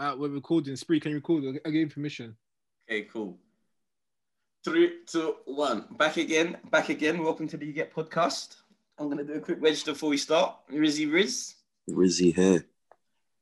Uh, 0.00 0.16
we're 0.16 0.30
recording. 0.30 0.74
Spree, 0.76 0.98
can 0.98 1.10
you 1.10 1.18
record? 1.18 1.44
I 1.44 1.68
I 1.68 1.70
gave 1.70 1.74
you 1.74 1.88
permission. 1.88 2.34
Okay, 2.90 3.02
cool. 3.12 3.36
Three, 4.64 5.00
two, 5.06 5.34
one. 5.44 5.84
Back 5.90 6.16
again. 6.16 6.56
Back 6.70 6.88
again. 6.88 7.22
Welcome 7.22 7.46
to 7.48 7.58
the 7.58 7.66
You 7.66 7.74
Get 7.74 7.94
podcast. 7.94 8.56
I'm 8.98 9.10
gonna 9.10 9.24
do 9.24 9.34
a 9.34 9.40
quick 9.40 9.58
register 9.60 9.92
before 9.92 10.08
we 10.08 10.16
start. 10.16 10.56
Rizzy 10.72 11.04
Riz, 11.12 11.54
Rizzy 11.90 12.34
here. 12.34 12.64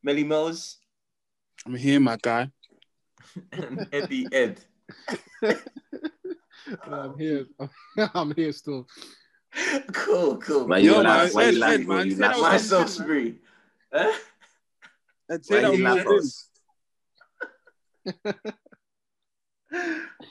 Melly 0.03 0.25
Mills, 0.25 0.79
I'm 1.65 1.77
here, 1.77 2.01
my 2.01 2.17
guy. 2.21 2.51
and 3.53 3.87
Eddie 3.93 4.27
Ed. 4.33 4.59
I'm 6.83 7.17
here. 7.17 7.47
I'm 8.15 8.35
here 8.35 8.51
still. 8.51 8.89
Cool, 9.93 10.39
cool. 10.39 10.67
Why 10.67 10.79
Yo, 10.79 10.97
you 10.97 11.03
man, 11.05 11.05
laugh? 11.05 11.35
Why 11.35 11.45
Ed, 11.45 11.55
you 11.55 11.61
laugh? 11.61 11.73
Ed, 11.75 11.87
bro? 11.87 11.97
man, 11.99 12.07
You 12.07 12.17
say 12.17 12.23
laugh? 12.23 12.33
that 12.33 12.41
was 12.41 12.53
Myself, 12.53 12.89
Spree. 12.89 13.37
Huh? 13.93 14.13
I'd 15.31 15.41
Why 15.47 15.57
say 15.57 15.61
that 15.63 15.63
you 15.63 15.71
was 15.71 15.81
laugh, 15.81 15.97
my 15.99 16.03
bro? 16.03 16.19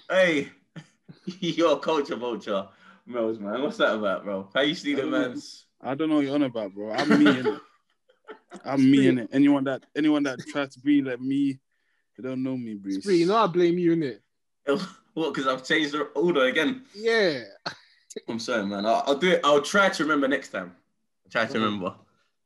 Hey, 0.09 0.49
you're 1.25 1.73
a 1.73 1.79
culture 1.79 2.15
vulture, 2.15 2.67
Mills, 3.05 3.39
man. 3.39 3.61
What's 3.61 3.77
that 3.77 3.93
about, 3.93 4.23
bro? 4.23 4.49
How 4.53 4.61
you 4.61 4.73
see 4.73 4.95
the 4.95 5.05
man's? 5.05 5.65
I 5.81 5.95
don't 5.95 6.09
know 6.09 6.15
what 6.15 6.25
you're 6.25 6.35
on 6.35 6.43
about, 6.43 6.73
bro. 6.73 6.91
I'm 6.91 7.09
me 7.23 7.39
in 7.39 7.47
it. 7.47 7.61
I'm 8.65 8.89
me 8.89 9.07
in 9.07 9.19
it. 9.19 9.29
Anyone 9.31 9.65
that 9.65 9.83
anyone 9.95 10.23
that 10.23 10.39
tries 10.47 10.73
to 10.73 10.79
be 10.79 11.01
like 11.01 11.19
me, 11.19 11.59
they 12.17 12.27
don't 12.27 12.41
know 12.41 12.57
me, 12.57 12.75
bro. 12.75 12.91
Spree, 12.93 13.17
you 13.17 13.25
know 13.27 13.37
I 13.37 13.47
blame 13.47 13.77
you, 13.77 13.93
in 13.93 14.03
it. 14.03 14.21
What? 15.13 15.33
Because 15.33 15.47
I've 15.47 15.65
changed 15.65 15.93
the 15.93 16.03
order 16.15 16.45
again. 16.45 16.83
Yeah. 16.95 17.43
I'm 18.27 18.39
sorry, 18.39 18.65
man. 18.65 18.85
I'll, 18.85 19.03
I'll 19.07 19.17
do 19.17 19.31
it. 19.31 19.41
I'll 19.43 19.61
try 19.61 19.89
to 19.89 20.03
remember 20.03 20.27
next 20.27 20.49
time. 20.49 20.75
I'll 21.25 21.31
try 21.31 21.45
to 21.45 21.53
remember. 21.53 21.95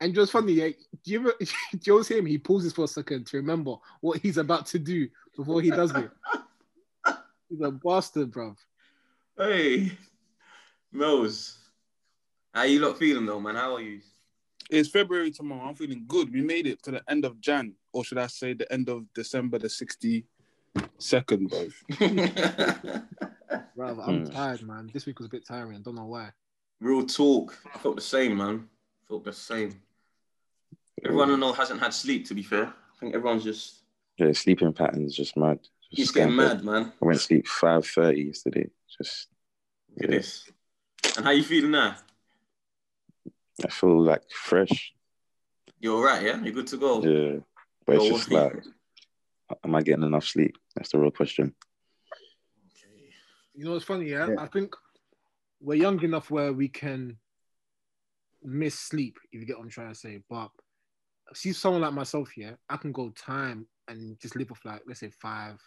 And 0.02 0.14
just 0.16 0.32
funny, 0.32 0.54
yeah. 0.54 0.70
Do 1.04 1.12
you 1.12 1.20
ever, 1.20 1.34
do 1.40 1.80
you 1.84 1.94
always 1.94 2.08
hear 2.08 2.18
him? 2.18 2.26
He 2.26 2.38
pauses 2.40 2.74
for 2.74 2.86
a 2.86 2.88
second 2.88 3.28
to 3.28 3.38
remember 3.38 3.76
what 4.02 4.18
he's 4.20 4.38
about 4.38 4.66
to 4.68 4.80
do 4.80 5.08
before 5.38 5.62
he 5.62 5.70
does 5.70 5.96
it. 5.96 6.10
He's 7.50 7.62
a 7.62 7.70
bastard, 7.70 8.32
bruv. 8.32 8.56
Hey, 9.38 9.92
Mills. 10.92 11.58
How 12.54 12.64
you 12.64 12.80
lot 12.80 12.98
feeling 12.98 13.26
though, 13.26 13.40
man? 13.42 13.56
How 13.56 13.76
are 13.76 13.82
you? 13.82 14.00
It's 14.70 14.88
February 14.90 15.32
tomorrow. 15.32 15.68
I'm 15.68 15.76
feeling 15.76 16.06
good. 16.08 16.32
We 16.34 16.42
made 16.42 16.66
it 16.66 16.82
to 16.84 16.92
the 16.92 17.04
end 17.10 17.26
of 17.26 17.42
Jan, 17.42 17.74
or 17.92 18.06
should 18.06 18.18
I 18.20 18.28
say 18.28 18.54
the 18.54 18.72
end 18.72 18.88
of 18.88 19.04
December, 19.14 19.60
the 19.60 19.68
62nd, 19.68 21.50
bro. 21.50 21.68
Bruv, 23.78 24.08
I'm 24.08 24.26
Hmm. 24.26 24.32
tired, 24.32 24.62
man. 24.64 24.90
This 24.94 25.06
week 25.06 25.20
was 25.20 25.28
a 25.28 25.30
bit 25.30 25.46
tiring. 25.46 25.76
I 25.78 25.82
don't 25.82 25.96
know 25.96 26.06
why. 26.06 26.32
Real 26.80 27.06
talk. 27.06 27.58
I 27.74 27.78
felt 27.80 27.98
the 27.98 28.02
same, 28.02 28.38
man. 28.38 28.70
felt 29.10 29.26
the 29.26 29.34
same. 29.34 29.82
Everyone 31.04 31.32
I 31.32 31.36
know 31.36 31.54
hasn't 31.54 31.80
had 31.80 31.94
sleep. 31.94 32.28
To 32.28 32.34
be 32.36 32.44
fair, 32.44 32.66
I 32.68 33.00
think 33.00 33.16
everyone's 33.16 33.44
just 33.44 33.84
Yeah, 34.18 34.32
sleeping 34.34 34.74
patterns 34.74 35.16
just 35.16 35.36
mad. 35.38 35.60
Just 35.62 35.72
he's 35.90 36.12
getting 36.12 36.36
scattered. 36.36 36.64
mad, 36.64 36.84
man. 36.84 36.94
I 37.02 37.06
went 37.06 37.18
to 37.20 37.24
sleep 37.24 37.48
five 37.48 37.86
thirty 37.86 38.24
yesterday. 38.24 38.70
Just 38.98 39.28
Look 39.96 40.06
at 40.06 40.10
this. 40.12 40.50
And 41.18 41.26
how 41.26 41.32
you 41.32 41.44
feeling 41.44 41.72
now? 41.72 41.96
I 43.64 43.68
feel 43.70 44.02
like 44.02 44.24
fresh. 44.32 44.94
You're 45.80 45.96
all 45.96 46.04
right, 46.04 46.24
yeah? 46.24 46.42
You're 46.42 46.54
good 46.54 46.68
to 46.68 46.78
go. 46.78 47.04
Yeah, 47.04 47.40
but 47.86 47.96
it's 47.98 48.08
just 48.08 48.32
what- 48.32 48.54
like, 48.56 48.64
am 49.66 49.76
I 49.76 49.82
getting 49.82 50.04
enough 50.04 50.26
sleep? 50.26 50.58
That's 50.76 50.92
the 50.92 51.00
real 51.00 51.12
question. 51.12 51.54
Okay. 52.78 53.10
You 53.56 53.66
know 53.66 53.74
what's 53.74 53.86
funny, 53.86 54.10
yeah? 54.10 54.28
Yeah. 54.30 54.36
I 54.38 54.48
think 54.48 54.76
we're 55.60 55.76
young 55.76 56.02
enough 56.04 56.32
where 56.32 56.54
we 56.54 56.70
can 56.70 57.18
miss 58.44 58.80
sleep, 58.80 59.18
if 59.32 59.42
you 59.42 59.46
get 59.46 59.58
what 59.58 59.64
I'm 59.66 59.70
trying 59.70 59.90
to 59.94 60.00
say. 60.00 60.22
But 60.30 60.52
see 61.34 61.54
someone 61.54 61.82
like 61.82 61.94
myself, 61.94 62.36
yeah, 62.38 62.52
I 62.70 62.78
can 62.78 62.92
go 62.92 63.10
time 63.10 63.68
and 63.88 64.20
just 64.20 64.36
live 64.36 64.52
off 64.52 64.62
like 64.66 64.82
let's 64.88 65.00
say 65.00 65.12
five, 65.22 65.60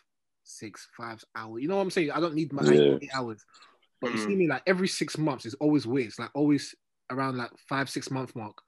six, 0.44 0.88
five 0.96 1.22
hours. 1.36 1.62
You 1.62 1.68
know 1.68 1.76
what 1.76 1.82
I'm 1.82 1.90
saying? 1.90 2.10
I 2.10 2.20
don't 2.20 2.34
need 2.34 2.52
my 2.52 2.62
Yeah. 2.64 2.96
eight 3.00 3.10
hours. 3.14 3.44
But 4.00 4.12
you 4.12 4.18
Mm. 4.18 4.26
see 4.26 4.34
me 4.36 4.48
like 4.48 4.62
every 4.66 4.88
six 4.88 5.16
months 5.16 5.46
it's 5.46 5.54
always 5.56 5.86
weird. 5.86 6.08
It's 6.08 6.18
like 6.18 6.30
always 6.34 6.74
around 7.10 7.36
like 7.36 7.50
five, 7.68 7.88
six 7.88 8.10
month 8.10 8.34
mark. 8.36 8.60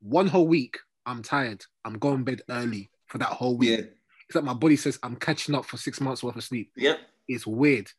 One 0.00 0.26
whole 0.26 0.48
week, 0.48 0.78
I'm 1.06 1.22
tired. 1.22 1.64
I'm 1.84 1.98
going 1.98 2.24
bed 2.24 2.42
early 2.48 2.90
for 3.06 3.18
that 3.18 3.28
whole 3.28 3.56
week. 3.56 3.70
Yeah. 3.70 3.84
It's 4.28 4.34
like 4.34 4.44
my 4.44 4.54
body 4.54 4.76
says 4.76 4.98
I'm 5.02 5.16
catching 5.16 5.54
up 5.54 5.64
for 5.64 5.76
six 5.76 6.00
months 6.00 6.22
worth 6.22 6.36
of 6.36 6.44
sleep. 6.44 6.72
Yep. 6.76 7.00
It's 7.28 7.46
weird. 7.46 7.90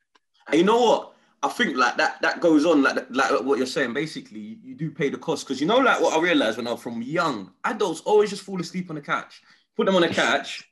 And 0.48 0.58
you 0.58 0.64
know 0.64 0.82
what? 0.82 1.11
I 1.44 1.50
think 1.50 1.76
like 1.76 1.98
that 1.98 2.22
that 2.22 2.40
goes 2.40 2.66
on 2.66 2.84
like 2.84 3.08
like 3.10 3.42
what 3.44 3.58
you're 3.58 3.66
saying. 3.66 3.94
Basically, 3.94 4.40
you, 4.40 4.58
you 4.64 4.76
do 4.76 4.92
pay 4.92 5.10
the 5.10 5.18
cost 5.18 5.46
because 5.46 5.60
you 5.60 5.68
know 5.68 5.78
like 5.78 6.00
what 6.00 6.14
I 6.16 6.22
realized 6.22 6.58
when 6.58 6.68
I 6.68 6.72
was 6.72 6.82
from 6.82 7.02
young, 7.02 7.52
adults 7.64 8.02
always 8.02 8.30
just 8.30 8.44
fall 8.44 8.60
asleep 8.62 8.90
on 8.90 8.96
the 8.96 9.02
couch. 9.02 9.42
Put 9.76 9.88
them 9.88 9.96
on 9.96 10.02
the 10.02 10.10
couch, 10.10 10.70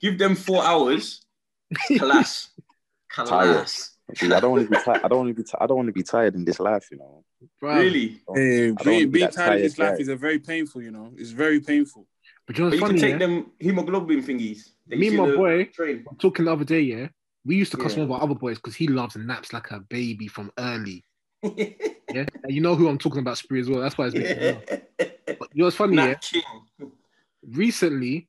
give 0.00 0.18
them 0.18 0.36
four 0.36 0.62
hours, 0.62 1.22
collapse, 1.98 2.50
collapse. 3.08 3.96
Dude, 4.14 4.32
I 4.32 4.40
don't 4.40 4.52
want 4.52 4.64
to 4.64 4.70
be 4.70 4.76
tired. 4.82 5.00
I 5.04 5.08
don't 5.08 5.18
want 5.18 5.28
to 5.30 5.34
be. 5.34 5.42
Ti- 5.42 5.58
I 5.60 5.66
don't 5.66 5.76
want 5.76 5.86
to 5.88 5.92
be 5.92 6.02
tired 6.02 6.34
in 6.34 6.44
this 6.44 6.60
life. 6.60 6.88
You 6.90 6.98
know. 6.98 7.24
Bruv. 7.60 7.78
Really? 7.78 8.08
Hey, 8.08 8.20
don't 8.26 8.38
eh, 8.38 8.70
wanna 8.70 8.84
being, 8.84 8.98
be 9.00 9.06
being 9.06 9.24
that 9.26 9.32
tired 9.32 9.56
in 9.56 9.62
this 9.62 9.74
tired 9.74 9.90
life 9.92 10.00
is 10.00 10.08
a 10.08 10.16
very 10.16 10.38
painful, 10.38 10.82
you 10.82 10.90
know. 10.90 11.12
It's 11.16 11.30
very 11.30 11.60
painful. 11.60 12.06
But 12.46 12.58
you 12.58 12.64
know 12.64 12.70
But 12.70 12.80
what's 12.80 12.92
you 12.92 12.98
funny? 12.98 13.00
can 13.00 13.20
take 13.20 13.20
yeah? 13.20 13.26
them 13.26 13.52
hemoglobin 13.58 14.22
thingies. 14.22 14.70
Me 14.86 15.08
and 15.08 15.16
my 15.16 15.34
boy- 15.34 15.64
train. 15.64 16.04
Talking 16.18 16.44
the 16.44 16.52
other 16.52 16.64
day, 16.64 16.80
yeah. 16.80 17.08
We 17.44 17.56
used 17.56 17.72
to 17.72 17.76
cuss 17.78 17.92
Yeah. 17.96 18.04
one 18.04 18.10
of 18.10 18.12
our 18.12 18.22
other 18.22 18.34
boys 18.34 18.56
because 18.58 18.74
he 18.76 18.86
loves 18.88 19.16
naps 19.16 19.52
like 19.52 19.70
a 19.70 19.80
baby 19.80 20.28
from 20.28 20.50
early. 20.58 21.04
Yeah. 22.12 22.26
And 22.44 22.52
you 22.52 22.60
know 22.60 22.74
who 22.74 22.88
I'm 22.88 22.98
talking 22.98 23.20
about, 23.20 23.38
Spree, 23.38 23.60
as 23.60 23.70
well. 23.70 23.80
That's 23.80 23.96
why 23.96 24.08
it's 24.12 24.14
laugh. 24.14 24.80
But 25.38 25.48
you 25.54 25.60
know 25.60 25.64
what's 25.64 25.76
funny, 25.76 25.96
yeah? 25.96 26.08
Nat. 26.08 26.30
Recently, 27.48 28.28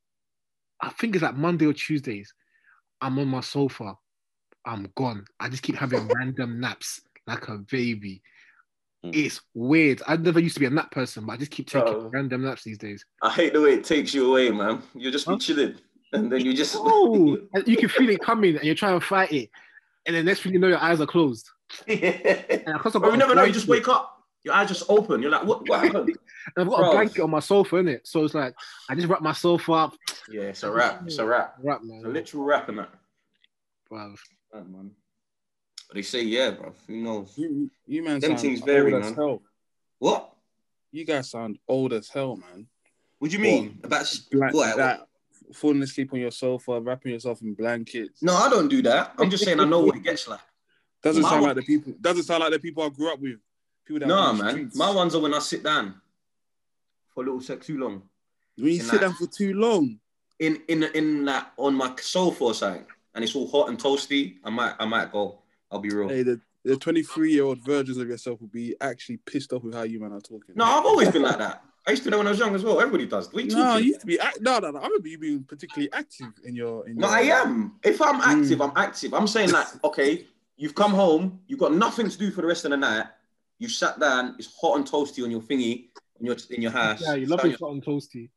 I 0.82 0.90
think 0.90 1.16
it's 1.16 1.24
like 1.24 1.36
Monday 1.36 1.66
or 1.66 1.74
Tuesdays, 1.74 2.34
I'm 3.02 3.20
on 3.20 3.28
my 3.28 3.42
sofa. 3.42 3.96
I'm 4.66 4.88
gone. 4.96 5.26
I 5.40 5.50
just 5.50 5.64
keep 5.64 5.76
having 5.76 6.08
random 6.16 6.60
naps 6.62 7.02
like 7.28 7.48
a 7.50 7.58
baby. 7.58 8.22
Mm. 9.06 9.14
It's 9.16 9.42
weird. 9.54 10.02
I 10.08 10.16
never 10.16 10.40
used 10.40 10.56
to 10.56 10.62
be 10.62 10.66
a 10.66 10.70
nap 10.70 10.92
person, 10.92 11.26
but 11.26 11.34
I 11.34 11.38
just 11.38 11.52
keep 11.52 11.68
taking 11.70 12.10
random 12.10 12.44
naps 12.44 12.64
these 12.64 12.78
days. 12.78 13.06
I 13.22 13.30
hate 13.32 13.52
the 13.54 13.62
way 13.62 13.74
it 13.74 13.84
takes 13.84 14.14
you 14.14 14.30
away, 14.30 14.50
man. 14.50 14.82
You 14.96 15.12
just 15.12 15.28
be 15.28 15.34
Huh? 15.34 15.40
chilling, 15.40 15.76
and 16.14 16.32
then 16.32 16.42
you 16.46 16.54
just. 16.54 16.76
Oh, 16.78 17.38
you 17.66 17.78
can 17.78 17.90
feel 17.90 18.10
it 18.10 18.22
coming 18.22 18.56
and 18.56 18.64
you're 18.64 18.76
trying 18.76 19.00
to 19.00 19.06
fight 19.06 19.32
it. 19.32 19.50
And 20.06 20.16
then 20.16 20.26
next 20.26 20.42
thing 20.42 20.54
you 20.54 20.60
know, 20.60 20.68
your 20.68 20.80
eyes 20.82 21.00
are 21.02 21.06
closed. 21.06 21.50
And 21.88 22.00
because 22.00 22.96
I've 22.96 23.02
Bro, 23.02 23.02
got 23.02 23.12
you 23.12 23.18
never 23.18 23.36
know. 23.36 23.44
You 23.46 23.54
just 23.54 23.68
wake 23.68 23.88
up, 23.88 24.22
your 24.44 24.54
eyes 24.54 24.68
just 24.68 24.84
open. 24.90 25.22
You're 25.22 25.32
like, 25.32 25.46
what? 25.46 25.68
What 25.68 25.82
happened? 25.84 26.16
And 26.58 26.66
I've 26.66 26.70
got 26.70 26.80
Bro. 26.80 26.90
a 26.90 26.92
blanket 26.92 27.22
on 27.22 27.30
my 27.30 27.40
sofa, 27.40 27.78
innit? 27.78 28.02
So 28.04 28.26
it's 28.26 28.34
like 28.34 28.54
I 28.90 28.96
just 28.96 29.08
wrap 29.08 29.22
myself 29.22 29.70
up. 29.70 29.94
yeah, 30.30 30.42
it's 30.42 30.64
a 30.64 30.70
wrap. 30.72 31.02
It's 31.06 31.18
a 31.18 31.26
wrap. 31.26 31.56
Wrap, 31.64 31.80
It's 31.82 31.90
a 31.90 32.04
man. 32.04 32.14
literal 32.14 32.44
wrap 32.44 32.68
in 32.68 32.76
that. 32.76 32.90
Bruv. 33.90 34.18
Right, 34.54 34.70
man. 34.70 34.92
But 35.88 35.96
they 35.96 36.02
say, 36.02 36.24
yeah, 36.24 36.52
bro. 36.52 36.74
Who 36.88 36.98
knows? 36.98 37.34
You, 37.38 37.72
you 37.88 38.04
man 38.04 38.20
Them 38.20 38.32
sound 38.32 38.42
things 38.42 38.60
old 38.60 38.68
vary, 38.68 38.94
as 38.94 39.06
man. 39.06 39.14
hell. 39.14 39.42
What? 40.00 40.34
You 40.92 41.06
guys 41.06 41.30
sound 41.32 41.60
old 41.68 41.94
as 41.94 42.10
hell, 42.10 42.36
man. 42.36 42.68
What 43.20 43.32
do 43.32 43.38
you 43.38 43.42
mean 43.44 43.80
about 43.86 44.14
Like 44.34 44.54
what? 44.54 44.76
that, 44.76 45.08
falling 45.56 45.82
asleep 45.84 46.14
on 46.14 46.20
your 46.20 46.32
sofa, 46.32 46.80
wrapping 46.82 47.12
yourself 47.14 47.42
in 47.42 47.54
blankets. 47.54 48.22
No, 48.22 48.36
I 48.36 48.50
don't 48.50 48.68
do 48.68 48.82
that. 48.84 49.14
I'm 49.18 49.30
just 49.30 49.44
saying 49.46 49.60
I 49.60 49.66
know 49.66 49.82
what 49.82 49.96
it 49.96 50.04
gets 50.04 50.28
like. 50.28 50.40
Doesn't 51.02 51.22
My 51.24 51.30
sound 51.30 51.42
one- 51.42 51.50
like 51.56 51.66
the 51.66 51.76
people. 51.78 51.94
Doesn't 52.00 52.24
sound 52.24 52.42
like 52.42 52.52
the 52.52 52.60
people 52.60 52.84
I 52.84 52.90
grew 52.90 53.12
up 53.12 53.20
with. 53.20 53.40
People 53.86 54.00
that 54.00 54.08
No, 54.08 54.34
man. 54.34 54.52
streets. 54.52 54.76
My 54.78 54.90
ones 54.90 55.14
are 55.16 55.22
when 55.22 55.34
I 55.34 55.40
sit 55.40 55.64
down 55.64 55.96
for 57.14 57.24
a 57.24 57.26
little 57.26 57.42
sec 57.42 57.62
too 57.62 57.78
long. 57.78 58.04
When 58.56 58.68
you 58.68 58.74
in 58.76 58.80
sit 58.82 58.92
that- 58.94 59.02
down 59.02 59.14
for 59.16 59.28
too 59.28 59.54
long. 59.54 60.00
In 60.40 60.62
in 60.68 60.84
in 60.84 61.26
that 61.26 61.54
on 61.58 61.76
my 61.76 61.94
sofa 62.02 62.44
or 62.44 62.54
something, 62.54 62.86
and 63.14 63.24
it's 63.24 63.36
all 63.36 63.48
hot 63.50 63.70
and 63.70 63.78
toasty. 63.78 64.38
I 64.44 64.50
might 64.50 64.76
I 64.80 64.86
might 64.86 65.12
go. 65.12 65.40
I'll 65.72 65.80
be 65.80 65.90
real. 65.90 66.10
Hey, 66.10 66.24
the 66.24 66.40
the 66.66 66.76
23 66.78 67.32
year 67.34 67.44
old 67.44 67.60
versions 67.60 67.98
of 67.98 68.08
yourself 68.08 68.40
will 68.42 68.48
be 68.48 68.76
actually 68.82 69.18
pissed 69.18 69.52
off 69.54 69.64
with 69.64 69.74
how 69.74 69.84
you 69.84 70.00
man 70.00 70.14
are 70.14 70.22
talking. 70.22 70.56
No, 70.56 70.64
I've 70.64 70.86
always 70.86 71.12
been 71.12 71.22
like 71.22 71.38
that. 71.38 71.64
I 71.86 71.92
used 71.92 72.04
to 72.04 72.10
know 72.10 72.18
when 72.20 72.28
I 72.28 72.30
was 72.32 72.40
young 72.40 72.56
as 72.56 72.64
well. 72.64 72.80
Everybody 72.80 73.06
does. 73.08 73.32
What 73.34 73.44
are 73.44 73.46
you 73.46 73.56
no, 73.56 73.78
you 73.78 73.86
used 73.88 74.00
to 74.02 74.06
be 74.06 74.20
act- 74.20 74.40
no, 74.42 74.60
no, 74.60 74.72
no. 74.72 74.80
I 74.80 74.84
remember 74.88 75.08
you 75.10 75.18
being 75.18 75.44
particularly 75.44 75.92
active 75.92 76.28
in 76.46 76.56
your. 76.56 76.88
In 76.88 76.96
No, 76.96 77.08
your, 77.08 77.16
I 77.18 77.22
am. 77.42 77.76
If 77.84 78.02
I'm 78.02 78.22
active, 78.22 78.60
Mm. 78.60 78.70
I'm 78.70 78.78
active. 78.78 79.14
I'm 79.14 79.28
saying 79.28 79.52
like, 79.52 79.68
okay, 79.84 80.26
you've 80.56 80.76
come 80.76 80.94
home, 80.94 81.40
you've 81.48 81.60
got 81.60 81.74
nothing 81.74 82.10
to 82.10 82.18
do 82.18 82.32
for 82.32 82.42
the 82.42 82.48
rest 82.48 82.64
of 82.66 82.72
the 82.72 82.78
night. 82.78 83.08
You 83.60 83.68
sat 83.68 84.00
down, 84.00 84.36
it's 84.40 84.50
hot 84.60 84.78
and 84.78 84.86
toasty 84.86 85.24
on 85.24 85.32
your 85.32 85.42
thingy 85.42 85.90
in 86.20 86.26
your 86.26 86.38
in 86.52 86.62
your 86.62 86.72
house. 86.72 87.02
Yeah, 87.06 87.16
you 87.16 87.26
love 87.26 87.42
Sat 87.42 87.50
your 87.50 87.58
hot 87.60 87.72
and 87.72 87.84
toasty. 87.84 88.30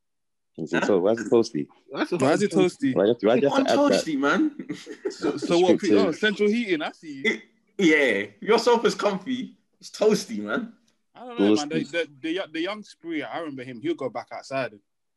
Is 0.58 0.72
it 0.72 0.84
so? 0.84 0.98
Why 0.98 1.12
is 1.12 1.20
it 1.20 1.30
toasty? 1.30 1.66
Why 1.90 2.02
is 2.32 2.42
it 2.42 2.50
toasty? 2.50 2.94
Why 2.96 3.02
you 3.04 3.08
have 3.10 3.18
to, 3.18 3.26
why 3.26 3.34
you 3.36 3.42
your- 3.42 3.50
have 3.56 3.66
to 3.66 3.72
toasty, 3.74 4.18
man. 4.18 4.56
So, 5.10 5.36
so 5.36 5.58
what? 5.60 5.78
Oh, 5.92 6.12
central 6.12 6.48
heating. 6.48 6.82
I 6.82 6.92
see. 6.92 7.22
You. 7.24 7.40
yeah, 7.78 8.26
your 8.40 8.58
sofa's 8.58 8.94
comfy. 8.94 9.54
It's 9.80 9.90
toasty, 9.90 10.38
man. 10.38 10.72
I 11.16 11.20
don't 11.26 11.40
know, 11.40 11.54
man. 11.54 11.68
The, 11.68 11.78
the, 11.84 12.08
the, 12.20 12.40
the 12.52 12.60
young 12.60 12.82
spree. 12.82 13.22
I 13.22 13.38
remember 13.38 13.64
him. 13.64 13.80
He'll 13.80 13.94
go 13.94 14.08
back 14.10 14.28
outside. 14.32 14.72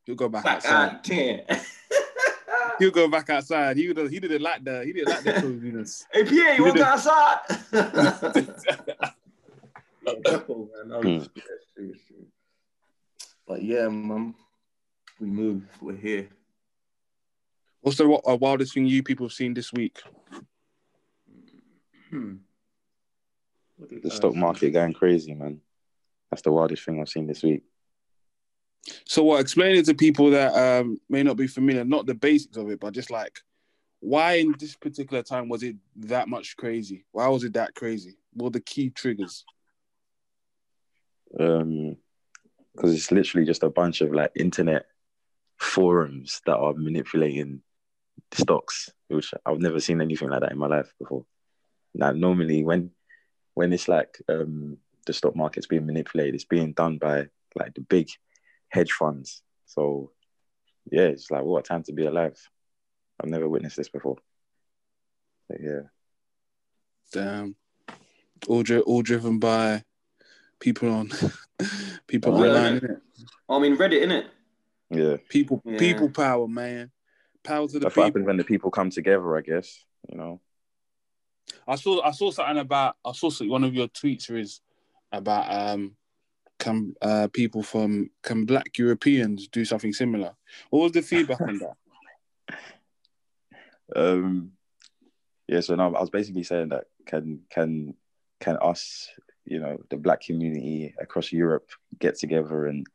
He'll 0.06 0.16
go 0.16 0.30
back 0.30 0.44
Back 0.44 0.56
outside. 0.66 0.90
out 0.96 1.04
there. 1.04 1.46
He'll 2.80 2.92
go 2.92 3.08
back 3.10 3.30
outside. 3.30 3.76
He 3.78 3.92
did. 3.92 4.10
He 4.10 4.20
didn't 4.20 4.42
like 4.42 4.64
the. 4.64 4.84
He 4.86 4.94
didn't 4.94 5.10
like 5.10 5.24
the 5.24 5.34
coziness. 5.34 6.06
hey, 6.14 6.24
Pierre, 6.24 6.56
you 6.56 6.64
want 6.64 6.78
to 6.78 6.84
go 6.84 6.86
outside? 6.90 7.40
Oh, 10.08 10.70
man, 10.86 10.92
I'm- 10.94 11.02
Hmm. 11.04 11.08
yeah, 11.10 11.44
it's 11.56 11.72
true, 11.76 11.92
it's 11.94 12.06
true. 12.08 12.26
But 13.46 13.62
yeah, 13.64 13.88
man, 13.90 14.34
we 15.20 15.28
move. 15.28 15.64
We're 15.82 15.96
here. 15.98 16.30
What's 17.82 17.98
the 17.98 18.10
uh, 18.10 18.36
wildest 18.36 18.74
thing 18.74 18.86
you 18.86 19.04
people 19.04 19.26
have 19.28 19.34
seen 19.34 19.54
this 19.54 19.72
week? 19.74 20.02
Hmm. 22.10 22.36
What 23.78 23.90
The 24.04 24.10
stock 24.12 24.36
market 24.36 24.72
going 24.72 24.94
crazy, 24.94 25.34
man. 25.34 25.62
That's 26.32 26.44
the 26.44 26.52
wildest 26.52 26.86
thing 26.86 27.00
I've 27.00 27.10
seen 27.10 27.28
this 27.28 27.44
week. 27.44 27.64
So, 29.06 29.24
what? 29.24 29.42
Explain 29.42 29.76
it 29.76 29.86
to 29.86 29.94
people 29.94 30.32
that 30.32 30.54
um, 30.56 31.00
may 31.10 31.24
not 31.24 31.38
be 31.38 31.48
familiar, 31.48 31.84
not 31.84 32.06
the 32.06 32.16
basics 32.16 32.58
of 32.58 32.70
it, 32.70 32.80
but 32.80 32.94
just 32.94 33.12
like 33.12 33.42
why 34.00 34.34
in 34.36 34.56
this 34.58 34.76
particular 34.76 35.24
time 35.24 35.50
was 35.50 35.64
it 35.64 35.76
that 35.98 36.30
much 36.30 36.56
crazy? 36.56 37.06
Why 37.12 37.28
was 37.28 37.44
it 37.44 37.54
that 37.54 37.76
crazy? 37.76 38.18
What 38.34 38.46
were 38.46 38.50
the 38.52 38.62
key 38.62 38.90
triggers? 38.90 39.46
Um, 41.40 41.98
because 42.74 42.96
it's 42.96 43.12
literally 43.12 43.46
just 43.46 43.64
a 43.64 43.70
bunch 43.70 44.02
of 44.02 44.14
like 44.14 44.32
internet 44.36 44.86
forums 45.58 46.42
that 46.46 46.56
are 46.56 46.74
manipulating 46.74 47.62
stocks, 48.32 48.90
which 49.10 49.34
I've 49.46 49.60
never 49.60 49.80
seen 49.80 50.02
anything 50.02 50.30
like 50.30 50.42
that 50.42 50.54
in 50.54 50.58
my 50.58 50.68
life 50.68 50.94
before. 50.98 51.26
Now, 51.94 52.12
normally 52.12 52.64
when 52.64 52.92
when 53.56 53.74
it's 53.74 53.90
like 53.90 54.22
um 54.30 54.78
the 55.06 55.14
stock 55.14 55.36
market's 55.36 55.68
being 55.68 55.86
manipulated, 55.86 56.36
it's 56.36 56.44
being 56.46 56.74
done 56.74 56.98
by 56.98 57.28
like 57.56 57.74
the 57.74 57.82
big 57.82 58.08
hedge 58.70 58.92
funds. 58.92 59.42
So 59.66 60.12
yeah, 60.92 61.04
it's 61.04 61.32
like 61.32 61.44
what 61.44 61.60
a 61.60 61.68
time 61.68 61.84
to 61.84 61.94
be 61.94 62.06
alive. 62.06 62.38
I've 63.22 63.30
never 63.30 63.48
witnessed 63.50 63.78
this 63.78 63.90
before. 63.90 64.18
But 65.50 65.60
yeah. 65.62 65.82
Damn, 67.12 67.56
all 68.48 68.62
dri- 68.64 68.82
all 68.82 69.02
driven 69.02 69.40
by 69.40 69.84
people 70.60 70.92
on 70.92 71.10
people 72.08 72.36
Oh, 72.36 72.44
online, 72.46 72.80
innit? 72.80 73.02
I 73.50 73.60
mean, 73.60 73.76
Reddit, 73.78 74.04
innit? 74.04 74.26
Yeah. 74.92 75.18
People, 75.28 75.62
Yeah. 75.66 75.80
people 75.80 76.10
power, 76.10 76.48
man. 76.48 76.92
Power 77.44 77.68
to 77.68 77.74
the 77.74 77.80
That's 77.80 77.84
what 77.84 77.92
people. 77.94 78.04
happens 78.04 78.26
when 78.28 78.38
the 78.38 78.44
people 78.44 78.70
come 78.70 78.90
together, 78.92 79.36
I 79.38 79.42
guess. 79.42 79.84
You 80.10 80.18
know. 80.18 80.42
I 81.68 81.76
saw 81.76 82.02
I 82.04 82.12
saw 82.12 82.30
something 82.32 82.58
about 82.58 82.96
I 83.04 83.12
saw 83.14 83.32
one 83.46 83.64
of 83.64 83.74
your 83.74 83.88
tweets 83.88 84.30
is 84.30 84.62
about 85.12 85.52
um 85.52 85.96
can 86.60 86.94
uh 87.02 87.28
people 87.34 87.64
from 87.64 88.10
can 88.22 88.46
black 88.46 88.78
Europeans 88.78 89.48
do 89.48 89.66
something 89.66 89.94
similar? 89.94 90.34
What 90.70 90.84
was 90.84 90.92
the 90.92 91.02
feedback 91.02 91.42
on 91.42 91.60
that? 91.60 91.76
Um, 93.96 94.52
yeah, 95.48 95.62
so 95.62 95.74
now 95.74 95.88
I 95.88 96.00
was 96.00 96.12
basically 96.12 96.44
saying 96.44 96.70
that 96.70 96.84
can 97.08 97.40
can 97.50 97.96
can 98.40 98.56
us, 98.62 99.10
you 99.46 99.60
know, 99.60 99.80
the 99.90 99.98
black 99.98 100.22
community 100.22 100.94
across 101.00 101.32
Europe 101.32 101.72
get 101.98 102.20
together 102.20 102.68
and 102.68 102.86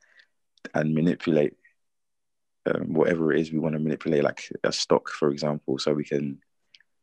and 0.73 0.95
manipulate 0.95 1.55
um, 2.67 2.95
whatever 2.95 3.33
it 3.33 3.41
is 3.41 3.53
we 3.53 3.59
want 3.59 3.75
to 3.75 3.81
manipulate, 3.81 4.23
like 4.23 4.49
a 4.63 4.73
stock, 4.73 5.09
for 5.11 5.31
example, 5.31 5.79
so 5.79 5.93
we 5.93 6.05
can 6.05 6.39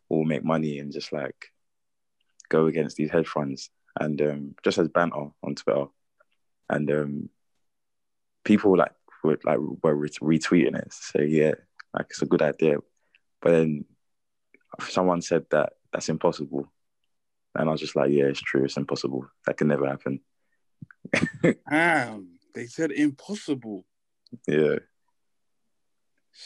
all 0.10 0.24
make 0.24 0.44
money 0.44 0.80
and 0.80 0.92
just 0.92 1.12
like 1.12 1.52
go 2.50 2.68
against 2.68 2.96
these 2.96 3.12
hedge 3.12 3.28
funds 3.28 3.70
and 4.00 4.22
um, 4.22 4.56
just 4.64 4.78
as 4.78 4.88
banter 4.88 5.30
on 5.44 5.56
Twitter, 5.56 5.86
and 6.70 6.90
um, 6.92 7.30
people 8.44 8.78
like 8.78 8.94
were 9.24 9.40
like 9.44 9.60
were 9.60 9.96
retweeting 9.96 10.78
it, 10.78 10.94
So 10.94 11.22
yeah, 11.22 11.54
like 11.94 12.08
it's 12.10 12.22
a 12.22 12.26
good 12.26 12.42
idea, 12.42 12.78
but 13.42 13.52
then 13.52 13.86
someone 14.90 15.22
said 15.22 15.46
that 15.52 15.74
that's 15.92 16.10
impossible. 16.10 16.72
And 17.56 17.68
I 17.68 17.72
was 17.72 17.82
just 17.82 17.96
like, 17.96 18.12
yeah, 18.12 18.26
it's 18.26 18.42
true. 18.42 18.64
It's 18.64 18.78
impossible. 18.78 19.28
That 19.46 19.58
can 19.58 19.68
never 19.68 19.88
happen. 19.88 20.22
Damn, 21.70 22.30
they 22.56 22.68
said 22.68 22.92
impossible. 22.92 23.86
Yeah. 24.48 24.76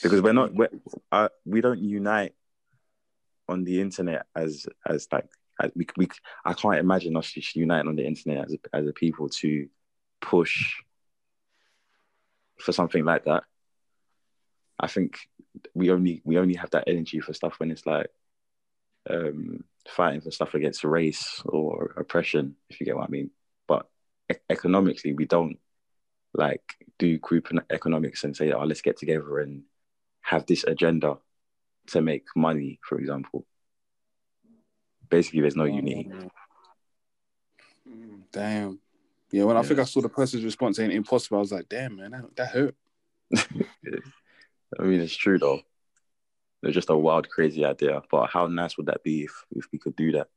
Because 0.01 0.21
we're 0.21 0.33
not, 0.33 0.53
we're, 0.53 0.69
uh, 1.11 1.29
we 1.45 1.61
don't 1.61 1.79
unite 1.79 2.33
on 3.47 3.63
the 3.63 3.81
internet 3.81 4.25
as, 4.35 4.65
as 4.85 5.07
like, 5.11 5.29
as 5.61 5.71
we, 5.75 5.87
we, 5.97 6.07
I 6.43 6.53
can't 6.53 6.77
imagine 6.77 7.15
us 7.17 7.31
just 7.31 7.55
uniting 7.55 7.87
on 7.87 7.95
the 7.95 8.05
internet 8.05 8.45
as 8.45 8.53
a, 8.53 8.75
as 8.75 8.87
a 8.87 8.93
people 8.93 9.29
to 9.29 9.67
push 10.21 10.75
for 12.59 12.71
something 12.71 13.05
like 13.05 13.25
that. 13.25 13.43
I 14.79 14.87
think 14.87 15.17
we 15.73 15.91
only 15.91 16.21
we 16.25 16.37
only 16.37 16.55
have 16.55 16.71
that 16.71 16.85
energy 16.87 17.19
for 17.19 17.33
stuff 17.33 17.59
when 17.59 17.71
it's 17.71 17.85
like 17.85 18.09
um, 19.09 19.63
fighting 19.87 20.21
for 20.21 20.31
stuff 20.31 20.53
against 20.53 20.83
race 20.83 21.41
or 21.45 21.93
oppression, 21.97 22.55
if 22.69 22.79
you 22.79 22.85
get 22.85 22.95
what 22.95 23.07
I 23.07 23.11
mean. 23.11 23.31
But 23.67 23.87
e- 24.31 24.37
economically, 24.49 25.13
we 25.13 25.25
don't 25.25 25.57
like 26.33 26.63
do 26.99 27.17
group 27.19 27.49
economics 27.69 28.23
and 28.23 28.35
say, 28.35 28.51
"Oh, 28.51 28.65
let's 28.65 28.81
get 28.81 28.97
together 28.97 29.39
and 29.39 29.63
have 30.21 30.45
this 30.45 30.63
agenda 30.65 31.17
to 31.87 32.01
make 32.01 32.25
money," 32.35 32.79
for 32.87 32.99
example. 32.99 33.45
Basically, 35.15 35.39
there's 35.39 35.55
no 35.55 35.63
unity. 35.63 36.11
Mm. 37.89 38.19
Damn. 38.33 38.79
Yeah, 39.31 39.45
when 39.45 39.55
I 39.55 39.61
think 39.63 39.79
I 39.79 39.85
saw 39.85 40.01
the 40.01 40.09
person's 40.09 40.43
response 40.43 40.75
saying 40.75 40.91
impossible, 40.91 41.37
I 41.37 41.39
was 41.39 41.53
like, 41.53 41.69
damn 41.69 41.95
man, 41.95 42.11
that, 42.11 42.35
that 42.35 42.47
hurt. 42.49 42.75
I 43.37 44.83
mean, 44.83 44.99
it's 44.99 45.15
true 45.15 45.39
though. 45.39 45.61
It's 46.63 46.73
just 46.73 46.89
a 46.89 46.97
wild, 46.97 47.29
crazy 47.29 47.63
idea. 47.63 48.01
But 48.11 48.29
how 48.29 48.47
nice 48.47 48.75
would 48.75 48.87
that 48.87 49.03
be 49.03 49.23
if, 49.23 49.31
if 49.51 49.65
we 49.71 49.79
could 49.79 49.95
do 49.95 50.11
that? 50.13 50.27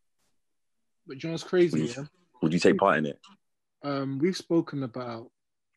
But 1.08 1.24
you 1.24 1.28
know 1.28 1.32
what's 1.32 1.42
crazy? 1.42 1.76
Please. 1.76 1.96
Yeah? 1.96 2.04
Would 2.40 2.52
you 2.52 2.60
take 2.60 2.78
part 2.78 2.98
in 2.98 3.06
it? 3.06 3.18
Um, 3.82 4.20
we've 4.20 4.36
spoken 4.36 4.84
about. 4.84 5.28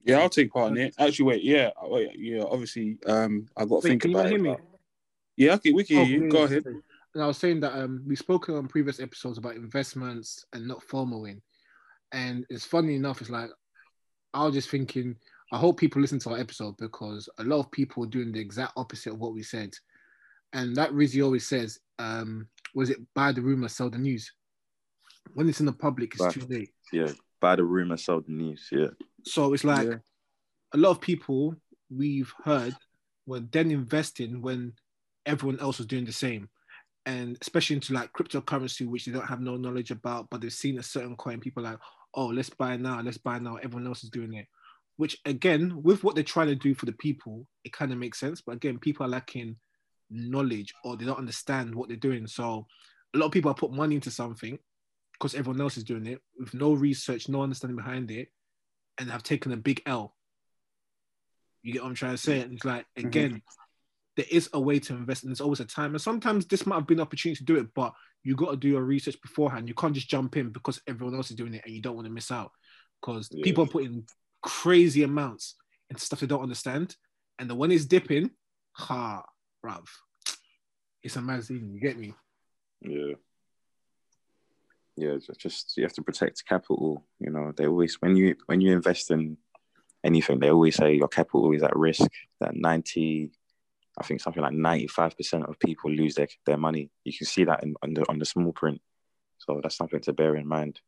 Yeah, 0.06 0.20
I'll 0.20 0.30
take 0.30 0.54
part 0.54 0.72
in 0.74 0.78
it. 0.78 0.94
Actually, 1.00 1.26
wait, 1.26 1.44
yeah, 1.44 1.72
wait, 1.82 2.12
yeah. 2.20 2.44
Obviously, 2.44 3.00
um, 3.08 3.48
I 3.58 3.62
got 3.66 3.70
to 3.70 3.76
Wait, 3.76 3.84
think 3.84 4.02
can 4.04 4.12
you 4.12 4.18
about 4.18 4.30
not 4.30 4.36
it. 4.36 4.42
me? 4.42 4.50
but- 4.50 4.62
Yeah, 5.38 5.54
okay, 5.56 5.72
we 5.72 5.84
can 5.86 6.06
hear 6.06 6.06
Oh, 6.06 6.24
you. 6.26 6.30
Go 6.30 6.40
yeah, 6.40 6.46
ahead. 6.46 6.64
And 7.14 7.24
I 7.24 7.28
was 7.28 7.38
saying 7.38 7.60
that 7.62 7.74
um, 7.74 8.04
we've 8.08 8.18
spoken 8.18 8.56
on 8.56 8.68
previous 8.68 9.00
episodes 9.00 9.38
about 9.38 9.56
investments 9.56 10.46
and 10.54 10.68
not 10.68 10.86
FOMOing. 10.88 11.42
And 12.14 12.46
it's 12.50 12.66
funny 12.66 12.96
enough, 12.96 13.22
it's 13.22 13.30
like, 13.30 13.50
I 14.34 14.46
was 14.46 14.54
just 14.54 14.70
thinking, 14.70 15.16
I 15.52 15.58
hope 15.58 15.78
people 15.78 16.02
listen 16.02 16.20
to 16.20 16.32
our 16.32 16.40
episode 16.40 16.78
because 16.78 17.28
a 17.38 17.44
lot 17.44 17.60
of 17.60 17.72
people 17.72 18.04
are 18.04 18.10
doing 18.10 18.32
the 18.32 18.40
exact 18.40 18.74
opposite 18.78 19.12
of 19.14 19.20
what 19.20 19.34
we 19.34 19.44
said. 19.44 19.72
And 20.54 20.76
that 20.78 20.92
Rizzy 20.92 21.24
always 21.24 21.48
says, 21.48 21.80
um, 22.00 22.48
was 22.74 22.90
it 22.90 23.00
buy 23.14 23.32
the 23.34 23.42
rumor, 23.42 23.68
sell 23.68 23.90
the 23.90 23.98
news? 23.98 24.32
When 25.34 25.48
it's 25.50 25.60
in 25.60 25.66
the 25.66 25.74
public, 25.74 26.14
it's 26.14 26.24
Right. 26.24 26.34
too 26.34 26.46
late. 26.48 26.72
Yeah. 26.94 27.12
Buy 27.42 27.58
the 27.58 27.64
rumor, 27.64 27.98
sell 27.98 28.22
the 28.22 28.32
news. 28.32 28.68
Yeah. 28.72 28.90
So 29.26 29.54
it's 29.54 29.64
like 29.64 29.88
Yeah. 29.88 29.98
a 30.74 30.78
lot 30.78 30.92
of 30.92 31.02
people 31.02 31.56
we've 31.90 32.34
heard 32.44 32.76
were 33.26 33.42
then 33.42 33.72
investing 33.72 34.42
when 34.42 34.74
everyone 35.26 35.60
else 35.60 35.78
was 35.78 35.88
doing 35.88 36.06
the 36.06 36.12
same. 36.14 36.50
And 37.06 37.38
especially 37.42 37.78
into 37.78 37.94
like 37.94 38.14
cryptocurrency, 38.14 38.88
which 38.88 39.06
they 39.06 39.12
don't 39.12 39.28
have 39.28 39.42
no 39.42 39.58
knowledge 39.58 39.92
about, 39.92 40.30
but 40.30 40.42
they've 40.42 40.54
seen 40.54 40.78
a 40.78 40.84
certain 40.84 41.16
coin. 41.16 41.40
People 41.40 41.66
are 41.66 41.72
like, 41.72 41.80
oh, 42.14 42.28
let's 42.28 42.50
buy 42.50 42.78
now, 42.78 43.02
let's 43.02 43.18
buy 43.18 43.40
now. 43.40 43.56
Everyone 43.56 43.88
else 43.88 44.04
is 44.04 44.10
doing 44.10 44.34
it. 44.34 44.48
Which 44.98 45.18
again, 45.26 45.82
with 45.82 46.04
what 46.04 46.14
they're 46.14 46.24
trying 46.24 46.48
to 46.48 46.56
do 46.56 46.76
for 46.76 46.86
the 46.86 46.92
people, 46.92 47.48
it 47.64 47.74
kind 47.74 47.92
of 47.92 47.98
makes 47.98 48.20
sense. 48.20 48.42
But 48.42 48.56
again, 48.56 48.78
people 48.78 49.06
are 49.06 49.10
lacking 49.10 49.56
knowledge 50.12 50.74
or 50.84 50.96
they 50.96 51.06
don't 51.06 51.18
understand 51.18 51.74
what 51.74 51.88
they're 51.88 51.98
doing. 51.98 52.28
So 52.28 52.68
a 53.14 53.18
lot 53.18 53.28
of 53.28 53.32
people 53.32 53.52
are 53.52 53.56
put 53.56 53.72
money 53.72 53.96
into 53.96 54.12
something 54.12 54.60
because 55.14 55.34
everyone 55.36 55.62
else 55.62 55.78
is 55.78 55.84
doing 55.84 56.06
it 56.06 56.22
with 56.38 56.54
no 56.54 56.74
research, 56.74 57.30
no 57.30 57.42
understanding 57.42 57.78
behind 57.78 58.12
it, 58.12 58.30
and 58.98 59.10
have 59.10 59.24
taken 59.24 59.52
a 59.52 59.58
big 59.58 59.82
L. 59.86 60.16
You 61.64 61.74
get 61.74 61.84
what 61.84 61.90
I'm 61.90 61.96
trying 61.96 62.14
to 62.14 62.18
say? 62.18 62.34
Mm-hmm. 62.34 62.44
And 62.44 62.54
it's 62.54 62.66
like 62.66 62.86
mm-hmm. 62.98 63.08
again, 63.08 63.42
there 64.18 64.26
is 64.30 64.50
a 64.54 64.60
way 64.60 64.80
to 64.80 64.94
invest, 64.94 65.24
and 65.24 65.32
there's 65.32 65.42
always 65.42 65.60
a 65.60 65.66
time. 65.66 65.94
And 65.94 66.02
sometimes 66.02 66.46
this 66.46 66.66
might 66.66 66.76
have 66.76 66.88
been 66.88 67.00
an 67.00 67.04
opportunity 67.04 67.38
to 67.38 67.46
do 67.46 67.58
it, 67.58 67.74
but 67.74 67.94
you 68.24 68.36
got 68.36 68.52
to 68.52 68.58
do 68.58 68.68
your 68.70 68.84
research 68.84 69.22
beforehand. 69.22 69.68
You 69.68 69.74
can't 69.74 69.94
just 69.94 70.10
jump 70.10 70.38
in 70.38 70.52
because 70.52 70.82
everyone 70.88 71.16
else 71.16 71.32
is 71.32 71.38
doing 71.38 71.54
it, 71.54 71.62
and 71.66 71.74
you 71.74 71.82
don't 71.82 71.96
want 71.96 72.08
to 72.08 72.14
miss 72.14 72.32
out. 72.32 72.52
Because 73.02 73.30
Yeah. 73.32 73.44
people 73.44 73.64
are 73.64 73.68
putting 73.68 74.08
crazy 74.42 75.04
amounts 75.04 75.56
into 75.90 76.04
stuff 76.04 76.20
they 76.20 76.28
don't 76.28 76.44
understand, 76.44 76.96
and 77.40 77.50
the 77.50 77.56
one 77.56 77.72
is 77.72 77.86
dipping, 77.86 78.32
ha, 78.74 79.24
bruv, 79.66 79.88
it's 81.04 81.16
a 81.16 81.22
mad. 81.22 81.50
You 81.50 81.80
get 81.80 81.98
me? 81.98 82.14
Yeah. 82.82 83.16
Yeah, 84.98 85.12
it's 85.12 85.28
just 85.38 85.78
you 85.78 85.84
have 85.84 85.94
to 85.94 86.04
protect 86.04 86.46
capital. 86.46 87.06
You 87.20 87.32
know, 87.32 87.54
they 87.56 87.66
always 87.66 87.96
when 88.02 88.16
you 88.16 88.36
when 88.46 88.62
you 88.62 88.74
invest 88.74 89.10
in 89.10 89.38
anything, 90.04 90.40
they 90.40 90.52
always 90.52 90.76
say 90.76 90.96
your 90.96 91.08
capital 91.08 91.52
is 91.54 91.64
at 91.64 91.76
risk. 91.76 92.12
That 92.40 92.56
ninety, 92.56 93.32
I 94.00 94.04
think 94.04 94.22
something 94.22 94.42
like 94.42 94.54
ninety 94.54 94.88
five 94.88 95.16
percent 95.18 95.46
of 95.46 95.60
people 95.60 95.92
lose 95.92 96.16
their 96.16 96.28
their 96.46 96.58
money. 96.58 96.90
You 97.04 97.14
can 97.18 97.28
see 97.28 97.44
that 97.46 97.64
in, 97.64 97.76
on 97.84 97.94
the 97.94 98.06
on 98.10 98.20
the 98.20 98.26
small 98.26 98.54
print. 98.54 98.82
So 99.40 99.60
that's 99.62 99.76
something 99.76 100.02
to 100.02 100.14
bear 100.14 100.36
in 100.36 100.48
mind. 100.48 100.80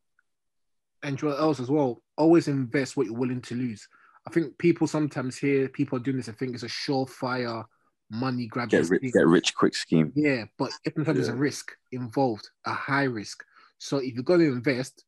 and 1.02 1.20
what 1.20 1.38
else 1.38 1.60
as 1.60 1.70
well, 1.70 2.02
always 2.16 2.48
invest 2.48 2.96
what 2.96 3.06
you're 3.06 3.14
willing 3.14 3.42
to 3.42 3.54
lose. 3.54 3.86
I 4.26 4.30
think 4.30 4.56
people 4.58 4.86
sometimes 4.86 5.36
hear 5.36 5.68
people 5.68 5.98
are 5.98 6.02
doing 6.02 6.16
this 6.16 6.28
and 6.28 6.36
think 6.38 6.54
it's 6.54 6.62
a 6.62 6.66
surefire 6.66 7.64
money 8.10 8.46
grab. 8.46 8.70
Get 8.70 8.88
rich, 8.88 9.02
get 9.12 9.26
rich 9.26 9.54
quick 9.54 9.74
scheme. 9.74 10.12
Yeah, 10.16 10.44
but 10.56 10.72
if 10.84 10.94
fact 10.94 11.14
there's 11.14 11.28
a 11.28 11.34
risk 11.34 11.72
involved, 11.92 12.48
a 12.64 12.72
high 12.72 13.04
risk. 13.04 13.44
So 13.78 13.98
if 13.98 14.14
you're 14.14 14.22
going 14.22 14.40
to 14.40 14.52
invest, 14.52 15.04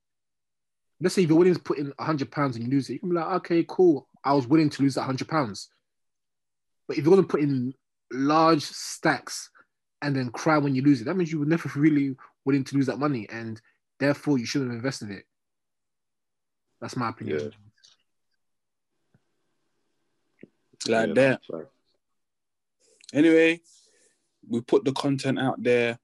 let's 1.01 1.15
say 1.15 1.23
if 1.23 1.31
you're 1.31 1.39
willing 1.39 1.55
to 1.55 1.61
put 1.61 1.79
in 1.79 1.93
a 1.99 2.05
hundred 2.05 2.31
pounds 2.31 2.57
and 2.57 2.67
you 2.67 2.71
lose 2.71 2.91
it, 2.91 2.95
you 2.95 2.99
can 2.99 3.09
be 3.09 3.17
like, 3.17 3.35
okay, 3.37 3.65
cool. 3.67 4.07
I 4.23 4.35
was 4.35 4.47
willing 4.47 4.71
to 4.71 4.83
lose 4.83 4.97
that 4.97 5.03
hundred 5.03 5.29
pounds. 5.29 5.71
But 6.87 6.99
if 6.99 7.05
you're 7.05 7.15
going 7.15 7.27
to 7.27 7.29
put 7.29 7.41
in 7.41 7.73
large 8.13 8.63
stacks 8.63 9.51
and 10.03 10.15
then 10.15 10.31
cry 10.31 10.59
when 10.59 10.75
you 10.75 10.83
lose 10.83 11.01
it. 11.01 11.05
That 11.05 11.17
means 11.17 11.33
you 11.33 11.41
were 11.41 11.47
never 11.47 11.71
really 11.75 12.17
willing 12.45 12.65
to 12.65 12.77
lose 12.77 12.87
that 12.87 12.99
money, 12.99 13.27
and 13.31 13.61
therefore 13.99 14.39
you 14.39 14.47
shouldn't 14.47 14.71
have 14.71 14.77
invested 14.77 15.11
it. 15.11 15.25
That's 16.81 16.97
my 16.97 17.09
opinion. 17.09 17.39
Yeah. 17.39 17.49
Like 20.89 21.09
Yeah, 21.09 21.15
that. 21.15 21.41
that's. 21.49 21.65
Anyway, 23.13 23.61
we 24.49 24.61
put 24.61 24.85
the 24.85 24.93
content 24.93 25.39
out 25.39 25.63
there. 25.63 25.99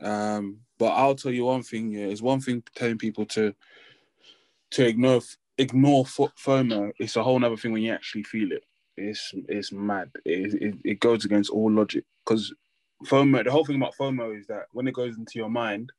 Um, 0.00 0.60
but 0.78 0.92
I'll 0.92 1.14
tell 1.14 1.32
you 1.32 1.44
one 1.44 1.62
thing, 1.62 1.92
yeah, 1.92 2.06
it's 2.06 2.22
one 2.22 2.40
thing 2.40 2.62
telling 2.74 2.98
people 2.98 3.26
to 3.26 3.54
to 4.72 4.86
ignore 4.86 5.20
ignore 5.58 6.06
fo- 6.06 6.32
FOMO. 6.38 6.92
It's 6.98 7.16
a 7.16 7.22
whole 7.22 7.44
other 7.44 7.56
thing 7.56 7.72
when 7.72 7.82
you 7.82 7.92
actually 7.92 8.22
feel 8.22 8.52
it. 8.52 8.64
It's 8.96 9.32
it's 9.48 9.72
mad. 9.72 10.10
It 10.24 10.54
it, 10.62 10.74
it 10.84 11.00
goes 11.00 11.24
against 11.24 11.50
all 11.50 11.70
logic 11.70 12.04
because 12.24 12.52
FOMO. 13.04 13.44
The 13.44 13.50
whole 13.50 13.64
thing 13.64 13.76
about 13.76 13.94
FOMO 13.98 14.38
is 14.38 14.46
that 14.48 14.66
when 14.72 14.86
it 14.86 14.94
goes 14.94 15.16
into 15.16 15.38
your 15.38 15.48
mind, 15.48 15.92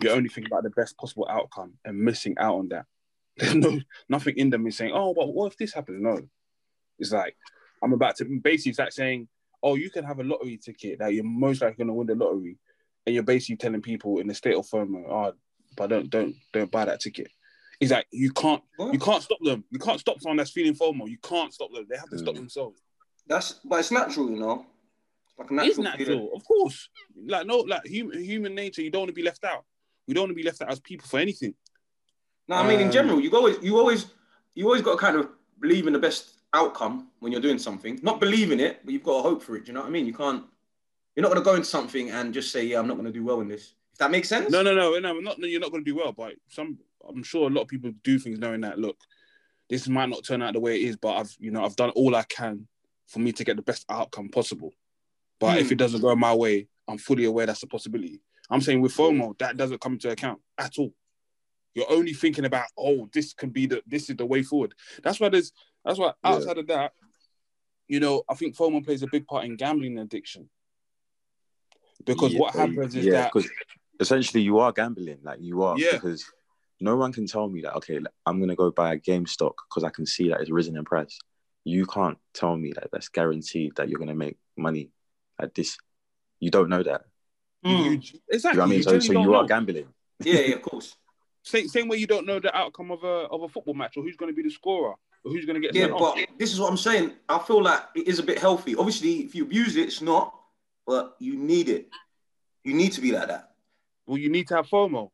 you're 0.00 0.14
only 0.14 0.28
thinking 0.28 0.52
about 0.52 0.62
the 0.62 0.70
best 0.70 0.96
possible 0.96 1.26
outcome 1.28 1.74
and 1.84 1.98
missing 1.98 2.36
out 2.38 2.56
on 2.56 2.68
that. 2.68 2.86
There's 3.36 3.54
no 3.54 3.80
nothing 4.08 4.36
in 4.36 4.50
them 4.50 4.66
is 4.66 4.76
saying, 4.76 4.92
"Oh, 4.94 5.14
but 5.14 5.32
what 5.32 5.52
if 5.52 5.58
this 5.58 5.74
happens?" 5.74 6.02
No, 6.02 6.20
it's 6.98 7.12
like 7.12 7.36
I'm 7.82 7.92
about 7.92 8.16
to 8.16 8.24
basically 8.24 8.70
it's 8.70 8.78
like 8.78 8.92
saying, 8.92 9.28
"Oh, 9.62 9.76
you 9.76 9.90
can 9.90 10.04
have 10.04 10.18
a 10.18 10.24
lottery 10.24 10.56
ticket 10.56 10.98
that 10.98 11.14
you're 11.14 11.24
most 11.24 11.62
likely 11.62 11.76
going 11.76 11.88
to 11.88 11.94
win 11.94 12.06
the 12.06 12.14
lottery," 12.14 12.58
and 13.06 13.14
you're 13.14 13.22
basically 13.22 13.56
telling 13.56 13.82
people 13.82 14.18
in 14.18 14.26
the 14.26 14.34
state 14.34 14.56
of 14.56 14.66
FOMO, 14.66 15.04
"Oh, 15.08 15.34
but 15.76 15.88
don't 15.88 16.10
don't 16.10 16.34
don't 16.52 16.70
buy 16.70 16.86
that 16.86 17.00
ticket." 17.00 17.28
It's 17.80 17.92
like 17.92 18.06
you 18.10 18.32
can't 18.32 18.62
What? 18.76 18.92
you 18.92 18.98
can't 18.98 19.22
stop 19.22 19.38
them. 19.42 19.64
You 19.70 19.78
can't 19.78 20.00
stop 20.00 20.20
someone 20.20 20.36
that's 20.38 20.50
feeling 20.50 20.74
FOMO. 20.74 21.08
You 21.08 21.18
can't 21.22 21.52
stop 21.54 21.72
them. 21.72 21.86
They 21.88 21.96
have 21.96 22.10
to 22.10 22.18
stop 22.18 22.34
Mm. 22.34 22.38
themselves. 22.38 22.80
That's 23.26 23.52
but 23.64 23.80
it's 23.80 23.90
natural, 23.90 24.30
you 24.30 24.36
know. 24.36 24.66
It's 25.28 25.38
like 25.38 25.50
natural. 25.50 25.68
It's 25.70 25.78
natural, 25.78 26.30
of 26.34 26.44
course. 26.44 26.88
Like 27.26 27.46
no, 27.46 27.58
like 27.58 27.86
human 27.86 28.22
human 28.22 28.54
nature. 28.54 28.82
You 28.82 28.90
don't 28.90 29.02
want 29.02 29.10
to 29.10 29.14
be 29.14 29.22
left 29.22 29.44
out. 29.44 29.64
We 30.06 30.14
don't 30.14 30.22
want 30.22 30.30
to 30.30 30.34
be 30.36 30.42
left 30.42 30.60
out 30.62 30.70
as 30.72 30.80
people 30.80 31.06
for 31.06 31.18
anything. 31.20 31.54
No, 32.48 32.56
I 32.56 32.66
mean 32.66 32.80
in 32.80 32.86
Um, 32.86 32.92
general, 32.92 33.20
you 33.20 33.30
always 33.36 33.56
you 33.62 33.78
always 33.78 34.06
you 34.54 34.64
always 34.64 34.82
got 34.82 34.92
to 34.92 34.98
kind 34.98 35.16
of 35.16 35.28
believe 35.60 35.86
in 35.86 35.92
the 35.92 35.98
best 35.98 36.40
outcome 36.54 37.10
when 37.20 37.30
you're 37.30 37.42
doing 37.42 37.58
something. 37.58 38.00
Not 38.02 38.18
believe 38.18 38.50
in 38.50 38.58
it, 38.58 38.80
but 38.84 38.92
you've 38.92 39.04
got 39.04 39.18
to 39.18 39.22
hope 39.22 39.42
for 39.42 39.54
it. 39.56 39.64
Do 39.64 39.68
you 39.68 39.74
know 39.74 39.80
what 39.82 39.88
I 39.88 39.90
mean? 39.90 40.06
You 40.06 40.14
can't. 40.14 40.44
You're 41.14 41.22
not 41.22 41.28
going 41.28 41.40
to 41.40 41.44
go 41.44 41.54
into 41.54 41.66
something 41.68 42.10
and 42.10 42.32
just 42.34 42.50
say, 42.50 42.64
"Yeah, 42.64 42.78
I'm 42.80 42.88
not 42.88 42.94
going 42.94 43.06
to 43.06 43.12
do 43.12 43.22
well 43.22 43.40
in 43.40 43.48
this." 43.48 43.74
If 43.92 43.98
that 43.98 44.10
makes 44.10 44.28
sense. 44.28 44.50
No, 44.50 44.62
no, 44.62 44.74
no, 44.74 44.98
no. 44.98 45.10
I'm 45.10 45.22
not. 45.22 45.38
You're 45.38 45.60
not 45.60 45.70
going 45.70 45.84
to 45.84 45.90
do 45.90 45.96
well, 45.96 46.12
but 46.12 46.34
some. 46.48 46.78
I'm 47.08 47.22
sure 47.22 47.48
a 47.48 47.52
lot 47.52 47.62
of 47.62 47.68
people 47.68 47.90
do 48.04 48.18
things 48.18 48.38
knowing 48.38 48.60
that. 48.62 48.78
Look, 48.78 48.96
this 49.68 49.88
might 49.88 50.08
not 50.08 50.24
turn 50.24 50.42
out 50.42 50.54
the 50.54 50.60
way 50.60 50.80
it 50.82 50.88
is, 50.88 50.96
but 50.96 51.16
I've, 51.16 51.34
you 51.38 51.50
know, 51.50 51.64
I've 51.64 51.76
done 51.76 51.90
all 51.90 52.14
I 52.14 52.22
can 52.24 52.66
for 53.06 53.18
me 53.20 53.32
to 53.32 53.44
get 53.44 53.56
the 53.56 53.62
best 53.62 53.84
outcome 53.88 54.28
possible. 54.28 54.72
But 55.40 55.58
if 55.58 55.66
Hmm. 55.68 55.72
it 55.74 55.78
doesn't 55.78 56.00
go 56.00 56.14
my 56.16 56.34
way, 56.34 56.68
I'm 56.86 56.98
fully 56.98 57.24
aware 57.24 57.46
that's 57.46 57.62
a 57.62 57.66
possibility. 57.66 58.20
I'm 58.50 58.60
saying 58.60 58.80
with 58.80 58.92
FOMO, 58.94 59.36
that 59.38 59.56
doesn't 59.56 59.80
come 59.80 59.92
into 59.94 60.10
account 60.10 60.40
at 60.56 60.78
all. 60.78 60.94
You're 61.74 61.90
only 61.90 62.12
thinking 62.14 62.44
about, 62.44 62.66
oh, 62.76 63.08
this 63.12 63.34
can 63.34 63.50
be 63.50 63.66
the, 63.66 63.82
this 63.86 64.08
is 64.10 64.16
the 64.16 64.26
way 64.26 64.42
forward. 64.42 64.74
That's 65.02 65.20
why 65.20 65.28
there's, 65.28 65.52
that's 65.84 65.98
why 65.98 66.12
Yeah. 66.24 66.30
outside 66.32 66.58
of 66.58 66.66
that, 66.68 66.92
you 67.86 68.00
know, 68.00 68.22
I 68.28 68.34
think 68.34 68.56
FOMO 68.56 68.84
plays 68.84 69.02
a 69.02 69.06
big 69.06 69.26
part 69.26 69.44
in 69.44 69.56
gambling 69.56 69.98
addiction. 69.98 70.48
Because 72.04 72.34
what 72.34 72.54
happens 72.54 72.94
is 72.94 73.04
yeah, 73.06 73.30
that 73.32 73.48
essentially 74.00 74.42
you 74.42 74.58
are 74.58 74.72
gambling, 74.72 75.18
like 75.22 75.40
you 75.40 75.62
are, 75.62 75.78
Yeah. 75.78 75.92
because 75.92 76.24
no 76.80 76.96
one 76.96 77.12
can 77.12 77.26
tell 77.26 77.48
me 77.48 77.62
that. 77.62 77.74
Okay, 77.76 78.00
I'm 78.26 78.40
gonna 78.40 78.54
go 78.56 78.70
buy 78.70 78.94
a 78.94 78.98
GameStop 78.98 79.54
because 79.68 79.84
I 79.84 79.90
can 79.90 80.06
see 80.06 80.28
that 80.28 80.40
it's 80.40 80.50
risen 80.50 80.76
in 80.76 80.84
price. 80.84 81.18
You 81.64 81.86
can't 81.86 82.18
tell 82.34 82.56
me 82.56 82.72
that 82.74 82.88
that's 82.92 83.08
guaranteed 83.08 83.76
that 83.76 83.88
you're 83.88 83.98
gonna 83.98 84.14
make 84.14 84.36
money 84.56 84.90
at 85.40 85.54
this. 85.54 85.76
You 86.40 86.50
don't 86.50 86.68
know 86.68 86.82
that. 86.82 87.02
Mm. 87.64 88.02
you- 88.12 88.20
exactly. 88.28 88.56
you 88.56 88.58
know 88.58 88.62
what 88.62 88.66
I 88.66 88.68
mean? 88.70 88.76
you 88.78 88.82
So, 88.84 88.98
so 89.00 89.12
don't 89.12 89.22
you 89.22 89.34
are 89.34 89.42
know. 89.42 89.48
gambling. 89.48 89.88
Yeah, 90.20 90.40
yeah, 90.40 90.54
of 90.56 90.62
course. 90.62 90.96
Same, 91.44 91.66
same 91.68 91.88
way 91.88 91.96
you 91.96 92.06
don't 92.06 92.26
know 92.26 92.38
the 92.40 92.54
outcome 92.54 92.90
of 92.90 93.02
a 93.04 93.26
of 93.30 93.42
a 93.42 93.48
football 93.48 93.72
match 93.72 93.96
or 93.96 94.02
who's 94.02 94.16
going 94.16 94.30
to 94.30 94.36
be 94.36 94.42
the 94.42 94.50
scorer 94.50 94.90
or 95.24 95.32
who's 95.32 95.46
going 95.46 95.54
to 95.54 95.60
get 95.66 95.74
Yeah, 95.74 95.84
sent 95.84 95.92
off. 95.94 96.14
but 96.16 96.26
this 96.38 96.52
is 96.52 96.60
what 96.60 96.68
I'm 96.70 96.76
saying. 96.76 97.12
I 97.26 97.38
feel 97.38 97.62
like 97.62 97.80
it 97.94 98.06
is 98.06 98.18
a 98.18 98.22
bit 98.22 98.38
healthy. 98.38 98.74
Obviously, 98.76 99.20
if 99.20 99.34
you 99.34 99.44
abuse 99.44 99.76
it, 99.76 99.82
it's 99.82 100.02
not. 100.02 100.34
But 100.86 101.16
you 101.20 101.36
need 101.38 101.70
it. 101.70 101.88
You 102.64 102.74
need 102.74 102.92
to 102.92 103.00
be 103.00 103.12
like 103.12 103.28
that. 103.28 103.52
Well, 104.06 104.18
you 104.18 104.28
need 104.28 104.48
to 104.48 104.56
have 104.56 104.66
FOMO. 104.68 105.10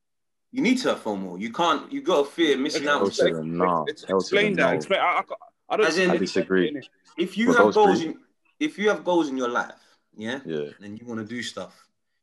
You 0.54 0.62
need 0.62 0.78
to 0.82 0.90
have 0.90 1.02
FOMO. 1.02 1.40
You 1.40 1.52
can't. 1.52 1.90
You 1.92 2.00
got 2.00 2.18
to 2.24 2.30
fear 2.30 2.56
missing 2.56 2.86
out. 2.86 2.98
Hell 2.98 3.00
on 3.02 3.08
to 3.08 3.14
stuff. 3.14 3.32
the 3.32 3.42
no. 3.42 3.84
Ex- 3.88 4.04
Hell 4.04 4.20
to 4.20 4.30
the 4.30 4.36
explain 4.36 4.54
that. 4.54 4.70
no. 4.70 4.76
Explain. 4.76 5.00
I, 5.00 5.04
I, 5.04 5.22
I 5.70 5.76
don't. 5.76 5.86
As 5.86 5.98
in- 5.98 6.10
I 6.12 6.16
disagree. 6.16 6.80
If 7.18 7.36
you 7.36 7.48
We're 7.48 7.56
have 7.64 7.74
goals 7.74 8.02
in, 8.02 8.18
if 8.60 8.78
you 8.78 8.88
have 8.88 9.02
goals 9.04 9.28
in 9.30 9.36
your 9.36 9.48
life, 9.48 9.74
yeah, 10.16 10.38
Yeah. 10.46 10.66
and 10.80 10.96
you 11.00 11.04
want 11.06 11.18
to 11.18 11.26
do 11.26 11.42
stuff, 11.42 11.74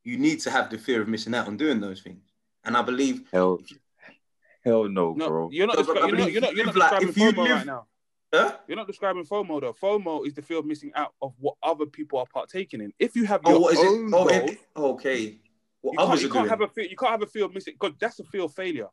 you 0.05 0.17
need 0.17 0.39
to 0.41 0.49
have 0.49 0.69
the 0.69 0.77
fear 0.77 1.01
of 1.01 1.09
missing 1.09 1.35
out 1.35 1.47
on 1.47 1.57
doing 1.57 1.81
those 1.81 2.01
things. 2.01 2.23
And 2.63 2.77
I 2.77 2.81
believe, 2.83 3.27
Hell. 3.33 3.59
Hell 4.63 4.87
no, 4.87 5.13
No, 5.13 5.27
bro. 5.27 5.49
you're 5.51 5.67
not. 5.67 5.75
Descri- 5.75 5.95
you're 6.07 6.15
not. 6.17 6.31
You're 6.31 6.41
not. 6.41 6.55
You're 6.55 6.65
not 6.67 6.75
if, 6.75 6.79
like, 6.81 6.99
describing 7.01 7.33
FOMO 7.33 7.37
live- 7.37 7.51
right 7.57 7.65
now. 7.65 7.85
huh? 8.33 8.57
You're 8.67 8.77
not 8.77 8.87
describing 8.87 9.25
FOMO 9.25 9.59
though. 9.59 9.73
FOMO 9.73 10.25
is 10.25 10.33
the 10.35 10.41
fear 10.41 10.59
of 10.59 10.65
missing 10.65 10.91
out 10.95 11.13
of 11.21 11.33
what 11.39 11.55
other 11.63 11.85
people 11.85 12.17
are 12.19 12.27
partaking 12.31 12.79
in. 12.79 12.93
If 12.97 13.15
you 13.17 13.25
have 13.25 13.41
oh, 13.43 13.49
your 13.49 13.57
Oh, 13.57 13.61
what 13.61 13.73
is 13.73 13.79
own 13.79 14.07
it? 14.07 14.13
Oh, 14.13 14.23
goal, 14.25 14.49
it, 14.49 14.59
okay. 14.77 15.37
What 15.81 15.93
you 15.93 15.97
can't, 15.97 16.21
you 16.21 16.27
are 16.27 16.31
can't 16.31 16.33
doing? 16.33 16.49
have 16.49 16.61
a 16.61 16.67
fear. 16.67 16.85
You 16.85 16.95
can't 16.95 17.11
have 17.11 17.21
a 17.23 17.27
fear 17.27 17.45
of 17.45 17.53
missing 17.53 17.73
because 17.79 17.97
that's 17.99 18.19
a 18.19 18.23
fear 18.25 18.43
of 18.43 18.53
failure. 18.53 18.87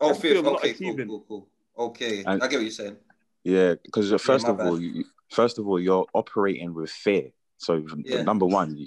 oh, 0.00 0.08
that's 0.08 0.18
a 0.18 0.22
fear. 0.22 0.34
fear 0.34 0.42
not 0.42 0.54
Okay, 0.56 0.74
cool, 0.74 0.96
cool, 0.96 1.24
cool. 1.28 1.48
Okay, 1.78 2.24
And- 2.24 2.42
I 2.42 2.48
get 2.48 2.56
what 2.56 2.62
you're 2.62 2.70
saying. 2.70 2.96
Yeah, 3.44 3.74
because 3.82 4.12
uh, 4.12 4.18
first 4.18 4.46
my 4.46 4.52
of 4.52 4.60
all, 4.60 4.80
you, 4.80 5.04
first 5.30 5.58
of 5.58 5.66
all, 5.66 5.80
you're 5.80 6.06
operating 6.14 6.74
with 6.74 6.90
fear. 6.90 7.30
So 7.58 7.84
Yeah. 8.04 8.22
number 8.22 8.46
one, 8.46 8.76
you, 8.76 8.86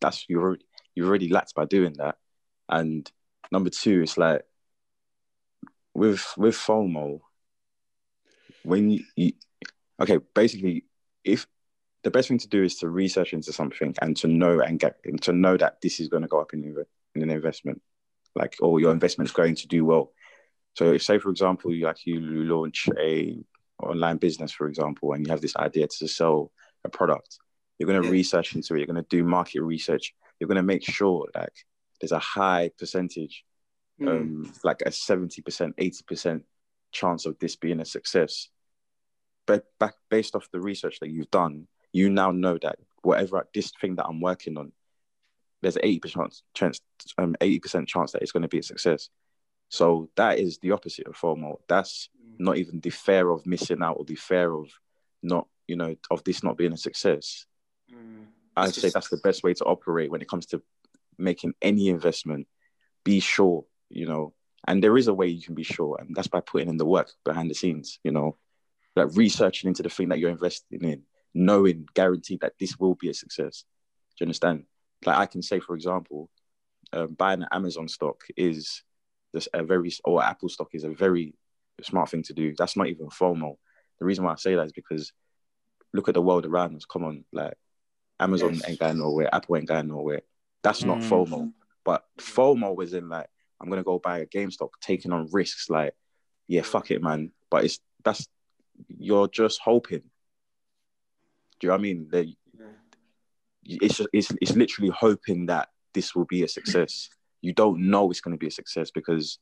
that's 0.00 0.26
you 0.28 0.40
already 0.40 0.64
you 0.94 1.06
already 1.06 1.28
lacked 1.28 1.54
by 1.54 1.64
doing 1.64 1.94
that, 1.94 2.16
and 2.68 3.10
number 3.50 3.70
two, 3.70 4.02
it's 4.02 4.18
like 4.18 4.42
with 5.94 6.34
with 6.36 6.54
FOMO, 6.54 7.20
when 8.62 8.90
you, 8.90 9.04
you 9.16 9.32
okay, 10.00 10.18
basically, 10.34 10.84
if 11.22 11.46
the 12.04 12.10
best 12.10 12.28
thing 12.28 12.38
to 12.38 12.48
do 12.48 12.62
is 12.62 12.76
to 12.76 12.88
research 12.88 13.32
into 13.32 13.52
something 13.52 13.94
and 14.00 14.16
to 14.18 14.28
know 14.28 14.60
and 14.60 14.78
get 14.78 14.96
and 15.04 15.20
to 15.22 15.32
know 15.32 15.56
that 15.56 15.80
this 15.82 15.98
is 16.00 16.08
going 16.08 16.22
to 16.22 16.28
go 16.28 16.40
up 16.40 16.52
in, 16.52 16.62
in 17.14 17.22
an 17.22 17.30
investment, 17.30 17.82
like 18.34 18.56
or 18.60 18.78
your 18.78 18.92
investment's 18.92 19.32
going 19.32 19.56
to 19.56 19.66
do 19.66 19.84
well. 19.84 20.12
So, 20.76 20.92
if 20.92 21.02
say 21.02 21.18
for 21.18 21.30
example, 21.30 21.72
you 21.72 21.86
like 21.86 22.06
you 22.06 22.20
launch 22.20 22.88
a 22.98 23.38
online 23.82 24.18
business, 24.18 24.52
for 24.52 24.68
example, 24.68 25.12
and 25.12 25.26
you 25.26 25.30
have 25.32 25.40
this 25.40 25.56
idea 25.56 25.88
to 25.88 26.08
sell 26.08 26.52
a 26.84 26.88
product, 26.88 27.38
you're 27.78 27.88
going 27.88 28.00
to 28.00 28.06
Yeah. 28.06 28.12
research 28.12 28.54
into 28.54 28.74
it. 28.74 28.78
You're 28.78 28.86
going 28.86 29.02
to 29.02 29.16
do 29.16 29.24
market 29.24 29.62
research. 29.62 30.14
You're 30.38 30.48
going 30.48 30.56
to 30.56 30.62
make 30.62 30.84
sure 30.84 31.26
like 31.34 31.54
there's 32.00 32.12
a 32.12 32.18
high 32.18 32.70
percentage, 32.78 33.44
Mm. 34.00 34.08
um, 34.08 34.52
like 34.64 34.82
a 34.84 34.90
seventy 34.90 35.40
percent, 35.40 35.74
eighty 35.78 36.02
percent 36.06 36.44
chance 36.92 37.26
of 37.26 37.38
this 37.38 37.56
being 37.56 37.80
a 37.80 37.84
success. 37.84 38.48
But 39.46 39.66
back 39.78 39.94
based 40.10 40.34
off 40.34 40.50
the 40.50 40.60
research 40.60 40.98
that 41.00 41.10
you've 41.10 41.30
done, 41.30 41.68
you 41.94 42.10
now 42.10 42.30
know 42.32 42.58
that 42.58 42.76
whatever 43.02 43.48
this 43.54 43.72
thing 43.80 43.94
that 43.96 44.06
I'm 44.06 44.20
working 44.20 44.58
on, 44.58 44.72
there's 45.62 45.76
an 45.76 45.84
eighty 45.84 46.00
percent 46.00 46.42
chance, 46.52 46.80
um, 47.16 47.36
eighty 47.40 47.60
percent 47.60 47.88
chance 47.88 48.12
that 48.12 48.20
it's 48.20 48.32
going 48.32 48.42
to 48.42 48.48
be 48.48 48.58
a 48.58 48.62
success. 48.62 49.08
So 49.70 50.10
that 50.16 50.38
is 50.38 50.58
the 50.58 50.72
opposite 50.72 51.06
of 51.06 51.16
FOMO. 51.16 51.60
That's 51.68 52.10
not 52.38 52.58
even 52.58 52.80
the 52.80 52.90
fear 52.90 53.30
of 53.30 53.46
missing 53.46 53.82
out 53.82 53.96
or 53.98 54.04
the 54.04 54.16
fear 54.16 54.52
of 54.52 54.68
not, 55.22 55.46
you 55.66 55.76
know, 55.76 55.96
of 56.10 56.22
this 56.24 56.42
not 56.42 56.58
being 56.58 56.72
a 56.72 56.76
success. 56.76 57.46
Mm. 57.90 58.26
I'd 58.56 58.68
It's 58.68 58.80
say 58.80 58.90
that's 58.90 59.08
the 59.08 59.24
best 59.28 59.42
way 59.42 59.54
to 59.54 59.64
operate 59.64 60.10
when 60.10 60.20
it 60.20 60.28
comes 60.28 60.46
to 60.46 60.62
making 61.16 61.54
any 61.62 61.88
investment. 61.88 62.46
Be 63.04 63.20
sure, 63.20 63.64
you 63.88 64.06
know, 64.06 64.34
and 64.66 64.82
there 64.82 64.96
is 64.96 65.08
a 65.08 65.14
way 65.14 65.28
you 65.28 65.42
can 65.42 65.54
be 65.54 65.62
sure, 65.62 65.96
and 66.00 66.14
that's 66.14 66.28
by 66.28 66.40
putting 66.40 66.68
in 66.68 66.76
the 66.76 66.86
work 66.86 67.12
behind 67.24 67.50
the 67.50 67.54
scenes, 67.54 67.98
you 68.02 68.12
know, 68.12 68.36
like 68.96 69.08
researching 69.14 69.68
into 69.68 69.82
the 69.82 69.90
thing 69.90 70.08
that 70.08 70.18
you're 70.18 70.30
investing 70.30 70.84
in, 70.84 71.02
knowing, 71.34 71.86
guaranteed 71.94 72.40
that 72.40 72.54
this 72.58 72.78
will 72.78 72.94
be 72.94 73.10
a 73.10 73.14
success. 73.14 73.64
Do 74.16 74.24
you 74.24 74.26
understand? 74.26 74.64
Like 75.04 75.18
I 75.18 75.26
can 75.26 75.42
say, 75.42 75.60
for 75.60 75.74
example, 75.74 76.30
um, 76.92 77.14
buying 77.14 77.42
an 77.42 77.48
Amazon 77.52 77.88
stock 77.88 78.22
is 78.36 78.82
just 79.34 79.48
a 79.52 79.64
very, 79.64 79.92
or 80.04 80.22
Apple 80.22 80.48
stock 80.48 80.68
is 80.72 80.84
a 80.84 80.90
very 80.90 81.34
smart 81.82 82.08
thing 82.08 82.22
to 82.24 82.32
do. 82.32 82.54
That's 82.56 82.76
not 82.76 82.86
even 82.86 83.08
FOMO. 83.08 83.56
The 83.98 84.04
reason 84.04 84.24
why 84.24 84.32
I 84.32 84.36
say 84.36 84.54
that 84.54 84.66
is 84.66 84.72
because 84.72 85.12
look 85.92 86.08
at 86.08 86.14
the 86.14 86.22
world 86.22 86.46
around 86.46 86.76
us. 86.76 86.84
Come 86.84 87.04
on, 87.04 87.24
like 87.32 87.54
Amazon 88.20 88.54
Yes. 88.54 88.68
ain't 88.68 88.78
going 88.80 88.98
nowhere, 88.98 89.34
Apple 89.34 89.56
ain't 89.56 89.68
going 89.68 89.88
nowhere. 89.88 90.22
That's 90.62 90.84
not 90.84 91.00
Mm. 91.00 91.08
FOMO. 91.08 91.52
But 91.84 92.04
FOMO 92.18 92.74
was 92.74 92.94
in 92.94 93.08
like, 93.08 93.28
I'm 93.60 93.68
gonna 93.68 93.82
go 93.82 93.98
buy 93.98 94.20
a 94.20 94.26
GameStop, 94.26 94.70
taking 94.80 95.12
on 95.12 95.28
risks. 95.32 95.68
Like, 95.68 95.94
yeah, 96.46 96.62
fuck 96.62 96.90
it, 96.90 97.02
man. 97.02 97.32
But 97.50 97.64
it's 97.64 97.80
that's 98.04 98.28
you're 98.88 99.28
just 99.28 99.60
hoping. 99.60 100.02
Do 101.64 101.68
you 101.68 101.70
know 101.70 101.76
what 101.76 101.80
I 101.80 101.82
mean? 101.82 102.36
Yeah. 102.52 103.78
it's 103.80 103.96
just, 103.96 104.08
it's 104.12 104.30
it's 104.42 104.54
literally 104.54 104.90
hoping 104.90 105.46
that 105.46 105.70
this 105.94 106.14
will 106.14 106.26
be 106.26 106.42
a 106.42 106.48
success. 106.48 107.08
You 107.40 107.54
don't 107.54 107.88
know 107.88 108.10
it's 108.10 108.20
going 108.20 108.36
to 108.36 108.38
be 108.38 108.48
a 108.48 108.50
success 108.50 108.90
because 108.90 109.38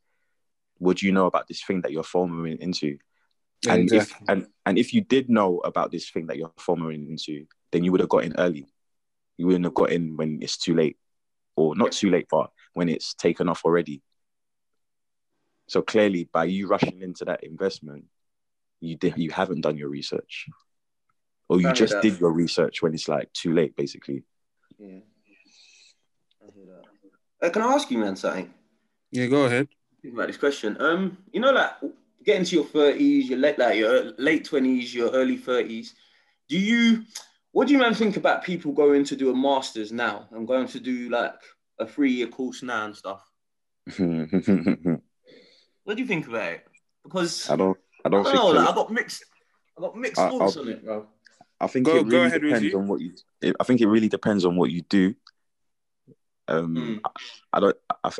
would 0.78 1.02
you 1.02 1.10
know 1.10 1.26
about 1.26 1.48
this 1.48 1.64
thing 1.64 1.80
that 1.80 1.90
you're 1.90 2.04
FOMOing 2.04 2.58
into? 2.60 2.98
Yeah, 3.66 3.74
and 3.74 3.82
exactly. 3.82 4.18
if 4.22 4.28
and 4.28 4.46
and 4.64 4.78
if 4.78 4.94
you 4.94 5.00
did 5.00 5.28
know 5.28 5.58
about 5.64 5.90
this 5.90 6.10
thing 6.10 6.28
that 6.28 6.36
you're 6.36 6.52
FOMOing 6.60 7.08
into, 7.08 7.46
then 7.72 7.82
you 7.82 7.90
would 7.90 8.00
have 8.00 8.08
got 8.08 8.22
in 8.22 8.36
early. 8.38 8.68
You 9.36 9.46
wouldn't 9.46 9.64
have 9.64 9.74
got 9.74 9.90
in 9.90 10.16
when 10.16 10.38
it's 10.42 10.58
too 10.58 10.76
late, 10.76 10.98
or 11.56 11.74
not 11.74 11.90
too 11.90 12.10
late, 12.10 12.28
but 12.30 12.52
when 12.72 12.88
it's 12.88 13.14
taken 13.14 13.48
off 13.48 13.64
already. 13.64 14.00
So 15.66 15.82
clearly, 15.82 16.28
by 16.32 16.44
you 16.44 16.68
rushing 16.68 17.02
into 17.02 17.24
that 17.24 17.42
investment, 17.42 18.04
you 18.80 18.96
did 18.96 19.18
you 19.18 19.32
haven't 19.32 19.62
done 19.62 19.76
your 19.76 19.88
research, 19.88 20.46
or 21.52 21.60
you 21.60 21.68
I 21.68 21.72
just 21.72 21.92
that. 21.94 22.02
did 22.02 22.18
your 22.20 22.32
research 22.32 22.82
when 22.82 22.94
it's 22.94 23.08
like 23.08 23.32
too 23.32 23.52
late, 23.52 23.76
basically. 23.76 24.24
Yeah. 24.78 25.00
I 26.42 26.50
hear 26.54 26.66
that. 26.66 27.46
Uh, 27.46 27.50
can 27.50 27.62
I 27.62 27.72
ask 27.74 27.90
you, 27.90 27.98
man, 27.98 28.16
something? 28.16 28.52
Yeah, 29.10 29.26
go 29.26 29.44
ahead. 29.44 29.68
Think 30.00 30.14
about 30.14 30.28
this 30.28 30.36
question. 30.38 30.76
Um, 30.80 31.18
you 31.32 31.40
know, 31.40 31.52
like 31.52 31.70
getting 32.24 32.44
to 32.44 32.54
your 32.56 32.64
thirties, 32.64 33.28
your 33.28 33.38
late, 33.38 33.58
like 33.58 33.76
your 33.76 34.12
late 34.18 34.44
twenties, 34.44 34.94
your 34.94 35.10
early 35.10 35.36
thirties. 35.36 35.94
Do 36.48 36.58
you, 36.58 37.04
what 37.52 37.66
do 37.68 37.72
you 37.74 37.78
man 37.78 37.94
think 37.94 38.16
about 38.16 38.42
people 38.44 38.72
going 38.72 39.04
to 39.04 39.16
do 39.16 39.30
a 39.30 39.34
masters 39.34 39.92
now 39.92 40.26
and 40.32 40.46
going 40.48 40.66
to 40.68 40.80
do 40.80 41.08
like 41.10 41.34
a 41.78 41.86
three-year 41.86 42.28
course 42.28 42.62
now 42.62 42.86
and 42.86 42.96
stuff? 42.96 43.22
What 45.84 45.96
do 45.96 46.02
you 46.02 46.06
think 46.08 46.28
about 46.28 46.52
it? 46.52 46.66
Because 47.02 47.50
I 47.50 47.56
don't. 47.56 47.76
I 48.04 48.08
don't 48.08 48.22
don't 48.24 48.34
know, 48.34 48.52
think. 48.52 48.56
like, 48.64 48.68
I 48.68 48.74
got 48.74 48.92
mixed, 48.92 49.24
I 49.76 49.80
got 49.80 49.96
mixed 49.96 50.20
I- 50.20 50.28
thoughts 50.30 50.56
I'll- 50.56 50.62
on 50.62 50.68
it, 50.68 50.84
bro. 50.84 51.06
I 51.62 51.68
think 51.68 51.86
Go- 51.86 51.96
it 51.98 52.06
really 52.06 52.26
ahead, 52.26 52.42
depends 52.42 52.64
Rizzy. 52.64 52.74
on 52.76 52.88
what 52.88 53.00
you. 53.00 53.12
it- 53.40 53.56
I 53.60 53.64
think 53.64 53.80
it 53.80 53.86
really 53.86 54.08
depends 54.08 54.44
on 54.44 54.56
what 54.56 54.70
you 54.70 54.82
do. 54.82 55.14
Um, 56.48 56.74
Mm. 56.76 57.00
I, 57.04 57.10
I 57.54 57.60
don't. 57.60 57.76
I, 57.88 57.94
I, 58.04 58.10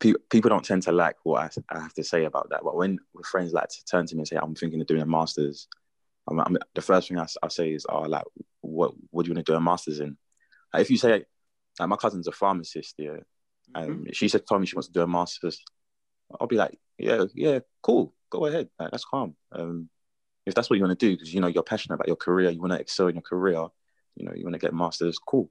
pe- 0.00 0.14
people 0.30 0.48
don't 0.48 0.64
tend 0.64 0.82
to 0.84 0.92
like 0.92 1.16
what 1.24 1.42
I, 1.42 1.74
I 1.76 1.80
have 1.80 1.94
to 1.94 2.04
say 2.04 2.24
about 2.24 2.48
that. 2.50 2.62
But 2.64 2.74
when 2.76 2.98
friends 3.24 3.52
like 3.52 3.68
to 3.68 3.84
turn 3.84 4.06
to 4.06 4.14
me 4.14 4.20
and 4.20 4.28
say, 4.28 4.36
"I'm 4.36 4.54
thinking 4.54 4.80
of 4.80 4.86
doing 4.86 5.02
a 5.02 5.06
masters," 5.06 5.68
I'm, 6.28 6.40
I'm, 6.40 6.56
the 6.74 6.80
first 6.82 7.08
thing 7.08 7.18
I 7.18 7.26
say 7.48 7.72
is, 7.72 7.86
"Oh, 7.88 8.00
like, 8.02 8.24
what 8.62 8.92
what 9.10 9.24
do 9.24 9.28
you 9.30 9.34
want 9.34 9.46
to 9.46 9.52
do 9.52 9.56
a 9.56 9.60
masters 9.60 10.00
in?" 10.00 10.16
Like, 10.72 10.82
if 10.82 10.90
you 10.90 10.96
say, 10.96 11.12
like, 11.78 11.88
my 11.88 11.96
cousin's 11.96 12.28
a 12.28 12.32
pharmacist, 12.32 12.94
yeah, 12.98 13.18
um, 13.74 14.06
she 14.12 14.28
said, 14.28 14.46
told 14.46 14.60
me 14.62 14.66
she 14.66 14.74
wants 14.76 14.86
to 14.88 14.92
do 14.94 15.02
a 15.02 15.06
masters. 15.06 15.62
I'll 16.40 16.46
be 16.46 16.56
like, 16.56 16.78
yeah, 16.96 17.24
yeah, 17.34 17.58
cool, 17.82 18.14
go 18.30 18.46
ahead, 18.46 18.70
like, 18.78 18.90
that's 18.90 19.04
calm. 19.04 19.36
Um, 19.52 19.90
if 20.46 20.54
that's 20.54 20.68
what 20.68 20.76
you 20.76 20.84
want 20.84 20.98
to 20.98 21.06
do, 21.06 21.14
because 21.14 21.32
you 21.32 21.40
know 21.40 21.46
you're 21.46 21.62
passionate 21.62 21.94
about 21.96 22.08
your 22.08 22.16
career, 22.16 22.50
you 22.50 22.60
want 22.60 22.72
to 22.72 22.80
excel 22.80 23.08
in 23.08 23.14
your 23.16 23.22
career, 23.22 23.66
you 24.16 24.26
know, 24.26 24.32
you 24.34 24.44
want 24.44 24.54
to 24.54 24.58
get 24.58 24.74
masters, 24.74 25.18
cool. 25.18 25.48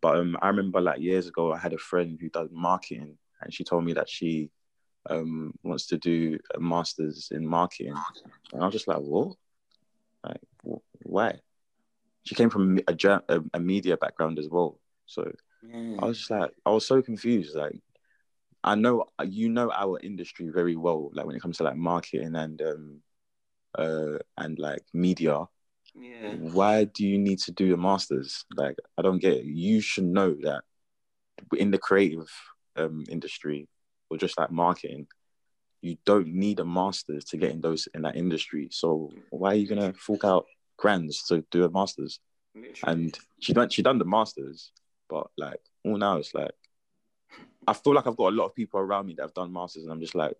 But 0.00 0.16
um, 0.18 0.36
I 0.40 0.48
remember 0.48 0.80
like 0.80 1.00
years 1.00 1.26
ago, 1.26 1.52
I 1.52 1.58
had 1.58 1.72
a 1.72 1.78
friend 1.78 2.18
who 2.20 2.28
does 2.28 2.48
marketing, 2.52 3.16
and 3.40 3.52
she 3.52 3.64
told 3.64 3.84
me 3.84 3.94
that 3.94 4.08
she 4.08 4.50
um 5.08 5.54
wants 5.62 5.86
to 5.86 5.98
do 5.98 6.38
a 6.54 6.60
masters 6.60 7.28
in 7.30 7.46
marketing, 7.46 7.96
and 8.52 8.62
I 8.62 8.66
was 8.66 8.74
just 8.74 8.88
like, 8.88 8.98
what? 8.98 9.36
Like, 10.24 10.40
wh- 10.66 11.06
why? 11.06 11.40
She 12.24 12.34
came 12.34 12.50
from 12.50 12.78
a, 12.86 13.20
a, 13.28 13.40
a 13.54 13.60
media 13.60 13.96
background 13.96 14.38
as 14.38 14.48
well, 14.48 14.78
so 15.06 15.32
Mm. 15.64 16.00
I 16.00 16.06
was 16.06 16.18
just 16.18 16.30
like, 16.30 16.52
I 16.64 16.70
was 16.70 16.86
so 16.86 17.02
confused. 17.02 17.56
Like, 17.56 17.80
I 18.62 18.74
know 18.74 19.06
you 19.24 19.48
know 19.48 19.72
our 19.72 19.98
industry 20.00 20.48
very 20.48 20.76
well, 20.76 21.10
like 21.12 21.26
when 21.26 21.36
it 21.36 21.42
comes 21.42 21.58
to 21.58 21.64
like 21.64 21.76
marketing 21.76 22.34
and 22.36 22.62
um 22.62 23.00
uh 23.78 24.18
and 24.36 24.58
like 24.58 24.82
media. 24.92 25.46
Yeah. 25.94 26.30
Why 26.30 26.84
do 26.84 27.06
you 27.06 27.18
need 27.18 27.38
to 27.40 27.52
do 27.52 27.72
a 27.74 27.76
masters? 27.76 28.44
Like, 28.54 28.76
I 28.98 29.02
don't 29.02 29.20
get 29.20 29.34
it. 29.34 29.44
You 29.44 29.80
should 29.80 30.04
know 30.04 30.34
that 30.42 30.62
in 31.56 31.70
the 31.70 31.78
creative 31.78 32.28
um 32.76 33.04
industry 33.08 33.68
or 34.10 34.16
just 34.16 34.38
like 34.38 34.50
marketing, 34.50 35.06
you 35.80 35.96
don't 36.04 36.28
need 36.28 36.60
a 36.60 36.64
masters 36.64 37.24
to 37.26 37.36
get 37.36 37.52
in 37.52 37.60
those 37.60 37.88
in 37.94 38.02
that 38.02 38.16
industry. 38.16 38.68
So 38.70 39.12
why 39.30 39.52
are 39.52 39.54
you 39.54 39.66
gonna 39.68 39.92
fork 39.94 40.24
out 40.24 40.46
grands 40.76 41.22
to 41.28 41.44
do 41.50 41.64
a 41.64 41.70
masters? 41.70 42.20
Literally. 42.54 43.04
and 43.04 43.18
she 43.38 43.52
done 43.52 43.68
she 43.70 43.82
done 43.82 43.98
the 43.98 44.04
masters, 44.04 44.72
but 45.08 45.28
like 45.36 45.60
all 45.84 45.96
now 45.96 46.16
it's 46.16 46.34
like 46.34 46.50
I 47.68 47.74
feel 47.74 47.94
like 47.94 48.06
I've 48.06 48.16
got 48.16 48.32
a 48.32 48.36
lot 48.36 48.46
of 48.46 48.54
people 48.54 48.80
around 48.80 49.06
me 49.06 49.14
that 49.16 49.22
have 49.22 49.34
done 49.34 49.52
masters, 49.52 49.82
and 49.82 49.92
I'm 49.92 50.00
just 50.00 50.14
like, 50.14 50.34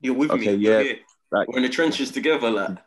You're 0.00 0.14
with 0.14 0.32
Okay, 0.32 0.56
me. 0.56 0.64
Yeah. 0.64 0.82
Like, 1.30 1.48
We're 1.48 1.58
in 1.58 1.62
the 1.62 1.68
trenches 1.68 2.10
together, 2.10 2.50
like. 2.50 2.78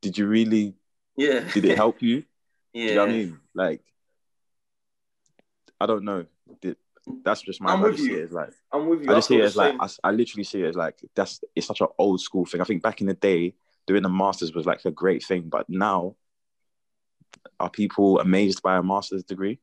did 0.00 0.18
you 0.18 0.26
really? 0.26 0.74
Yeah. 1.16 1.40
Did 1.52 1.64
it 1.64 1.76
help 1.76 2.02
you? 2.02 2.24
yeah. 2.72 2.82
Do 2.86 2.88
you 2.88 2.94
know 2.94 3.00
what 3.00 3.10
I 3.10 3.12
mean? 3.12 3.40
Like, 3.54 3.82
I 5.80 5.86
don't 5.86 6.04
know. 6.04 6.26
Did, 6.60 6.76
that's 7.24 7.42
just 7.42 7.60
my. 7.60 7.72
I'm 7.72 7.80
with 7.80 7.98
you. 7.98 8.28
like 8.30 8.50
I'm 8.72 8.88
with 8.88 9.02
you. 9.04 9.10
I 9.10 9.14
just 9.14 9.28
see 9.28 9.36
it 9.36 9.44
as 9.44 9.56
like. 9.56 9.74
I, 9.80 9.88
I 10.04 10.10
literally 10.10 10.44
see 10.44 10.62
it 10.62 10.68
as 10.68 10.76
like 10.76 10.98
that's 11.14 11.40
it's 11.54 11.66
such 11.66 11.80
an 11.80 11.88
old 11.98 12.20
school 12.20 12.44
thing. 12.44 12.60
I 12.60 12.64
think 12.64 12.82
back 12.82 13.00
in 13.00 13.06
the 13.06 13.14
day, 13.14 13.54
doing 13.86 14.02
the 14.02 14.08
masters 14.08 14.54
was 14.54 14.66
like 14.66 14.84
a 14.84 14.90
great 14.90 15.24
thing, 15.24 15.48
but 15.48 15.68
now, 15.68 16.16
are 17.58 17.70
people 17.70 18.20
amazed 18.20 18.62
by 18.62 18.76
a 18.76 18.82
master's 18.82 19.24
degree? 19.24 19.58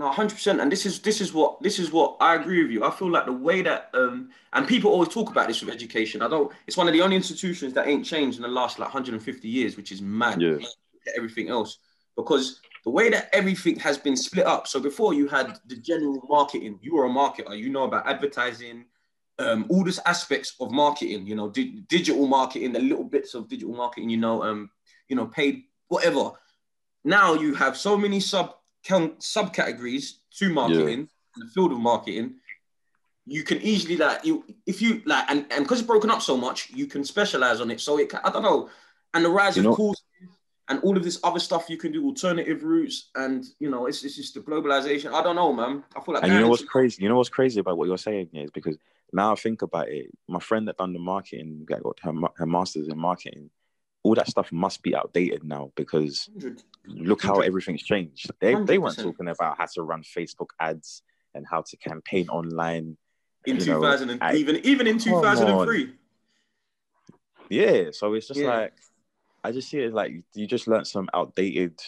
No, 0.00 0.10
hundred 0.10 0.36
percent. 0.36 0.62
And 0.62 0.72
this 0.72 0.86
is 0.86 1.00
this 1.00 1.20
is 1.20 1.34
what 1.34 1.62
this 1.62 1.78
is 1.78 1.92
what 1.92 2.16
I 2.20 2.34
agree 2.34 2.62
with 2.62 2.72
you. 2.72 2.84
I 2.84 2.90
feel 2.90 3.10
like 3.10 3.26
the 3.26 3.34
way 3.34 3.60
that 3.60 3.90
um 3.92 4.30
and 4.54 4.66
people 4.66 4.90
always 4.90 5.10
talk 5.10 5.30
about 5.30 5.46
this 5.46 5.60
with 5.60 5.74
education. 5.74 6.22
I 6.22 6.28
don't. 6.28 6.50
It's 6.66 6.78
one 6.78 6.88
of 6.88 6.94
the 6.94 7.02
only 7.02 7.16
institutions 7.16 7.74
that 7.74 7.86
ain't 7.86 8.06
changed 8.06 8.38
in 8.38 8.42
the 8.42 8.48
last 8.48 8.78
like 8.78 8.86
150 8.86 9.46
years, 9.46 9.76
which 9.76 9.92
is 9.92 10.00
mad. 10.00 10.40
Yeah. 10.40 10.56
Everything 11.14 11.50
else 11.50 11.80
because 12.16 12.62
the 12.84 12.90
way 12.90 13.10
that 13.10 13.28
everything 13.34 13.78
has 13.80 13.98
been 13.98 14.16
split 14.16 14.46
up. 14.46 14.66
So 14.66 14.80
before 14.80 15.12
you 15.12 15.28
had 15.28 15.58
the 15.66 15.76
general 15.76 16.18
marketing. 16.30 16.78
You 16.80 16.94
were 16.94 17.04
a 17.04 17.10
marketer. 17.10 17.54
You 17.58 17.68
know 17.68 17.84
about 17.84 18.06
advertising. 18.06 18.86
Um, 19.38 19.66
all 19.68 19.84
these 19.84 20.00
aspects 20.06 20.54
of 20.60 20.70
marketing, 20.70 21.26
you 21.26 21.34
know, 21.34 21.50
di- 21.50 21.84
digital 21.88 22.26
marketing, 22.26 22.72
the 22.72 22.78
little 22.78 23.04
bits 23.04 23.34
of 23.34 23.48
digital 23.48 23.74
marketing, 23.74 24.08
you 24.08 24.16
know, 24.16 24.42
um, 24.42 24.70
you 25.08 25.16
know, 25.16 25.26
paid 25.26 25.64
whatever. 25.88 26.32
Now 27.04 27.34
you 27.34 27.54
have 27.54 27.76
so 27.76 27.98
many 27.98 28.20
sub 28.20 28.54
count 28.84 29.20
subcategories 29.20 30.12
to 30.38 30.52
marketing 30.52 31.08
in 31.36 31.40
the 31.40 31.46
field 31.46 31.72
of 31.72 31.78
marketing. 31.78 32.34
You 33.26 33.42
can 33.44 33.60
easily 33.62 33.96
like 33.96 34.24
you 34.24 34.44
if 34.66 34.82
you 34.82 35.02
like 35.04 35.30
and 35.30 35.46
and 35.52 35.64
because 35.64 35.80
it's 35.80 35.86
broken 35.86 36.10
up 36.10 36.22
so 36.22 36.36
much, 36.36 36.70
you 36.70 36.86
can 36.86 37.04
specialize 37.04 37.60
on 37.60 37.70
it. 37.70 37.80
So 37.80 37.98
it 37.98 38.12
I 38.24 38.30
don't 38.30 38.42
know, 38.42 38.68
and 39.14 39.24
the 39.24 39.28
rise 39.28 39.56
You 39.56 39.60
of 39.62 39.64
know- 39.66 39.76
courses 39.76 40.04
and 40.68 40.78
all 40.84 40.96
of 40.96 41.02
this 41.02 41.18
other 41.24 41.40
stuff 41.40 41.68
you 41.68 41.76
can 41.76 41.90
do 41.90 42.04
alternative 42.06 42.62
routes 42.62 43.10
and 43.16 43.44
you 43.58 43.68
know 43.68 43.86
it's, 43.86 44.04
it's 44.04 44.14
just 44.16 44.34
the 44.34 44.40
globalization. 44.40 45.12
I 45.12 45.22
don't 45.22 45.34
know, 45.36 45.52
man. 45.52 45.82
I 45.96 46.00
feel 46.00 46.14
like 46.14 46.22
And 46.24 46.32
you 46.32 46.40
know 46.40 46.48
what's 46.48 46.64
crazy? 46.64 47.02
You 47.02 47.08
know 47.08 47.16
what's 47.16 47.28
crazy 47.28 47.58
about 47.60 47.76
what 47.76 47.88
you're 47.88 47.98
saying 47.98 48.28
is 48.34 48.50
because 48.52 48.76
now 49.12 49.32
I 49.32 49.34
think 49.34 49.62
about 49.62 49.88
it. 49.88 50.06
My 50.28 50.38
friend 50.38 50.68
that 50.68 50.76
done 50.78 50.92
the 50.92 51.00
marketing, 51.00 51.64
got 51.64 51.80
her, 52.02 52.12
her 52.36 52.46
masters 52.46 52.86
in 52.88 52.96
marketing, 52.98 53.50
all 54.02 54.14
that 54.14 54.28
stuff 54.28 54.50
must 54.50 54.82
be 54.82 54.94
outdated 54.94 55.44
now 55.44 55.70
because 55.76 56.28
100. 56.34 56.62
look 56.86 57.22
how 57.22 57.34
Hundred. 57.34 57.46
everything's 57.46 57.82
changed. 57.82 58.30
They 58.40 58.54
they 58.64 58.78
weren't 58.78 58.98
talking 58.98 59.28
about 59.28 59.58
how 59.58 59.66
to 59.74 59.82
run 59.82 60.02
Facebook 60.02 60.48
ads 60.58 61.02
and 61.34 61.46
how 61.48 61.62
to 61.62 61.76
campaign 61.76 62.28
online. 62.28 62.96
in 63.46 63.56
you 63.56 63.66
know, 63.66 63.80
2000 63.80 64.10
and 64.10 64.22
I- 64.22 64.34
even 64.36 64.56
even 64.64 64.86
in 64.86 64.98
2003. 64.98 65.92
Yeah, 67.48 67.90
so 67.92 68.14
it's 68.14 68.28
just 68.28 68.40
Yeah. 68.40 68.48
like 68.56 68.72
I 69.42 69.52
just 69.52 69.68
see 69.70 69.78
it 69.80 69.92
like 69.94 70.12
you 70.34 70.46
just 70.46 70.68
learned 70.68 70.86
some 70.86 71.08
outdated. 71.14 71.80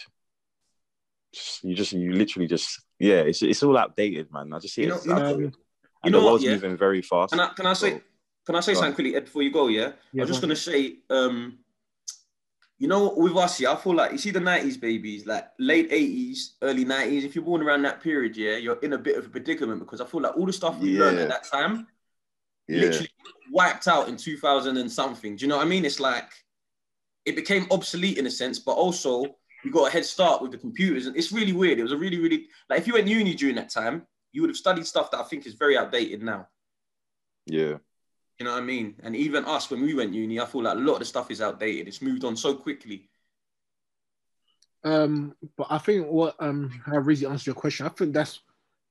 You 1.63 1.73
just 1.75 1.93
you 1.93 2.13
literally 2.13 2.47
just 2.47 2.81
yeah, 2.99 3.21
it's 3.21 3.41
it's 3.41 3.63
all 3.63 3.77
outdated, 3.77 4.31
man. 4.31 4.53
I 4.53 4.59
just 4.59 4.73
see 4.75 4.83
You 4.83 4.87
it 4.87 4.89
know- 4.89 4.95
as 4.97 5.05
you 5.05 5.13
know- 5.13 5.19
outdated. 5.21 5.55
And 6.05 6.11
you 6.11 6.11
know 6.11 6.19
the 6.19 6.25
what, 6.25 6.31
world's 6.31 6.43
yeah? 6.43 6.51
moving 6.55 6.75
very 6.77 7.01
fast. 7.01 7.31
Can 7.31 7.39
I 7.39 7.47
can 7.53 7.65
I 7.65 7.73
say 7.73 7.91
So- 7.91 8.01
can 8.45 8.55
I 8.55 8.59
say 8.59 8.73
Go 8.73 8.79
on. 8.79 8.83
something 8.83 8.95
quickly 8.95 9.15
Ed, 9.15 9.23
before 9.25 9.41
you 9.41 9.51
go? 9.51 9.67
Yeah, 9.67 9.93
Yeah, 10.11 10.23
I'm 10.23 10.27
just 10.27 10.41
go 10.41 10.47
gonna 10.47 10.55
say, 10.57 10.97
um, 11.09 11.59
you 12.83 12.89
know, 12.89 13.13
with 13.15 13.37
us, 13.37 13.61
yeah, 13.61 13.71
I 13.71 13.77
feel 13.77 13.95
like 13.95 14.11
you 14.11 14.17
see 14.17 14.31
the 14.31 14.41
'90s 14.41 14.77
babies, 14.77 15.25
like 15.25 15.47
late 15.57 15.89
'80s, 15.89 16.55
early 16.61 16.83
'90s. 16.83 17.23
If 17.23 17.33
you're 17.33 17.45
born 17.45 17.61
around 17.61 17.83
that 17.83 18.03
period, 18.03 18.35
yeah, 18.35 18.57
you're 18.57 18.77
in 18.79 18.91
a 18.91 18.97
bit 18.97 19.17
of 19.17 19.25
a 19.25 19.29
predicament 19.29 19.79
because 19.79 20.01
I 20.01 20.05
feel 20.05 20.21
like 20.21 20.35
all 20.35 20.45
the 20.45 20.51
stuff 20.51 20.77
we 20.79 20.99
learned 20.99 21.19
at 21.19 21.29
that 21.29 21.45
time 21.45 21.87
yeah. 22.67 22.81
literally 22.81 23.09
wiped 23.53 23.87
out 23.87 24.09
in 24.09 24.17
2000 24.17 24.75
and 24.75 24.91
something. 24.91 25.37
Do 25.37 25.45
you 25.45 25.47
know 25.47 25.55
what 25.55 25.65
I 25.65 25.69
mean? 25.69 25.85
It's 25.85 26.01
like 26.01 26.29
it 27.23 27.37
became 27.37 27.67
obsolete 27.71 28.17
in 28.17 28.25
a 28.25 28.29
sense, 28.29 28.59
but 28.59 28.73
also 28.73 29.23
we 29.63 29.71
got 29.71 29.87
a 29.87 29.91
head 29.91 30.03
start 30.03 30.41
with 30.41 30.51
the 30.51 30.57
computers, 30.57 31.05
and 31.07 31.15
it's 31.15 31.31
really 31.31 31.53
weird. 31.53 31.79
It 31.79 31.83
was 31.83 31.93
a 31.93 31.97
really, 31.97 32.19
really 32.19 32.47
like 32.69 32.79
if 32.79 32.87
you 32.87 32.95
went 32.95 33.07
uni 33.07 33.33
during 33.33 33.55
that 33.55 33.69
time, 33.69 34.05
you 34.33 34.41
would 34.41 34.49
have 34.49 34.57
studied 34.57 34.85
stuff 34.85 35.09
that 35.11 35.21
I 35.21 35.23
think 35.23 35.45
is 35.45 35.53
very 35.53 35.77
outdated 35.77 36.21
now. 36.21 36.49
yeah. 37.45 37.75
You 38.39 38.45
know 38.45 38.51
what 38.51 38.63
I 38.63 38.65
mean? 38.65 38.95
And 39.03 39.15
even 39.15 39.45
us, 39.45 39.69
when 39.69 39.81
we 39.81 39.93
went 39.93 40.13
uni, 40.13 40.39
I 40.39 40.45
feel 40.45 40.63
like 40.63 40.75
a 40.75 40.79
lot 40.79 40.93
of 40.93 40.99
the 40.99 41.05
stuff 41.05 41.31
is 41.31 41.41
outdated. 41.41 41.87
It's 41.87 42.01
moved 42.01 42.23
on 42.23 42.35
so 42.35 42.55
quickly. 42.55 43.09
Um, 44.83 45.35
but 45.55 45.67
I 45.69 45.77
think 45.77 46.07
what 46.07 46.35
um 46.39 46.69
how 46.85 46.93
Rizzy 46.93 47.29
answered 47.29 47.47
your 47.47 47.55
question, 47.55 47.85
I 47.85 47.89
think 47.89 48.13
that's 48.13 48.41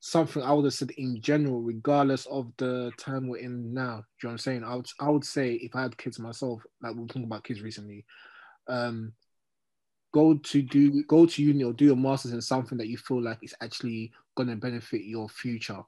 something 0.00 0.42
I 0.42 0.52
would 0.52 0.64
have 0.64 0.74
said 0.74 0.90
in 0.92 1.20
general, 1.20 1.60
regardless 1.60 2.26
of 2.26 2.52
the 2.56 2.92
time 2.98 3.28
we're 3.28 3.38
in 3.38 3.72
now. 3.72 3.80
Do 3.80 3.84
you 3.84 3.94
know 3.94 4.02
what 4.28 4.30
I'm 4.32 4.38
saying? 4.38 4.64
I 4.64 4.74
would 4.74 4.88
I 5.00 5.10
would 5.10 5.24
say 5.24 5.54
if 5.54 5.76
I 5.76 5.82
had 5.82 5.96
kids 5.96 6.18
myself, 6.18 6.64
like 6.82 6.94
we 6.94 7.02
were 7.02 7.06
talking 7.06 7.24
about 7.24 7.44
kids 7.44 7.62
recently, 7.62 8.04
um, 8.68 9.12
go 10.12 10.34
to 10.34 10.62
do 10.62 11.04
go 11.04 11.26
to 11.26 11.42
uni 11.42 11.64
or 11.64 11.72
do 11.72 11.84
your 11.84 11.96
masters 11.96 12.32
in 12.32 12.40
something 12.40 12.78
that 12.78 12.88
you 12.88 12.96
feel 12.96 13.22
like 13.22 13.38
is 13.42 13.54
actually 13.60 14.12
gonna 14.34 14.56
benefit 14.56 15.04
your 15.04 15.28
future. 15.28 15.82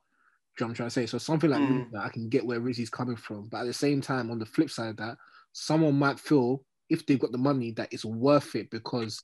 Do 0.57 0.63
you 0.63 0.67
know 0.67 0.71
I'm 0.71 0.75
trying 0.75 0.87
to 0.89 0.93
say? 0.93 1.07
So 1.07 1.19
something 1.19 1.51
like 1.51 1.61
Mm. 1.61 1.91
that, 1.91 2.05
I 2.05 2.09
can 2.11 2.29
get 2.29 2.47
where 2.47 2.61
Rizzy's 2.61 2.91
coming 2.91 3.17
from, 3.17 3.49
but 3.49 3.63
at 3.63 3.67
the 3.67 3.73
same 3.73 4.01
time, 4.01 4.31
on 4.31 4.39
the 4.39 4.47
flip 4.47 4.71
side 4.71 4.91
of 4.91 4.97
that, 4.99 5.17
someone 5.53 5.99
might 5.99 6.21
feel 6.21 6.65
if 6.89 7.05
they've 7.07 7.19
got 7.19 7.33
the 7.33 7.39
money 7.39 7.73
that 7.73 7.93
it's 7.93 8.05
worth 8.05 8.55
it 8.55 8.71
because 8.71 9.23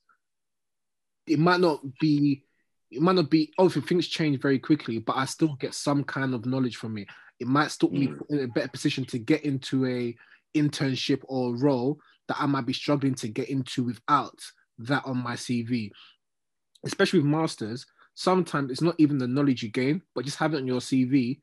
it 1.26 1.38
might 1.38 1.60
not 1.60 1.80
be 2.00 2.42
it 2.90 3.00
might 3.00 3.14
not 3.14 3.30
be 3.30 3.52
obviously 3.56 3.82
things 3.82 4.08
change 4.08 4.40
very 4.40 4.58
quickly, 4.58 4.98
but 4.98 5.16
I 5.16 5.24
still 5.24 5.54
get 5.54 5.74
some 5.74 6.02
kind 6.02 6.34
of 6.34 6.44
knowledge 6.44 6.74
from 6.76 6.98
it. 6.98 7.06
It 7.38 7.46
might 7.46 7.70
still 7.70 7.90
me 7.90 8.08
Mm. 8.08 8.30
in 8.30 8.38
a 8.40 8.48
better 8.48 8.68
position 8.68 9.04
to 9.06 9.18
get 9.18 9.44
into 9.44 9.86
a 9.86 10.16
internship 10.56 11.20
or 11.28 11.56
role 11.56 12.00
that 12.26 12.40
I 12.40 12.46
might 12.46 12.66
be 12.66 12.72
struggling 12.72 13.14
to 13.16 13.28
get 13.28 13.48
into 13.48 13.84
without 13.84 14.36
that 14.78 15.04
on 15.06 15.18
my 15.18 15.34
CV. 15.34 15.92
Especially 16.84 17.20
with 17.20 17.28
masters, 17.28 17.86
sometimes 18.20 18.70
it's 18.70 18.82
not 18.82 18.94
even 18.98 19.16
the 19.16 19.26
knowledge 19.26 19.62
you 19.62 19.70
gain, 19.70 20.02
but 20.14 20.26
just 20.26 20.36
having 20.36 20.58
it 20.58 20.60
on 20.60 20.66
your 20.66 20.80
CV, 20.80 21.38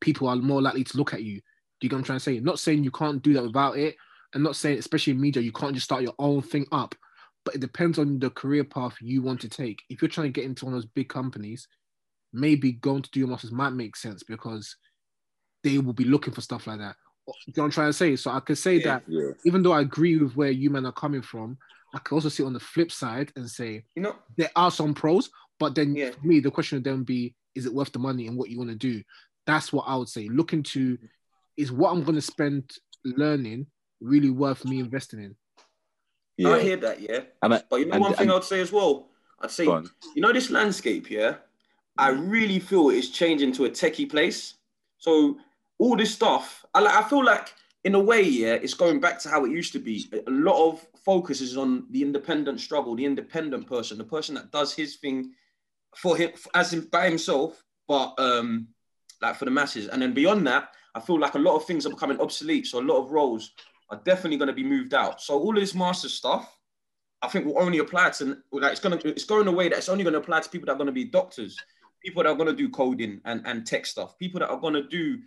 people 0.00 0.28
are 0.28 0.36
more 0.36 0.62
likely 0.62 0.82
to 0.82 0.96
look 0.96 1.12
at 1.12 1.22
you. 1.22 1.34
Do 1.34 1.84
you 1.84 1.90
get 1.90 1.96
what 1.96 1.98
I'm 1.98 2.04
trying 2.04 2.18
to 2.20 2.24
say? 2.24 2.40
Not 2.40 2.58
saying 2.58 2.82
you 2.82 2.90
can't 2.90 3.22
do 3.22 3.34
that 3.34 3.42
without 3.42 3.76
it, 3.76 3.96
and 4.32 4.42
not 4.42 4.56
saying, 4.56 4.78
especially 4.78 5.12
in 5.12 5.20
media, 5.20 5.42
you 5.42 5.52
can't 5.52 5.74
just 5.74 5.84
start 5.84 6.02
your 6.02 6.14
own 6.18 6.40
thing 6.40 6.64
up. 6.72 6.94
But 7.44 7.56
it 7.56 7.60
depends 7.60 7.98
on 7.98 8.18
the 8.18 8.30
career 8.30 8.64
path 8.64 8.96
you 9.02 9.20
want 9.20 9.42
to 9.42 9.48
take. 9.50 9.82
If 9.90 10.00
you're 10.00 10.08
trying 10.08 10.32
to 10.32 10.40
get 10.40 10.46
into 10.46 10.64
one 10.64 10.72
of 10.72 10.80
those 10.80 10.90
big 10.94 11.10
companies, 11.10 11.68
maybe 12.32 12.72
going 12.72 13.02
to 13.02 13.10
do 13.10 13.20
your 13.20 13.28
masters 13.28 13.52
might 13.52 13.74
make 13.74 13.94
sense 13.94 14.22
because 14.22 14.74
they 15.62 15.76
will 15.76 15.92
be 15.92 16.04
looking 16.04 16.32
for 16.32 16.40
stuff 16.40 16.66
like 16.66 16.78
that. 16.78 16.96
Do 17.26 17.32
you 17.46 17.52
know 17.58 17.62
what 17.62 17.66
I'm 17.66 17.70
trying 17.72 17.88
to 17.90 17.92
say? 17.92 18.16
So 18.16 18.30
I 18.30 18.40
could 18.40 18.56
say 18.56 18.78
Yeah. 18.78 18.84
that 18.84 19.02
Yeah. 19.06 19.32
even 19.44 19.62
though 19.62 19.72
I 19.72 19.82
agree 19.82 20.16
with 20.16 20.34
where 20.34 20.50
you 20.50 20.70
men 20.70 20.86
are 20.86 20.92
coming 20.92 21.20
from, 21.20 21.58
I 21.94 21.98
could 21.98 22.14
also 22.14 22.30
see 22.30 22.42
on 22.42 22.54
the 22.54 22.60
flip 22.60 22.90
side 22.90 23.32
and 23.36 23.50
say 23.50 23.84
You 23.96 24.02
know, 24.02 24.16
there 24.38 24.50
are 24.56 24.70
some 24.70 24.94
pros, 24.94 25.30
but 25.62 25.76
then 25.76 25.94
Yeah. 25.94 26.10
for 26.10 26.26
me, 26.26 26.40
the 26.40 26.50
question 26.50 26.76
would 26.76 26.84
then 26.84 27.04
be, 27.04 27.34
is 27.54 27.66
it 27.66 27.72
worth 27.72 27.92
the 27.92 27.98
money 27.98 28.26
and 28.26 28.36
what 28.36 28.50
you 28.50 28.58
want 28.58 28.70
to 28.70 28.76
do? 28.76 29.02
That's 29.46 29.72
what 29.72 29.84
I 29.86 29.94
would 29.96 30.08
say. 30.08 30.28
Look 30.28 30.52
into 30.52 30.98
is 31.56 31.70
what 31.70 31.92
I'm 31.92 32.02
going 32.02 32.16
to 32.16 32.22
spend 32.22 32.72
learning 33.04 33.66
really 34.00 34.30
worth 34.30 34.64
me 34.64 34.80
investing 34.80 35.20
in? 35.22 35.36
Yeah. 36.36 36.54
I 36.54 36.62
hear 36.62 36.76
that, 36.78 37.00
yeah. 37.00 37.20
And 37.42 37.54
I, 37.54 37.62
But 37.70 37.76
you 37.76 37.86
know 37.86 37.92
and- 37.92 38.02
one 38.02 38.14
thing 38.14 38.28
and- 38.28 38.32
I'd 38.32 38.44
say 38.44 38.60
as 38.60 38.72
well? 38.72 39.08
I'd 39.40 39.50
say, 39.50 39.64
you 39.64 40.22
know, 40.22 40.32
this 40.32 40.50
landscape, 40.50 41.10
yeah, 41.10 41.36
I 41.98 42.10
mm. 42.12 42.30
really 42.30 42.60
feel 42.60 42.90
it's 42.90 43.08
changing 43.08 43.52
to 43.54 43.64
a 43.64 43.70
techie 43.70 44.08
place. 44.08 44.54
So 44.98 45.36
all 45.78 45.96
this 45.96 46.14
stuff, 46.14 46.64
I 46.74 46.80
like 46.80 46.94
I 46.94 47.08
feel 47.08 47.24
like 47.24 47.52
in 47.84 47.96
a 47.96 48.00
way, 48.00 48.22
yeah, 48.22 48.54
it's 48.54 48.74
going 48.74 49.00
back 49.00 49.18
to 49.20 49.28
how 49.28 49.44
it 49.44 49.50
used 49.50 49.72
to 49.72 49.80
be. 49.80 50.08
A 50.12 50.30
a 50.30 50.34
lot 50.48 50.58
of 50.68 50.86
focus 51.04 51.40
is 51.40 51.56
on 51.56 51.86
the 51.90 52.02
independent 52.02 52.60
struggle, 52.60 52.94
the 52.94 53.04
independent 53.04 53.66
person, 53.66 53.98
the 53.98 54.04
person 54.04 54.36
that 54.36 54.52
does 54.52 54.72
his 54.72 54.96
thing 54.96 55.32
for 55.96 56.16
him 56.16 56.30
as 56.54 56.74
by 56.74 57.08
himself, 57.08 57.62
but 57.88 58.14
um 58.18 58.68
like 59.20 59.36
for 59.36 59.44
the 59.44 59.50
masses. 59.50 59.88
And 59.88 60.02
then 60.02 60.12
beyond 60.12 60.46
that, 60.46 60.70
I 60.94 61.00
feel 61.00 61.18
like 61.18 61.34
a 61.34 61.38
lot 61.38 61.56
of 61.56 61.64
things 61.64 61.86
are 61.86 61.90
becoming 61.90 62.20
obsolete. 62.20 62.66
So 62.66 62.80
a 62.80 62.82
lot 62.82 62.98
of 62.98 63.12
roles 63.12 63.52
are 63.90 64.00
definitely 64.04 64.36
going 64.36 64.48
to 64.48 64.54
be 64.54 64.64
moved 64.64 64.94
out. 64.94 65.20
So 65.20 65.38
all 65.38 65.54
of 65.56 65.60
this 65.60 65.74
master 65.74 66.08
stuff, 66.08 66.58
I 67.22 67.28
think 67.28 67.46
will 67.46 67.62
only 67.62 67.78
apply 67.78 68.10
to 68.10 68.38
like 68.50 68.72
it's 68.72 68.80
gonna 68.80 68.98
it's 69.04 69.24
going 69.24 69.46
away 69.46 69.56
way 69.56 69.68
that 69.68 69.78
it's 69.78 69.88
only 69.88 70.02
going 70.02 70.14
to 70.14 70.18
apply 70.20 70.40
to 70.40 70.50
people 70.50 70.66
that 70.66 70.72
are 70.72 70.78
going 70.78 70.86
to 70.86 70.92
be 70.92 71.04
doctors, 71.04 71.56
people 72.04 72.22
that 72.22 72.30
are 72.30 72.34
going 72.34 72.48
to 72.48 72.56
do 72.56 72.68
coding 72.68 73.20
and, 73.24 73.46
and 73.46 73.66
tech 73.66 73.86
stuff, 73.86 74.18
people 74.18 74.40
that 74.40 74.50
are 74.50 74.58
going 74.58 74.74
to 74.74 74.82
do 74.82 75.18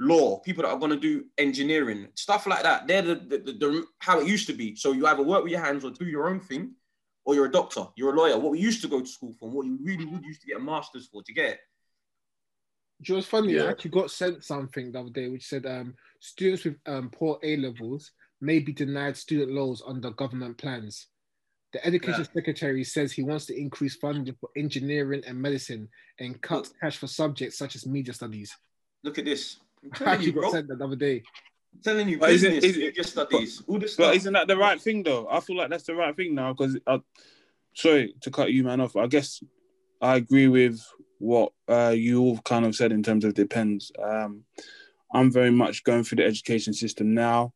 law, 0.00 0.40
people 0.40 0.64
that 0.64 0.70
are 0.70 0.78
going 0.78 0.90
to 0.90 0.98
do 0.98 1.24
engineering, 1.38 2.08
stuff 2.14 2.46
like 2.46 2.64
that. 2.64 2.88
They're 2.88 3.02
the, 3.02 3.14
the, 3.14 3.38
the, 3.38 3.52
the 3.52 3.84
how 4.00 4.18
it 4.18 4.26
used 4.26 4.48
to 4.48 4.52
be. 4.52 4.74
So 4.74 4.92
you 4.92 5.06
either 5.06 5.22
work 5.22 5.44
with 5.44 5.52
your 5.52 5.60
hands 5.60 5.84
or 5.84 5.90
do 5.90 6.06
your 6.06 6.28
own 6.28 6.40
thing, 6.40 6.72
or 7.24 7.34
you're 7.34 7.46
a 7.46 7.50
doctor, 7.52 7.86
you're 7.96 8.14
a 8.14 8.16
lawyer. 8.16 8.38
What 8.38 8.52
we 8.52 8.60
used 8.60 8.82
to 8.82 8.88
go 8.88 9.00
to 9.00 9.06
school 9.06 9.32
for, 9.38 9.46
and 9.46 9.54
what 9.54 9.66
you 9.66 9.78
really 9.82 10.04
would 10.04 10.24
used 10.24 10.40
to 10.42 10.46
get 10.46 10.56
a 10.58 10.60
master's 10.60 11.06
for 11.06 11.22
to 11.22 11.32
get. 11.32 11.58
Do 13.02 13.12
you 13.12 13.14
know 13.14 13.18
what's 13.18 13.28
funny? 13.28 13.58
I 13.58 13.70
actually 13.70 13.90
got 13.90 14.10
sent 14.10 14.44
something 14.44 14.92
the 14.92 15.00
other 15.00 15.10
day 15.10 15.28
which 15.28 15.46
said 15.46 15.66
um, 15.66 15.94
students 16.20 16.64
with 16.64 16.76
um, 16.86 17.10
poor 17.10 17.38
A 17.42 17.56
levels 17.56 18.12
may 18.40 18.58
be 18.60 18.72
denied 18.72 19.16
student 19.16 19.52
loans 19.52 19.82
under 19.86 20.10
government 20.10 20.58
plans. 20.58 21.08
The 21.72 21.84
education 21.84 22.20
Yeah. 22.20 22.32
secretary 22.32 22.84
says 22.84 23.10
he 23.12 23.24
wants 23.24 23.46
to 23.46 23.58
increase 23.60 23.96
funding 23.96 24.34
for 24.40 24.48
engineering 24.56 25.22
and 25.26 25.40
medicine 25.40 25.88
and 26.20 26.40
cut 26.40 26.68
cash 26.80 26.98
for 26.98 27.08
subjects 27.08 27.58
such 27.58 27.74
as 27.74 27.84
media 27.84 28.14
studies. 28.14 28.56
Look 29.02 29.18
at 29.18 29.24
this. 29.24 29.58
I'm 29.82 29.90
I 30.06 30.12
actually 30.12 30.26
you, 30.26 30.32
got 30.34 30.40
bro. 30.42 30.50
sent 30.52 30.68
that 30.68 30.78
the 30.78 30.84
other 30.84 30.96
day. 30.96 31.24
I'm 31.74 31.82
telling 31.82 32.08
you, 32.08 32.18
But 32.18 32.28
business, 32.28 32.64
is 32.64 32.76
it- 32.76 32.80
media 32.80 33.04
studies, 33.04 33.62
all 33.66 33.78
this 33.78 33.96
But 33.96 34.16
isn't 34.16 34.32
that 34.32 34.48
the 34.48 34.56
right 34.56 34.80
thing 34.80 35.02
though? 35.02 35.28
I 35.28 35.40
feel 35.40 35.56
like 35.56 35.70
that's 35.70 35.84
the 35.84 35.94
right 35.94 36.14
thing 36.16 36.34
now 36.34 36.52
because 36.52 36.78
uh, 36.86 36.98
sorry 37.74 38.14
to 38.22 38.30
cut 38.30 38.52
you 38.52 38.64
man 38.64 38.80
off. 38.80 38.96
I 38.96 39.06
guess 39.06 39.42
I 40.00 40.16
agree 40.16 40.48
with 40.48 40.80
what 41.18 41.52
uh, 41.68 41.94
you 41.96 42.20
all 42.20 42.38
kind 42.38 42.64
of 42.64 42.74
said 42.74 42.92
in 42.92 43.02
terms 43.02 43.24
of 43.24 43.34
depends. 43.34 43.90
Um, 44.02 44.44
I'm 45.12 45.30
very 45.30 45.50
much 45.50 45.84
going 45.84 46.04
through 46.04 46.16
the 46.16 46.24
education 46.24 46.72
system 46.72 47.14
now, 47.14 47.52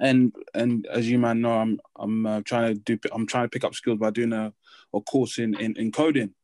and 0.00 0.34
and 0.54 0.86
as 0.86 1.08
you 1.08 1.18
man 1.18 1.40
know, 1.40 1.52
I'm 1.52 1.80
I'm 1.96 2.26
uh, 2.26 2.40
trying 2.44 2.74
to 2.74 2.80
do 2.80 2.98
I'm 3.12 3.26
trying 3.26 3.44
to 3.44 3.50
pick 3.50 3.64
up 3.64 3.74
skills 3.74 3.98
by 3.98 4.10
doing 4.10 4.32
a, 4.32 4.52
a 4.94 5.00
course 5.00 5.38
in, 5.38 5.54
in 5.58 5.76
in 5.76 5.92
coding. 5.92 6.34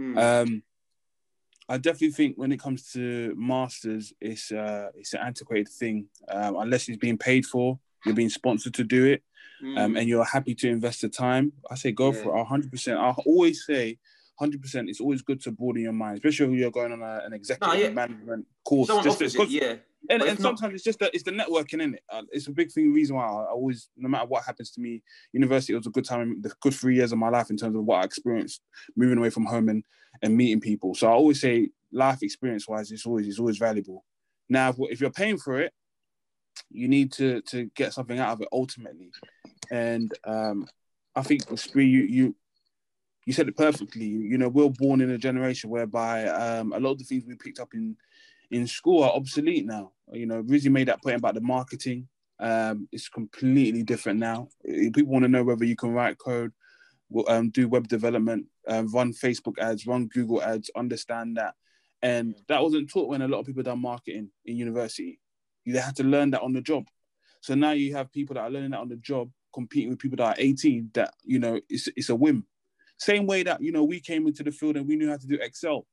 Mm. 0.00 0.18
Um, 0.18 0.62
I 1.68 1.78
definitely 1.78 2.10
think 2.12 2.36
when 2.36 2.52
it 2.52 2.60
comes 2.60 2.92
to 2.92 3.34
masters, 3.36 4.12
it's 4.20 4.52
uh, 4.52 4.90
it's 4.94 5.14
an 5.14 5.20
antiquated 5.20 5.68
thing. 5.68 6.06
Um, 6.28 6.56
unless 6.56 6.88
it's 6.88 6.98
being 6.98 7.18
paid 7.18 7.44
for, 7.44 7.78
you're 8.04 8.14
being 8.14 8.28
sponsored 8.30 8.74
to 8.74 8.84
do 8.84 9.04
it, 9.06 9.22
um, 9.62 9.94
Mm. 9.94 9.98
and 10.00 10.08
you're 10.08 10.24
happy 10.24 10.54
to 10.54 10.68
invest 10.68 11.00
the 11.02 11.08
time. 11.08 11.52
I 11.70 11.74
say 11.74 11.90
go 11.92 12.12
Yeah. 12.12 12.22
for 12.22 12.38
it. 12.38 12.44
hundred 12.44 12.70
percent. 12.70 12.98
I 12.98 13.10
always 13.26 13.64
say. 13.66 13.98
Hundred 14.38 14.60
percent. 14.60 14.90
It's 14.90 15.00
always 15.00 15.22
good 15.22 15.40
to 15.44 15.50
broaden 15.50 15.80
your 15.82 15.94
mind, 15.94 16.16
especially 16.18 16.48
when 16.48 16.58
you're 16.58 16.70
going 16.70 16.92
on 16.92 17.00
a, 17.02 17.22
an 17.24 17.32
executive 17.32 17.80
yeah. 17.80 17.88
management 17.88 18.46
course. 18.66 18.86
Someone 18.88 19.02
Just- 19.04 19.16
offers 19.16 19.34
it, 19.34 19.48
yeah. 19.48 19.76
And, 20.10 20.22
and 20.22 20.32
if 20.32 20.38
not- 20.38 20.58
sometimes 20.58 20.74
it's 20.74 20.84
just 20.84 20.98
that 21.00 21.14
it's 21.14 21.24
the 21.24 21.30
networking 21.30 21.82
in 21.82 21.94
it. 21.94 22.02
Uh, 22.10 22.22
it's 22.30 22.48
a 22.48 22.52
big 22.52 22.70
thing. 22.70 22.92
Reason 22.92 23.16
why 23.16 23.26
I 23.26 23.28
I 23.28 23.50
always, 23.50 23.88
no 23.96 24.08
matter 24.08 24.26
what 24.26 24.44
happens 24.44 24.70
to 24.72 24.80
me, 24.80 25.02
university 25.32 25.74
was 25.74 25.86
a 25.86 25.90
good 25.90 26.04
time, 26.04 26.40
the 26.40 26.52
good 26.60 26.74
three 26.74 26.96
years 26.96 27.12
of 27.12 27.18
my 27.18 27.28
life 27.28 27.50
in 27.50 27.56
terms 27.56 27.76
of 27.76 27.84
what 27.84 28.00
I 28.00 28.04
experienced 28.04 28.62
moving 28.96 29.18
away 29.18 29.30
from 29.30 29.46
home 29.46 29.68
and 29.68 29.84
and 30.22 30.36
meeting 30.36 30.60
people. 30.60 30.94
So 30.94 31.08
I 31.08 31.12
always 31.12 31.40
say, 31.40 31.70
life 31.92 32.22
experience 32.22 32.68
wise, 32.68 32.90
it's 32.90 33.06
always 33.06 33.26
it's 33.28 33.38
always 33.38 33.58
valuable. 33.58 34.04
Now, 34.48 34.70
if, 34.70 34.76
if 34.78 35.00
you're 35.00 35.10
paying 35.10 35.38
for 35.38 35.60
it, 35.60 35.72
you 36.70 36.88
need 36.88 37.12
to 37.12 37.42
to 37.42 37.70
get 37.74 37.92
something 37.92 38.18
out 38.18 38.32
of 38.32 38.40
it 38.40 38.48
ultimately. 38.52 39.10
And 39.70 40.12
um, 40.24 40.66
I 41.14 41.22
think 41.22 41.42
Spree, 41.58 41.86
you 41.86 42.02
you 42.02 42.36
you 43.26 43.32
said 43.32 43.48
it 43.48 43.56
perfectly. 43.56 44.06
You 44.06 44.38
know, 44.38 44.48
we're 44.48 44.70
born 44.70 45.00
in 45.00 45.10
a 45.10 45.18
generation 45.18 45.68
whereby 45.70 46.26
um, 46.26 46.72
a 46.72 46.78
lot 46.78 46.92
of 46.92 46.98
the 46.98 47.04
things 47.04 47.24
we 47.26 47.34
picked 47.34 47.60
up 47.60 47.74
in 47.74 47.96
in 48.50 48.66
school 48.66 49.02
are 49.02 49.12
obsolete 49.12 49.66
now. 49.66 49.92
You 50.12 50.26
know, 50.26 50.42
Rizzy 50.42 50.70
made 50.70 50.88
that 50.88 51.02
point 51.02 51.16
about 51.16 51.34
the 51.34 51.40
marketing. 51.40 52.08
Um, 52.38 52.88
it's 52.92 53.08
completely 53.08 53.82
different 53.82 54.18
now. 54.20 54.48
Uh, 54.68 54.90
People 54.94 55.06
want 55.12 55.24
to 55.24 55.28
know 55.28 55.42
whether 55.42 55.64
you 55.64 55.76
can 55.76 55.92
write 55.92 56.18
code, 56.18 56.52
um, 57.28 57.50
do 57.50 57.68
web 57.68 57.88
development, 57.88 58.46
um, 58.68 58.88
run 58.92 59.12
Facebook 59.12 59.58
ads, 59.58 59.86
run 59.86 60.06
Google 60.06 60.42
ads, 60.42 60.70
understand 60.76 61.36
that. 61.38 61.54
And 62.02 62.34
that 62.48 62.62
wasn't 62.62 62.90
taught 62.90 63.08
when 63.08 63.22
a 63.22 63.28
lot 63.28 63.40
of 63.40 63.46
people 63.46 63.62
done 63.62 63.80
marketing 63.80 64.30
in 64.44 64.56
university. 64.56 65.18
You 65.64 65.72
they 65.72 65.80
had 65.80 65.96
to 65.96 66.04
learn 66.04 66.30
that 66.32 66.42
on 66.42 66.52
the 66.52 66.60
job. 66.60 66.84
So 67.40 67.54
now 67.54 67.72
you 67.72 67.94
have 67.96 68.12
people 68.12 68.34
that 68.34 68.42
are 68.42 68.50
learning 68.50 68.72
that 68.72 68.80
on 68.80 68.88
the 68.88 68.96
job, 68.96 69.30
competing 69.52 69.90
with 69.90 69.98
people 69.98 70.16
that 70.16 70.26
are 70.26 70.34
18. 70.38 70.90
That 70.94 71.14
you 71.24 71.38
know, 71.38 71.60
it's 71.68 71.88
it's 71.96 72.10
a 72.10 72.14
whim. 72.14 72.46
Same 72.98 73.26
way 73.26 73.42
that 73.42 73.60
you 73.62 73.72
know 73.72 73.82
we 73.84 73.98
came 74.00 74.26
into 74.26 74.42
the 74.42 74.52
field 74.52 74.76
and 74.76 74.86
we 74.86 74.96
knew 74.96 75.08
how 75.10 75.16
to 75.16 75.26
do 75.26 75.38
Excel 75.40 75.86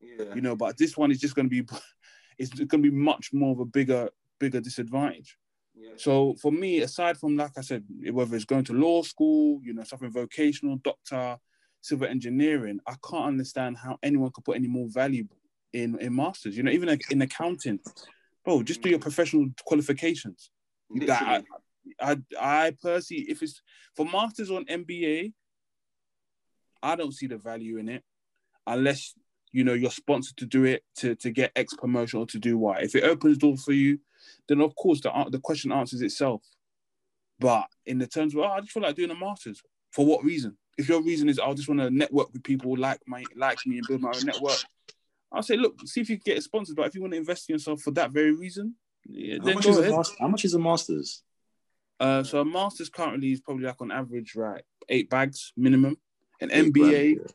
Yeah. 0.00 0.34
you 0.34 0.40
know 0.40 0.56
but 0.56 0.76
this 0.78 0.96
one 0.96 1.10
is 1.10 1.18
just 1.18 1.34
going 1.34 1.48
to 1.50 1.62
be 1.62 1.66
it's 2.38 2.50
going 2.50 2.82
to 2.82 2.90
be 2.90 2.90
much 2.90 3.32
more 3.32 3.52
of 3.52 3.60
a 3.60 3.64
bigger 3.64 4.08
bigger 4.38 4.60
disadvantage 4.60 5.36
yeah. 5.74 5.90
so 5.96 6.34
for 6.40 6.52
me 6.52 6.80
aside 6.80 7.16
from 7.16 7.36
like 7.36 7.52
i 7.56 7.60
said 7.60 7.84
whether 8.10 8.36
it's 8.36 8.44
going 8.44 8.64
to 8.64 8.72
law 8.72 9.02
school 9.02 9.60
you 9.62 9.72
know 9.72 9.84
something 9.84 10.10
vocational 10.10 10.76
doctor 10.76 11.36
civil 11.80 12.08
engineering 12.08 12.78
i 12.86 12.94
can't 13.08 13.26
understand 13.26 13.76
how 13.76 13.96
anyone 14.02 14.30
could 14.32 14.44
put 14.44 14.56
any 14.56 14.68
more 14.68 14.88
value 14.88 15.26
in 15.72 15.98
in 16.00 16.14
masters 16.14 16.56
you 16.56 16.62
know 16.62 16.70
even 16.70 16.88
like 16.88 17.10
in 17.10 17.22
accounting 17.22 17.78
bro 18.44 18.62
just 18.62 18.82
do 18.82 18.90
your 18.90 18.98
professional 18.98 19.46
qualifications 19.64 20.50
Literally. 20.90 21.44
I, 22.00 22.16
I 22.38 22.72
personally, 22.82 23.24
if 23.28 23.42
it's 23.42 23.62
for 23.94 24.06
masters 24.06 24.50
on 24.50 24.64
MBA, 24.66 25.32
I 26.82 26.96
don't 26.96 27.14
see 27.14 27.26
the 27.26 27.38
value 27.38 27.78
in 27.78 27.88
it 27.88 28.02
unless 28.66 29.14
you 29.56 29.64
know 29.64 29.72
you're 29.72 29.90
sponsored 29.90 30.36
to 30.36 30.44
do 30.44 30.64
it 30.64 30.84
to, 30.96 31.14
to 31.14 31.30
get 31.30 31.50
X 31.56 31.72
promotion 31.72 32.20
or 32.20 32.26
to 32.26 32.38
do 32.38 32.58
Y. 32.58 32.80
If 32.82 32.94
it 32.94 33.04
opens 33.04 33.38
doors 33.38 33.64
for 33.64 33.72
you, 33.72 33.98
then 34.48 34.60
of 34.60 34.76
course 34.76 35.00
the 35.00 35.10
the 35.30 35.38
question 35.38 35.72
answers 35.72 36.02
itself. 36.02 36.42
But 37.40 37.66
in 37.86 37.96
the 37.96 38.06
terms 38.06 38.34
of 38.34 38.40
oh, 38.40 38.44
I 38.44 38.60
just 38.60 38.72
feel 38.72 38.82
like 38.82 38.96
doing 38.96 39.10
a 39.10 39.14
masters. 39.14 39.62
For 39.92 40.04
what 40.04 40.22
reason? 40.22 40.58
If 40.76 40.90
your 40.90 41.02
reason 41.02 41.30
is 41.30 41.38
I 41.38 41.50
just 41.54 41.68
want 41.68 41.80
to 41.80 41.88
network 41.88 42.34
with 42.34 42.42
people 42.42 42.76
like 42.76 43.00
my 43.06 43.24
like 43.34 43.58
me 43.64 43.78
and 43.78 43.86
build 43.88 44.02
my 44.02 44.12
own 44.14 44.26
network, 44.26 44.58
I'll 45.32 45.42
say 45.42 45.56
look, 45.56 45.80
see 45.86 46.02
if 46.02 46.10
you 46.10 46.18
can 46.18 46.34
get 46.34 46.42
sponsored. 46.42 46.76
But 46.76 46.88
if 46.88 46.94
you 46.94 47.00
want 47.00 47.14
to 47.14 47.18
invest 47.18 47.48
in 47.48 47.54
yourself 47.54 47.80
for 47.80 47.92
that 47.92 48.10
very 48.10 48.32
reason, 48.32 48.74
yeah, 49.08 49.38
How 49.42 49.54
much, 49.54 49.64
go 49.64 49.70
is 49.70 49.78
a 49.78 49.80
ahead. 49.80 49.92
master, 49.94 50.16
how 50.20 50.28
much 50.28 50.44
is 50.44 50.52
a 50.52 50.58
master's? 50.58 51.22
Uh, 51.98 52.22
so 52.22 52.40
a 52.40 52.44
master's 52.44 52.90
currently 52.90 53.32
is 53.32 53.40
probably 53.40 53.64
like 53.64 53.80
on 53.80 53.90
average, 53.90 54.36
right, 54.36 54.62
eight 54.90 55.08
bags 55.08 55.54
minimum. 55.56 55.96
An 56.42 56.50
Eight 56.52 56.74
MBA, 56.74 57.14
grand, 57.16 57.32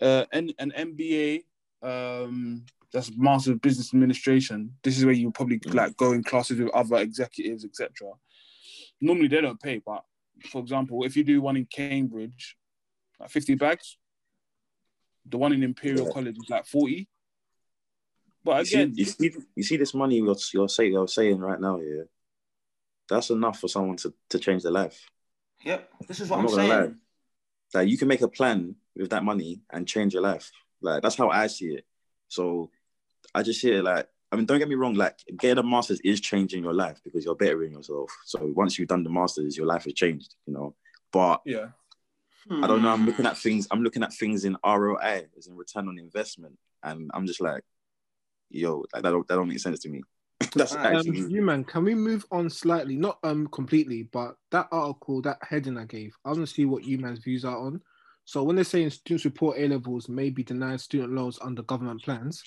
uh, 0.00 0.24
an, 0.32 0.52
an 0.58 0.72
MBA, 0.76 1.44
um, 1.82 2.64
that's 2.92 3.10
Master 3.16 3.52
of 3.52 3.60
Business 3.60 3.92
Administration. 3.92 4.74
This 4.82 4.98
is 4.98 5.04
where 5.04 5.14
you 5.14 5.30
probably 5.30 5.58
Mm. 5.60 5.74
like 5.74 5.96
go 5.96 6.12
in 6.12 6.22
classes 6.24 6.58
with 6.58 6.70
other 6.70 6.96
executives, 6.96 7.64
etc. 7.64 7.90
normally 9.00 9.28
they 9.28 9.40
don't 9.40 9.60
pay, 9.60 9.80
but 9.84 10.02
for 10.50 10.60
example, 10.60 11.04
if 11.04 11.16
you 11.16 11.24
do 11.24 11.40
one 11.42 11.56
in 11.56 11.66
Cambridge, 11.66 12.56
like 13.20 13.30
50 13.30 13.54
bags, 13.56 13.96
the 15.26 15.36
one 15.38 15.52
in 15.52 15.62
Imperial 15.62 16.06
Yeah. 16.06 16.12
College 16.12 16.36
is 16.38 16.48
like 16.48 16.66
40. 16.66 17.08
But 18.44 18.60
You 18.60 18.64
see, 18.64 18.74
again, 18.80 18.92
you 18.96 19.04
see, 19.04 19.32
you 19.56 19.62
see 19.62 19.76
this 19.76 19.94
money 19.94 20.16
you're, 20.16 20.36
you're 20.54 20.68
saying, 20.68 20.92
you're 20.92 21.08
saying 21.08 21.38
right 21.38 21.60
now, 21.60 21.80
yeah. 21.80 22.04
That's 23.08 23.30
enough 23.30 23.58
for 23.58 23.68
someone 23.68 23.96
to, 23.98 24.12
to 24.30 24.38
change 24.38 24.62
their 24.62 24.72
life. 24.72 25.08
Yep. 25.64 25.90
This 26.06 26.20
is 26.20 26.28
what 26.30 26.36
I'm 26.38 26.40
I'm, 26.40 26.50
not 26.50 26.56
gonna 26.56 26.68
saying. 26.68 26.90
lie. 27.74 27.80
Like 27.80 27.88
you 27.88 27.98
can 27.98 28.08
make 28.08 28.20
a 28.22 28.28
plan 28.28 28.76
with 28.98 29.10
that 29.10 29.24
money 29.24 29.60
and 29.72 29.86
change 29.86 30.12
your 30.12 30.22
life. 30.22 30.50
Like 30.82 31.02
that's 31.02 31.16
how 31.16 31.30
I 31.30 31.46
see 31.46 31.68
it. 31.68 31.86
So 32.28 32.70
I 33.34 33.42
just 33.42 33.60
see 33.60 33.72
it 33.72 33.82
like 33.82 34.08
I 34.30 34.36
mean, 34.36 34.44
don't 34.44 34.58
get 34.58 34.68
me 34.68 34.74
wrong. 34.74 34.94
Like 34.94 35.18
getting 35.38 35.58
a 35.58 35.62
master's 35.62 36.00
is 36.00 36.20
changing 36.20 36.62
your 36.62 36.74
life 36.74 37.00
because 37.02 37.24
you're 37.24 37.34
bettering 37.34 37.72
yourself. 37.72 38.10
So 38.26 38.52
once 38.54 38.78
you've 38.78 38.88
done 38.88 39.02
the 39.02 39.10
masters, 39.10 39.56
your 39.56 39.66
life 39.66 39.84
has 39.84 39.94
changed. 39.94 40.34
You 40.46 40.52
know, 40.52 40.74
but 41.12 41.40
yeah. 41.46 41.68
I 42.50 42.66
don't 42.66 42.82
know. 42.82 42.88
I'm 42.90 43.04
looking 43.04 43.24
Hmm. 43.24 43.30
at 43.30 43.38
things. 43.38 43.66
I'm 43.70 43.82
looking 43.82 44.02
at 44.02 44.12
things 44.12 44.44
in 44.44 44.56
ROI, 44.64 45.26
as 45.36 45.46
in 45.46 45.56
return 45.56 45.88
on 45.88 45.98
investment, 45.98 46.58
and 46.82 47.10
I'm 47.12 47.26
just 47.26 47.42
like, 47.42 47.62
yo, 48.50 48.84
like, 48.94 49.02
that 49.02 49.10
don't 49.10 49.28
that 49.28 49.34
don't 49.34 49.48
make 49.48 49.60
sense 49.60 49.80
to 49.80 49.88
me. 49.88 50.02
That's 50.54 50.72
Um, 50.74 50.82
actually 50.84 51.20
you 51.30 51.42
man, 51.42 51.64
can 51.64 51.84
we 51.84 51.94
move 51.94 52.24
on 52.30 52.48
slightly? 52.48 52.96
Not 52.96 53.18
um 53.22 53.46
completely, 53.48 54.04
but 54.04 54.36
that 54.50 54.68
article, 54.72 55.20
that 55.22 55.38
heading 55.42 55.76
I 55.76 55.84
gave, 55.84 56.16
I 56.24 56.28
want 56.28 56.40
to 56.40 56.46
see 56.46 56.64
what 56.64 56.84
you 56.84 56.98
man's 56.98 57.20
views 57.20 57.44
are 57.44 57.58
on. 57.58 57.80
So 58.28 58.42
when 58.42 58.56
they're 58.56 58.64
saying 58.66 58.90
students 58.90 59.24
report 59.24 59.56
A 59.56 59.66
levels 59.68 60.06
may 60.06 60.28
be 60.28 60.42
denied 60.42 60.82
student 60.82 61.14
loans 61.14 61.38
under 61.40 61.62
government 61.62 62.02
plans. 62.02 62.42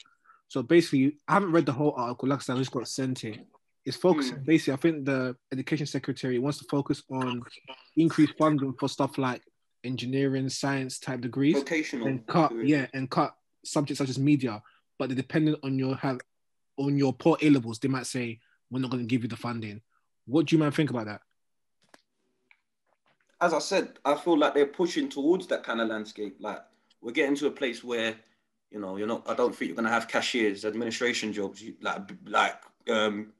So 0.47 0.61
basically, 0.61 1.17
I 1.27 1.33
haven't 1.33 1.53
read 1.53 1.65
the 1.65 1.71
whole 1.71 1.95
article. 1.97 2.29
Like 2.29 2.37
I 2.37 2.41
said, 2.43 2.55
I 2.55 2.59
just 2.59 2.69
got 2.69 2.87
sent 2.87 3.23
it. 3.23 3.39
It's 3.83 3.97
focusing 3.97 4.35
Hmm. 4.35 4.43
basically. 4.43 4.73
I 4.73 4.75
think 4.75 5.05
the 5.05 5.35
education 5.51 5.87
secretary 5.87 6.37
wants 6.37 6.59
to 6.59 6.65
focus 6.69 7.01
on 7.09 7.41
increased 7.97 8.33
funding 8.37 8.75
for 8.79 8.87
stuff 8.87 9.17
like 9.17 9.41
engineering, 9.83 10.49
science 10.49 10.99
type 10.99 11.19
degrees 11.19 11.55
vocational. 11.55 12.05
and 12.09 12.27
cut 12.27 12.51
yeah 12.63 12.85
and 12.93 13.09
cut 13.09 13.35
subjects 13.65 13.97
such 13.97 14.09
as 14.09 14.19
media 14.19 14.61
but 14.99 15.09
they're 15.09 15.15
dependent 15.15 15.57
on 15.63 15.79
your 15.79 15.95
have 15.95 16.19
on 16.77 16.95
your 16.95 17.11
poor 17.11 17.37
a 17.41 17.49
levels 17.49 17.79
they 17.79 17.87
might 17.87 18.05
say 18.05 18.39
we're 18.69 18.77
not 18.77 18.91
going 18.91 19.01
to 19.01 19.07
give 19.07 19.23
you 19.23 19.27
the 19.27 19.35
funding 19.35 19.81
what 20.27 20.45
do 20.45 20.55
you 20.55 20.59
man 20.59 20.71
think 20.71 20.91
about 20.91 21.07
that 21.07 21.21
as 23.41 23.53
I 23.53 23.59
said, 23.59 23.93
I 24.05 24.15
feel 24.15 24.37
like 24.37 24.53
they're 24.53 24.67
pushing 24.67 25.09
towards 25.09 25.47
that 25.47 25.63
kind 25.63 25.81
of 25.81 25.89
landscape. 25.89 26.37
Like 26.39 26.61
we're 27.01 27.11
getting 27.11 27.35
to 27.37 27.47
a 27.47 27.51
place 27.51 27.83
where, 27.83 28.15
you 28.69 28.79
know, 28.79 28.97
you're 28.97 29.07
not. 29.07 29.27
I 29.27 29.33
don't 29.33 29.53
think 29.53 29.69
you're 29.69 29.75
gonna 29.75 29.89
have 29.89 30.07
cashiers, 30.07 30.63
administration 30.63 31.33
jobs, 31.33 31.63
like 31.81 32.11
like 32.27 32.55
um, 32.89 33.33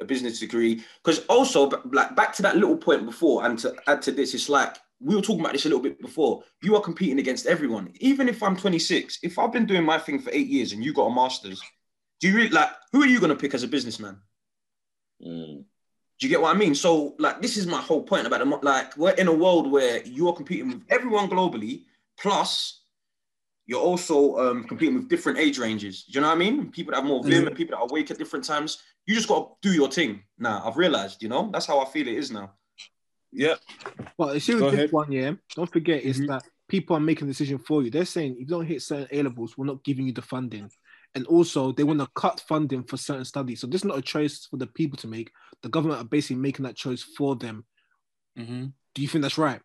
a 0.00 0.04
business 0.04 0.38
degree. 0.38 0.84
Because 1.02 1.26
also, 1.26 1.70
like 1.92 2.14
back 2.14 2.32
to 2.34 2.42
that 2.42 2.54
little 2.54 2.76
point 2.76 3.04
before, 3.04 3.44
and 3.44 3.58
to 3.58 3.74
add 3.88 4.00
to 4.02 4.12
this, 4.12 4.32
it's 4.32 4.48
like 4.48 4.76
we 5.00 5.16
were 5.16 5.22
talking 5.22 5.40
about 5.40 5.52
this 5.52 5.66
a 5.66 5.68
little 5.68 5.82
bit 5.82 6.00
before. 6.00 6.44
You 6.62 6.76
are 6.76 6.80
competing 6.82 7.18
against 7.18 7.46
everyone. 7.46 7.92
Even 8.00 8.28
if 8.28 8.42
I'm 8.42 8.56
26, 8.56 9.18
if 9.22 9.38
I've 9.38 9.52
been 9.52 9.66
doing 9.66 9.84
my 9.84 9.98
thing 9.98 10.20
for 10.20 10.30
eight 10.32 10.48
years 10.48 10.72
and 10.72 10.84
you 10.84 10.92
got 10.92 11.06
a 11.06 11.14
master's, 11.14 11.60
do 12.20 12.28
you 12.28 12.36
really 12.36 12.50
like? 12.50 12.70
Who 12.92 13.02
are 13.02 13.06
you 13.06 13.20
gonna 13.20 13.36
pick 13.36 13.54
as 13.54 13.64
a 13.64 13.68
businessman? 13.68 14.20
Mm. 15.20 15.64
Do 16.18 16.26
you 16.26 16.30
get 16.30 16.40
what 16.40 16.54
I 16.54 16.58
mean? 16.58 16.74
So, 16.74 17.14
like, 17.18 17.40
this 17.40 17.56
is 17.56 17.66
my 17.66 17.80
whole 17.80 18.02
point 18.02 18.26
about 18.26 18.40
the 18.40 18.44
like 18.66 18.96
we're 18.96 19.12
in 19.12 19.28
a 19.28 19.32
world 19.32 19.70
where 19.70 20.02
you're 20.04 20.32
competing 20.32 20.68
with 20.68 20.82
everyone 20.88 21.28
globally, 21.30 21.84
plus 22.18 22.80
you're 23.66 23.80
also 23.80 24.36
um, 24.38 24.64
competing 24.64 24.96
with 24.96 25.08
different 25.08 25.38
age 25.38 25.58
ranges. 25.58 26.04
Do 26.04 26.14
you 26.14 26.20
know 26.22 26.28
what 26.28 26.34
I 26.34 26.38
mean? 26.38 26.70
People 26.72 26.90
that 26.92 26.98
have 26.98 27.04
more 27.06 27.22
vim 27.22 27.46
and 27.46 27.54
people 27.56 27.76
that 27.76 27.82
are 27.82 27.88
awake 27.88 28.10
at 28.10 28.18
different 28.18 28.44
times. 28.44 28.82
You 29.06 29.14
just 29.14 29.28
got 29.28 29.62
to 29.62 29.68
do 29.68 29.74
your 29.74 29.90
thing. 29.90 30.22
Now, 30.38 30.62
I've 30.64 30.76
realized, 30.76 31.22
you 31.22 31.28
know, 31.28 31.50
that's 31.52 31.66
how 31.66 31.78
I 31.80 31.84
feel 31.84 32.08
it 32.08 32.14
is 32.14 32.30
now. 32.32 32.52
Yeah. 33.30 33.54
well 34.16 34.32
you 34.32 34.40
see 34.40 34.54
Go 34.54 34.60
with 34.64 34.70
this 34.70 34.78
ahead. 34.78 34.92
one 34.92 35.12
yeah 35.12 35.32
don't 35.54 35.70
forget 35.70 36.02
it's 36.02 36.18
Mhm. 36.18 36.28
that 36.28 36.44
people 36.66 36.96
are 36.96 37.00
making 37.00 37.28
a 37.28 37.30
decision 37.30 37.58
for 37.58 37.82
you 37.82 37.90
they're 37.90 38.06
saying 38.06 38.32
if 38.32 38.38
you 38.40 38.46
don't 38.46 38.64
hit 38.64 38.80
certain 38.80 39.06
a 39.12 39.22
levels 39.22 39.56
we're 39.58 39.66
not 39.66 39.84
giving 39.84 40.06
you 40.06 40.14
the 40.14 40.22
funding 40.22 40.70
and 41.14 41.26
also 41.26 41.72
they 41.72 41.84
want 41.84 42.00
to 42.00 42.08
cut 42.14 42.40
funding 42.48 42.82
for 42.84 42.96
certain 42.96 43.24
studies 43.24 43.60
so 43.60 43.66
this 43.66 43.80
is 43.80 43.84
not 43.84 43.98
a 43.98 44.02
choice 44.02 44.46
for 44.50 44.56
the 44.58 44.66
people 44.66 44.96
to 44.96 45.06
make 45.08 45.30
the 45.62 45.68
government 45.68 46.00
are 46.00 46.04
basically 46.04 46.36
making 46.36 46.64
that 46.64 46.76
choice 46.76 47.02
for 47.02 47.36
them 47.36 47.64
Mm-hmm. 48.38 48.66
do 48.94 49.02
you 49.02 49.08
think 49.08 49.22
that's 49.22 49.38
right 49.38 49.60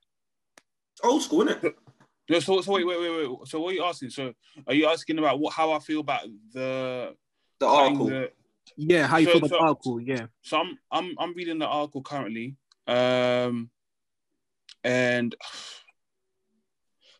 old 1.04 1.22
school, 1.22 1.42
isn't 1.48 1.64
it? 1.64 1.76
Yeah, 2.30 2.40
so, 2.40 2.62
so 2.62 2.72
wait, 2.72 2.88
wait, 2.88 3.00
wait, 3.00 3.28
wait. 3.30 3.48
So 3.48 3.60
what 3.60 3.72
are 3.72 3.76
you 3.76 3.84
asking? 3.84 4.10
So 4.12 4.32
are 4.66 4.74
you 4.74 4.88
asking 4.88 5.20
about 5.20 5.40
what 5.40 5.54
how 5.54 5.74
I 5.74 5.80
feel 5.80 6.00
about 6.00 6.22
the 6.54 7.14
The 7.60 7.68
article. 7.68 8.06
the- 8.08 8.32
yeah 8.78 9.06
how 9.08 9.18
you 9.18 9.26
So- 9.26 9.32
feel 9.34 9.38
about 9.40 9.50
so- 9.50 9.58
the 9.58 9.62
article 9.62 10.02
yeah 10.02 10.26
so 10.42 10.58
I'm 10.62 10.80
I'm 10.92 11.16
I'm 11.20 11.34
reading 11.36 11.60
the 11.60 11.68
article 11.68 12.02
currently. 12.02 12.56
Um 12.88 13.70
and 14.84 15.36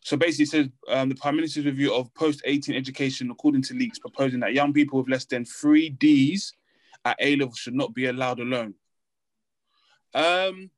so 0.04 0.16
basically 0.16 0.44
it 0.44 0.50
says 0.50 0.68
um, 0.88 1.08
the 1.08 1.14
Prime 1.16 1.34
Minister's 1.34 1.64
review 1.64 1.92
of 1.92 2.12
post 2.14 2.42
18 2.44 2.76
education 2.76 3.30
according 3.30 3.62
to 3.62 3.74
leaks 3.74 3.98
proposing 3.98 4.40
that 4.40 4.54
young 4.54 4.72
people 4.72 4.98
with 4.98 5.08
less 5.08 5.24
than 5.24 5.44
three 5.44 5.88
D's 5.88 6.52
at 7.04 7.16
A 7.20 7.36
level 7.36 7.54
should 7.54 7.74
not 7.74 7.94
be 7.94 8.06
allowed 8.06 8.38
alone. 8.38 8.74
Um 10.14 10.70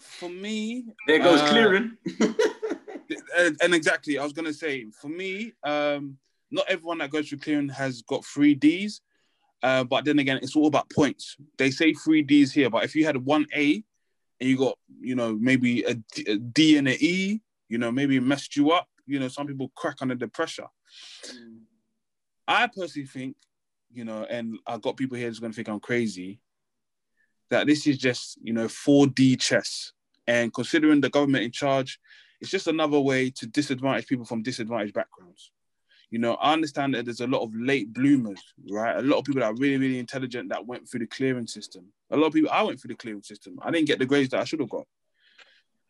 for 0.00 0.30
me, 0.30 0.86
there 1.06 1.18
goes 1.18 1.40
Uh, 1.40 1.50
clearing. 1.50 1.96
and, 3.36 3.56
and 3.62 3.74
exactly, 3.74 4.18
I 4.18 4.24
was 4.24 4.32
gonna 4.32 4.52
say 4.52 4.86
for 5.00 5.08
me, 5.08 5.52
um, 5.62 6.16
not 6.50 6.64
everyone 6.68 6.98
that 6.98 7.10
goes 7.10 7.28
through 7.28 7.38
clearing 7.38 7.68
has 7.68 8.02
got 8.02 8.24
three 8.24 8.54
Ds, 8.54 9.02
uh, 9.62 9.84
but 9.84 10.04
then 10.04 10.18
again, 10.18 10.38
it's 10.42 10.56
all 10.56 10.66
about 10.66 10.90
points. 10.90 11.36
They 11.58 11.70
say 11.70 11.92
three 11.92 12.22
Ds 12.22 12.50
here, 12.52 12.70
but 12.70 12.84
if 12.84 12.94
you 12.94 13.04
had 13.04 13.18
one 13.18 13.46
A 13.54 13.84
and 14.40 14.48
you 14.48 14.56
got, 14.56 14.78
you 15.00 15.14
know, 15.14 15.36
maybe 15.38 15.82
a 15.82 15.94
D, 15.94 16.24
a 16.26 16.36
D 16.38 16.78
and 16.78 16.88
an 16.88 16.96
E, 16.98 17.40
you 17.70 17.78
know, 17.78 17.90
maybe 17.90 18.20
messed 18.20 18.56
you 18.56 18.72
up. 18.72 18.88
You 19.06 19.18
know, 19.20 19.28
some 19.28 19.46
people 19.46 19.72
crack 19.74 19.96
under 20.02 20.14
the 20.14 20.28
pressure. 20.28 20.66
Mm. 21.24 21.60
I 22.46 22.66
personally 22.66 23.06
think, 23.06 23.36
you 23.92 24.04
know, 24.04 24.26
and 24.28 24.58
I've 24.66 24.82
got 24.82 24.96
people 24.96 25.16
here 25.16 25.28
that's 25.28 25.38
gonna 25.38 25.54
think 25.54 25.68
I'm 25.68 25.80
crazy, 25.80 26.40
that 27.48 27.66
this 27.66 27.86
is 27.86 27.96
just, 27.96 28.38
you 28.42 28.52
know, 28.52 28.66
4D 28.66 29.40
chess. 29.40 29.92
And 30.26 30.52
considering 30.52 31.00
the 31.00 31.10
government 31.10 31.44
in 31.44 31.52
charge, 31.52 31.98
it's 32.40 32.50
just 32.50 32.66
another 32.66 33.00
way 33.00 33.30
to 33.30 33.46
disadvantage 33.46 34.06
people 34.06 34.24
from 34.24 34.42
disadvantaged 34.42 34.94
backgrounds. 34.94 35.52
You 36.10 36.18
know, 36.18 36.34
I 36.34 36.52
understand 36.52 36.94
that 36.94 37.04
there's 37.04 37.20
a 37.20 37.26
lot 37.26 37.42
of 37.42 37.54
late 37.54 37.92
bloomers, 37.92 38.40
right? 38.68 38.96
A 38.96 39.02
lot 39.02 39.18
of 39.18 39.24
people 39.24 39.40
that 39.40 39.46
are 39.46 39.54
really, 39.54 39.76
really 39.76 39.98
intelligent 40.00 40.48
that 40.48 40.66
went 40.66 40.88
through 40.88 41.00
the 41.00 41.06
clearing 41.06 41.46
system. 41.46 41.86
A 42.10 42.16
lot 42.16 42.26
of 42.26 42.32
people, 42.32 42.50
I 42.50 42.62
went 42.62 42.80
through 42.80 42.88
the 42.88 42.96
clearing 42.96 43.22
system. 43.22 43.58
I 43.62 43.70
didn't 43.70 43.86
get 43.86 44.00
the 44.00 44.06
grades 44.06 44.30
that 44.30 44.40
I 44.40 44.44
should 44.44 44.58
have 44.58 44.68
got. 44.68 44.86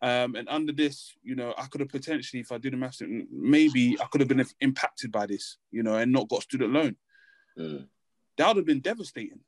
Um, 0.03 0.35
and 0.35 0.49
under 0.49 0.73
this, 0.73 1.15
you 1.23 1.35
know, 1.35 1.55
I 1.59 1.67
could 1.67 1.81
have 1.81 1.91
potentially, 1.91 2.41
if 2.41 2.53
I 2.53 2.59
did 2.59 2.73
the 2.73 2.79
maths, 2.79 3.03
maybe 3.31 3.99
I 4.01 4.07
could 4.07 4.21
have 4.23 4.29
been 4.29 4.45
impacted 4.61 5.13
by 5.13 5.27
this, 5.27 5.59
you 5.71 5.83
know, 5.83 5.97
and 5.97 6.11
not 6.11 6.29
got 6.29 6.43
student 6.43 6.73
loan. 6.73 6.97
Mm. 7.59 7.87
That 8.39 8.49
would 8.49 8.57
have 8.57 8.67
been 8.67 8.81
devastating 8.81 9.41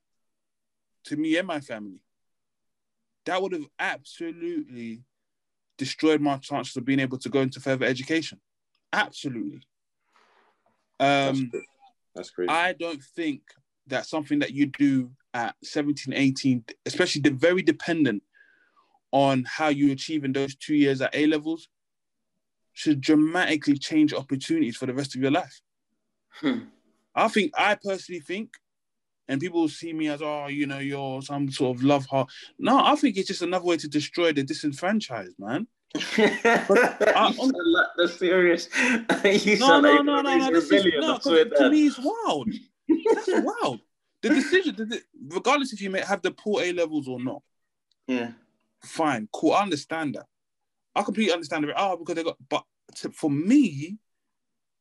to 1.04 1.16
me 1.16 1.36
and 1.38 1.46
my 1.46 1.60
family. 1.60 2.02
That 3.24 3.40
would 3.40 3.52
have 3.52 3.66
absolutely 3.78 5.04
destroyed 5.78 6.20
my 6.20 6.36
chances 6.36 6.76
of 6.76 6.84
being 6.84 7.00
able 7.00 7.18
to 7.18 7.28
go 7.30 7.40
into 7.40 7.60
further 7.60 7.86
education. 7.86 8.38
Absolutely. 8.92 9.62
That's, 10.98 11.38
Um, 11.38 11.50
that's 12.14 12.30
crazy. 12.30 12.50
I 12.50 12.74
don't 12.74 13.02
think 13.16 13.42
that's 13.86 14.10
something 14.10 14.40
that 14.40 14.52
you 14.52 14.66
do 14.66 15.10
at 15.32 15.54
17, 15.64 16.12
18, 16.12 16.64
especially 16.84 17.22
the 17.22 17.30
very 17.30 17.62
dependent 17.62 18.22
on 19.12 19.44
how 19.46 19.68
you 19.68 19.92
achieve 19.92 20.24
in 20.24 20.32
those 20.32 20.54
two 20.56 20.74
years 20.74 21.00
at 21.00 21.14
A 21.14 21.26
levels, 21.26 21.68
should 22.72 23.00
dramatically 23.00 23.76
change 23.78 24.12
opportunities 24.14 24.76
for 24.76 24.86
the 24.86 24.94
rest 24.94 25.14
of 25.14 25.20
your 25.20 25.30
life. 25.30 25.60
Hmm. 26.40 26.60
I 27.14 27.28
think, 27.28 27.52
I 27.56 27.74
personally 27.74 28.20
think, 28.20 28.54
and 29.28 29.40
people 29.40 29.68
see 29.68 29.92
me 29.92 30.08
as, 30.08 30.22
oh, 30.22 30.46
you 30.46 30.66
know, 30.66 30.78
you're 30.78 31.22
some 31.22 31.50
sort 31.50 31.76
of 31.76 31.82
love 31.82 32.06
heart. 32.06 32.30
No, 32.58 32.82
I 32.84 32.96
think 32.96 33.16
it's 33.16 33.28
just 33.28 33.42
another 33.42 33.64
way 33.66 33.76
to 33.76 33.88
destroy 33.88 34.32
the 34.32 34.42
disenfranchised, 34.42 35.38
man. 35.38 35.66
you 35.94 36.26
sound 36.38 37.36
like 37.38 37.86
the 37.96 38.08
serious. 38.08 38.68
you 39.46 39.58
No, 39.58 39.80
no, 39.80 39.92
like 39.92 40.04
no, 40.04 40.22
no, 40.22 40.36
no. 40.38 40.50
This 40.50 40.72
is, 40.72 40.86
no, 40.98 41.14
I 41.16 41.44
to 41.44 41.70
me, 41.70 41.86
it's 41.86 41.98
wild. 41.98 42.50
That's 42.88 43.28
wild. 43.28 43.80
The 44.22 44.30
decision, 44.30 44.74
the- 44.76 45.02
regardless 45.28 45.72
if 45.72 45.82
you 45.82 45.90
may 45.90 46.00
have 46.00 46.22
the 46.22 46.30
poor 46.30 46.62
A 46.62 46.72
levels 46.72 47.08
or 47.08 47.22
not, 47.22 47.42
Yeah. 48.06 48.32
Fine, 48.84 49.28
cool. 49.32 49.52
I 49.52 49.62
understand 49.62 50.14
that. 50.14 50.26
I 50.94 51.02
completely 51.02 51.32
understand 51.32 51.64
it. 51.64 51.74
Oh, 51.76 51.96
because 51.96 52.14
they 52.16 52.24
got, 52.24 52.36
but 52.48 52.64
to, 52.96 53.10
for 53.10 53.30
me, 53.30 53.98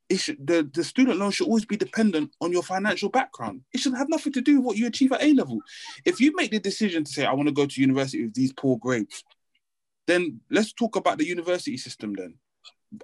it 0.09 0.19
should 0.19 0.45
the, 0.45 0.69
the 0.73 0.83
student 0.83 1.19
loan 1.19 1.31
should 1.31 1.47
always 1.47 1.65
be 1.65 1.77
dependent 1.77 2.31
on 2.41 2.51
your 2.51 2.63
financial 2.63 3.09
background. 3.09 3.61
It 3.73 3.79
should 3.79 3.95
have 3.95 4.09
nothing 4.09 4.33
to 4.33 4.41
do 4.41 4.57
with 4.57 4.65
what 4.65 4.77
you 4.77 4.87
achieve 4.87 5.13
at 5.13 5.23
A 5.23 5.33
level. 5.33 5.59
If 6.03 6.19
you 6.19 6.35
make 6.35 6.51
the 6.51 6.59
decision 6.59 7.05
to 7.05 7.11
say, 7.11 7.25
I 7.25 7.33
want 7.33 7.47
to 7.47 7.53
go 7.53 7.65
to 7.65 7.81
university 7.81 8.23
with 8.23 8.33
these 8.33 8.51
poor 8.51 8.77
grades, 8.77 9.23
then 10.07 10.41
let's 10.49 10.73
talk 10.73 10.97
about 10.97 11.17
the 11.17 11.25
university 11.25 11.77
system 11.77 12.13
then. 12.13 12.35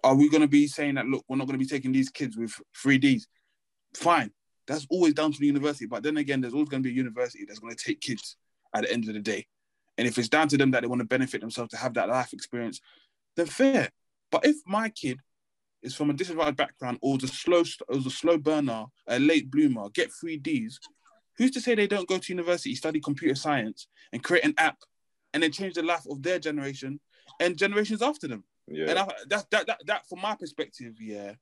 Are 0.03 0.15
we 0.15 0.29
going 0.29 0.41
to 0.41 0.49
be 0.49 0.67
saying 0.67 0.95
that, 0.95 1.05
look, 1.05 1.23
we're 1.29 1.37
not 1.37 1.47
going 1.47 1.57
to 1.57 1.63
be 1.63 1.69
taking 1.69 1.93
these 1.93 2.09
kids 2.09 2.35
with 2.35 2.53
3Ds? 2.83 3.23
Fine. 3.95 4.31
That's 4.67 4.85
always 4.89 5.13
down 5.13 5.31
to 5.31 5.39
the 5.39 5.47
university. 5.47 5.85
But 5.85 6.03
then 6.03 6.17
again, 6.17 6.41
there's 6.41 6.53
always 6.53 6.67
going 6.67 6.83
to 6.83 6.89
be 6.89 6.93
a 6.93 6.97
university 6.97 7.45
that's 7.47 7.59
going 7.59 7.73
to 7.73 7.81
take 7.81 8.01
kids 8.01 8.35
at 8.75 8.83
the 8.83 8.91
end 8.91 9.07
of 9.07 9.13
the 9.13 9.21
day. 9.21 9.47
And 9.97 10.07
if 10.07 10.17
it's 10.17 10.29
down 10.29 10.47
to 10.49 10.57
them 10.57 10.71
that 10.71 10.81
they 10.81 10.87
want 10.87 11.01
to 11.01 11.07
benefit 11.07 11.41
themselves 11.41 11.71
to 11.71 11.77
have 11.77 11.95
that 11.95 12.09
life 12.09 12.33
experience, 12.33 12.81
then 13.35 13.47
fair. 13.47 13.89
But 14.31 14.45
if 14.45 14.57
my 14.65 14.89
kid 14.89 15.19
is 15.81 15.95
from 15.95 16.09
a 16.09 16.13
disadvantaged 16.13 16.57
background 16.57 16.99
or 17.01 17.13
was 17.13 17.23
a 17.23 17.27
slow 17.27 17.63
was 17.89 18.05
a 18.05 18.11
slow 18.11 18.37
burner, 18.37 18.85
a 19.07 19.19
late 19.19 19.49
bloomer, 19.49 19.89
get 19.89 20.11
three 20.11 20.37
Ds, 20.37 20.79
who's 21.37 21.51
to 21.51 21.61
say 21.61 21.75
they 21.75 21.87
don't 21.87 22.07
go 22.07 22.17
to 22.17 22.33
university, 22.33 22.75
study 22.75 22.99
computer 22.99 23.35
science, 23.35 23.87
and 24.11 24.23
create 24.23 24.45
an 24.45 24.53
app, 24.57 24.77
and 25.33 25.43
then 25.43 25.51
change 25.51 25.75
the 25.75 25.83
life 25.83 26.05
of 26.09 26.21
their 26.21 26.39
generation 26.39 26.99
and 27.39 27.57
generations 27.57 28.01
after 28.01 28.27
them? 28.27 28.43
Yeah. 28.67 28.89
And 28.89 28.99
I, 28.99 29.07
that, 29.29 29.45
that 29.51 29.67
that 29.67 29.81
that 29.85 30.07
from 30.07 30.21
my 30.21 30.35
perspective, 30.35 30.95
yeah. 30.99 31.33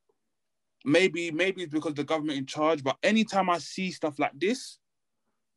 Maybe 0.88 1.32
maybe 1.32 1.64
it's 1.64 1.74
because 1.74 1.96
the 1.96 2.04
government 2.04 2.38
in 2.38 2.46
charge, 2.46 2.84
but 2.84 2.98
anytime 3.02 3.50
I 3.50 3.58
see 3.58 3.92
stuff 3.92 4.20
like 4.20 4.40
this, 4.40 4.78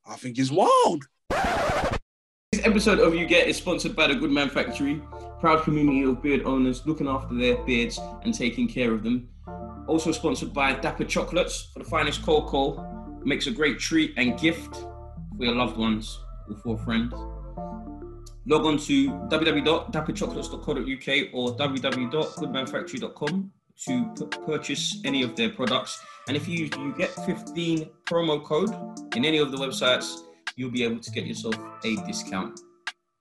I 0.06 0.16
think 0.16 0.38
it's 0.38 0.50
wild. 0.50 1.04
This 2.59 2.66
episode 2.66 2.99
of 2.99 3.14
You 3.14 3.25
Get 3.25 3.47
is 3.47 3.57
sponsored 3.57 3.94
by 3.94 4.09
the 4.09 4.16
Good 4.16 4.33
Man 4.33 4.51
Factory, 4.51 5.01
proud 5.38 5.62
community 5.62 6.03
of 6.03 6.21
beard 6.21 6.42
owners 6.44 6.85
looking 6.87 7.07
after 7.07 7.37
their 7.37 7.57
beards 7.59 8.01
and 8.25 8.35
taking 8.35 8.66
care 8.66 8.92
of 8.92 9.05
them. 9.05 9.29
Also 9.87 10.11
sponsored 10.11 10.53
by 10.53 10.73
Dapper 10.73 11.05
Chocolates 11.05 11.71
for 11.73 11.79
the 11.79 11.85
finest 11.85 12.25
cocoa, 12.25 13.21
makes 13.25 13.47
a 13.47 13.53
great 13.53 13.79
treat 13.79 14.12
and 14.16 14.37
gift 14.40 14.75
for 14.75 15.44
your 15.44 15.55
loved 15.55 15.77
ones 15.77 16.18
or 16.51 16.57
for 16.57 16.77
friends. 16.79 17.12
Log 18.44 18.64
on 18.64 18.77
to 18.79 19.11
www.dapperchocolates.co.uk 19.29 21.29
or 21.33 21.57
www.goodmanfactory.com 21.57 23.53
to 23.87 24.14
p- 24.16 24.27
purchase 24.44 25.01
any 25.05 25.23
of 25.23 25.37
their 25.37 25.51
products. 25.51 26.03
And 26.27 26.37
if 26.37 26.49
you, 26.49 26.64
use 26.64 26.71
you 26.77 26.92
get 26.99 27.11
15 27.25 27.88
promo 28.05 28.42
code 28.42 28.75
in 29.14 29.25
any 29.25 29.38
of 29.38 29.53
the 29.53 29.59
websites, 29.59 30.25
you'll 30.59 30.71
be 30.73 30.83
able 30.83 30.99
to 30.99 31.11
get 31.12 31.25
yourself 31.25 31.55
a 31.85 31.97
discount. 32.05 32.61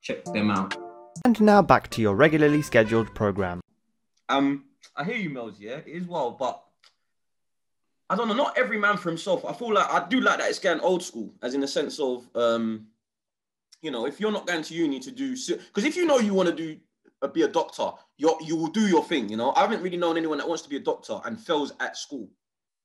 Check 0.02 0.26
them 0.26 0.50
out. 0.50 0.76
And 1.23 1.39
now 1.39 1.62
back 1.62 1.89
to 1.91 2.02
your 2.02 2.15
regularly 2.15 2.63
scheduled 2.63 3.13
program. 3.13 3.62
Um, 4.28 4.65
I 4.95 5.04
hear 5.04 5.15
you, 5.15 5.30
Mels. 5.30 5.60
Yeah, 5.60 5.78
it 5.78 5.88
is 5.88 6.08
well, 6.08 6.32
but 6.32 6.62
I 8.10 8.15
don't 8.15 8.28
know. 8.28 8.34
Not 8.34 8.58
every 8.58 8.80
man 8.80 8.97
for 8.97 9.10
himself. 9.10 9.45
I 9.45 9.54
feel 9.54 9.71
like 9.71 9.88
I 9.89 10.08
do 10.08 10.19
like 10.19 10.39
that. 10.39 10.50
It's 10.50 10.60
getting 10.60 10.82
old 10.82 11.04
school, 11.04 11.32
as 11.43 11.54
in 11.54 11.62
the 11.62 11.67
sense 11.67 12.00
of, 12.00 12.28
um, 12.36 12.88
you 13.82 13.91
know, 13.91 14.08
if 14.08 14.19
you're 14.19 14.32
not 14.32 14.47
going 14.47 14.63
to 14.63 14.73
uni 14.73 15.00
to 15.00 15.12
do, 15.12 15.36
because 15.36 15.86
if 15.86 15.95
you 15.95 16.06
know 16.06 16.17
you 16.17 16.34
want 16.34 16.50
to 16.50 16.56
do 16.56 16.78
uh, 17.21 17.28
be 17.28 17.43
a 17.43 17.47
doctor, 17.47 17.91
you 18.17 18.36
you 18.41 18.56
will 18.56 18.67
do 18.67 18.88
your 18.88 19.04
thing. 19.04 19.30
You 19.30 19.38
know, 19.38 19.54
I 19.56 19.62
haven't 19.62 19.84
really 19.84 19.97
known 19.97 20.17
anyone 20.17 20.39
that 20.39 20.47
wants 20.47 20.63
to 20.63 20.69
be 20.69 20.78
a 20.78 20.82
doctor 20.82 21.19
and 21.26 21.39
fails 21.39 21.73
at 21.80 21.97
school, 21.97 22.30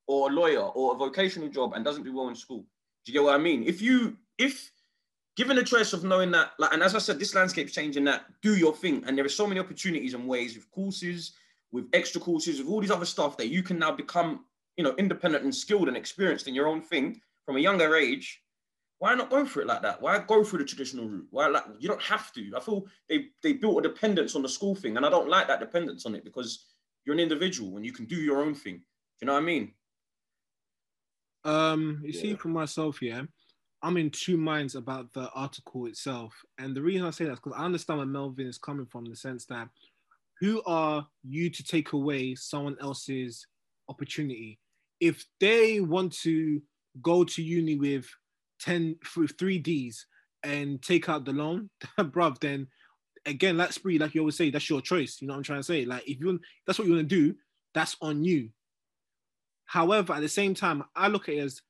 or 0.06 0.30
a 0.30 0.32
lawyer, 0.32 0.60
or 0.60 0.94
a 0.94 0.98
vocational 0.98 1.48
job 1.48 1.72
and 1.72 1.84
doesn't 1.84 2.04
do 2.04 2.14
well 2.14 2.28
in 2.28 2.34
school. 2.34 2.66
Do 3.04 3.12
you 3.12 3.18
get 3.18 3.24
what 3.24 3.34
I 3.34 3.38
mean? 3.38 3.64
If 3.64 3.80
you 3.80 4.16
if 4.38 4.70
given 5.36 5.56
the 5.56 5.64
choice 5.64 5.92
of 5.92 6.04
knowing 6.04 6.30
that, 6.32 6.52
like, 6.58 6.72
and 6.72 6.82
as 6.82 6.94
I 6.94 6.98
said, 6.98 7.18
this 7.18 7.34
landscape's 7.34 7.72
changing. 7.72 8.04
That 8.04 8.26
do 8.42 8.56
your 8.56 8.74
thing, 8.74 9.02
and 9.06 9.16
there 9.16 9.24
are 9.24 9.30
so 9.30 9.46
many 9.46 9.60
opportunities 9.60 10.14
and 10.14 10.28
ways 10.28 10.54
with 10.54 10.70
courses, 10.70 11.32
with 11.70 11.88
extra 11.92 12.20
courses, 12.20 12.58
with 12.58 12.68
all 12.68 12.80
these 12.80 12.90
other 12.90 13.06
stuff 13.06 13.36
that 13.38 13.48
you 13.48 13.62
can 13.62 13.78
now 13.78 13.92
become, 13.92 14.44
you 14.76 14.84
know, 14.84 14.94
independent 14.98 15.44
and 15.44 15.54
skilled 15.54 15.88
and 15.88 15.96
experienced 15.96 16.48
in 16.48 16.54
your 16.54 16.68
own 16.68 16.82
thing 16.82 17.20
from 17.46 17.56
a 17.56 17.60
younger 17.60 17.96
age. 17.96 18.42
Why 18.98 19.14
not 19.14 19.30
go 19.30 19.44
for 19.44 19.60
it 19.60 19.66
like 19.66 19.82
that? 19.82 20.00
Why 20.00 20.18
go 20.20 20.44
through 20.44 20.60
the 20.60 20.64
traditional 20.64 21.08
route? 21.08 21.26
Why 21.30 21.48
like 21.48 21.64
you 21.80 21.88
don't 21.88 22.02
have 22.02 22.32
to? 22.34 22.52
I 22.56 22.60
feel 22.60 22.86
they 23.08 23.30
they 23.42 23.54
built 23.54 23.78
a 23.78 23.88
dependence 23.88 24.36
on 24.36 24.42
the 24.42 24.48
school 24.48 24.76
thing, 24.76 24.96
and 24.96 25.04
I 25.04 25.10
don't 25.10 25.28
like 25.28 25.48
that 25.48 25.58
dependence 25.58 26.06
on 26.06 26.14
it 26.14 26.24
because 26.24 26.66
you're 27.04 27.14
an 27.14 27.20
individual 27.20 27.76
and 27.76 27.84
you 27.84 27.92
can 27.92 28.04
do 28.04 28.16
your 28.16 28.42
own 28.42 28.54
thing. 28.54 28.76
Do 28.76 28.82
you 29.22 29.26
know 29.26 29.32
what 29.32 29.42
I 29.42 29.46
mean? 29.46 29.74
Um, 31.44 32.00
you 32.04 32.12
see, 32.12 32.30
Yeah. 32.30 32.36
for 32.36 32.48
myself, 32.48 33.02
yeah, 33.02 33.22
I'm 33.82 33.96
in 33.96 34.10
two 34.10 34.36
minds 34.36 34.74
about 34.74 35.12
the 35.12 35.28
article 35.30 35.86
itself, 35.86 36.34
and 36.58 36.74
the 36.74 36.82
reason 36.82 37.06
I 37.06 37.10
say 37.10 37.24
that 37.24 37.32
is 37.32 37.40
because 37.40 37.58
I 37.58 37.64
understand 37.64 37.98
where 37.98 38.06
Melvin 38.06 38.46
is 38.46 38.58
coming 38.58 38.86
from, 38.86 39.04
the 39.04 39.16
sense 39.16 39.44
that 39.46 39.68
who 40.40 40.62
are 40.66 41.06
you 41.22 41.50
to 41.50 41.62
take 41.62 41.92
away 41.92 42.34
someone 42.34 42.76
else's 42.80 43.46
opportunity? 43.88 44.58
If 45.00 45.24
they 45.40 45.80
want 45.80 46.12
to 46.20 46.62
go 47.00 47.24
to 47.24 47.42
uni 47.42 47.76
with 47.76 48.06
10 48.60 48.96
with 49.16 49.38
three 49.38 49.58
Ds 49.58 50.06
and 50.42 50.82
take 50.82 51.08
out 51.08 51.24
the 51.24 51.32
loan, 51.32 51.70
bruv, 51.98 52.38
then 52.40 52.68
again, 53.26 53.56
like 53.56 53.72
spree, 53.72 53.98
like 53.98 54.14
you 54.14 54.20
always 54.20 54.36
say, 54.36 54.50
that's 54.50 54.68
your 54.68 54.80
choice. 54.80 55.18
You 55.20 55.28
know 55.28 55.34
what 55.34 55.38
I'm 55.38 55.44
trying 55.44 55.60
to 55.60 55.64
say? 55.64 55.84
Like 55.84 56.08
if 56.08 56.20
you 56.20 56.40
that's 56.66 56.78
what 56.78 56.88
you 56.88 56.94
want 56.94 57.08
to 57.08 57.14
do, 57.16 57.34
that's 57.74 57.96
on 58.00 58.24
you. 58.24 58.50
However, 59.66 60.12
at 60.12 60.20
the 60.20 60.28
same 60.28 60.54
time, 60.54 60.84
I 60.94 61.08
look 61.08 61.28
at 61.28 61.36
it 61.36 61.38
as 61.38 61.62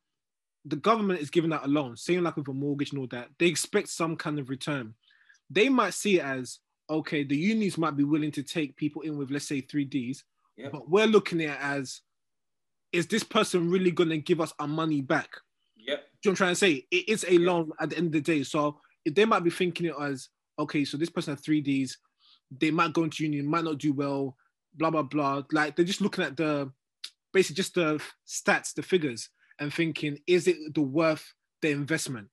the 0.64 0.76
government 0.76 1.20
is 1.20 1.30
giving 1.30 1.52
out 1.52 1.64
a 1.64 1.68
loan, 1.68 1.96
same 1.96 2.22
like 2.22 2.36
with 2.36 2.48
a 2.48 2.52
mortgage 2.52 2.90
and 2.92 3.00
all 3.00 3.06
that. 3.08 3.28
They 3.38 3.46
expect 3.46 3.88
some 3.88 4.16
kind 4.16 4.38
of 4.38 4.48
return. 4.48 4.94
They 5.50 5.68
might 5.68 5.94
see 5.94 6.18
it 6.18 6.24
as 6.24 6.58
okay, 6.90 7.24
the 7.24 7.36
unis 7.36 7.78
might 7.78 7.96
be 7.96 8.04
willing 8.04 8.30
to 8.32 8.42
take 8.42 8.76
people 8.76 9.02
in 9.02 9.16
with 9.16 9.30
let's 9.30 9.46
say 9.48 9.60
three 9.60 9.84
Ds, 9.84 10.24
Yeah. 10.56 10.68
but 10.70 10.90
we're 10.90 11.06
looking 11.06 11.40
at 11.42 11.50
it 11.50 11.58
as 11.60 12.00
is 12.92 13.06
this 13.06 13.24
person 13.24 13.70
really 13.70 13.90
going 13.90 14.10
to 14.10 14.18
give 14.18 14.40
us 14.40 14.52
our 14.58 14.68
money 14.68 15.00
back? 15.00 15.30
Yeah. 15.76 15.96
Do 15.96 16.00
you 16.00 16.00
know 16.00 16.04
what 16.22 16.28
I'm 16.30 16.36
trying 16.36 16.50
to 16.52 16.56
say? 16.56 16.86
It 16.90 17.08
is 17.08 17.24
a 17.26 17.38
loan 17.38 17.72
at 17.80 17.90
the 17.90 17.96
end 17.96 18.06
of 18.08 18.12
the 18.12 18.20
day. 18.20 18.42
So 18.42 18.78
they 19.10 19.24
might 19.24 19.42
be 19.44 19.50
thinking 19.50 19.86
it 19.86 19.94
as, 20.00 20.28
okay, 20.58 20.84
so 20.84 20.96
this 20.98 21.08
person 21.08 21.34
has 21.34 21.42
three 21.42 21.62
Ds, 21.62 21.96
they 22.50 22.70
might 22.70 22.92
go 22.92 23.04
into 23.04 23.24
union, 23.24 23.46
might 23.46 23.64
not 23.64 23.78
do 23.78 23.92
well, 23.94 24.36
blah, 24.74 24.90
blah, 24.90 25.02
blah. 25.02 25.42
Like 25.50 25.74
they're 25.74 25.86
just 25.86 26.02
looking 26.02 26.24
at 26.24 26.36
the 26.36 26.70
basically 27.32 27.56
just 27.56 27.74
the 27.74 28.00
stats, 28.28 28.74
the 28.74 28.82
figures, 28.82 29.30
and 29.62 29.72
thinking, 29.72 30.18
is 30.26 30.48
it 30.48 30.74
the 30.74 30.82
worth 30.82 31.32
the 31.62 31.70
investment? 31.70 32.28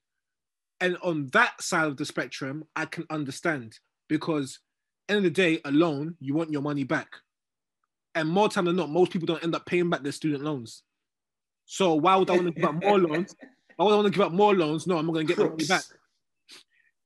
And 0.81 0.97
on 1.03 1.27
that 1.33 1.61
side 1.61 1.87
of 1.87 1.95
the 1.95 2.05
spectrum, 2.05 2.63
I 2.75 2.85
can 2.85 3.05
understand 3.09 3.77
because 4.07 4.59
end 5.07 5.17
of 5.17 5.23
the 5.23 5.29
day, 5.29 5.61
a 5.63 5.71
loan, 5.71 6.15
you 6.19 6.33
want 6.33 6.51
your 6.51 6.63
money 6.63 6.83
back. 6.83 7.07
And 8.15 8.27
more 8.27 8.49
time 8.49 8.65
than 8.65 8.75
not, 8.75 8.89
most 8.89 9.11
people 9.11 9.27
don't 9.27 9.43
end 9.43 9.53
up 9.53 9.67
paying 9.67 9.89
back 9.89 10.01
their 10.01 10.11
student 10.11 10.43
loans. 10.43 10.81
So 11.65 11.93
why 11.93 12.15
would 12.15 12.29
I 12.31 12.33
want 12.33 12.47
to 12.47 12.51
give 12.51 12.65
up 12.65 12.83
more 12.83 12.97
loans? 13.07 13.35
Why 13.75 13.85
would 13.85 13.91
I 13.91 13.95
want 13.97 14.07
to 14.07 14.17
give 14.17 14.25
up 14.25 14.33
more 14.33 14.55
loans? 14.55 14.87
No, 14.87 14.97
I'm 14.97 15.05
not 15.05 15.13
going 15.13 15.27
to 15.27 15.33
get 15.35 15.39
my 15.39 15.49
money 15.49 15.65
back. 15.65 15.83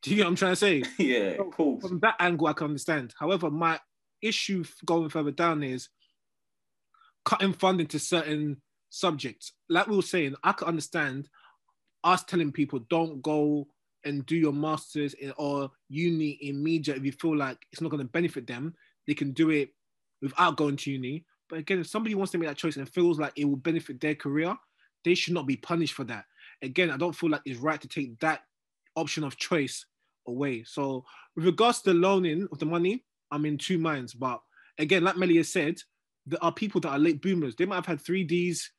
Do 0.02 0.10
you 0.10 0.16
get 0.16 0.24
what 0.24 0.30
I'm 0.30 0.36
trying 0.38 0.54
to 0.54 0.56
say? 0.56 0.84
Yeah, 0.98 1.36
So, 1.36 1.52
cool. 1.54 1.82
From 1.82 2.00
that 2.00 2.16
angle, 2.20 2.48
I 2.48 2.54
can 2.54 2.68
understand. 2.68 3.14
However, 3.20 3.52
my 3.52 3.80
issue 4.22 4.64
going 4.86 5.10
further 5.10 5.32
down 5.32 5.64
is 5.64 5.90
cutting 7.26 7.54
funding 7.54 7.88
to 7.88 8.00
certain 8.00 8.62
subjects. 8.94 9.54
Like 9.70 9.88
we 9.88 9.96
were 9.96 10.02
saying, 10.04 10.36
I 10.44 10.52
could 10.52 10.68
understand 10.68 11.28
us 12.04 12.24
telling 12.24 12.52
people 12.52 12.80
don't 12.90 13.22
go 13.22 13.68
and 14.06 14.26
do 14.26 14.36
your 14.36 14.54
masters 14.54 15.14
in, 15.16 15.34
or 15.38 15.72
uni 15.90 16.32
in 16.42 16.64
media 16.64 16.96
if 16.96 17.04
you 17.04 17.12
feel 17.12 17.36
like 17.36 17.58
it's 17.72 17.82
not 17.82 17.90
going 17.90 18.04
to 18.04 18.12
benefit 18.12 18.46
them. 18.46 18.76
They 19.08 19.14
can 19.14 19.32
do 19.32 19.50
it 19.50 19.70
without 20.22 20.58
going 20.58 20.78
to 20.78 20.92
uni. 20.92 21.26
But 21.50 21.60
again, 21.60 21.80
if 21.80 21.88
somebody 21.88 22.14
wants 22.14 22.32
to 22.34 22.38
make 22.38 22.50
that 22.50 22.58
choice 22.58 22.78
and 22.78 22.88
feels 22.88 23.20
like 23.20 23.34
it 23.36 23.46
will 23.46 23.56
benefit 23.56 24.00
their 24.00 24.16
career, 24.16 24.56
they 25.04 25.16
should 25.16 25.34
not 25.34 25.48
be 25.48 25.58
punished 25.58 25.94
for 25.94 26.04
that. 26.06 26.26
Again, 26.62 26.92
I 26.92 26.98
don't 26.98 27.16
feel 27.16 27.30
like 27.30 27.42
it's 27.46 27.60
right 27.60 27.82
to 27.82 27.88
take 27.88 28.20
that 28.20 28.42
option 28.96 29.24
of 29.24 29.38
choice 29.38 29.86
away. 30.28 30.64
So 30.66 31.04
with 31.36 31.46
regards 31.46 31.82
to 31.82 31.94
the 31.94 32.00
loaning 32.00 32.48
of 32.52 32.60
the 32.60 32.66
money, 32.66 33.04
I'm 33.32 33.46
in 33.46 33.58
two 33.58 33.80
minds. 33.80 34.14
But 34.14 34.40
again, 34.78 35.04
like 35.04 35.18
Melia 35.18 35.44
said, 35.44 35.78
there 36.26 36.44
are 36.44 36.54
people 36.54 36.80
that 36.82 36.90
are 36.90 37.00
late 37.00 37.22
boomers. 37.22 37.56
They 37.56 37.66
might 37.66 37.76
have 37.76 37.86
had 37.86 38.02
three 38.02 38.24
Ds 38.24 38.70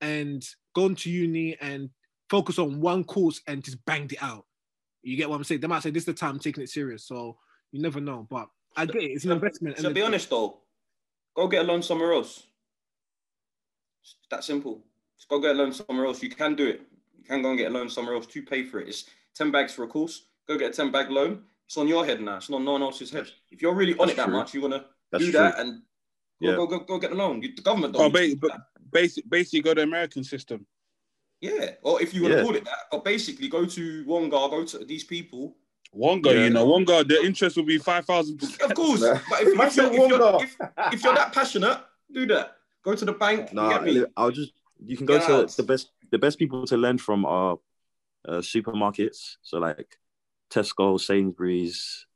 and 0.00 0.44
gone 0.74 0.94
to 0.96 1.10
uni 1.10 1.56
and 1.60 1.90
focus 2.30 2.58
on 2.58 2.80
one 2.80 3.04
course 3.04 3.40
and 3.46 3.62
just 3.64 3.84
banged 3.84 4.12
it 4.12 4.22
out. 4.22 4.44
You 5.02 5.16
get 5.16 5.28
what 5.30 5.36
I'm 5.36 5.44
saying? 5.44 5.60
They 5.60 5.66
might 5.66 5.82
say 5.82 5.90
this 5.90 6.02
is 6.02 6.06
the 6.06 6.12
time 6.14 6.30
I'm 6.32 6.38
taking 6.38 6.62
it 6.62 6.68
serious. 6.70 7.04
So 7.06 7.38
you 7.72 7.80
never 7.80 8.00
know. 8.00 8.26
But 8.28 8.48
I 8.76 8.86
get 8.86 9.02
it. 9.02 9.12
It's 9.12 9.24
an 9.24 9.32
investment. 9.32 9.76
To 9.78 9.86
and 9.86 9.94
be 9.94 10.02
honest 10.02 10.28
though, 10.30 10.58
go 11.34 11.48
get 11.48 11.64
a 11.64 11.66
loan 11.68 11.82
somewhere 11.82 12.12
else. 12.12 12.44
It's 14.02 14.16
that 14.30 14.44
simple. 14.44 14.82
Just 15.16 15.28
go 15.28 15.40
get 15.40 15.52
a 15.56 15.58
loan 15.58 15.72
somewhere 15.72 16.06
else. 16.06 16.22
You 16.22 16.30
can 16.30 16.54
do 16.54 16.66
it. 16.68 16.82
You 17.16 17.24
can 17.24 17.42
go 17.42 17.50
and 17.50 17.58
get 17.58 17.70
a 17.70 17.74
loan 17.74 17.88
somewhere 17.88 18.14
else 18.14 18.26
to 18.26 18.42
pay 18.42 18.64
for 18.64 18.80
it. 18.80 18.88
It's 18.88 19.04
10 19.36 19.50
bags 19.50 19.74
for 19.74 19.84
a 19.84 19.88
course. 19.88 20.26
Go 20.46 20.58
get 20.58 20.70
a 20.72 20.74
10 20.74 20.90
bag 20.92 21.10
loan. 21.10 21.42
It's 21.66 21.76
on 21.76 21.88
your 21.88 22.04
head 22.06 22.20
now. 22.20 22.36
It's 22.36 22.48
not 22.48 22.62
no 22.62 22.72
one 22.72 22.82
else's 22.82 23.10
head. 23.10 23.26
If 23.50 23.60
you're 23.60 23.74
really 23.74 23.92
on 23.94 24.06
That's 24.08 24.12
it 24.12 24.16
that 24.16 24.24
true. 24.26 24.32
much, 24.34 24.54
you 24.54 24.60
want 24.62 24.74
to 24.74 24.84
do 25.18 25.24
true. 25.30 25.32
that 25.32 25.58
and 25.58 25.82
go, 26.42 26.48
Yeah. 26.50 26.56
go, 26.56 26.66
go, 26.66 26.78
go 26.80 26.98
get 26.98 27.12
a 27.12 27.14
loan. 27.14 27.40
The 27.40 27.48
government 27.62 27.92
don't. 27.94 28.02
Oh, 28.02 28.08
need 28.08 28.12
to 28.12 28.18
ba- 28.20 28.28
do 28.28 28.36
but 28.36 28.50
that. 28.52 28.60
Basic, 28.90 29.28
basically 29.28 29.60
go 29.60 29.74
the 29.74 29.82
American 29.82 30.24
system. 30.24 30.66
Yeah. 31.40 31.72
Or 31.82 32.02
if 32.02 32.14
you 32.14 32.22
want 32.22 32.34
to 32.34 32.42
call 32.42 32.56
it 32.56 32.64
that, 32.64 32.78
but 32.90 33.04
basically 33.04 33.48
go 33.48 33.64
to 33.64 34.04
Wonga, 34.06 34.30
go 34.30 34.64
to 34.64 34.84
these 34.84 35.04
people. 35.04 35.56
One 35.92 36.20
guy, 36.20 36.32
Yeah. 36.32 36.44
you 36.44 36.50
know, 36.50 36.66
one 36.66 36.84
guy, 36.84 37.02
the 37.02 37.24
interest 37.24 37.56
will 37.56 37.64
be 37.64 37.78
five 37.78 38.04
thousand 38.04 38.42
Of 38.42 38.74
course. 38.74 39.00
Nah. 39.00 39.18
But 39.30 39.42
if, 39.42 39.48
if, 39.48 39.76
you're, 39.76 39.86
if, 39.86 39.92
you're, 39.94 40.20
Wonga. 40.20 40.44
if, 40.44 40.56
if 40.92 41.04
you're 41.04 41.14
that 41.14 41.32
passionate, 41.32 41.80
do 42.12 42.26
that. 42.26 42.56
Go 42.82 42.94
to 42.94 43.04
the 43.04 43.12
bank. 43.12 43.52
No, 43.52 43.64
you 43.64 43.74
get 43.74 43.82
me? 43.84 44.04
I'll 44.16 44.30
just 44.30 44.52
you 44.84 44.96
can 44.96 45.06
go 45.06 45.18
Get 45.18 45.48
to 45.48 45.56
the 45.56 45.62
best 45.62 45.90
the 46.10 46.18
best 46.18 46.38
people 46.38 46.66
to 46.66 46.76
lend 46.76 47.00
from 47.00 47.24
are 47.24 47.58
uh, 48.26 48.38
supermarkets. 48.38 49.36
So 49.42 49.58
like 49.58 49.96
Tesco, 50.50 51.00
Sainsbury's, 51.00 52.06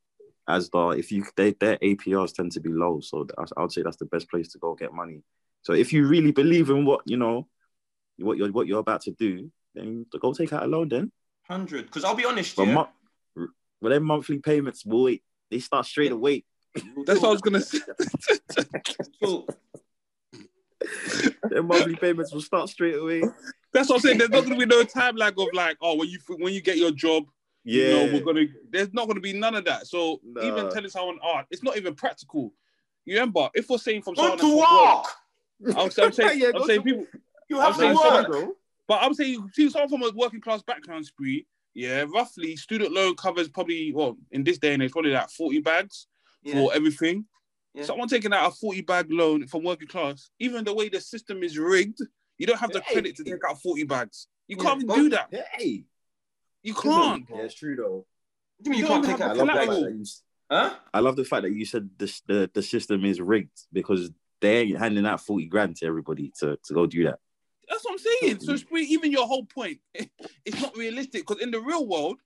Asda. 0.49 0.99
If 0.99 1.13
you 1.13 1.25
they 1.37 1.53
their 1.53 1.79
APRs 1.79 2.35
tend 2.35 2.53
to 2.53 2.61
be 2.61 2.71
low, 2.71 3.01
so 3.01 3.27
I 3.39 3.45
I 3.57 3.63
would 3.63 3.73
say 3.73 3.83
that's 3.83 3.97
the 3.97 4.07
best 4.07 4.29
place 4.29 4.53
to 4.53 4.59
go 4.59 4.75
get 4.75 4.93
money. 4.93 5.23
So 5.63 5.73
if 5.73 5.93
you 5.93 6.07
really 6.07 6.33
believe 6.33 6.71
in 6.71 6.85
what 6.85 7.03
you 7.07 7.17
know, 7.17 7.49
what 8.19 8.37
you're 8.37 8.51
what 8.51 8.67
you're 8.67 8.81
about 8.81 9.03
to 9.03 9.13
do, 9.13 9.51
then 9.75 10.07
go 10.21 10.33
take 10.33 10.53
out 10.53 10.65
a 10.65 10.67
loan. 10.67 10.89
Then, 10.89 11.13
Hundred. 11.49 11.87
Because 11.87 12.05
I'll 12.05 12.15
be 12.15 12.25
honest, 12.25 12.57
but 12.57 12.67
yeah. 12.67 12.75
mo- 12.75 12.89
Well, 13.37 13.91
their 13.91 14.01
monthly 14.01 14.39
payments, 14.39 14.83
boy, 14.83 15.21
they 15.51 15.61
start 15.61 15.87
straight 15.87 16.13
away. 16.13 16.45
That's 17.07 17.21
what 17.21 17.29
I 17.29 17.33
was 17.33 17.41
gonna 17.41 17.61
say. 17.61 17.81
Their 21.49 21.63
monthly 21.63 21.97
payments 21.97 22.33
will 22.33 22.41
start 22.41 22.69
straight 22.69 22.97
away. 22.97 23.23
That's 23.73 23.89
what 23.89 23.97
I'm 23.97 24.01
saying. 24.01 24.19
There's 24.19 24.31
not 24.31 24.45
gonna 24.45 24.57
be 24.57 24.67
no 24.67 24.83
time 24.85 25.17
lag 25.17 25.39
of 25.39 25.49
like, 25.53 25.77
oh, 25.81 25.97
when 25.97 26.09
you 26.09 26.19
when 26.39 26.53
you 26.53 26.61
get 26.61 26.77
your 26.77 26.91
job, 26.91 27.25
Yeah, 27.65 27.85
you 27.85 27.91
know, 27.91 28.05
we're 28.13 28.25
gonna. 28.25 28.47
There's 28.71 28.93
not 28.93 29.07
gonna 29.07 29.21
be 29.21 29.33
none 29.33 29.55
of 29.55 29.65
that. 29.67 29.87
So 29.87 30.21
Nah. 30.25 30.43
even 30.43 30.71
telling 30.71 30.91
someone, 30.91 31.19
oh, 31.23 31.43
it's 31.51 31.63
not 31.63 31.77
even 31.77 31.95
practical. 31.95 32.53
You 33.05 33.15
remember, 33.15 33.49
if 33.55 33.69
we're 33.69 33.79
saying 33.79 34.03
from 34.03 34.15
go 34.15 34.23
someone 34.23 34.39
to 34.39 34.45
that's 34.45 34.69
from 34.69 34.87
work. 34.87 35.07
I'm, 35.67 35.77
I'm 35.77 35.91
saying, 36.13 36.13
Yeah, 36.41 36.51
I'm 36.55 36.65
saying 36.65 36.81
to 36.81 36.85
people, 36.85 37.07
You 37.49 37.59
I'm 37.61 37.65
have 37.73 37.75
to 37.77 37.81
saying 37.81 37.97
work. 37.97 38.27
bro. 38.29 38.53
but 38.89 39.03
I'm 39.03 39.15
saying, 39.15 39.49
see, 39.53 39.71
someone 39.71 39.89
from 39.89 40.03
a 40.03 40.11
working 40.15 40.41
class 40.41 40.63
background 40.63 41.07
spree, 41.07 41.47
yeah, 41.75 42.05
roughly 42.13 42.57
student 42.57 42.93
loan 42.93 43.15
covers 43.17 43.49
probably, 43.49 43.93
well, 43.93 44.17
in 44.31 44.45
this 44.45 44.59
day 44.59 44.75
and 44.75 44.83
age, 44.83 44.93
probably 44.93 45.13
like 45.13 45.31
40 45.31 45.61
bags 45.61 46.07
Yeah. 46.43 46.55
for 46.55 46.75
everything. 46.75 47.27
Yeah. 47.75 47.85
Someone 47.85 48.09
taking 48.09 48.33
out 48.33 48.49
a 48.53 48.55
40 48.55 48.83
bag 48.83 49.07
loan 49.11 49.47
from 49.47 49.65
working 49.65 49.89
class, 49.89 50.29
even 50.39 50.65
the 50.65 50.75
way 50.75 50.89
the 50.91 51.01
system 51.01 51.43
is 51.43 51.59
rigged, 51.59 51.99
you 52.39 52.47
don't 52.47 52.59
have 52.59 52.71
the 52.73 52.81
Hey. 52.81 52.93
credit 52.95 53.17
to 53.17 53.25
take 53.25 53.41
out 53.49 53.61
40 53.63 53.85
bags. 53.85 54.27
You 54.49 54.57
Yeah, 54.59 54.63
can't 54.65 54.83
even 54.83 54.95
do 54.97 55.09
that. 55.11 55.33
Hey, 55.55 55.85
You 56.63 56.75
can't. 56.75 57.27
Yeah, 57.31 57.37
it's 57.43 57.55
true 57.55 57.75
though. 57.77 58.07
What 58.57 58.65
do 58.65 58.71
you 58.71 58.71
mean 58.73 58.79
you 58.81 58.85
You 58.85 58.89
can't 58.89 59.05
take 59.05 59.21
out 59.21 59.37
a 59.37 59.41
I 59.41 59.45
love 59.45 59.47
the 59.47 59.53
fact 59.53 59.65
collateral. 59.67 59.85
that 59.85 59.95
you, 59.97 60.05
Huh? 60.51 60.77
I 60.93 61.01
love 61.01 61.17
the 61.17 61.25
fact 61.25 61.43
that 61.45 61.53
you 61.53 61.65
said 61.65 61.89
this, 61.97 62.21
the 62.27 62.51
the 62.53 62.63
system 62.63 63.05
is 63.07 63.21
rigged 63.21 63.59
because 63.73 64.11
they 64.43 64.59
ain't 64.59 64.79
handing 64.79 65.07
out 65.07 65.21
forty 65.23 65.47
grand 65.47 65.77
to 65.77 65.87
everybody 65.87 66.33
to, 66.41 66.59
to 66.65 66.75
go 66.75 66.87
do 66.87 67.05
that. 67.05 67.19
That's 67.69 67.85
what 67.85 67.93
I'm 67.93 67.99
saying. 67.99 68.41
So 68.41 68.57
Spree, 68.57 68.85
even 68.85 69.11
your 69.11 69.27
whole 69.27 69.47
point, 69.47 69.79
it's 70.45 70.61
not 70.61 70.77
realistic 70.77 71.27
because 71.27 71.43
in 71.43 71.51
the 71.51 71.61
real 71.61 71.87
world, 71.87 72.19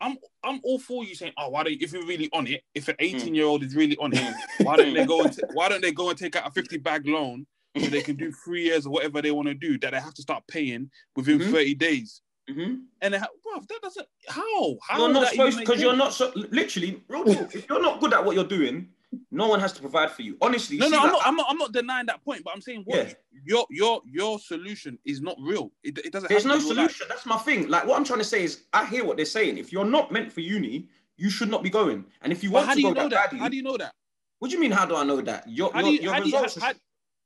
I'm 0.00 0.16
I'm 0.44 0.60
all 0.62 0.78
for 0.78 1.04
you 1.04 1.14
saying, 1.14 1.32
oh, 1.36 1.50
why 1.50 1.64
don't 1.64 1.80
if 1.82 1.92
you're 1.92 2.06
really 2.06 2.30
on 2.32 2.46
it, 2.46 2.62
if 2.74 2.88
an 2.88 2.94
18 2.98 3.34
year 3.34 3.46
old 3.46 3.62
is 3.64 3.74
really 3.74 3.96
on 3.98 4.14
it, 4.14 4.36
why 4.62 4.76
don't 4.76 4.94
they 4.94 5.04
go 5.04 5.24
and 5.24 5.36
ta- 5.36 5.42
why 5.52 5.68
don't 5.68 5.82
they 5.82 5.92
go 5.92 6.08
and 6.08 6.18
take 6.18 6.36
out 6.36 6.46
a 6.48 6.50
50 6.50 6.78
bag 6.78 7.06
loan 7.06 7.46
so 7.76 7.88
they 7.90 8.00
can 8.00 8.16
do 8.16 8.32
three 8.44 8.64
years 8.64 8.86
or 8.86 8.90
whatever 8.90 9.20
they 9.20 9.32
want 9.32 9.48
to 9.48 9.54
do 9.54 9.78
that 9.80 9.90
they 9.90 10.00
have 10.00 10.14
to 10.14 10.22
start 10.22 10.44
paying 10.48 10.90
within 11.16 11.40
Mhm. 11.40 11.50
30 11.50 11.74
days. 11.74 12.22
hmm 12.48 12.74
And 13.02 13.14
they 13.14 13.18
ha- 13.18 13.26
bruv, 13.44 13.66
that 13.66 13.80
doesn't 13.82 14.06
how 14.28 14.78
how 14.86 14.98
You're 14.98 15.12
not 15.12 15.28
supposed 15.28 15.58
because 15.58 15.82
you're 15.82 15.96
not 15.96 16.14
so 16.14 16.32
literally. 16.34 17.02
Real 17.08 17.24
talk, 17.24 17.54
if 17.54 17.68
you're 17.68 17.82
not 17.82 18.00
good 18.00 18.14
at 18.14 18.24
what 18.24 18.34
you're 18.36 18.44
doing, 18.44 18.88
no 19.30 19.48
one 19.48 19.58
has 19.60 19.72
to 19.72 19.80
provide 19.80 20.10
for 20.10 20.22
you. 20.22 20.36
Honestly, 20.42 20.76
No, 20.76 20.88
no, 20.88 20.98
I'm 20.98 21.02
like, 21.04 21.12
not, 21.12 21.22
I'm 21.26 21.36
not. 21.36 21.46
I'm 21.50 21.56
not 21.58 21.72
denying 21.72 22.06
that 22.06 22.22
point, 22.24 22.44
but 22.44 22.52
I'm 22.54 22.60
saying 22.60 22.82
what 22.84 23.08
Yeah. 23.08 23.12
your 23.44 23.66
your 23.70 24.02
your 24.04 24.38
solution 24.38 24.98
is 25.04 25.20
not 25.22 25.36
real. 25.40 25.72
It, 25.82 25.98
it 25.98 26.12
doesn't. 26.12 26.28
There's 26.28 26.42
have 26.44 26.52
no 26.52 26.58
to 26.58 26.64
be 26.64 26.68
real 26.70 26.76
life. 26.82 26.90
solution. 26.92 27.06
That's 27.08 27.24
my 27.26 27.38
thing. 27.38 27.68
Like 27.68 27.86
what 27.86 27.96
I'm 27.96 28.04
trying 28.04 28.18
to 28.20 28.24
say 28.24 28.44
is, 28.44 28.64
I 28.72 28.84
hear 28.84 29.04
what 29.04 29.16
they're 29.16 29.26
saying. 29.26 29.56
If 29.58 29.72
you're 29.72 29.84
not 29.84 30.12
meant 30.12 30.30
for 30.32 30.40
uni, 30.40 30.88
you 31.16 31.30
should 31.30 31.48
not 31.50 31.62
be 31.62 31.70
going. 31.70 32.04
And 32.22 32.32
if 32.32 32.44
you 32.44 32.50
want 32.50 32.66
how 32.66 32.74
to 32.74 32.76
do 32.76 32.82
go 32.82 32.88
you 32.90 32.94
know 32.94 33.08
that, 33.08 33.24
badly, 33.30 33.38
How 33.38 33.48
do 33.48 33.56
you 33.56 33.62
know 33.62 33.76
that? 33.78 33.92
what 34.40 34.50
do 34.50 34.54
you 34.56 34.60
mean? 34.60 34.70
How 34.72 34.84
do 34.86 34.94
I 34.96 35.04
know 35.04 35.20
that? 35.22 35.48
Your 35.48 35.72
How 35.72 35.80
your, 35.80 35.88
do 35.88 35.94
you 35.94 36.02
your 36.02 36.12
how 36.12 36.20
do 36.20 36.28
you 36.28 36.34
results. 36.42 36.62
how, 36.62 36.72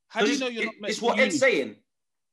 how 0.09 0.21
do 0.21 0.33
you 0.33 0.39
know 0.39 0.47
you're 0.49 0.65
not 0.67 0.75
it- 0.75 0.81
meant 0.81 0.91
It's 0.91 1.01
for 1.01 1.07
what? 1.07 1.19
Ed's 1.19 1.39
saying. 1.39 1.77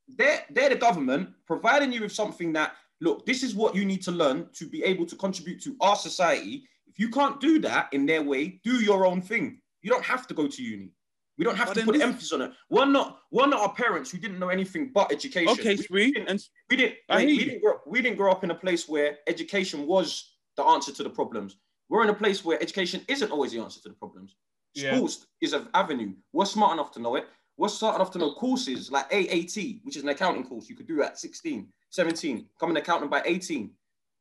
They're 0.09 0.43
they're 0.51 0.69
the 0.69 0.75
government 0.75 1.29
providing 1.47 1.91
you 1.91 2.01
with 2.01 2.11
something 2.11 2.53
that 2.53 2.75
look. 3.01 3.25
This 3.25 3.43
is 3.43 3.55
what 3.55 3.75
you 3.75 3.85
need 3.85 4.01
to 4.03 4.11
learn 4.11 4.47
to 4.53 4.67
be 4.67 4.83
able 4.83 5.05
to 5.07 5.15
contribute 5.15 5.61
to 5.63 5.75
our 5.81 5.95
society. 5.95 6.65
If 6.89 6.99
you 6.99 7.09
can't 7.09 7.39
do 7.39 7.59
that 7.59 7.89
in 7.93 8.05
their 8.05 8.21
way, 8.23 8.59
do 8.63 8.75
your 8.83 9.05
own 9.05 9.21
thing. 9.21 9.61
You 9.81 9.91
don't 9.91 10.03
have 10.03 10.27
to 10.27 10.33
go 10.33 10.47
to 10.47 10.61
uni. 10.63 10.91
We 11.37 11.45
don't 11.45 11.55
have 11.55 11.67
But 11.69 11.75
to 11.75 11.83
put 11.85 11.93
this- 11.93 12.01
emphasis 12.01 12.33
on 12.33 12.41
it. 12.41 12.51
We're 12.69 12.85
not 12.85 13.19
we're 13.31 13.47
not 13.47 13.61
our 13.61 13.73
parents 13.73 14.11
who 14.11 14.17
didn't 14.17 14.39
know 14.39 14.49
anything 14.49 14.91
but 14.93 15.11
education. 15.11 15.49
Okay, 15.51 15.77
We- 15.89 16.11
didn't- 16.11 16.27
and 16.27 16.39
we 16.69 16.75
didn't. 16.75 16.97
I 17.07 17.21
hear 17.21 17.29
we 17.29 17.37
didn't 17.45 17.61
grow. 17.61 17.79
We 17.85 18.01
didn't 18.01 18.17
grow 18.17 18.31
up 18.31 18.43
in 18.43 18.51
a 18.51 18.55
place 18.55 18.89
where 18.89 19.19
education 19.27 19.87
was 19.87 20.35
the 20.57 20.63
answer 20.65 20.91
to 20.91 21.03
the 21.03 21.09
problems. 21.09 21.55
We're 21.87 22.03
in 22.03 22.09
a 22.09 22.13
place 22.13 22.43
where 22.43 22.61
education 22.61 23.05
isn't 23.07 23.31
always 23.31 23.51
the 23.53 23.59
answer 23.59 23.81
to 23.81 23.89
the 23.89 23.95
problems. 23.95 24.35
Yeah. 24.73 24.95
Schools 24.95 25.27
is 25.41 25.53
an 25.53 25.69
avenue. 25.73 26.13
We're 26.33 26.45
smart 26.45 26.73
enough 26.73 26.91
to 26.93 26.99
know 26.99 27.15
it. 27.15 27.27
We're 27.57 27.69
smart 27.69 27.95
enough 27.95 28.11
to 28.11 28.19
know 28.19 28.33
courses 28.33 28.91
like 28.91 29.07
AAT, 29.11 29.79
which 29.83 29.95
is 29.97 30.03
an 30.03 30.09
accounting 30.09 30.43
course 30.43 30.69
you 30.69 30.75
could 30.75 30.87
do 30.87 31.01
at 31.01 31.17
16, 31.17 31.71
17, 31.89 32.47
become 32.53 32.69
an 32.71 32.77
accountant 32.77 33.09
by 33.11 33.21
18. 33.25 33.67
Do 33.67 33.73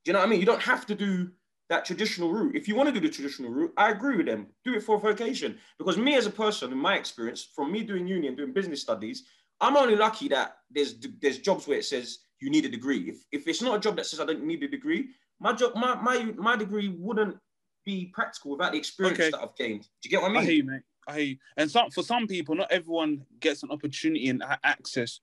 you 0.07 0.13
know 0.13 0.21
what 0.21 0.27
I 0.27 0.29
mean? 0.31 0.41
You 0.41 0.47
don't 0.47 0.63
have 0.63 0.87
to 0.87 0.95
do 0.95 1.31
that 1.69 1.85
traditional 1.85 2.33
route. 2.33 2.57
If 2.57 2.67
you 2.67 2.75
want 2.75 2.89
to 2.89 2.99
do 2.99 3.07
the 3.07 3.13
traditional 3.13 3.51
route, 3.51 3.73
I 3.77 3.91
agree 3.91 4.17
with 4.17 4.27
them. 4.27 4.47
Do 4.65 4.75
it 4.75 4.83
for 4.83 4.97
a 4.97 5.01
vocation. 5.01 5.59
Because 5.79 5.99
me 5.99 6.17
as 6.17 6.27
a 6.27 6.31
person, 6.31 6.73
in 6.73 6.79
my 6.79 6.97
experience, 6.97 7.49
from 7.55 7.71
me 7.71 7.83
doing 7.83 8.07
uni 8.07 8.27
and 8.27 8.37
doing 8.37 8.53
business 8.53 8.81
studies, 8.81 9.25
I'm 9.61 9.77
only 9.77 9.97
lucky 9.97 10.29
that 10.29 10.57
there's 10.71 10.95
there's 11.21 11.39
jobs 11.39 11.67
where 11.67 11.79
it 11.79 11.85
says 11.85 12.19
you 12.41 12.49
need 12.51 12.65
a 12.65 12.69
degree. 12.69 13.11
If, 13.11 13.17
if 13.33 13.49
it's 13.49 13.61
not 13.61 13.77
a 13.77 13.81
job 13.81 13.97
that 13.97 14.07
says 14.07 14.21
I 14.21 14.25
don't 14.25 14.45
need 14.45 14.63
a 14.63 14.69
degree, 14.69 15.09
my 15.41 15.53
job, 15.53 15.75
my 15.75 15.95
my 15.97 16.33
my 16.37 16.57
degree 16.57 16.89
wouldn't 16.89 17.37
be 17.85 18.11
practical 18.15 18.53
without 18.53 18.73
the 18.73 18.79
experience 18.79 19.19
Okay. 19.19 19.31
that 19.31 19.41
I've 19.41 19.57
gained. 19.57 19.83
Do 19.83 19.89
you 20.05 20.11
get 20.11 20.23
what 20.23 20.31
I 20.31 20.35
mean? 20.35 20.43
I 20.43 20.45
hear 20.45 20.55
you, 20.55 20.65
mate. 20.65 20.83
I 21.09 21.15
hear 21.15 21.25
you. 21.25 21.37
And 21.57 21.71
some 21.71 21.91
for 21.91 22.03
some 22.03 22.27
people, 22.27 22.55
not 22.55 22.71
everyone 22.71 23.25
gets 23.41 23.63
an 23.63 23.71
opportunity 23.71 24.29
and 24.29 24.43
access 24.65 25.21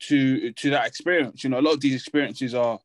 to 0.00 0.52
to 0.52 0.70
that 0.70 0.86
experience. 0.86 1.42
You 1.42 1.50
know, 1.50 1.58
a 1.58 1.62
lot 1.62 1.74
of 1.74 1.80
these 1.80 1.94
experiences 1.94 2.54
are 2.54 2.78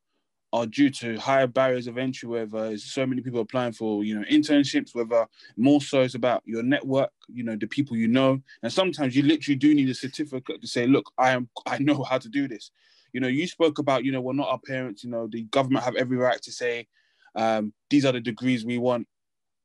are 0.54 0.66
due 0.66 0.90
to 0.90 1.18
higher 1.18 1.48
barriers 1.48 1.88
of 1.88 1.98
entry, 1.98 2.30
whether 2.30 2.70
there's 2.70 2.84
so 2.84 3.06
many 3.06 3.22
people 3.22 3.42
applying 3.42 3.74
for, 3.74 4.04
you 4.04 4.16
know, 4.18 4.26
internships, 4.32 4.96
whether 4.96 5.28
more 5.58 5.82
so 5.82 6.02
it's 6.02 6.16
about 6.16 6.42
your 6.46 6.64
network, 6.64 7.12
you 7.28 7.44
know, 7.44 7.56
the 7.56 7.68
people 7.68 7.98
you 7.98 8.08
know. 8.08 8.42
And 8.64 8.72
sometimes 8.72 9.16
you 9.16 9.24
literally 9.24 9.58
do 9.58 9.76
need 9.76 9.90
a 9.90 9.94
certificate 9.94 10.62
to 10.62 10.68
say, 10.68 10.88
look, 10.88 11.12
I 11.18 11.32
am 11.32 11.50
I 11.66 11.80
know 11.80 12.04
how 12.04 12.18
to 12.18 12.30
do 12.30 12.48
this. 12.48 12.72
You 13.12 13.22
know, 13.22 13.28
you 13.28 13.48
spoke 13.48 13.80
about, 13.80 14.04
you 14.04 14.12
know, 14.12 14.22
we're 14.22 14.34
not 14.34 14.50
our 14.50 14.60
parents, 14.60 15.04
you 15.04 15.10
know, 15.10 15.28
the 15.28 15.44
government 15.44 15.86
have 15.86 15.96
every 15.96 16.18
right 16.18 16.42
to 16.42 16.52
say, 16.52 16.88
um, 17.36 17.74
these 17.90 18.06
are 18.06 18.12
the 18.12 18.20
degrees 18.22 18.66
we 18.66 18.78
want. 18.78 19.08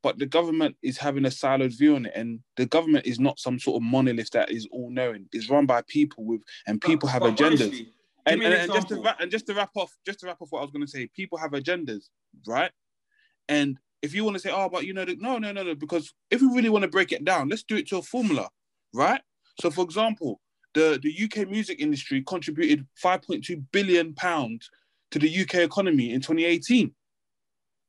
But 0.03 0.19
the 0.19 0.27
government 0.27 0.77
is 0.83 0.97
having 0.97 1.27
a 1.27 1.29
siloed 1.29 1.77
view 1.77 1.95
on 1.97 2.07
it, 2.07 2.13
and 2.15 2.41
the 2.57 2.65
government 2.65 3.05
is 3.07 3.21
not 3.21 3.39
some 3.39 3.59
sort 3.59 3.77
of 3.77 3.83
monolith 3.83 4.31
that 4.31 4.51
is 4.51 4.67
all 4.73 4.91
knowing. 4.91 5.27
It's 5.33 5.51
run 5.51 5.67
by 5.67 5.83
people 5.83 6.25
with, 6.25 6.43
and 6.67 6.81
people 6.81 7.09
have 7.09 7.21
But 7.21 7.37
agendas. 7.37 7.67
honestly, 7.67 7.93
And, 8.27 8.43
an 8.43 8.53
and, 8.53 8.73
just 8.73 8.89
to 8.89 9.01
wrap, 9.01 9.21
and 9.21 9.31
just 9.31 9.47
to 9.47 9.55
wrap 9.55 9.71
off, 9.77 9.97
just 10.07 10.21
to 10.21 10.27
wrap 10.27 10.41
off 10.41 10.49
what 10.51 10.61
I 10.61 10.63
was 10.63 10.71
going 10.71 10.85
to 10.85 10.91
say, 10.91 11.09
people 11.15 11.39
have 11.39 11.53
agendas, 11.53 12.05
right? 12.47 12.71
And 13.49 13.79
if 14.03 14.15
you 14.15 14.25
want 14.25 14.37
to 14.37 14.41
say, 14.41 14.51
oh, 14.53 14.69
but 14.69 14.85
you 14.85 14.93
know, 14.93 15.05
the, 15.05 15.17
no, 15.17 15.39
no, 15.39 15.53
no, 15.53 15.63
no, 15.63 15.75
because 15.75 16.13
if 16.31 16.41
we 16.41 16.49
really 16.49 16.69
want 16.69 16.83
to 16.83 16.89
break 16.89 17.13
it 17.13 17.25
down, 17.25 17.49
let's 17.49 17.63
do 17.63 17.77
it 17.77 17.89
to 17.89 17.99
a 17.99 18.03
formula, 18.03 18.49
right? 18.95 19.21
So, 19.61 19.71
for 19.71 19.85
example, 19.85 20.41
the 20.75 21.01
the 21.03 21.25
UK 21.25 21.49
music 21.49 21.81
industry 21.81 22.23
contributed 22.23 22.87
5.2 23.03 23.65
billion 23.73 24.15
pounds 24.15 24.71
to 25.11 25.19
the 25.19 25.43
UK 25.43 25.57
economy 25.57 26.13
in 26.13 26.21
2018, 26.21 26.93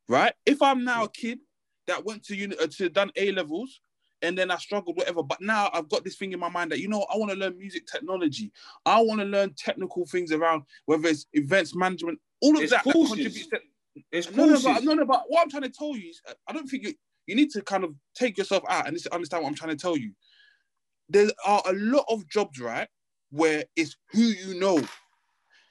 right? 0.10 0.34
If 0.46 0.62
I'm 0.62 0.84
now 0.84 1.04
a 1.04 1.10
kid 1.10 1.40
that 1.88 2.04
went 2.06 2.24
to 2.26 2.36
uni, 2.36 2.56
uh, 2.58 2.68
to 2.78 2.90
done 2.90 3.12
A 3.16 3.32
levels. 3.32 3.82
And 4.24 4.38
then 4.38 4.52
I 4.52 4.58
struggled, 4.58 4.98
whatever. 4.98 5.24
But 5.24 5.42
now 5.42 5.70
I've 5.74 5.90
got 5.90 6.04
this 6.04 6.16
thing 6.16 6.32
in 6.32 6.40
my 6.40 6.50
mind 6.50 6.72
that 6.72 6.80
you 6.80 6.88
know 6.88 7.06
I 7.14 7.18
want 7.18 7.32
to 7.32 7.38
learn 7.38 7.58
music 7.58 7.88
technology. 7.88 8.52
I 8.86 9.02
want 9.02 9.20
to 9.22 9.26
learn 9.26 9.54
technical 9.58 10.06
things 10.06 10.32
around 10.32 10.64
whether 10.86 11.08
it's 11.08 11.26
events 11.34 11.76
management, 11.76 12.20
all 12.42 12.52
of 12.52 12.58
There's 12.60 12.70
that, 12.72 12.84
that 12.86 12.94
courses. 12.94 13.16
contributes 13.16 13.48
to 13.48 13.60
It's 14.12 14.32
no, 14.32 14.46
no, 14.46 14.50
courses. 14.54 14.66
but, 14.66 14.84
no, 14.84 14.94
no, 14.94 15.06
but 15.06 15.24
what 15.28 15.42
I'm 15.42 15.50
trying 15.50 15.64
to 15.64 15.70
tell 15.70 15.96
you 15.96 16.10
is, 16.10 16.22
uh, 16.30 16.34
I 16.48 16.54
don't 16.54 16.68
think 16.68 16.84
you 16.84 16.94
you 17.28 17.36
need 17.36 17.52
to 17.52 17.62
kind 17.62 17.84
of 17.84 17.94
take 18.16 18.38
yourself 18.38 18.64
out 18.68 18.88
and 18.88 18.98
understand 19.12 19.44
what 19.44 19.50
I'm 19.50 19.56
trying 19.56 19.76
to 19.76 19.82
tell 19.82 19.96
you. 19.98 20.12
There 21.10 21.30
are 21.46 21.62
a 21.66 21.74
lot 21.74 22.06
of 22.10 22.28
jobs, 22.28 22.60
right, 22.60 22.88
where 23.32 23.64
it's 23.76 23.96
who 24.12 24.22
you 24.22 24.60
know, 24.60 24.82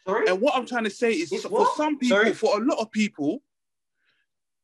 Sorry? 0.06 0.26
and 0.28 0.40
what 0.40 0.54
I'm 0.56 0.66
trying 0.66 0.84
to 0.84 0.90
say 0.90 1.12
is, 1.12 1.30
It's 1.32 1.42
for 1.44 1.48
what? 1.50 1.76
some 1.76 1.98
people, 1.98 2.16
Sorry? 2.16 2.32
for 2.34 2.60
a 2.60 2.64
lot 2.64 2.78
of 2.78 2.90
people, 2.90 3.42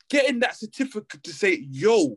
getting 0.09 0.39
that 0.41 0.57
certificate 0.57 1.23
to 1.25 1.33
say, 1.33 1.67
"Yo, 1.71 2.17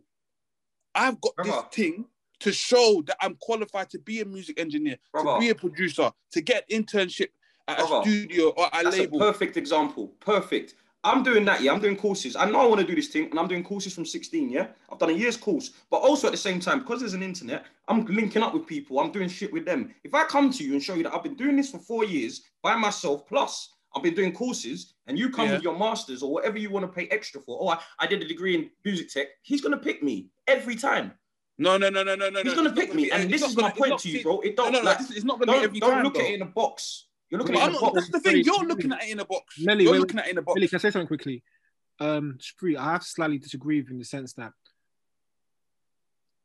I've 0.99 1.19
got 1.21 1.35
Brother. 1.35 1.51
this 1.51 1.61
thing." 1.75 2.05
To 2.41 2.53
show 2.53 3.03
that 3.07 3.17
I'm 3.21 3.35
qualified 3.41 3.89
to 3.89 3.99
be 3.99 4.21
a 4.21 4.25
music 4.25 4.61
engineer, 4.61 4.95
to 5.13 5.37
be 5.41 5.49
a 5.49 5.55
producer, 5.55 6.09
to 6.31 6.39
get 6.39 6.63
internship 6.69 7.27
at 7.67 7.81
a 7.81 7.85
studio 8.01 8.53
or 8.55 8.67
a 8.71 8.81
That's 8.81 8.97
label. 8.97 9.21
a 9.21 9.25
perfect 9.33 9.57
example. 9.57 10.13
Perfect. 10.21 10.75
I'm 11.03 11.21
doing 11.21 11.43
that, 11.45 11.61
yeah. 11.61 11.73
I'm 11.73 11.81
doing 11.81 11.97
courses. 11.97 12.37
I 12.37 12.49
know 12.49 12.61
I 12.61 12.65
want 12.65 12.79
to 12.79 12.87
do 12.87 12.95
this 12.95 13.09
thing, 13.09 13.29
and 13.29 13.37
I'm 13.37 13.49
doing 13.49 13.63
courses 13.63 13.93
from 13.93 14.05
16, 14.05 14.49
yeah. 14.49 14.67
I've 14.89 14.99
done 14.99 15.09
a 15.09 15.13
year's 15.13 15.35
course, 15.35 15.71
but 15.91 15.97
also 15.97 16.27
at 16.27 16.31
the 16.31 16.37
same 16.37 16.61
time, 16.61 16.79
because 16.79 17.01
there's 17.01 17.13
an 17.13 17.23
internet, 17.23 17.65
I'm 17.89 18.05
linking 18.05 18.41
up 18.41 18.53
with 18.53 18.65
people. 18.65 18.99
I'm 19.01 19.11
doing 19.11 19.27
shit 19.27 19.51
with 19.51 19.65
them. 19.65 19.93
If 20.05 20.13
I 20.13 20.23
come 20.23 20.49
to 20.51 20.63
you 20.63 20.73
and 20.73 20.81
show 20.81 20.93
you 20.95 21.03
that 21.03 21.13
I've 21.13 21.23
been 21.23 21.35
doing 21.35 21.57
this 21.57 21.71
for 21.71 21.79
four 21.79 22.05
years 22.05 22.43
by 22.63 22.75
myself, 22.77 23.27
plus 23.27 23.69
I've 23.95 24.03
been 24.03 24.13
doing 24.13 24.33
courses, 24.33 24.93
and 25.07 25.17
you 25.17 25.29
come 25.31 25.47
Yeah. 25.47 25.53
with 25.55 25.63
your 25.63 25.77
masters 25.77 26.21
or 26.21 26.31
whatever 26.31 26.57
you 26.59 26.69
want 26.69 26.83
to 26.85 26.91
pay 26.91 27.07
extra 27.07 27.41
for, 27.41 27.57
oh, 27.61 27.69
I, 27.69 27.79
I 27.99 28.07
did 28.07 28.21
a 28.21 28.27
degree 28.27 28.55
in 28.55 28.69
music 28.85 29.09
tech, 29.09 29.27
he's 29.41 29.61
gonna 29.61 29.77
pick 29.77 30.03
me 30.03 30.29
every 30.47 30.75
time. 30.75 31.13
No, 31.57 31.77
no, 31.77 31.89
no, 31.89 32.03
no, 32.03 32.15
no, 32.15 32.29
no. 32.29 32.43
He's 32.43 32.53
gonna 32.53 32.69
It's 32.69 32.77
not 32.77 32.85
pick 32.87 32.93
me, 32.95 33.05
be- 33.05 33.11
and 33.11 33.29
this 33.29 33.41
is 33.41 33.55
gonna- 33.55 33.69
my 33.69 33.73
point 33.73 33.89
not- 33.91 33.99
to 34.01 34.09
you, 34.09 34.21
bro. 34.23 34.39
It 34.41 34.55
don't 34.55 34.71
no, 34.71 34.79
no, 34.79 34.85
like, 34.85 34.99
this- 34.99 35.11
it's 35.11 35.25
not 35.25 35.39
gonna 35.39 35.51
be 35.51 35.55
don't, 35.57 35.63
every 35.65 35.79
don't 35.79 35.91
time. 35.91 36.03
look 36.03 36.17
at 36.17 36.25
it 36.25 36.33
in 36.35 36.41
a 36.43 36.45
box. 36.45 37.07
You're 37.29 37.39
looking 37.39 37.55
Wait, 37.55 37.61
at 37.61 37.65
I'm 37.69 37.73
it 37.73 37.77
in 37.77 37.77
a 37.77 37.81
box. 37.81 37.95
that's 37.95 38.09
the 38.09 38.19
thing. 38.19 38.43
You're 38.43 38.63
looking 38.65 38.91
at 38.91 39.03
it 39.03 39.09
in 39.09 39.19
a 39.19 39.25
box. 39.25 39.59
Melly, 39.59 39.83
You're 39.83 39.93
wait, 39.93 39.99
looking 39.99 40.19
at 40.19 40.27
it 40.27 40.31
in 40.31 40.37
a 40.37 40.41
box. 40.41 40.55
Billy, 40.55 40.67
can 40.67 40.75
I 40.77 40.79
say 40.79 40.91
something 40.91 41.07
quickly? 41.07 41.43
Um, 41.99 42.37
Spree, 42.39 42.77
I 42.77 42.91
have 42.93 43.03
slightly 43.03 43.37
disagree 43.39 43.79
with 43.81 43.87
you 43.89 43.93
in 43.93 43.99
the 43.99 44.05
sense 44.05 44.33
that 44.33 44.53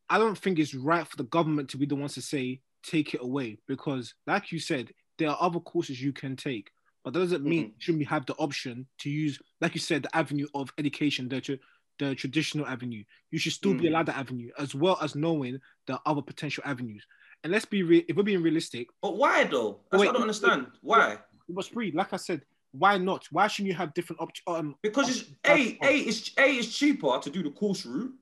I 0.09 0.19
don't 0.19 0.37
think 0.37 0.59
it's 0.59 0.75
right 0.75 1.07
for 1.07 1.17
the 1.17 1.25
government 1.25 1.71
to 1.71 1.79
be 1.79 1.87
the 1.87 1.95
ones 1.97 2.15
to 2.15 2.23
say 2.23 2.61
take 2.83 3.15
it 3.15 3.23
away 3.23 3.59
because, 3.67 4.15
like 4.27 4.53
you 4.53 4.59
said, 4.59 4.93
there 5.17 5.31
are 5.31 5.39
other 5.41 5.61
courses 5.61 6.03
you 6.03 6.13
can 6.13 6.37
take. 6.37 6.71
But 7.05 7.13
that 7.13 7.21
doesn't 7.21 7.45
mean 7.45 7.67
Mhm. 7.71 7.75
shouldn't 7.79 7.99
we 8.01 8.05
have 8.07 8.25
the 8.27 8.35
option 8.37 8.87
to 8.99 9.11
use, 9.11 9.39
like 9.61 9.75
you 9.75 9.81
said, 9.81 10.03
the 10.05 10.17
avenue 10.17 10.47
of 10.55 10.73
education, 10.79 11.29
the 11.29 11.41
tra- 11.41 11.59
the 12.01 12.15
traditional 12.17 12.67
avenue. 12.67 13.05
You 13.31 13.39
should 13.39 13.53
still 13.53 13.75
be 13.75 13.85
Mm. 13.85 13.89
allowed 13.91 14.07
that 14.07 14.17
avenue, 14.17 14.51
as 14.59 14.75
well 14.75 14.99
as 15.01 15.15
knowing 15.15 15.61
the 15.87 16.01
other 16.07 16.23
potential 16.23 16.65
avenues. 16.67 17.07
And 17.45 17.53
let's 17.53 17.67
be 17.67 17.83
real. 17.85 18.03
If 18.09 18.17
we're 18.17 18.23
being 18.25 18.43
realistic, 18.43 18.89
But 19.01 19.17
why 19.17 19.45
though? 19.45 19.81
That's 19.91 20.01
Wait, 20.01 20.07
what 20.07 20.09
I 20.09 20.13
don't 20.15 20.23
understand. 20.23 20.73
Why? 20.81 21.13
it 21.49 21.55
was 21.55 21.69
free. 21.69 21.93
Like 21.93 22.13
I 22.13 22.17
said, 22.17 22.45
why 22.73 22.99
not? 22.99 23.27
Why 23.31 23.47
shouldn't 23.47 23.69
you 23.69 23.75
have 23.77 23.95
different 23.95 24.21
options? 24.21 24.43
Um, 24.49 24.77
Because 24.83 25.09
it's 25.21 25.31
a 25.45 25.79
a 25.85 25.99
it's 26.09 26.31
a 26.39 26.57
it's 26.59 26.77
cheaper 26.77 27.21
to 27.21 27.31
do 27.31 27.43
the 27.45 27.51
course 27.51 27.85
route. 27.87 28.13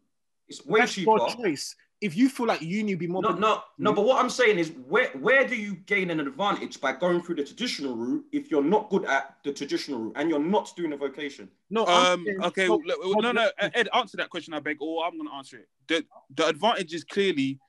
It's 0.48 0.66
way 0.66 0.80
That's 0.80 0.94
cheaper. 0.94 1.12
your 1.16 1.30
choice. 1.30 1.74
If 2.02 2.16
you 2.16 2.28
feel 2.28 2.46
like 2.46 2.60
you 2.60 2.68
uni 2.78 2.96
be 2.96 3.06
more, 3.06 3.22
No, 3.22 3.30
no, 3.30 3.62
no. 3.78 3.92
But 3.92 4.04
what 4.04 4.22
I'm 4.22 4.28
saying 4.28 4.58
is, 4.58 4.72
where 4.88 5.10
where 5.10 5.46
do 5.46 5.54
you 5.54 5.76
gain 5.86 6.10
an 6.10 6.18
advantage 6.18 6.80
by 6.80 6.92
going 6.92 7.22
through 7.22 7.36
the 7.36 7.44
traditional 7.44 7.94
route 7.96 8.24
if 8.32 8.50
you're 8.50 8.64
not 8.64 8.90
good 8.90 9.04
at 9.04 9.36
the 9.44 9.52
traditional 9.52 10.00
route 10.00 10.14
and 10.16 10.28
you're 10.28 10.40
not 10.40 10.72
doing 10.76 10.92
a 10.92 10.96
vocation? 10.96 11.48
no, 11.70 11.86
Um. 11.86 12.24
saying- 12.26 12.42
Okay. 12.42 12.66
no, 12.66 12.82
look, 12.84 13.22
no, 13.22 13.30
no. 13.30 13.50
Ed, 13.58 13.88
answer 13.94 14.16
that 14.16 14.30
question, 14.30 14.52
I 14.52 14.58
beg, 14.58 14.78
or 14.80 15.04
I'm 15.06 15.16
gonna 15.16 15.32
answer 15.32 15.58
it. 15.58 15.68
The 15.86 16.04
the 16.34 16.48
advantage 16.48 16.92
is 16.92 17.04
clearly 17.04 17.60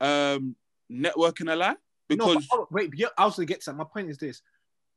um 0.00 0.54
networking 0.90 1.52
a 1.52 1.56
lot 1.56 1.78
No, 2.08 2.16
but- 2.16 2.26
because 2.28 2.48
oh, 2.52 2.68
wait, 2.70 2.92
yeah, 2.94 3.08
I 3.18 3.24
was 3.24 3.34
gonna 3.36 3.46
get 3.46 3.60
to 3.62 3.70
that. 3.70 3.76
My 3.76 3.84
point 3.84 4.08
is 4.08 4.18
this: 4.18 4.40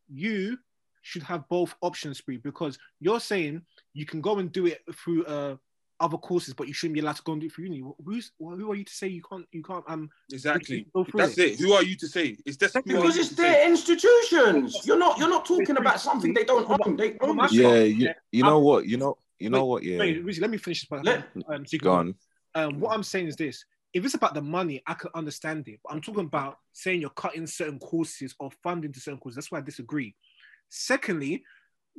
you 0.08 0.60
should 1.02 1.24
have 1.24 1.50
both 1.50 1.74
options 1.82 2.20
free 2.20 2.38
because 2.38 2.78
you're 3.00 3.20
saying 3.20 3.66
you 3.94 4.06
can 4.06 4.22
go 4.22 4.38
and 4.38 4.52
do 4.52 4.68
it 4.68 4.82
through 4.94 5.26
uh 5.26 5.58
other 6.00 6.18
courses, 6.18 6.54
but 6.54 6.68
you 6.68 6.74
shouldn't 6.74 6.96
be 6.96 7.00
allowed 7.00 7.16
to 7.16 7.24
go 7.24 7.34
and 7.34 7.42
do 7.42 7.48
it 7.48 7.54
through 7.54 7.66
uni. 7.66 7.84
Who's 8.04 8.32
who 8.40 8.72
are 8.72 8.76
you 8.76 8.84
to 8.84 8.94
say 8.94 9.08
you 9.08 9.22
can't? 9.22 9.46
You 9.52 9.64
can't. 9.64 9.84
Um, 9.88 10.10
exactly. 10.32 10.88
That's 11.14 11.38
it. 11.38 11.60
Who 11.60 11.74
are 11.74 11.84
you 11.84 11.96
to 11.98 12.08
say? 12.08 12.38
It's 12.46 12.58
just 12.58 12.74
Because 12.86 13.18
it's 13.18 13.30
to 13.30 13.36
their 13.36 13.54
say? 13.54 13.68
institutions. 13.68 14.86
You're 14.86 14.98
not 14.98 15.18
you're 15.18 15.30
not 15.30 15.46
talking 15.46 15.78
about 15.78 16.00
something 16.00 16.34
they 16.34 16.44
don't 16.44 16.70
own. 16.70 16.96
They 16.96 17.18
own 17.22 17.38
this 17.38 17.54
Yeah, 17.54 17.80
you, 17.84 18.10
you 18.32 18.44
know 18.44 18.60
what? 18.60 18.86
You 18.88 18.98
know, 18.98 19.18
you 19.40 19.50
know 19.50 19.66
what? 19.66 19.84
Yeah, 19.84 20.00
Wait, 20.00 20.26
Rizzy, 20.26 20.42
let 20.42 20.50
me 20.50 20.58
finish 20.58 20.82
this. 20.82 20.88
part. 20.90 21.06
Let- 21.06 21.26
um, 21.48 21.66
so 21.66 21.74
you 21.74 21.80
go 21.80 21.94
on. 21.94 22.16
Um, 22.56 22.80
what 22.80 22.94
I'm 22.94 23.04
saying 23.04 23.28
is 23.28 23.36
this: 23.36 23.66
if 23.94 24.06
it's 24.06 24.14
about 24.14 24.34
the 24.34 24.42
money, 24.42 24.82
I 24.86 24.94
can 24.94 25.10
understand 25.16 25.68
it. 25.68 25.80
But 25.84 25.94
I'm 25.94 26.02
talking 26.02 26.26
about 26.26 26.58
saying 26.74 27.02
you're 27.02 27.10
cutting 27.12 27.48
certain 27.48 27.80
courses 27.80 28.36
or 28.40 28.52
funding 28.62 28.92
to 28.94 29.00
certain 29.00 29.20
courses. 29.20 29.36
That's 29.36 29.52
why 29.52 29.60
I 29.60 29.62
disagree. 29.62 30.16
Secondly, 30.70 31.44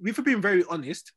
if 0.05 0.19
we're 0.19 0.25
being 0.25 0.41
very 0.43 0.65
honest, 0.69 1.13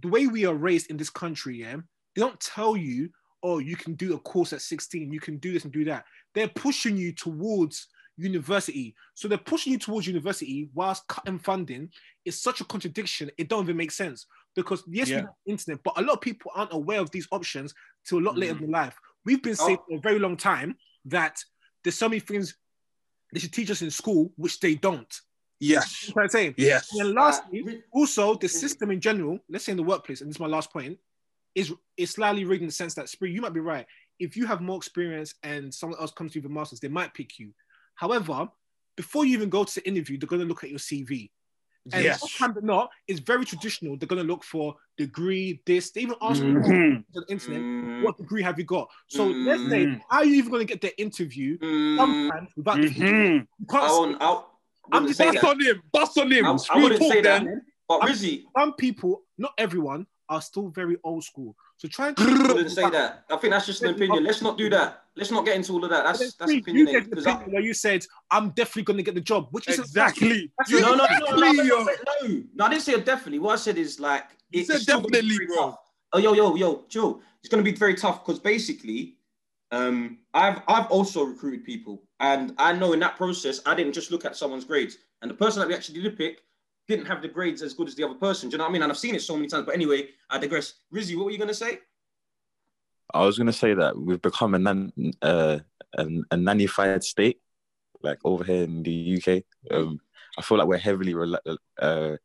the 0.00 0.08
way 0.08 0.26
we 0.26 0.44
are 0.46 0.54
raised 0.54 0.90
in 0.90 0.96
this 0.96 1.10
country, 1.10 1.58
yeah, 1.60 1.76
they 2.14 2.20
don't 2.20 2.40
tell 2.40 2.76
you, 2.76 3.10
oh, 3.42 3.58
you 3.58 3.76
can 3.76 3.94
do 3.94 4.14
a 4.14 4.18
course 4.18 4.52
at 4.52 4.60
16, 4.62 5.12
you 5.12 5.20
can 5.20 5.38
do 5.38 5.52
this 5.52 5.64
and 5.64 5.72
do 5.72 5.84
that. 5.84 6.04
They're 6.34 6.48
pushing 6.48 6.96
you 6.96 7.12
towards 7.12 7.86
university. 8.16 8.94
So 9.14 9.28
they're 9.28 9.38
pushing 9.38 9.72
you 9.72 9.78
towards 9.78 10.06
university 10.06 10.68
whilst 10.74 11.06
cutting 11.08 11.38
funding. 11.38 11.90
It's 12.24 12.42
such 12.42 12.60
a 12.60 12.64
contradiction. 12.64 13.30
It 13.38 13.48
don't 13.48 13.64
even 13.64 13.76
make 13.78 13.92
sense 13.92 14.26
because 14.54 14.82
yes, 14.88 15.08
we 15.08 15.14
Yeah. 15.14 15.20
have 15.22 15.30
internet, 15.46 15.82
but 15.82 15.98
a 15.98 16.02
lot 16.02 16.14
of 16.14 16.20
people 16.20 16.50
aren't 16.54 16.72
aware 16.72 17.00
of 17.00 17.10
these 17.10 17.26
options 17.30 17.72
till 18.04 18.18
a 18.18 18.20
lot 18.26 18.36
later 18.36 18.54
Mhm. 18.56 18.62
in 18.64 18.70
life. 18.70 18.96
We've 19.24 19.42
been 19.42 19.56
saying 19.56 19.78
Oh. 19.80 19.84
for 19.88 19.96
a 19.96 20.00
very 20.00 20.18
long 20.18 20.36
time 20.36 20.76
that 21.06 21.42
there's 21.82 21.96
so 21.96 22.08
many 22.08 22.20
things 22.20 22.56
they 23.32 23.40
should 23.40 23.52
teach 23.52 23.70
us 23.70 23.80
in 23.80 23.90
school, 23.90 24.32
which 24.36 24.60
they 24.60 24.74
don't. 24.74 25.20
Yes. 25.60 26.02
You 26.02 26.08
know 26.08 26.14
what 26.14 26.22
I'm 26.24 26.28
saying? 26.30 26.54
Yes. 26.58 26.88
And 26.98 27.14
lastly, 27.14 27.62
Uh, 27.66 27.80
also 27.92 28.34
the 28.34 28.46
Mhm. 28.48 28.50
system 28.50 28.90
in 28.90 29.00
general, 29.00 29.38
let's 29.48 29.64
say 29.64 29.72
in 29.72 29.76
the 29.76 29.82
workplace, 29.84 30.20
and 30.20 30.28
this 30.28 30.36
is 30.36 30.40
my 30.40 30.46
last 30.46 30.70
point, 30.72 30.98
is 31.54 31.72
is 31.96 32.10
slightly 32.10 32.44
rigged 32.44 32.62
in 32.62 32.68
the 32.68 32.72
sense 32.72 32.94
that 32.94 33.08
Spree, 33.08 33.32
you 33.32 33.40
might 33.40 33.52
be 33.54 33.60
right. 33.60 33.86
If 34.18 34.36
you 34.36 34.46
have 34.46 34.60
more 34.60 34.76
experience 34.76 35.34
and 35.42 35.72
someone 35.72 35.98
else 36.00 36.12
comes 36.12 36.32
to 36.32 36.38
you 36.38 36.42
with 36.42 36.50
a 36.50 36.54
master's, 36.54 36.80
they 36.80 36.88
might 36.88 37.14
pick 37.14 37.38
you. 37.38 37.52
However, 37.94 38.48
before 38.96 39.24
you 39.24 39.32
even 39.32 39.48
go 39.48 39.64
to 39.64 39.74
the 39.74 39.86
interview, 39.88 40.18
they're 40.18 40.28
going 40.28 40.42
to 40.42 40.46
look 40.48 40.62
at 40.64 40.70
your 40.70 40.78
CV. 40.78 41.30
And 41.92 42.04
Yes. 42.04 42.20
more 42.20 42.28
time 42.48 42.54
than 42.54 42.66
not, 42.66 42.90
it's 43.08 43.20
very 43.20 43.44
traditional. 43.46 43.96
They're 43.96 44.06
going 44.06 44.22
to 44.22 44.28
look 44.28 44.44
for 44.44 44.76
degree, 44.98 45.62
this. 45.64 45.90
They 45.90 46.02
even 46.02 46.16
ask 46.20 46.42
you 46.42 46.52
Mhm. 46.54 46.96
on 46.96 47.04
the 47.14 47.24
internet, 47.28 47.62
Mm, 47.62 48.02
what 48.02 48.18
degree 48.18 48.42
have 48.42 48.58
you 48.58 48.64
got? 48.64 48.88
So 49.08 49.28
let's 49.28 49.62
say, 49.70 49.86
Mhm. 49.86 50.00
how 50.10 50.18
are 50.18 50.24
you 50.24 50.34
even 50.34 50.50
going 50.50 50.66
to 50.66 50.70
get 50.72 50.82
the 50.82 50.98
interview 51.00 51.56
mm, 51.58 51.96
sometimes 51.96 52.50
without 52.56 52.76
the. 52.76 52.88
You 52.90 53.46
can't 53.70 53.84
I 53.84 53.88
say- 53.88 53.98
won't, 53.98 54.22
I 54.22 54.42
I'm 54.92 55.06
just 55.06 55.18
say 55.18 55.24
Bust 55.30 55.40
that. 55.40 55.48
on 55.50 55.60
him. 55.60 55.82
Bust 55.92 56.18
on 56.18 56.30
him. 56.32 56.46
I, 56.46 56.58
I 56.70 56.82
wouldn't 56.82 57.00
talk 57.00 57.12
say 57.12 57.20
that. 57.22 57.44
then. 57.44 57.62
But 57.88 58.02
Rizzy, 58.02 58.44
some 58.58 58.74
people, 58.74 59.22
not 59.38 59.52
everyone, 59.56 60.06
are 60.30 60.40
still 60.40 60.68
very 60.68 60.96
old 61.04 61.24
school. 61.24 61.56
So 61.76 61.88
try 61.88 62.08
and 62.08 62.16
I 62.20 62.52
wouldn't 62.52 62.70
say 62.70 62.88
that. 62.88 63.24
I 63.30 63.36
think 63.36 63.52
that's 63.52 63.66
just 63.66 63.82
an 63.82 63.90
opinion. 63.94 64.24
Let's 64.24 64.40
not 64.40 64.56
do 64.56 64.70
that. 64.70 65.02
Let's 65.16 65.30
not 65.30 65.44
get 65.44 65.56
into 65.56 65.72
all 65.72 65.84
of 65.84 65.90
that. 65.90 66.04
That's 66.04 66.34
that's 66.34 66.52
you 66.52 66.60
opinionated. 66.60 67.02
gave 67.02 67.04
the 67.04 67.10
Because 67.10 67.26
I, 67.26 67.32
opinion 67.32 67.52
where 67.52 67.62
you 67.62 67.74
said, 67.74 68.06
I'm 68.30 68.50
definitely 68.50 68.84
going 68.84 68.96
to 68.98 69.02
get 69.02 69.14
the 69.16 69.20
job, 69.20 69.48
which 69.50 69.68
is 69.68 69.78
Exactly. 69.80 70.50
That's 70.56 70.70
no, 70.70 70.94
no, 70.94 71.04
no, 71.04 71.04
no, 71.04 71.36
no, 71.36 71.50
no, 71.52 71.84
no, 71.84 72.42
no, 72.54 72.64
I 72.64 72.68
didn't 72.70 72.82
say 72.82 72.98
definitely. 73.00 73.40
What 73.40 73.54
I 73.54 73.56
said 73.56 73.76
is 73.76 73.98
like 73.98 74.24
You 74.50 74.64
said 74.64 74.76
it's 74.76 74.84
still 74.84 74.98
gonna 74.98 75.08
be 75.08 75.12
definitely, 75.14 75.36
very 75.36 75.46
bro. 75.48 75.56
tough. 75.70 75.76
Oh, 76.12 76.18
yo, 76.18 76.32
yo, 76.32 76.54
yo, 76.54 76.84
Joe. 76.88 77.20
It's 77.42 77.48
gonna 77.48 77.62
be 77.64 77.72
very 77.72 77.94
tough 77.94 78.24
because 78.24 78.38
basically, 78.38 79.16
um, 79.72 80.18
I've 80.32 80.60
I've 80.68 80.86
also 80.86 81.24
recruited 81.24 81.64
people, 81.64 82.02
and 82.20 82.54
I 82.58 82.72
know 82.72 82.92
in 82.92 83.00
that 83.00 83.16
process, 83.16 83.60
I 83.66 83.74
didn't 83.74 83.92
just 83.94 84.10
look 84.10 84.24
at 84.24 84.36
someone's 84.36 84.64
grades, 84.64 84.98
and 85.22 85.30
the 85.30 85.34
person 85.34 85.60
that 85.60 85.68
we 85.68 85.74
actually 85.74 86.02
did 86.02 86.16
pick 86.16 86.42
didn't 86.90 87.06
have 87.06 87.22
the 87.22 87.28
grades 87.28 87.62
as 87.62 87.72
good 87.72 87.88
as 87.88 87.94
the 87.94 88.04
other 88.04 88.14
person. 88.14 88.48
Do 88.48 88.54
you 88.54 88.58
know 88.58 88.64
what 88.64 88.70
I 88.70 88.72
mean? 88.72 88.82
And 88.82 88.92
I've 88.92 88.98
seen 88.98 89.14
it 89.14 89.22
so 89.22 89.36
many 89.36 89.48
times. 89.48 89.64
But 89.64 89.74
anyway, 89.74 90.08
I 90.28 90.38
digress. 90.38 90.74
Rizzy, 90.92 91.16
what 91.16 91.24
were 91.24 91.30
you 91.30 91.38
gonna 91.38 91.54
say? 91.54 91.78
I 93.14 93.24
was 93.24 93.38
gonna 93.38 93.52
say 93.52 93.74
that 93.74 93.96
we've 93.96 94.20
become 94.20 94.54
a 94.54 94.58
nan, 94.58 94.92
uh, 95.22 95.60
a, 95.96 96.02
a 96.02 96.36
nannified 96.36 97.02
state, 97.02 97.40
like 98.02 98.18
over 98.24 98.44
here 98.44 98.64
in 98.64 98.82
the 98.82 99.16
UK. 99.16 99.44
Um, 99.70 100.00
I 100.36 100.42
feel 100.42 100.58
like 100.58 100.66
we're 100.66 100.78
heavily 100.78 101.14
rela- 101.14 101.56
uh, 101.80 102.16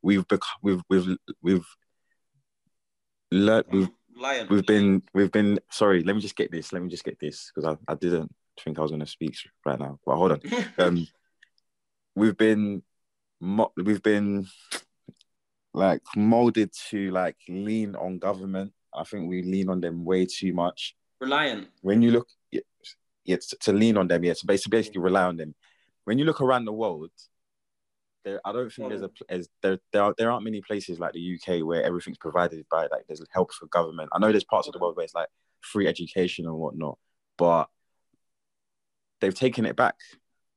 we've 0.00 0.26
become 0.28 0.58
we've 0.62 0.82
we've 0.88 1.16
we've 1.42 1.66
learned 3.30 3.66
we've 3.70 3.90
Lion. 4.16 4.46
we've 4.48 4.66
been 4.66 5.02
we've 5.12 5.32
been 5.32 5.58
sorry. 5.70 6.04
Let 6.04 6.14
me 6.14 6.22
just 6.22 6.36
get 6.36 6.52
this. 6.52 6.72
Let 6.72 6.82
me 6.82 6.88
just 6.88 7.04
get 7.04 7.18
this 7.18 7.50
because 7.52 7.76
I, 7.88 7.92
I 7.92 7.96
didn't 7.96 8.32
think 8.62 8.78
I 8.78 8.82
was 8.82 8.92
gonna 8.92 9.06
speak 9.06 9.36
right 9.66 9.78
now. 9.78 9.98
But 10.06 10.16
hold 10.16 10.32
on. 10.32 10.40
Um, 10.78 11.06
we've 12.14 12.36
been 12.36 12.82
mo- 13.40 13.72
we've 13.76 14.02
been 14.02 14.46
like 15.72 16.02
molded 16.16 16.70
to 16.90 17.10
like 17.10 17.36
lean 17.48 17.94
on 17.96 18.18
government. 18.18 18.72
I 18.94 19.04
think 19.04 19.28
we 19.28 19.42
lean 19.42 19.68
on 19.68 19.80
them 19.80 20.04
way 20.04 20.26
too 20.26 20.52
much 20.52 20.94
Reliant. 21.20 21.68
when 21.82 22.00
you 22.00 22.12
look 22.12 22.28
yeah, 22.52 22.60
yeah, 23.24 23.36
to, 23.60 23.72
lean 23.72 23.96
on 23.96 24.06
them, 24.06 24.22
yeah, 24.22 24.34
to 24.34 24.46
basically, 24.46 24.78
basically 24.78 25.00
rely 25.00 25.24
on 25.24 25.36
them. 25.36 25.54
When 26.04 26.18
you 26.18 26.24
look 26.24 26.40
around 26.40 26.66
the 26.66 26.72
world, 26.72 27.10
there 28.24 28.40
I 28.44 28.52
don't 28.52 28.70
think 28.70 28.88
there's 28.88 29.02
a 29.02 29.10
as 29.28 29.48
there 29.62 29.78
there, 29.92 30.02
are, 30.02 30.14
there 30.16 30.30
aren't 30.30 30.44
many 30.44 30.60
places 30.60 30.98
like 30.98 31.12
the 31.12 31.38
UK 31.38 31.64
where 31.64 31.82
everything's 31.82 32.18
provided 32.18 32.64
by 32.70 32.82
like 32.82 33.06
there's 33.06 33.22
help 33.32 33.52
for 33.52 33.66
government. 33.66 34.10
I 34.12 34.18
know 34.18 34.30
there's 34.30 34.44
parts 34.44 34.68
of 34.68 34.72
the 34.72 34.78
world 34.78 34.96
where 34.96 35.04
it's 35.04 35.14
like 35.14 35.28
free 35.60 35.86
education 35.86 36.46
and 36.46 36.54
whatnot, 36.54 36.98
but 37.36 37.68
they've 39.20 39.34
taken 39.34 39.66
it 39.66 39.76
back, 39.76 39.96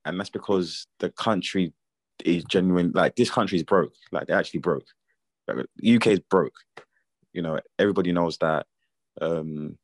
and 0.05 0.19
that's 0.19 0.29
because 0.29 0.87
the 0.99 1.09
country 1.09 1.73
is 2.25 2.43
genuine. 2.45 2.91
Like 2.93 3.15
this 3.15 3.29
country 3.29 3.57
is 3.57 3.63
broke. 3.63 3.93
Like 4.11 4.27
they're 4.27 4.37
actually 4.37 4.61
broke. 4.61 4.87
Like, 5.47 5.65
UK 5.85 6.07
is 6.07 6.19
broke. 6.19 6.55
You 7.33 7.41
know, 7.41 7.59
everybody 7.79 8.11
knows 8.11 8.37
that. 8.39 8.65
Um, 9.19 9.77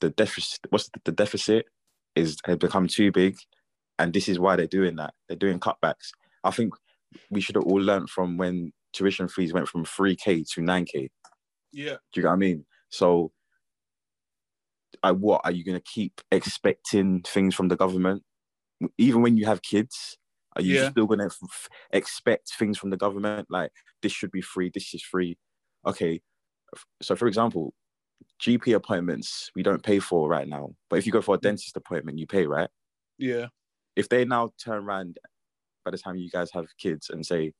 the 0.00 0.10
deficit 0.10 0.60
what's 0.70 0.88
the, 0.88 1.00
the 1.04 1.12
deficit 1.12 1.66
is 2.16 2.38
has 2.44 2.56
become 2.56 2.88
too 2.88 3.12
big 3.12 3.36
and 3.98 4.12
this 4.12 4.28
is 4.28 4.38
why 4.38 4.56
they're 4.56 4.66
doing 4.66 4.96
that 4.96 5.14
they're 5.28 5.36
doing 5.36 5.60
cutbacks 5.60 6.10
i 6.42 6.50
think 6.50 6.74
we 7.30 7.40
should 7.40 7.54
have 7.54 7.64
all 7.64 7.80
learned 7.80 8.10
from 8.10 8.36
when 8.36 8.72
tuition 8.92 9.28
fees 9.28 9.52
went 9.52 9.68
from 9.68 9.84
3k 9.84 10.48
to 10.50 10.60
9k 10.60 11.10
Yeah. 11.72 11.96
do 12.12 12.20
you 12.20 12.22
know 12.22 12.30
what 12.30 12.34
i 12.34 12.38
mean 12.38 12.64
so 12.88 13.32
I, 15.02 15.12
what 15.12 15.42
are 15.44 15.52
you 15.52 15.64
going 15.64 15.78
to 15.78 15.84
keep 15.84 16.20
expecting 16.32 17.22
things 17.22 17.54
from 17.54 17.68
the 17.68 17.76
government 17.76 18.22
even 18.98 19.22
when 19.22 19.36
you 19.36 19.46
have 19.46 19.62
kids 19.62 20.18
are 20.56 20.62
you 20.62 20.74
Yeah. 20.74 20.90
still 20.90 21.06
going 21.06 21.20
to 21.20 21.26
f- 21.26 21.68
expect 21.92 22.52
things 22.58 22.76
from 22.78 22.90
the 22.90 22.96
government? 22.96 23.48
Like 23.50 23.72
this 24.02 24.12
should 24.12 24.30
be 24.30 24.40
free 24.40 24.70
this 24.72 24.92
is 24.94 25.02
free. 25.02 25.38
Okay 25.86 26.20
so 27.02 27.16
for 27.16 27.26
example 27.26 27.74
gp 28.42 28.74
appointments 28.74 29.50
we 29.54 29.62
don't 29.62 29.82
pay 29.82 29.98
for 29.98 30.28
right 30.28 30.48
now 30.48 30.70
but 30.88 30.98
if 30.98 31.06
you 31.06 31.12
go 31.12 31.22
for 31.22 31.34
a 31.34 31.38
mm. 31.38 31.42
dentist 31.42 31.76
appointment 31.76 32.18
you 32.18 32.26
pay 32.26 32.46
right? 32.46 32.68
Yeah. 33.18 33.46
if 33.96 34.08
they 34.08 34.24
now 34.24 34.50
turn 34.62 34.84
around 34.84 35.18
by 35.84 35.90
the 35.90 35.98
time 35.98 36.16
you 36.16 36.30
guys 36.30 36.50
have 36.52 36.66
kids 36.78 37.10
and 37.10 37.24
say 37.24 37.52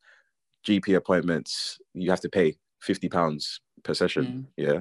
gp 0.66 0.94
appointments 0.96 1.78
you 1.94 2.10
have 2.10 2.20
to 2.20 2.28
pay 2.28 2.56
50 2.82 3.08
pounds 3.08 3.60
per 3.82 3.94
session 3.94 4.24
mm. 4.24 4.46
yeah? 4.56 4.80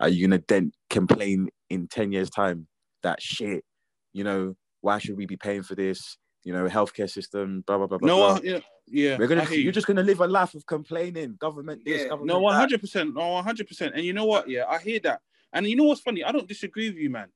Are 0.00 0.08
you 0.08 0.26
gonna 0.26 0.42
then 0.48 0.72
complain 0.90 1.48
in 1.70 1.86
10 1.86 2.12
years 2.12 2.30
time 2.30 2.66
that 3.02 3.22
shit 3.22 3.64
you 4.12 4.24
know 4.24 4.54
why 4.80 4.98
should 4.98 5.16
we 5.16 5.26
be 5.26 5.36
paying 5.36 5.62
for 5.62 5.74
this 5.74 6.16
you 6.44 6.52
know 6.52 6.66
healthcare 6.68 7.08
system 7.10 7.62
blah 7.66 7.78
blah 7.78 7.86
blah 7.86 7.98
blah 7.98 8.06
No, 8.06 8.16
blah. 8.16 8.32
one, 8.34 8.44
yeah, 8.44 8.60
yeah. 8.86 9.16
We're 9.18 9.28
gonna, 9.28 9.48
you. 9.50 9.58
you're 9.58 9.72
just 9.72 9.86
gonna 9.86 10.02
live 10.02 10.20
a 10.20 10.26
life 10.26 10.54
of 10.54 10.66
complaining 10.66 11.36
government 11.38 11.84
this 11.84 12.02
Yeah. 12.02 12.08
government 12.08 12.28
No, 12.28 12.48
hundred 12.50 12.80
percent. 12.80 13.14
No, 13.14 13.28
one 13.32 13.44
hundred 13.44 13.68
percent. 13.68 13.94
And 13.94 14.04
you 14.04 14.12
know 14.12 14.24
what? 14.26 14.48
Yeah, 14.48 14.64
I 14.68 14.78
hear 14.78 15.00
that. 15.00 15.20
And 15.52 15.66
you 15.66 15.76
know 15.76 15.84
what's 15.84 16.00
funny? 16.00 16.24
I 16.24 16.32
don't 16.32 16.48
disagree 16.48 16.88
with 16.90 16.98
you, 16.98 17.10
man. 17.10 17.28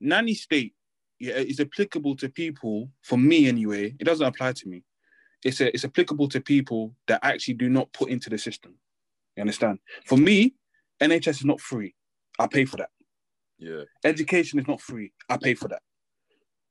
Nanny 0.00 0.34
state, 0.34 0.74
yeah, 1.20 1.34
is 1.34 1.60
applicable 1.60 2.16
to 2.16 2.28
people. 2.28 2.90
For 3.02 3.16
me, 3.16 3.46
anyway, 3.48 3.94
it 3.98 4.04
doesn't 4.04 4.26
apply 4.26 4.52
to 4.52 4.68
me. 4.68 4.82
it's 5.44 5.60
a, 5.60 5.72
it's 5.74 5.84
applicable 5.84 6.28
to 6.28 6.40
people 6.40 6.94
that 7.08 7.20
actually 7.22 7.54
do 7.54 7.68
not 7.68 7.92
put 7.92 8.08
into 8.10 8.28
the 8.30 8.38
system. 8.38 8.74
You 9.36 9.40
understand? 9.42 9.78
For 10.04 10.18
me, 10.18 10.54
NHS 11.00 11.28
is 11.40 11.44
not 11.44 11.60
free. 11.60 11.94
I 12.38 12.46
pay 12.48 12.64
for 12.64 12.76
that. 12.78 12.90
Yeah. 13.58 13.84
Education 14.04 14.58
is 14.58 14.66
not 14.68 14.80
free. 14.80 15.12
I 15.28 15.36
pay 15.38 15.54
for 15.54 15.68
that. 15.68 15.82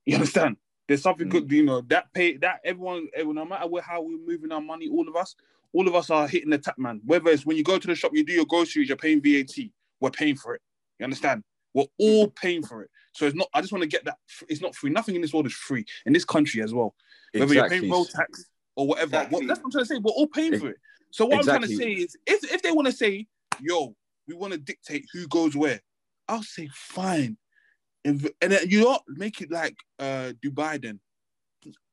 You 0.05 0.15
understand? 0.15 0.57
There's 0.87 1.01
something 1.01 1.27
Mm. 1.27 1.31
good, 1.31 1.51
you 1.51 1.63
know, 1.63 1.81
that 1.81 2.13
pay 2.13 2.37
that 2.37 2.59
everyone, 2.65 3.07
everyone, 3.13 3.35
no 3.35 3.45
matter 3.45 3.67
where, 3.67 3.81
how 3.81 4.01
we're 4.01 4.17
moving 4.17 4.51
our 4.51 4.61
money, 4.61 4.89
all 4.89 5.07
of 5.07 5.15
us, 5.15 5.35
all 5.73 5.87
of 5.87 5.95
us 5.95 6.09
are 6.09 6.27
hitting 6.27 6.49
the 6.49 6.57
tap, 6.57 6.77
man. 6.77 7.01
Whether 7.05 7.29
it's 7.29 7.45
when 7.45 7.55
you 7.57 7.63
go 7.63 7.79
to 7.79 7.87
the 7.87 7.95
shop, 7.95 8.11
you 8.13 8.25
do 8.25 8.33
your 8.33 8.45
groceries, 8.45 8.89
you're 8.89 8.97
paying 8.97 9.21
VAT. 9.21 9.71
We're 9.99 10.09
paying 10.11 10.35
for 10.35 10.55
it. 10.55 10.61
You 10.99 11.05
understand? 11.05 11.43
We're 11.73 11.85
all 11.97 12.27
paying 12.27 12.63
for 12.63 12.83
it. 12.83 12.89
So 13.13 13.25
it's 13.25 13.35
not. 13.35 13.47
I 13.53 13.61
just 13.61 13.71
want 13.71 13.83
to 13.83 13.87
get 13.87 14.05
that. 14.05 14.17
It's 14.49 14.61
not 14.61 14.75
free. 14.75 14.89
Nothing 14.89 15.15
in 15.15 15.21
this 15.21 15.33
world 15.33 15.45
is 15.45 15.53
free. 15.53 15.85
In 16.05 16.13
this 16.13 16.25
country 16.25 16.61
as 16.61 16.73
well. 16.73 16.93
Whether 17.33 17.53
you're 17.53 17.69
paying 17.69 17.89
road 17.89 18.09
tax 18.09 18.45
or 18.75 18.87
whatever. 18.87 19.15
Exactly. 19.15 19.35
What, 19.35 19.47
that's 19.47 19.59
what 19.59 19.65
I'm 19.65 19.71
trying 19.71 19.83
to 19.83 19.87
say. 19.87 19.97
We're 19.99 20.11
all 20.11 20.27
paying 20.27 20.59
for 20.59 20.69
it. 20.69 20.77
So 21.11 21.25
what 21.25 21.39
I'm 21.39 21.43
trying 21.43 21.61
to 21.61 21.75
say 21.75 21.91
is, 21.91 22.15
if 22.25 22.43
if 22.51 22.61
they 22.61 22.71
want 22.71 22.87
to 22.87 22.93
say, 22.93 23.27
"Yo, 23.61 23.95
we 24.27 24.33
want 24.33 24.53
to 24.53 24.59
dictate 24.59 25.05
who 25.13 25.27
goes 25.27 25.55
where," 25.55 25.81
I'll 26.27 26.43
say, 26.43 26.69
"Fine," 26.73 27.37
and, 28.05 28.29
and 28.41 28.51
then 28.51 28.69
you 28.69 28.83
not 28.83 29.03
make 29.07 29.41
it 29.41 29.51
like 29.51 29.77
uh 29.99 30.33
Dubai. 30.43 30.81
Then 30.81 30.99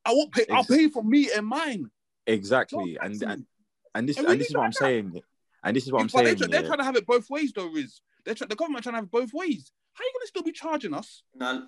I 0.05 0.13
won't 0.13 0.33
pay. 0.33 0.47
I'll 0.51 0.65
pay 0.65 0.89
for 0.89 1.03
me 1.03 1.31
and 1.37 1.47
mine. 1.47 1.91
Exactly. 2.27 2.95
Don't 3.01 3.13
And 3.13 3.23
and, 3.23 3.47
and 3.95 4.09
this 4.09 4.17
And 4.19 4.27
and 4.29 4.41
this 4.41 4.49
is 4.51 4.55
what 4.57 4.65
I'm 4.65 4.71
that. 4.71 4.79
saying. 4.79 5.21
And 5.65 5.77
this 5.77 5.85
is 5.87 5.93
what 5.93 6.01
I'm 6.03 6.07
But 6.07 6.25
they're, 6.25 6.37
saying. 6.37 6.51
they're 6.51 6.61
yeah. 6.63 6.67
trying 6.67 6.79
to 6.79 6.85
have 6.85 6.97
it 6.97 7.07
both 7.07 7.29
ways, 7.31 7.53
though. 7.53 7.75
Is 7.77 8.01
they're 8.25 8.35
try- 8.35 8.47
the 8.47 8.55
government 8.57 8.85
trying 8.85 8.93
to 8.95 8.99
have 8.99 9.05
it 9.05 9.11
both 9.11 9.33
ways? 9.35 9.71
How 9.95 10.03
are 10.03 10.07
you 10.07 10.13
going 10.15 10.23
to 10.23 10.27
still 10.29 10.43
be 10.45 10.53
charging 10.53 10.95
us 10.95 11.23
Nah, 11.35 11.51
and 11.51 11.63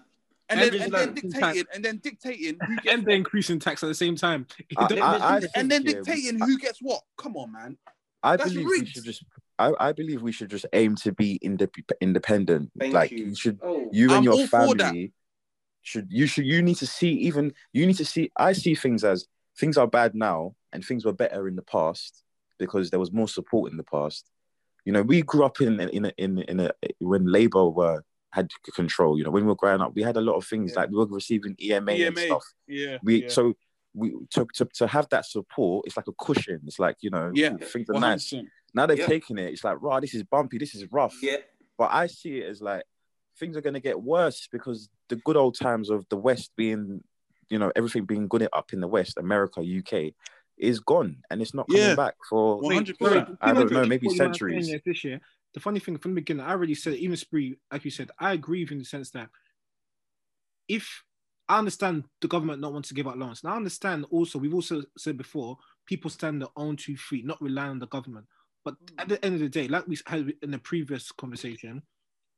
And 0.49 0.61
then 0.61 0.71
there's 0.71 0.83
and 0.85 0.93
then 0.95 1.15
dictating 1.15 1.65
and 1.75 1.85
then 1.85 1.97
dictating 1.99 2.59
and 2.89 3.05
they're 3.05 3.17
increasing 3.17 3.59
tax 3.59 3.83
at 3.83 3.89
the 3.89 3.95
same 3.95 4.17
time. 4.17 4.47
I- 4.77 4.85
I- 4.95 5.37
I 5.37 5.41
and 5.57 5.71
then 5.71 5.83
think, 5.83 5.97
yeah, 5.97 6.01
we- 6.01 6.05
dictating 6.05 6.39
who 6.41 6.59
gets 6.59 6.79
what? 6.81 7.03
Come 7.19 7.37
on, 7.37 7.53
man. 7.53 7.77
I 8.23 8.37
That's 8.37 8.53
believe 8.53 8.67
we 8.67 8.87
should 8.87 9.05
just. 9.05 9.25
I, 9.67 9.89
I 9.89 9.93
believe 9.93 10.23
we 10.23 10.33
should 10.33 10.51
just 10.51 10.67
aim 10.73 10.95
to 10.97 11.13
be 11.13 11.39
indep- 11.45 11.93
independent. 12.01 12.71
Thank 12.79 12.95
like 12.95 13.11
you. 13.11 13.27
you 13.27 13.35
should, 13.35 13.59
Oh, 13.63 13.89
you 13.93 14.05
and 14.09 14.13
I'm 14.19 14.23
your 14.25 14.33
all 14.35 14.47
for 14.47 14.75
that. 14.75 14.79
family 14.89 15.13
should. 15.83 16.09
You 16.11 16.27
should. 16.27 16.47
You 16.47 16.63
need 16.63 16.77
to 16.79 16.87
see. 16.87 17.13
Even 17.29 17.53
you 17.73 17.87
need 17.87 17.97
to 17.99 18.05
see. 18.05 18.31
I 18.37 18.53
see 18.55 18.75
things 18.75 19.05
as 19.05 19.27
things 19.59 19.77
are 19.77 19.87
bad 19.87 20.15
now, 20.15 20.55
and 20.73 20.85
things 20.85 21.05
were 21.05 21.13
better 21.13 21.47
in 21.49 21.57
the 21.57 21.63
past 21.63 22.23
because 22.59 22.91
there 22.91 23.01
was 23.01 23.13
more 23.13 23.29
support 23.29 23.71
in 23.71 23.77
the 23.77 23.85
past. 23.85 24.31
You 24.85 24.93
know, 24.93 25.03
we 25.03 25.23
grew 25.23 25.45
up 25.45 25.61
in 25.61 25.79
in 25.81 26.07
a, 26.07 26.13
in 26.17 26.39
in 26.39 26.61
a 26.61 26.71
when 26.99 27.27
Labour 27.27 27.69
were 27.69 28.03
had 28.33 28.51
control. 28.75 29.19
You 29.19 29.25
know, 29.25 29.31
when 29.31 29.45
we 29.45 29.49
were 29.49 29.57
growing 29.57 29.81
up, 29.81 29.93
we 29.95 30.03
had 30.03 30.17
a 30.17 30.21
lot 30.21 30.37
of 30.37 30.47
things 30.47 30.73
Yeah. 30.73 30.81
like 30.81 30.91
we 30.91 30.97
were 30.97 31.07
receiving 31.07 31.57
EMA, 31.61 31.93
and 31.93 32.17
stuff. 32.19 32.45
Yeah. 32.67 32.99
We 33.03 33.23
yeah. 33.25 33.29
so 33.29 33.55
we 33.93 34.15
to, 34.31 34.47
to 34.55 34.65
to 34.75 34.87
have 34.87 35.09
that 35.11 35.27
support. 35.27 35.87
It's 35.87 35.97
like 35.97 36.07
a 36.09 36.13
cushion. 36.25 36.61
It's 36.67 36.79
like 36.79 36.97
you 37.01 37.11
know, 37.11 37.31
Yeah. 37.35 37.57
things 37.57 37.89
are 37.91 37.99
nice. 38.01 38.33
100%. 38.71 38.75
Now 38.75 38.87
they've 38.87 38.99
Yeah. 38.99 39.07
taken 39.07 39.39
it. 39.39 39.53
It's 39.53 39.65
like, 39.65 39.81
right, 39.81 40.01
this 40.01 40.15
is 40.15 40.23
bumpy. 40.23 40.59
This 40.59 40.75
is 40.75 40.91
rough. 40.93 41.17
yeah. 41.23 41.37
But 41.79 41.91
I 41.93 42.07
see 42.09 42.39
it 42.39 42.49
as 42.49 42.61
like 42.61 42.85
things 43.39 43.57
are 43.57 43.63
going 43.63 43.75
to 43.75 43.81
get 43.81 44.01
worse 44.03 44.49
because 44.53 44.89
the 45.09 45.17
good 45.17 45.37
old 45.37 45.57
times 45.59 45.89
of 45.89 46.07
the 46.11 46.17
West 46.17 46.51
being, 46.57 47.03
you 47.49 47.59
know, 47.59 47.73
everything 47.75 48.05
being 48.05 48.29
good 48.29 48.47
up 48.53 48.73
in 48.73 48.81
the 48.81 48.89
West, 48.89 49.17
America, 49.19 49.63
UK, 49.63 50.13
is 50.59 50.79
gone, 50.81 51.17
and 51.31 51.41
it's 51.41 51.55
not 51.55 51.67
coming 51.69 51.83
Yeah. 51.83 51.95
back 51.95 52.15
for. 52.29 52.61
100%. 52.61 53.39
I 53.41 53.55
don't 53.55 53.73
know, 53.73 53.87
maybe 53.87 54.07
What 54.07 54.15
you 54.17 54.23
might 54.23 54.37
centuries. 54.37 54.75
This 54.85 55.05
year, 55.05 55.21
the 55.55 55.61
funny 55.61 55.81
thing 55.81 55.97
from 55.97 56.13
the 56.15 56.21
beginning, 56.21 56.45
I 56.45 56.51
already 56.51 56.75
said, 56.75 56.95
even 56.95 57.17
Spree, 57.17 57.57
like 57.73 57.85
you 57.85 57.91
said, 57.91 58.11
I 58.19 58.35
agree 58.35 58.63
with 58.63 58.71
you 58.73 58.75
in 58.75 58.79
the 58.81 58.85
sense 58.85 59.11
that 59.13 59.31
if 60.69 61.03
I 61.49 61.59
understand 61.59 62.05
the 62.21 62.29
government 62.29 62.61
not 62.61 62.73
want 62.73 62.85
to 62.87 62.95
give 62.95 63.09
out 63.09 63.19
loans, 63.19 63.43
and 63.43 63.53
I 63.53 63.57
understand 63.57 64.05
also, 64.11 64.39
we've 64.39 64.55
also 64.55 64.83
said 64.99 65.17
before, 65.17 65.57
people 65.87 66.11
stand 66.11 66.43
their 66.43 66.49
own 66.57 66.77
two 66.77 66.97
feet, 66.97 67.25
not 67.25 67.41
rely 67.41 67.67
on 67.69 67.79
the 67.79 67.89
government. 67.89 68.27
But 68.65 68.75
at 68.99 69.09
the 69.09 69.25
end 69.25 69.35
of 69.35 69.41
the 69.41 69.49
day, 69.49 69.69
like 69.69 69.87
we 69.87 69.99
had 70.07 70.33
in 70.43 70.51
the 70.51 70.59
previous 70.59 71.11
conversation, 71.13 71.83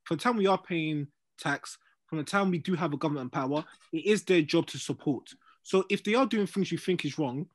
from 0.05 0.17
the 0.17 0.23
time 0.23 0.37
we 0.37 0.47
are 0.47 0.59
paying 0.61 1.09
tax, 1.39 1.79
from 2.07 2.19
the 2.19 2.25
time 2.25 2.51
we 2.51 2.59
do 2.59 2.75
have 2.75 2.93
a 2.93 2.97
government 2.97 3.33
power, 3.33 3.65
it 3.93 4.07
is 4.07 4.23
their 4.25 4.43
job 4.43 4.67
to 4.69 4.79
support. 4.79 5.29
So 5.63 5.85
if 5.89 6.05
they 6.05 6.15
are 6.15 6.27
doing 6.27 6.47
things 6.47 6.71
you 6.71 6.79
think 6.79 7.05
is 7.05 7.19
wrong, 7.19 7.47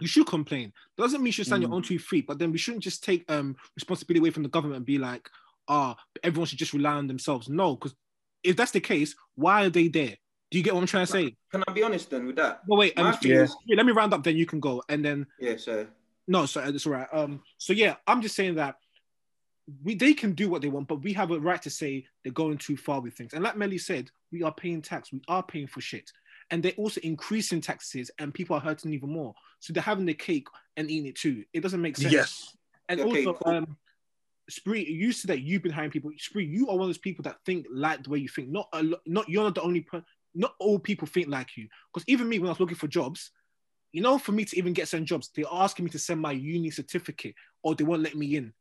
you 0.00 0.06
should 0.06 0.26
complain. 0.26 0.72
Doesn't 0.96 1.20
mean 1.20 1.26
you 1.26 1.32
should 1.32 1.46
stand 1.46 1.62
your 1.62 1.70
Mm. 1.70 1.76
own 1.76 1.82
two 1.82 1.98
feet, 1.98 2.26
but 2.26 2.38
then 2.38 2.52
we 2.52 2.58
shouldn't 2.58 2.84
just 2.84 3.02
take 3.02 3.28
um 3.30 3.56
responsibility 3.74 4.20
away 4.20 4.30
from 4.30 4.44
the 4.44 4.48
government 4.48 4.76
and 4.76 4.86
be 4.86 4.98
like, 4.98 5.28
ah, 5.66 5.96
everyone 6.22 6.46
should 6.46 6.58
just 6.58 6.72
rely 6.72 6.92
on 6.92 7.08
themselves. 7.08 7.48
No, 7.48 7.74
because 7.74 7.94
if 8.44 8.56
that's 8.56 8.70
the 8.70 8.80
case, 8.80 9.16
why 9.34 9.64
are 9.66 9.70
they 9.70 9.88
there? 9.88 10.16
Do 10.50 10.58
you 10.58 10.64
get 10.64 10.74
what 10.74 10.80
I'm 10.80 10.86
trying 10.86 11.06
to 11.06 11.12
say? 11.12 11.36
Can 11.50 11.64
I 11.66 11.72
be 11.72 11.82
honest 11.82 12.10
then 12.10 12.26
with 12.26 12.36
that? 12.36 12.62
No, 12.68 12.76
wait, 12.76 12.96
um, 12.98 13.12
Yeah. 13.22 13.46
let 13.74 13.84
me 13.84 13.92
round 13.92 14.14
up, 14.14 14.22
then 14.22 14.36
you 14.36 14.46
can 14.46 14.60
go. 14.60 14.82
And 14.88 15.04
then 15.04 15.26
yeah, 15.38 15.56
so 15.56 15.86
no, 16.28 16.46
sorry, 16.46 16.70
that's 16.70 16.86
all 16.86 16.92
right. 16.92 17.08
Um, 17.12 17.42
so 17.56 17.72
yeah, 17.72 17.96
I'm 18.06 18.22
just 18.22 18.36
saying 18.36 18.54
that 18.56 18.76
we 19.82 19.94
they 19.94 20.14
can 20.14 20.32
do 20.32 20.48
what 20.48 20.62
they 20.62 20.68
want, 20.68 20.88
but 20.88 21.02
we 21.02 21.12
have 21.14 21.30
a 21.30 21.40
right 21.40 21.60
to 21.62 21.70
say 21.70 22.06
they're 22.22 22.32
going 22.32 22.58
too 22.58 22.76
far 22.76 23.00
with 23.00 23.14
things. 23.14 23.32
And 23.34 23.42
like 23.42 23.56
Melly 23.56 23.78
said, 23.78 24.10
we 24.30 24.42
are 24.42 24.54
paying 24.54 24.82
tax, 24.82 25.12
we 25.12 25.22
are 25.26 25.42
paying 25.42 25.66
for 25.66 25.80
shit, 25.80 26.10
and 26.50 26.62
they're 26.62 26.72
also 26.78 27.00
increasing 27.02 27.60
taxes, 27.60 28.10
and 28.18 28.32
people 28.32 28.56
are 28.56 28.60
hurting 28.60 28.92
even 28.92 29.10
more. 29.10 29.34
So 29.60 29.72
they're 29.72 29.82
having 29.82 30.06
the 30.06 30.14
cake 30.14 30.46
and 30.76 30.90
eating 30.90 31.06
it 31.06 31.16
too. 31.16 31.44
It 31.52 31.60
doesn't 31.60 31.82
make 31.82 31.96
sense. 31.96 32.12
Yes. 32.12 32.56
And 32.88 33.00
Okay, 33.00 33.26
also, 33.26 33.38
cool. 33.42 33.54
um, 33.54 33.76
Spree, 34.48 34.86
you 34.86 35.12
said 35.12 35.28
that 35.28 35.40
you've 35.40 35.62
been 35.62 35.72
hiring 35.72 35.90
people. 35.90 36.10
Spree, 36.16 36.46
you 36.46 36.68
are 36.68 36.74
one 36.76 36.82
of 36.82 36.88
those 36.88 36.98
people 36.98 37.22
that 37.24 37.36
think 37.44 37.66
like 37.70 38.04
the 38.04 38.10
way 38.10 38.18
you 38.18 38.28
think. 38.28 38.48
Not 38.48 38.68
a 38.72 38.82
not 39.06 39.28
you're 39.28 39.44
not 39.44 39.54
the 39.54 39.62
only 39.62 39.82
per- 39.82 40.04
Not 40.34 40.54
all 40.58 40.78
people 40.78 41.06
think 41.06 41.28
like 41.28 41.56
you. 41.56 41.68
Because 41.92 42.04
even 42.08 42.28
me, 42.28 42.38
when 42.38 42.48
I 42.48 42.52
was 42.52 42.60
looking 42.60 42.76
for 42.76 42.88
jobs, 42.88 43.30
you 43.92 44.02
know, 44.02 44.18
for 44.18 44.32
me 44.32 44.44
to 44.44 44.58
even 44.58 44.72
get 44.72 44.88
certain 44.88 45.06
jobs, 45.06 45.30
they're 45.34 45.44
asking 45.50 45.84
me 45.86 45.90
to 45.92 45.98
send 45.98 46.20
my 46.20 46.32
uni 46.32 46.70
certificate, 46.70 47.34
or 47.62 47.74
they 47.74 47.84
won't 47.84 48.02
let 48.02 48.14
me 48.14 48.36
in, 48.36 48.52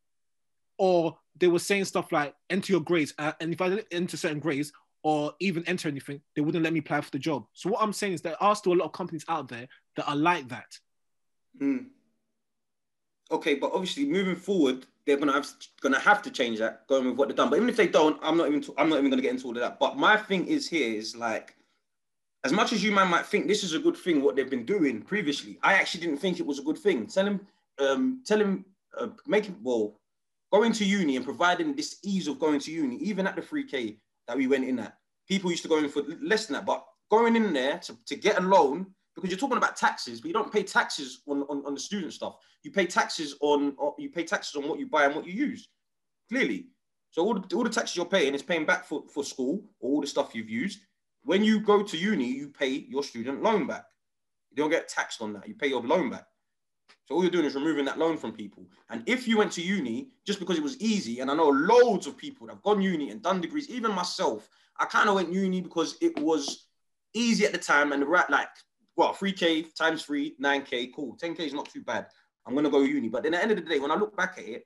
or 0.77 1.17
they 1.35 1.47
were 1.47 1.59
saying 1.59 1.85
stuff 1.85 2.11
like 2.11 2.33
enter 2.49 2.71
your 2.73 2.81
grades, 2.81 3.13
uh, 3.17 3.33
and 3.39 3.53
if 3.53 3.61
I 3.61 3.69
didn't 3.69 3.87
enter 3.91 4.17
certain 4.17 4.39
grades 4.39 4.71
or 5.03 5.33
even 5.39 5.63
enter 5.67 5.87
anything, 5.87 6.21
they 6.35 6.41
wouldn't 6.41 6.63
let 6.63 6.73
me 6.73 6.79
apply 6.79 7.01
for 7.01 7.11
the 7.11 7.19
job. 7.19 7.45
So 7.53 7.69
what 7.69 7.81
I'm 7.81 7.93
saying 7.93 8.13
is 8.13 8.21
there 8.21 8.41
are 8.41 8.55
still 8.55 8.73
a 8.73 8.75
lot 8.75 8.85
of 8.85 8.91
companies 8.93 9.25
out 9.29 9.47
there 9.47 9.67
that 9.95 10.09
are 10.09 10.15
like 10.15 10.49
that. 10.49 10.77
Hmm. 11.59 11.77
Okay, 13.29 13.55
but 13.55 13.71
obviously 13.73 14.05
moving 14.05 14.35
forward, 14.35 14.85
they're 15.05 15.17
gonna 15.17 15.33
have 15.33 15.47
gonna 15.81 15.99
have 15.99 16.21
to 16.23 16.31
change 16.31 16.59
that, 16.59 16.87
going 16.87 17.05
with 17.05 17.15
what 17.15 17.27
they've 17.27 17.37
done. 17.37 17.49
But 17.49 17.57
even 17.57 17.69
if 17.69 17.75
they 17.75 17.87
don't, 17.87 18.17
I'm 18.23 18.37
not 18.37 18.47
even 18.47 18.63
I'm 18.77 18.89
not 18.89 18.99
even 18.99 19.09
gonna 19.09 19.21
get 19.21 19.31
into 19.31 19.47
all 19.47 19.51
of 19.51 19.61
that. 19.61 19.79
But 19.79 19.97
my 19.97 20.17
thing 20.17 20.47
is 20.47 20.67
here 20.67 20.93
is 20.93 21.15
like, 21.15 21.55
as 22.43 22.51
much 22.51 22.71
as 22.71 22.83
you 22.83 22.91
man 22.91 23.09
might 23.09 23.25
think 23.25 23.47
this 23.47 23.63
is 23.63 23.73
a 23.73 23.79
good 23.79 23.97
thing, 23.97 24.21
what 24.21 24.35
they've 24.35 24.49
been 24.49 24.65
doing 24.65 25.01
previously, 25.01 25.57
I 25.63 25.73
actually 25.73 26.01
didn't 26.01 26.17
think 26.17 26.39
it 26.39 26.45
was 26.45 26.59
a 26.59 26.63
good 26.63 26.77
thing. 26.77 27.07
Tell 27.07 27.25
him, 27.25 27.41
um, 27.79 28.21
tell 28.25 28.39
him, 28.39 28.65
uh, 28.97 29.07
making 29.25 29.57
well, 29.61 29.99
going 30.51 30.71
to 30.73 30.85
uni 30.85 31.15
and 31.15 31.25
providing 31.25 31.75
this 31.75 31.97
ease 32.03 32.27
of 32.27 32.39
going 32.39 32.59
to 32.61 32.71
uni, 32.71 32.97
even 32.97 33.27
at 33.27 33.35
the 33.35 33.41
3K 33.41 33.97
that 34.27 34.37
we 34.37 34.47
went 34.47 34.65
in 34.65 34.79
at, 34.79 34.97
people 35.27 35.51
used 35.51 35.63
to 35.63 35.69
go 35.69 35.77
in 35.77 35.89
for 35.89 36.03
less 36.21 36.45
than 36.45 36.55
that. 36.55 36.65
But 36.65 36.85
going 37.09 37.35
in 37.35 37.53
there 37.53 37.79
to, 37.79 37.97
to 38.05 38.15
get 38.15 38.37
a 38.37 38.41
loan, 38.41 38.87
because 39.15 39.29
you're 39.31 39.39
talking 39.39 39.57
about 39.57 39.75
taxes, 39.75 40.21
but 40.21 40.27
you 40.27 40.33
don't 40.33 40.53
pay 40.53 40.63
taxes 40.63 41.21
on, 41.27 41.41
on, 41.43 41.65
on 41.65 41.73
the 41.73 41.79
student 41.79 42.13
stuff. 42.13 42.37
You 42.63 42.71
pay 42.71 42.85
taxes 42.85 43.35
on, 43.41 43.75
you 43.97 44.09
pay 44.09 44.23
taxes 44.23 44.55
on 44.55 44.69
what 44.69 44.79
you 44.79 44.87
buy 44.87 45.05
and 45.05 45.15
what 45.15 45.25
you 45.25 45.33
use. 45.33 45.69
Clearly. 46.29 46.67
So 47.09 47.23
all 47.23 47.33
the, 47.33 47.55
all 47.55 47.63
the 47.63 47.69
taxes 47.69 47.95
you're 47.95 48.05
paying 48.05 48.35
is 48.35 48.43
paying 48.43 48.65
back 48.65 48.85
for, 48.85 49.03
for 49.11 49.23
school 49.23 49.63
or 49.79 49.91
all 49.91 50.01
the 50.01 50.07
stuff 50.07 50.35
you've 50.35 50.49
used. 50.49 50.81
When 51.27 51.43
you 51.43 51.59
go 51.59 51.83
to 51.83 51.97
uni, 51.97 52.23
you 52.25 52.47
pay 52.47 52.69
your 52.69 53.03
student 53.03 53.43
loan 53.43 53.67
back. 53.67 53.83
You 54.49 54.55
don't 54.55 54.69
get 54.69 54.87
taxed 54.87 55.21
on 55.21 55.33
that. 55.33 55.45
You 55.45 55.55
pay 55.55 55.67
your 55.67 55.81
loan 55.81 56.09
back. 56.09 56.25
So 57.05 57.15
all 57.15 57.21
you're 57.21 57.29
doing 57.29 57.43
is 57.43 57.53
removing 57.55 57.83
that 57.83 57.99
loan 57.99 58.15
from 58.15 58.31
people. 58.31 58.65
And 58.89 59.03
if 59.07 59.27
you 59.27 59.37
went 59.37 59.51
to 59.53 59.61
uni 59.61 60.07
just 60.25 60.39
because 60.39 60.57
it 60.57 60.63
was 60.63 60.79
easy, 60.79 61.19
and 61.19 61.29
I 61.29 61.33
know 61.35 61.49
loads 61.49 62.07
of 62.07 62.15
people 62.15 62.47
that 62.47 62.53
have 62.53 62.63
gone 62.63 62.81
uni 62.81 63.09
and 63.09 63.21
done 63.21 63.41
degrees, 63.41 63.69
even 63.69 63.91
myself, 63.91 64.47
I 64.79 64.85
kind 64.85 65.09
of 65.09 65.15
went 65.15 65.33
uni 65.33 65.59
because 65.59 65.97
it 65.99 66.17
was 66.17 66.67
easy 67.13 67.45
at 67.45 67.51
the 67.51 67.57
time 67.57 67.91
and 67.91 68.01
the 68.01 68.05
right 68.05 68.29
like 68.29 68.47
well, 68.95 69.13
3K 69.13 69.75
times 69.75 70.03
three, 70.03 70.33
9K, 70.41 70.93
cool. 70.95 71.17
10K 71.21 71.41
is 71.41 71.53
not 71.53 71.69
too 71.69 71.81
bad. 71.81 72.07
I'm 72.45 72.55
gonna 72.55 72.69
go 72.69 72.83
uni. 72.83 73.09
But 73.09 73.23
then 73.23 73.33
at 73.33 73.39
the 73.39 73.43
end 73.43 73.51
of 73.51 73.57
the 73.57 73.69
day, 73.69 73.79
when 73.79 73.91
I 73.91 73.95
look 73.95 74.15
back 74.15 74.37
at 74.37 74.45
it, 74.45 74.65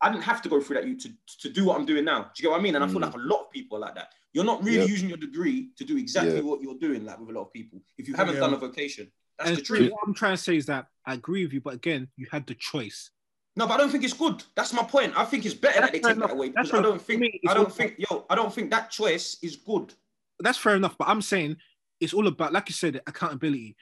I 0.00 0.10
didn't 0.10 0.24
have 0.24 0.42
to 0.42 0.48
go 0.48 0.60
through 0.60 0.74
that 0.74 0.88
you 0.88 0.96
to, 0.98 1.08
to 1.42 1.48
do 1.50 1.66
what 1.66 1.78
I'm 1.78 1.86
doing 1.86 2.04
now. 2.04 2.22
Do 2.22 2.30
you 2.38 2.42
get 2.42 2.50
what 2.50 2.58
I 2.58 2.62
mean? 2.64 2.74
And 2.74 2.82
I 2.82 2.88
feel 2.88 2.98
Mm. 2.98 3.02
like 3.04 3.14
a 3.14 3.18
lot 3.18 3.42
of 3.42 3.50
people 3.52 3.76
are 3.78 3.80
like 3.80 3.94
that. 3.94 4.08
You're 4.34 4.44
not 4.44 4.62
really 4.64 4.80
Yep. 4.80 4.88
using 4.88 5.08
your 5.08 5.16
degree 5.18 5.70
to 5.76 5.84
do 5.84 5.96
exactly 5.96 6.34
Yeah. 6.36 6.40
what 6.42 6.60
you're 6.60 6.74
doing, 6.78 7.04
like 7.04 7.18
with 7.20 7.30
a 7.30 7.32
lot 7.32 7.42
of 7.46 7.52
people. 7.52 7.80
If 7.96 8.08
you 8.08 8.14
haven't 8.14 8.34
Yeah. 8.34 8.40
done 8.40 8.54
a 8.54 8.56
vocation, 8.56 9.10
that's 9.38 9.50
and 9.50 9.58
the 9.58 9.62
truth. 9.62 9.92
what 9.92 10.00
I'm 10.06 10.12
trying 10.12 10.36
to 10.36 10.42
say 10.42 10.56
is 10.56 10.66
that 10.66 10.88
I 11.06 11.14
agree 11.14 11.44
with 11.44 11.52
you, 11.54 11.60
but 11.60 11.74
again, 11.74 12.08
you 12.16 12.26
had 12.30 12.44
the 12.46 12.56
choice. 12.56 13.10
No, 13.56 13.68
but 13.68 13.74
I 13.74 13.76
don't 13.76 13.90
think 13.90 14.02
it's 14.02 14.12
good. 14.12 14.42
That's 14.56 14.72
my 14.72 14.82
point. 14.82 15.16
I 15.16 15.24
think 15.24 15.46
it's 15.46 15.54
better 15.54 15.80
that 15.80 15.92
they 15.92 16.00
That's 16.00 16.08
fair 16.08 16.14
take 16.14 16.18
that 16.18 16.24
enough. 16.24 16.32
away 16.32 16.48
That's 16.48 16.68
because 16.68 16.80
I 16.80 16.82
don't 16.82 17.00
think 17.00 17.20
me, 17.20 17.40
I 17.46 17.54
don't 17.54 17.66
all- 17.66 17.70
think 17.70 17.94
yo 17.98 18.26
I 18.28 18.34
don't 18.34 18.52
think 18.52 18.70
that 18.72 18.90
choice 18.90 19.38
is 19.40 19.54
good. 19.54 19.94
That's 20.40 20.58
fair 20.58 20.74
enough, 20.74 20.98
but 20.98 21.06
I'm 21.06 21.22
saying 21.22 21.58
it's 22.00 22.12
all 22.12 22.26
about, 22.26 22.52
like 22.52 22.68
you 22.68 22.74
said, 22.74 23.00
accountability. 23.06 23.76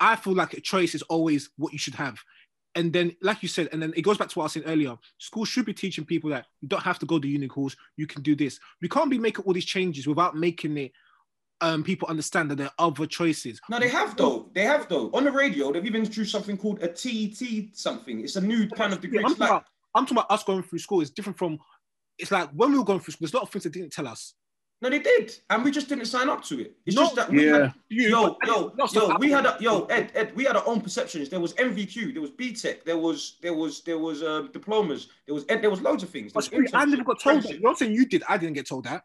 I 0.00 0.16
feel 0.16 0.32
like 0.34 0.54
a 0.54 0.60
choice 0.62 0.94
is 0.94 1.02
always 1.02 1.50
what 1.56 1.74
you 1.74 1.78
should 1.78 1.96
have. 1.96 2.18
And 2.74 2.92
then, 2.92 3.16
like 3.22 3.42
you 3.42 3.48
said, 3.48 3.68
and 3.72 3.82
then 3.82 3.92
it 3.96 4.02
goes 4.02 4.18
back 4.18 4.28
to 4.28 4.38
what 4.38 4.44
I 4.44 4.46
was 4.46 4.52
saying 4.52 4.66
earlier. 4.66 4.96
School 5.18 5.44
should 5.44 5.66
be 5.66 5.74
teaching 5.74 6.04
people 6.04 6.30
that 6.30 6.46
you 6.60 6.68
don't 6.68 6.82
have 6.82 6.98
to 7.00 7.06
go 7.06 7.18
to 7.18 7.26
uni 7.26 7.48
course. 7.48 7.74
You 7.96 8.06
can 8.06 8.22
do 8.22 8.36
this. 8.36 8.60
We 8.80 8.88
can't 8.88 9.10
be 9.10 9.18
making 9.18 9.44
all 9.44 9.52
these 9.52 9.64
changes 9.64 10.06
without 10.06 10.36
making 10.36 10.76
it 10.76 10.92
um 11.60 11.82
people 11.82 12.08
understand 12.08 12.50
that 12.50 12.56
there 12.56 12.70
are 12.78 12.86
other 12.86 13.06
choices. 13.06 13.60
No, 13.68 13.78
they 13.78 13.88
have 13.88 14.16
though. 14.16 14.48
They 14.54 14.62
have 14.62 14.88
though. 14.88 15.10
On 15.12 15.24
the 15.24 15.32
radio, 15.32 15.72
they've 15.72 15.84
even 15.84 16.02
introduced 16.02 16.32
something 16.32 16.56
called 16.56 16.82
a 16.82 16.88
TET 16.88 17.76
something. 17.76 18.20
It's 18.20 18.36
a 18.36 18.40
new 18.40 18.68
kind 18.68 18.92
of 18.92 19.00
degree. 19.00 19.18
Yeah, 19.18 19.26
I'm, 19.26 19.30
talking 19.30 19.40
like, 19.40 19.50
about, 19.50 19.64
I'm 19.94 20.04
talking 20.04 20.18
about 20.18 20.30
us 20.30 20.44
going 20.44 20.62
through 20.62 20.78
school. 20.78 21.00
It's 21.00 21.10
different 21.10 21.38
from. 21.38 21.58
It's 22.18 22.30
like 22.30 22.50
when 22.50 22.72
we 22.72 22.78
were 22.78 22.84
going 22.84 23.00
through 23.00 23.12
school. 23.12 23.26
There's 23.26 23.34
a 23.34 23.36
lot 23.36 23.42
of 23.44 23.50
things 23.50 23.64
they 23.64 23.70
didn't 23.70 23.92
tell 23.92 24.06
us. 24.06 24.34
No, 24.80 24.88
they 24.88 25.00
did, 25.00 25.36
and 25.50 25.64
we 25.64 25.72
just 25.72 25.88
didn't 25.88 26.04
sign 26.04 26.28
up 26.28 26.44
to 26.44 26.60
it. 26.60 26.76
It's 26.86 26.94
No, 26.94 27.02
just 27.02 27.16
that 27.16 27.30
we 27.30 27.46
yeah. 27.46 27.58
had, 27.62 27.74
You, 27.88 28.10
yo, 28.10 28.36
yo, 28.46 28.72
yo, 28.92 29.16
we 29.18 29.28
had 29.28 29.44
a 29.44 29.56
yo, 29.58 29.86
Ed, 29.86 30.12
Ed, 30.14 30.32
we 30.36 30.44
had 30.44 30.54
our 30.54 30.66
own 30.68 30.80
perceptions. 30.80 31.28
There 31.28 31.40
was 31.40 31.52
NVQ, 31.54 32.12
there 32.12 32.22
was 32.22 32.30
BTEC, 32.30 32.84
there 32.84 32.96
was, 32.96 33.38
there 33.42 33.54
was, 33.54 33.80
there 33.80 33.98
was 33.98 34.22
uh, 34.22 34.46
diplomas, 34.52 35.08
there 35.26 35.34
was, 35.34 35.44
Ed, 35.48 35.62
there 35.62 35.70
was 35.70 35.80
loads 35.80 36.04
of 36.04 36.10
things. 36.10 36.32
There 36.32 36.34
But 36.34 36.62
was 36.62 36.70
Spree, 36.70 36.80
I 36.80 36.84
never 36.84 37.02
got 37.02 37.20
told 37.20 37.42
that. 37.42 37.58
You're 37.58 37.74
saying 37.74 37.92
you 37.92 38.06
did. 38.06 38.22
I 38.28 38.38
didn't 38.38 38.54
get 38.54 38.68
told 38.68 38.84
that. 38.84 39.04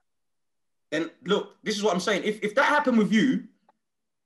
And 0.91 1.09
look, 1.25 1.55
this 1.63 1.75
is 1.75 1.81
what 1.81 1.91
I'm 1.91 1.99
saying. 1.99 2.21
If 2.23 2.43
if 2.43 2.53
that 2.53 2.65
happened 2.65 2.99
with 2.99 3.11
you, 3.11 3.45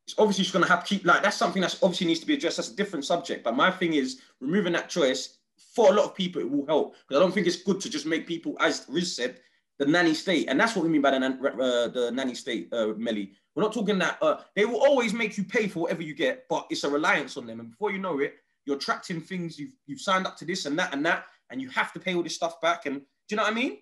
it's 0.05 0.15
obviously 0.17 0.43
just 0.43 0.53
gonna 0.53 0.67
have 0.67 0.83
to 0.83 0.89
keep 0.95 1.05
like 1.05 1.23
that's 1.23 1.37
something 1.37 1.61
that's 1.61 1.81
obviously 1.81 2.07
needs 2.07 2.19
to 2.19 2.25
be 2.25 2.33
addressed. 2.33 2.57
That's 2.57 2.71
a 2.71 2.75
different 2.75 3.05
subject. 3.05 3.45
But 3.45 3.55
my 3.55 3.71
thing 3.71 3.93
is 3.93 4.19
removing 4.41 4.73
that 4.73 4.89
choice 4.89 5.37
for 5.73 5.91
a 5.91 5.95
lot 5.95 6.05
of 6.05 6.15
people, 6.15 6.41
it 6.41 6.49
will 6.49 6.65
help. 6.65 6.95
Because 7.07 7.21
I 7.21 7.23
don't 7.23 7.31
think 7.33 7.47
it's 7.47 7.63
good 7.63 7.79
to 7.81 7.89
just 7.89 8.05
make 8.05 8.27
people, 8.27 8.57
as 8.59 8.85
Riz 8.89 9.15
said, 9.15 9.39
the 9.79 9.85
nanny 9.85 10.13
state. 10.13 10.47
And 10.49 10.59
that's 10.59 10.75
what 10.75 10.83
we 10.83 10.89
mean 10.89 11.01
by 11.01 11.11
the 11.11 11.19
nan- 11.19 11.39
uh, 11.43 11.87
the 11.87 12.11
nanny 12.13 12.35
state, 12.35 12.71
uh, 12.73 12.93
Melly. 12.97 13.33
We're 13.55 13.63
not 13.63 13.73
talking 13.73 13.97
that 13.99 14.17
uh, 14.21 14.41
they 14.55 14.65
will 14.65 14.81
always 14.85 15.13
make 15.13 15.37
you 15.37 15.43
pay 15.43 15.67
for 15.67 15.81
whatever 15.81 16.01
you 16.03 16.13
get, 16.13 16.45
but 16.49 16.67
it's 16.69 16.83
a 16.83 16.89
reliance 16.89 17.37
on 17.37 17.47
them. 17.47 17.59
And 17.59 17.71
before 17.71 17.91
you 17.91 17.99
know 17.99 18.19
it, 18.19 18.35
you're 18.65 18.77
trapped 18.77 19.09
in 19.09 19.21
things 19.21 19.57
you've 19.57 19.73
you've 19.85 20.01
signed 20.01 20.27
up 20.27 20.35
to 20.37 20.45
this 20.45 20.65
and 20.65 20.77
that 20.77 20.93
and 20.93 21.05
that, 21.05 21.25
and 21.49 21.61
you 21.61 21.69
have 21.69 21.93
to 21.93 21.99
pay 21.99 22.15
all 22.15 22.23
this 22.23 22.35
stuff 22.35 22.59
back. 22.61 22.85
And 22.85 22.99
do 22.99 23.05
you 23.29 23.37
know 23.37 23.43
what 23.43 23.51
I 23.51 23.55
mean? 23.55 23.77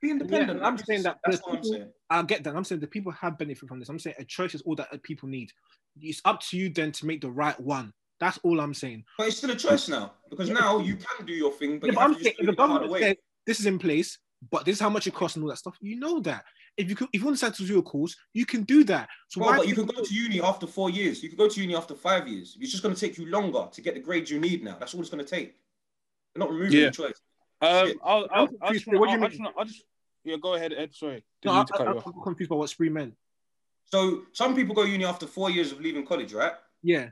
Be 0.00 0.10
independent. 0.10 0.60
Yeah, 0.60 0.66
I'm 0.66 0.76
Like, 0.76 0.86
saying 0.86 1.02
that 1.02 1.18
That's 1.24 1.42
what 1.44 1.58
I'm 1.58 1.64
saying. 1.64 1.88
I 2.08 2.22
get 2.22 2.42
that. 2.44 2.56
I'm 2.56 2.64
saying 2.64 2.80
the 2.80 2.86
people 2.86 3.12
have 3.12 3.38
benefit 3.38 3.68
from 3.68 3.78
this. 3.78 3.88
I'm 3.88 3.98
saying 3.98 4.16
a 4.18 4.24
choice 4.24 4.54
is 4.54 4.62
all 4.62 4.74
that 4.76 5.02
people 5.02 5.28
need. 5.28 5.52
It's 6.00 6.22
up 6.24 6.40
to 6.48 6.56
you 6.56 6.70
then 6.70 6.90
to 6.92 7.06
make 7.06 7.20
the 7.20 7.30
right 7.30 7.58
one. 7.60 7.92
That's 8.18 8.38
all 8.42 8.60
I'm 8.60 8.74
saying. 8.74 9.04
But 9.16 9.28
it's 9.28 9.36
still 9.38 9.50
a 9.50 9.56
choice 9.56 9.88
now 9.88 10.12
because 10.28 10.48
Yeah. 10.48 10.54
now 10.54 10.78
you 10.78 10.96
can 10.96 11.26
do 11.26 11.32
your 11.32 11.52
thing, 11.52 11.78
but 11.78 11.86
Yeah, 11.86 11.92
you 11.92 11.96
but 11.96 12.04
I'm 12.04 12.14
saying 12.14 12.34
the 12.38 12.42
it 12.50 12.56
the 12.56 12.62
harder 12.62 12.86
government 12.86 13.02
says 13.02 13.16
this 13.46 13.60
is 13.60 13.66
in 13.66 13.78
place, 13.78 14.18
but 14.50 14.64
this 14.64 14.76
is 14.76 14.80
how 14.80 14.88
much 14.90 15.06
it 15.06 15.14
costs 15.14 15.36
and 15.36 15.42
all 15.44 15.50
that 15.50 15.56
stuff, 15.58 15.76
you 15.80 15.96
know 15.98 16.20
that. 16.20 16.44
If 16.76 16.88
you 16.88 16.94
could, 16.96 17.08
if 17.12 17.20
you 17.20 17.26
want 17.26 17.36
to 17.38 17.44
decide 17.44 17.56
to 17.58 17.66
do 17.66 17.78
a 17.78 17.82
course, 17.82 18.16
you 18.32 18.46
can 18.46 18.62
do 18.62 18.84
that. 18.84 19.08
So 19.28 19.40
Well, 19.40 19.50
why 19.50 19.56
but 19.58 19.68
you 19.68 19.74
can 19.74 19.84
go 19.86 20.02
to 20.02 20.14
uni 20.14 20.40
after 20.40 20.66
four 20.66 20.88
years. 20.88 21.22
You 21.22 21.28
can 21.28 21.36
go 21.36 21.48
to 21.48 21.60
uni 21.60 21.74
after 21.74 21.94
five 21.94 22.26
years. 22.28 22.56
It's 22.60 22.70
just 22.70 22.82
going 22.82 22.94
to 22.94 23.00
take 23.00 23.18
you 23.18 23.26
longer 23.26 23.68
to 23.70 23.80
get 23.82 23.94
the 23.94 24.00
grades 24.00 24.30
you 24.30 24.38
need 24.40 24.64
now. 24.64 24.76
That's 24.78 24.94
all 24.94 25.00
it's 25.00 25.10
going 25.10 25.24
to 25.24 25.28
take. 25.30 25.56
You're 26.34 26.40
not 26.46 26.50
removing 26.52 26.78
Yeah. 26.78 26.86
the 26.86 26.90
choice. 26.92 27.20
Um, 27.60 27.92
I'll, 28.02 28.28
I'll, 28.32 28.44
I'm 28.44 28.56
I 28.62 28.72
just 28.72 28.86
confused. 28.86 28.86
wanna- 28.86 29.00
What 29.00 29.06
do 29.06 29.12
you 29.12 29.12
I- 29.12 29.14
I 29.16 29.20
mean? 29.20 29.30
just 29.30 29.40
wanna- 29.42 29.54
I 29.58 29.64
just- 29.64 29.84
yeah, 30.24 30.36
go 30.40 30.54
ahead, 30.54 30.72
Ed. 30.72 30.94
Sorry, 30.94 31.22
No, 31.44 31.52
didn't 31.52 31.52
I, 31.52 31.56
mean 31.58 31.66
to 31.66 31.72
cut 31.72 31.86
you 31.88 31.98
off. 31.98 32.06
am 32.06 32.22
confused 32.22 32.48
by 32.50 32.56
what 32.56 32.70
Spree 32.70 32.88
meant. 32.88 33.14
So 33.92 34.22
some 34.32 34.54
people 34.54 34.74
go 34.74 34.84
uni 34.84 35.04
after 35.04 35.26
four 35.26 35.50
years 35.50 35.72
of 35.72 35.80
leaving 35.80 36.06
college, 36.06 36.32
right? 36.32 36.52
Yeah. 36.82 37.10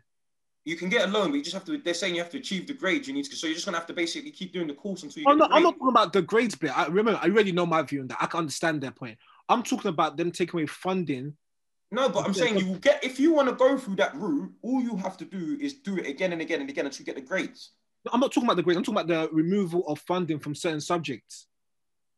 You 0.69 0.77
can 0.77 0.91
get 0.91 1.09
a 1.09 1.11
loan, 1.11 1.31
but 1.31 1.37
you 1.37 1.43
just 1.43 1.55
have 1.55 1.64
to. 1.64 1.79
They're 1.79 1.95
saying 1.95 2.14
you 2.14 2.21
have 2.21 2.29
to 2.29 2.37
achieve 2.37 2.66
the 2.66 2.75
grades 2.75 3.09
you 3.09 3.14
need 3.14 3.25
to. 3.25 3.35
So 3.35 3.47
you're 3.47 3.55
just 3.55 3.64
going 3.64 3.73
to 3.73 3.79
have 3.79 3.87
to 3.87 3.95
basically 3.95 4.31
keep 4.31 4.53
doing 4.53 4.66
the 4.66 4.75
course 4.75 5.03
until 5.03 5.23
you 5.23 5.27
Oh, 5.27 5.33
get 5.33 5.39
no, 5.39 5.49
the 5.49 5.55
I'm 5.55 5.62
not 5.62 5.75
talking 5.79 5.89
about 5.89 6.12
the 6.12 6.21
grades 6.21 6.57
bit. 6.57 6.77
I 6.77 6.87
remember, 6.89 7.19
I 7.23 7.29
already 7.29 7.53
know 7.53 7.64
my 7.64 7.81
view 7.81 8.03
on 8.03 8.09
that. 8.09 8.19
I 8.21 8.27
can 8.27 8.41
understand 8.41 8.83
their 8.83 8.91
point. 8.91 9.16
I'm 9.49 9.62
talking 9.62 9.89
about 9.89 10.19
them 10.19 10.31
taking 10.31 10.61
away 10.61 10.66
funding. 10.66 11.35
No, 11.91 12.11
but 12.11 12.27
I'm 12.27 12.35
saying 12.35 12.59
you 12.59 12.66
will 12.66 12.79
get 12.81 13.03
if 13.03 13.19
you 13.19 13.33
want 13.33 13.49
to 13.49 13.55
go 13.55 13.79
through 13.79 13.97
that 13.97 14.14
route. 14.14 14.53
All 14.61 14.83
you 14.83 14.95
have 14.97 15.16
to 15.16 15.25
do 15.25 15.57
is 15.59 15.73
do 15.73 15.97
it 15.97 16.07
again 16.07 16.35
and 16.35 16.43
again 16.43 16.61
and 16.61 16.69
again 16.69 16.85
until 16.85 16.99
you 16.99 17.07
get 17.07 17.14
the 17.14 17.23
grades. 17.23 17.71
I'm 18.12 18.21
not 18.21 18.31
talking 18.31 18.47
about 18.47 18.57
the 18.57 18.62
grades. 18.62 18.77
I'm 18.77 18.85
talking 18.85 19.01
about 19.01 19.09
the 19.09 19.35
removal 19.35 19.89
of 19.89 19.99
funding 20.01 20.39
from 20.39 20.55
certain 20.55 20.83
subjects. 20.83 21.47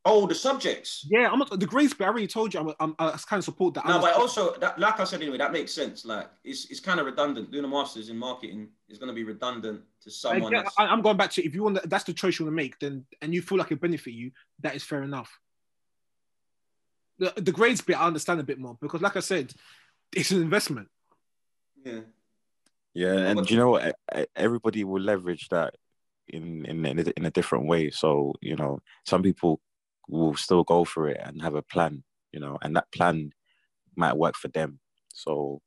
Oh, 0.02 0.26
the 0.26 0.34
subjects. 0.34 1.06
Yeah, 1.10 1.28
I'm 1.30 1.38
not 1.38 1.50
the 1.60 1.66
grades 1.66 1.92
bit. 1.92 2.04
I 2.06 2.08
already 2.08 2.26
told 2.26 2.54
you. 2.54 2.60
I'm, 2.60 2.72
I'm, 2.80 2.94
uh, 2.98 3.10
I 3.14 3.18
kind 3.28 3.38
of 3.38 3.44
support 3.44 3.74
that. 3.74 3.84
No, 3.86 3.96
I'm 3.96 4.00
but 4.00 4.12
not- 4.12 4.20
also, 4.20 4.54
that, 4.58 4.78
like 4.78 4.98
I 4.98 5.04
said 5.04 5.20
anyway, 5.20 5.36
that 5.36 5.52
makes 5.52 5.72
sense. 5.72 6.06
Like, 6.06 6.30
it's 6.42 6.70
it's 6.70 6.80
kind 6.80 7.00
of 7.00 7.04
redundant. 7.06 7.50
Doing 7.50 7.66
a 7.66 7.68
master's 7.68 8.08
in 8.08 8.16
marketing 8.16 8.68
is 8.88 8.96
going 8.98 9.08
to 9.08 9.14
be 9.14 9.24
redundant 9.24 9.82
to 10.02 10.10
someone. 10.10 10.38
Again, 10.38 10.52
that's- 10.52 10.72
I, 10.78 10.86
I'm 10.86 11.02
going 11.02 11.18
back 11.18 11.30
to 11.32 11.44
if 11.44 11.54
you 11.54 11.62
want, 11.62 11.78
that's 11.90 12.04
the 12.04 12.14
choice 12.14 12.38
you 12.38 12.46
want 12.46 12.52
to 12.54 12.56
make, 12.56 12.78
then 12.78 13.04
and 13.20 13.34
you 13.34 13.42
feel 13.42 13.58
like 13.58 13.72
it 13.72 13.80
benefit 13.80 14.14
you, 14.14 14.30
that 14.60 14.74
is 14.74 14.82
fair 14.82 15.02
enough. 15.02 15.38
The, 17.18 17.34
the 17.36 17.52
grades 17.52 17.82
bit, 17.82 18.00
I 18.00 18.06
understand 18.06 18.40
a 18.40 18.44
bit 18.44 18.58
more 18.58 18.78
because, 18.80 19.02
like 19.02 19.16
I 19.16 19.20
said, 19.20 19.52
it's 20.16 20.30
an 20.30 20.40
investment. 20.40 20.88
yeah. 21.84 22.00
Yeah, 22.94 23.12
Yeah, 23.14 23.18
and 23.28 23.36
but- 23.36 23.48
do 23.48 23.54
you 23.54 23.60
know 23.60 23.70
what? 23.70 23.94
Everybody 24.34 24.84
will 24.84 25.02
leverage 25.02 25.48
that 25.50 25.74
in 26.28 26.64
in 26.64 26.86
in 26.86 26.98
a, 27.00 27.12
in 27.18 27.26
a 27.26 27.30
different 27.30 27.66
way. 27.66 27.90
So 27.90 28.34
you 28.40 28.56
know, 28.56 28.80
some 29.04 29.22
people 29.22 29.60
will 30.10 30.36
still 30.36 30.64
go 30.64 30.84
for 30.84 31.08
it 31.08 31.20
and 31.22 31.42
have 31.42 31.54
a 31.54 31.62
plan. 31.62 32.02
You 32.32 32.40
know, 32.40 32.58
and 32.62 32.76
that 32.76 32.92
plan 32.92 33.32
might 33.96 34.16
work 34.16 34.36
for 34.36 34.48
them. 34.48 34.80
So 35.12 35.60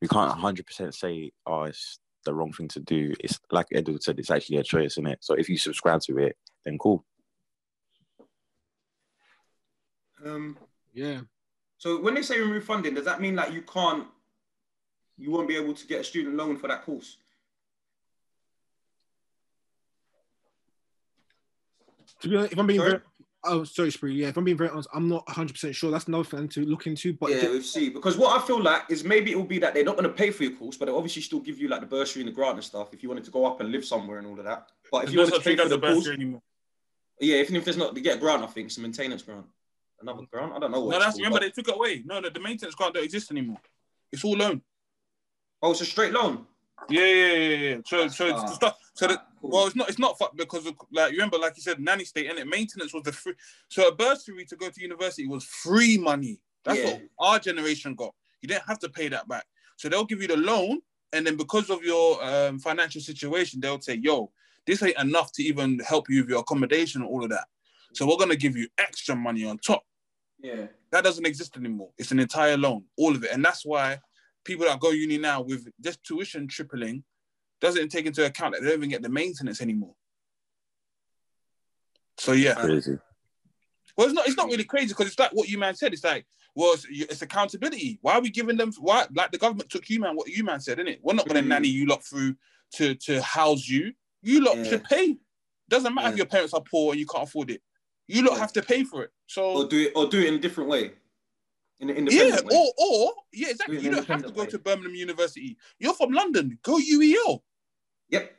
we 0.00 0.08
can't 0.08 0.30
hundred 0.38 0.66
percent 0.66 0.94
say, 0.94 1.32
"Oh, 1.46 1.62
it's 1.64 1.98
the 2.24 2.34
wrong 2.34 2.52
thing 2.52 2.68
to 2.68 2.80
do." 2.80 3.14
It's 3.20 3.40
like 3.50 3.66
Edward 3.72 4.02
said, 4.02 4.18
it's 4.18 4.30
actually 4.30 4.58
a 4.58 4.62
choice, 4.62 4.92
isn't 4.92 5.06
it? 5.06 5.18
So 5.22 5.34
if 5.34 5.48
you 5.48 5.58
subscribe 5.58 6.00
to 6.02 6.18
it, 6.18 6.36
then 6.64 6.78
cool. 6.78 7.04
Um. 10.24 10.56
Yeah. 10.92 11.20
So 11.78 12.00
when 12.00 12.14
they 12.14 12.22
say 12.22 12.40
remove 12.40 12.64
funding, 12.64 12.94
does 12.94 13.04
that 13.04 13.20
mean 13.20 13.36
like 13.36 13.52
you 13.52 13.60
can't, 13.62 14.06
you 15.18 15.30
won't 15.30 15.48
be 15.48 15.56
able 15.56 15.74
to 15.74 15.86
get 15.86 16.00
a 16.00 16.04
student 16.04 16.36
loan 16.36 16.56
for 16.56 16.68
that 16.68 16.82
course? 16.82 17.18
To 22.20 22.28
be 22.28 22.36
honest, 22.36 22.52
if 22.52 22.58
I'm 22.58 22.66
being 22.66 22.80
Sorry? 22.80 22.90
very, 22.92 23.02
oh 23.44 23.64
sorry, 23.64 23.90
Spree. 23.90 24.14
Yeah, 24.14 24.28
if 24.28 24.36
I'm 24.36 24.44
being 24.44 24.56
very 24.56 24.70
honest, 24.70 24.88
I'm 24.94 25.08
not 25.08 25.26
100 25.26 25.52
percent 25.52 25.74
sure. 25.74 25.90
That's 25.90 26.06
another 26.06 26.24
thing 26.24 26.48
to 26.48 26.64
look 26.64 26.86
into. 26.86 27.12
But 27.12 27.30
yeah, 27.30 27.42
we'll 27.44 27.62
see. 27.62 27.88
Because 27.88 28.16
what 28.16 28.40
I 28.40 28.44
feel 28.46 28.62
like 28.62 28.82
is 28.88 29.04
maybe 29.04 29.30
it 29.30 29.36
will 29.36 29.44
be 29.44 29.58
that 29.60 29.74
they're 29.74 29.84
not 29.84 29.96
going 29.96 30.08
to 30.08 30.14
pay 30.14 30.30
for 30.30 30.44
your 30.44 30.52
course, 30.52 30.76
but 30.76 30.86
they'll 30.86 30.96
obviously 30.96 31.22
still 31.22 31.40
give 31.40 31.58
you 31.58 31.68
like 31.68 31.80
the 31.80 31.86
bursary 31.86 32.22
and 32.22 32.28
the 32.28 32.34
grant 32.34 32.54
and 32.56 32.64
stuff 32.64 32.92
if 32.92 33.02
you 33.02 33.08
wanted 33.08 33.24
to 33.24 33.30
go 33.30 33.46
up 33.46 33.60
and 33.60 33.70
live 33.70 33.84
somewhere 33.84 34.18
and 34.18 34.26
all 34.26 34.38
of 34.38 34.44
that. 34.44 34.70
But 34.90 35.04
if 35.04 35.12
you 35.12 35.18
want 35.18 35.30
no 35.30 35.38
to 35.38 35.42
such 35.42 35.50
pay 35.52 35.56
for 35.56 35.62
as 35.62 35.70
the 35.70 35.78
course, 35.78 35.94
bursary 35.94 36.14
anymore. 36.14 36.42
yeah, 37.20 37.36
even 37.36 37.56
if 37.56 37.64
there's 37.64 37.76
not, 37.76 37.94
they 37.94 38.00
get 38.00 38.16
a 38.16 38.20
grant, 38.20 38.42
I 38.42 38.46
think 38.46 38.66
it's 38.66 38.78
a 38.78 38.80
maintenance 38.80 39.22
grant. 39.22 39.46
Another 40.00 40.22
mm. 40.22 40.30
grant? 40.30 40.52
I 40.52 40.58
don't 40.58 40.70
know 40.70 40.80
what. 40.80 40.90
No, 40.90 40.96
it's 40.96 41.04
that's 41.04 41.16
called, 41.16 41.24
remember 41.24 41.38
but- 41.38 41.54
they 41.54 41.62
took 41.62 41.68
it 41.68 41.76
away. 41.76 42.02
No, 42.04 42.20
no, 42.20 42.30
the 42.30 42.40
maintenance 42.40 42.74
grant 42.74 42.94
don't 42.94 43.04
exist 43.04 43.30
anymore. 43.30 43.58
It's 44.12 44.24
all 44.24 44.36
loan. 44.36 44.62
Oh, 45.62 45.70
it's 45.72 45.80
a 45.80 45.86
straight 45.86 46.12
loan. 46.12 46.46
Yeah, 46.88 47.04
yeah, 47.04 47.32
yeah, 47.32 47.56
yeah. 47.56 47.76
So, 47.86 48.08
so, 48.08 48.26
it's. 48.26 48.58
So 48.94 49.06
that. 49.08 49.26
Cool. 49.44 49.50
Well, 49.50 49.66
it's 49.66 49.76
not. 49.76 49.88
It's 49.90 49.98
not 49.98 50.18
fucked 50.18 50.38
because 50.38 50.64
of 50.64 50.74
like 50.90 51.12
you 51.12 51.18
remember, 51.18 51.36
like 51.36 51.54
you 51.56 51.62
said, 51.62 51.78
nanny 51.78 52.04
state 52.04 52.30
and 52.30 52.38
it 52.38 52.46
maintenance 52.46 52.94
was 52.94 53.02
the 53.02 53.12
free. 53.12 53.34
So 53.68 53.86
a 53.88 53.94
bursary 53.94 54.46
to 54.46 54.56
go 54.56 54.70
to 54.70 54.80
university 54.80 55.26
was 55.26 55.44
free 55.44 55.98
money. 55.98 56.40
That's 56.64 56.78
Yeah. 56.78 56.86
what 56.86 57.02
our 57.18 57.38
generation 57.38 57.94
got. 57.94 58.14
You 58.40 58.48
didn't 58.48 58.64
have 58.66 58.78
to 58.78 58.88
pay 58.88 59.08
that 59.08 59.28
back. 59.28 59.44
So 59.76 59.90
they'll 59.90 60.06
give 60.06 60.22
you 60.22 60.28
the 60.28 60.38
loan, 60.38 60.80
and 61.12 61.26
then 61.26 61.36
because 61.36 61.68
of 61.68 61.84
your 61.84 62.24
um, 62.24 62.58
financial 62.58 63.02
situation, 63.02 63.60
they'll 63.60 63.82
say, 63.82 63.96
"Yo, 63.96 64.32
this 64.66 64.82
ain't 64.82 64.98
enough 64.98 65.30
to 65.32 65.42
even 65.42 65.78
help 65.80 66.08
you 66.08 66.22
with 66.22 66.30
your 66.30 66.40
accommodation 66.40 67.02
and 67.02 67.10
all 67.10 67.22
of 67.22 67.28
that. 67.28 67.46
So 67.92 68.06
we're 68.06 68.16
gonna 68.16 68.36
give 68.36 68.56
you 68.56 68.66
extra 68.78 69.14
money 69.14 69.44
on 69.44 69.58
top." 69.58 69.84
Yeah. 70.38 70.68
That 70.90 71.04
doesn't 71.04 71.26
exist 71.26 71.58
anymore. 71.58 71.90
It's 71.98 72.12
an 72.12 72.20
entire 72.20 72.56
loan, 72.56 72.84
all 72.96 73.14
of 73.14 73.22
it, 73.24 73.30
and 73.30 73.44
that's 73.44 73.66
why 73.66 74.00
people 74.44 74.64
that 74.64 74.80
go 74.80 74.90
uni 74.90 75.18
now 75.18 75.42
with 75.42 75.68
just 75.82 76.02
tuition 76.02 76.48
tripling 76.48 77.04
doesn't 77.64 77.88
take 77.88 78.06
into 78.06 78.24
account 78.24 78.54
that 78.54 78.60
they 78.62 78.68
don't 78.68 78.78
even 78.78 78.90
get 78.90 79.02
the 79.02 79.08
maintenance 79.08 79.60
anymore. 79.62 79.94
So 82.18 82.32
yeah, 82.32 82.54
Crazy. 82.54 82.98
well, 83.96 84.06
it's 84.06 84.14
not. 84.14 84.26
It's 84.28 84.36
not 84.36 84.46
really 84.46 84.64
crazy 84.64 84.88
because 84.88 85.06
it's 85.08 85.18
like 85.18 85.32
what 85.32 85.48
you 85.48 85.58
man 85.58 85.74
said. 85.74 85.92
It's 85.92 86.04
like, 86.04 86.26
well, 86.54 86.74
it's, 86.74 86.86
it's 86.90 87.22
accountability. 87.22 87.98
Why 88.02 88.12
are 88.14 88.20
we 88.20 88.30
giving 88.30 88.56
them? 88.56 88.70
Why 88.78 89.06
like 89.14 89.32
the 89.32 89.38
government 89.38 89.70
took 89.70 89.88
you 89.90 90.00
man? 90.00 90.14
What 90.14 90.28
you 90.28 90.44
man 90.44 90.60
said, 90.60 90.78
innit? 90.78 90.98
We're 91.02 91.14
not 91.14 91.26
going 91.26 91.40
to 91.42 91.46
Mhm. 91.46 91.48
nanny 91.48 91.68
you 91.68 91.86
lot 91.86 92.04
through 92.04 92.36
to 92.74 92.94
to 92.94 93.20
house 93.22 93.66
you. 93.68 93.92
You 94.22 94.42
lot 94.44 94.58
Yeah. 94.58 94.64
should 94.64 94.84
pay. 94.84 95.16
Doesn't 95.68 95.92
matter 95.94 96.10
if 96.10 96.16
your 96.16 96.26
parents 96.26 96.54
are 96.54 96.62
poor 96.70 96.92
and 96.92 97.00
you 97.00 97.06
can't 97.06 97.24
afford 97.28 97.50
it. 97.50 97.62
You 98.06 98.22
lot 98.22 98.34
Yeah. 98.34 98.38
have 98.40 98.52
to 98.52 98.62
pay 98.62 98.84
for 98.84 99.02
it. 99.04 99.10
So 99.26 99.42
Or 99.62 99.66
do 99.66 99.78
it, 99.80 99.92
or 99.96 100.06
do 100.06 100.20
it 100.20 100.26
in 100.26 100.34
a 100.34 100.38
different 100.38 100.68
way. 100.70 100.92
In 101.80 101.90
an 101.90 102.06
yeah, 102.10 102.40
way. 102.42 102.56
or 102.56 102.72
or 102.78 103.14
yeah, 103.32 103.48
exactly. 103.50 103.80
You 103.80 103.90
don't 103.90 104.06
have 104.06 104.22
to 104.24 104.30
go 104.30 104.42
way. 104.42 104.46
to 104.50 104.58
Birmingham 104.58 104.94
University. 104.94 105.56
You're 105.80 105.94
from 105.94 106.12
London. 106.12 106.58
Go 106.62 106.78
UEL. 106.78 107.42
Yep. 108.10 108.34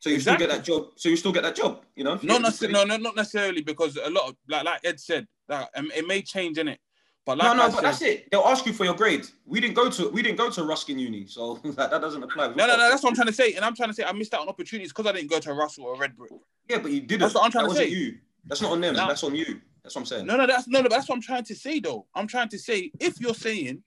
So 0.00 0.10
you 0.10 0.20
still 0.20 0.36
get 0.36 0.50
that 0.50 0.64
job. 0.64 0.88
So 0.96 1.08
you 1.08 1.16
still 1.16 1.32
get 1.32 1.44
that 1.44 1.56
job. 1.56 1.82
You 1.96 2.04
know. 2.04 2.10
Not 2.10 2.20
get 2.22 2.30
a 2.30 2.34
good 2.34 2.42
necessarily. 2.42 2.74
No, 2.74 2.84
no, 2.84 2.96
not 2.96 3.16
necessarily 3.16 3.62
because 3.62 3.96
a 3.96 4.10
lot 4.10 4.28
of 4.28 4.36
like 4.48 4.64
like 4.64 4.80
Ed 4.84 5.00
said 5.00 5.26
that 5.48 5.70
um, 5.76 5.90
it 5.94 6.06
may 6.06 6.20
change 6.20 6.58
in 6.58 6.68
it. 6.68 6.78
But 7.26 7.38
like 7.38 7.48
no, 7.48 7.54
no, 7.54 7.62
I 7.62 7.66
but 7.68 7.74
said, 7.76 7.84
that's 7.84 8.02
it. 8.02 8.30
They'll 8.30 8.42
ask 8.42 8.66
you 8.66 8.74
for 8.74 8.84
your 8.84 8.94
grade. 8.94 9.26
We 9.46 9.60
didn't 9.60 9.74
go 9.74 9.88
to 9.88 10.10
we 10.10 10.20
didn't 10.20 10.36
go 10.36 10.50
to 10.50 10.64
Ruskin 10.64 10.98
Uni, 10.98 11.26
so 11.26 11.54
that, 11.64 11.90
that 11.90 12.00
doesn't 12.02 12.22
apply. 12.22 12.48
no, 12.48 12.66
no, 12.66 12.76
no. 12.76 12.90
That's 12.90 13.02
what 13.02 13.10
I'm 13.10 13.14
trying 13.14 13.28
to 13.28 13.32
say, 13.32 13.54
and 13.54 13.64
I'm 13.64 13.74
trying 13.74 13.88
to 13.88 13.94
say 13.94 14.04
I 14.04 14.12
missed 14.12 14.34
out 14.34 14.42
on 14.42 14.48
opportunities 14.48 14.92
because 14.92 15.06
I 15.06 15.12
didn't 15.12 15.30
go 15.30 15.40
to 15.40 15.54
Russell 15.54 15.84
or 15.84 15.96
Red 15.96 16.16
Brick. 16.16 16.32
Yeah, 16.68 16.78
but 16.78 16.90
you 16.90 17.00
didn't. 17.00 17.20
That's 17.20 17.34
what 17.34 17.44
I'm 17.44 17.50
trying 17.50 17.68
that 17.68 17.74
to 17.74 17.76
say. 17.76 17.88
you. 17.88 18.18
That's 18.44 18.60
not 18.60 18.72
on 18.72 18.82
them. 18.82 18.94
That's 18.94 19.24
on 19.24 19.34
you. 19.34 19.60
That's 19.82 19.94
what 19.94 20.02
I'm 20.02 20.06
saying. 20.06 20.26
No, 20.26 20.36
no, 20.36 20.46
that's 20.46 20.68
no, 20.68 20.82
no. 20.82 20.88
That's 20.90 21.08
what 21.08 21.14
I'm 21.14 21.22
trying 21.22 21.44
to 21.44 21.54
say, 21.54 21.80
though. 21.80 22.06
I'm 22.14 22.26
trying 22.26 22.48
to 22.50 22.58
say 22.58 22.90
if 23.00 23.18
you're 23.20 23.34
saying, 23.34 23.82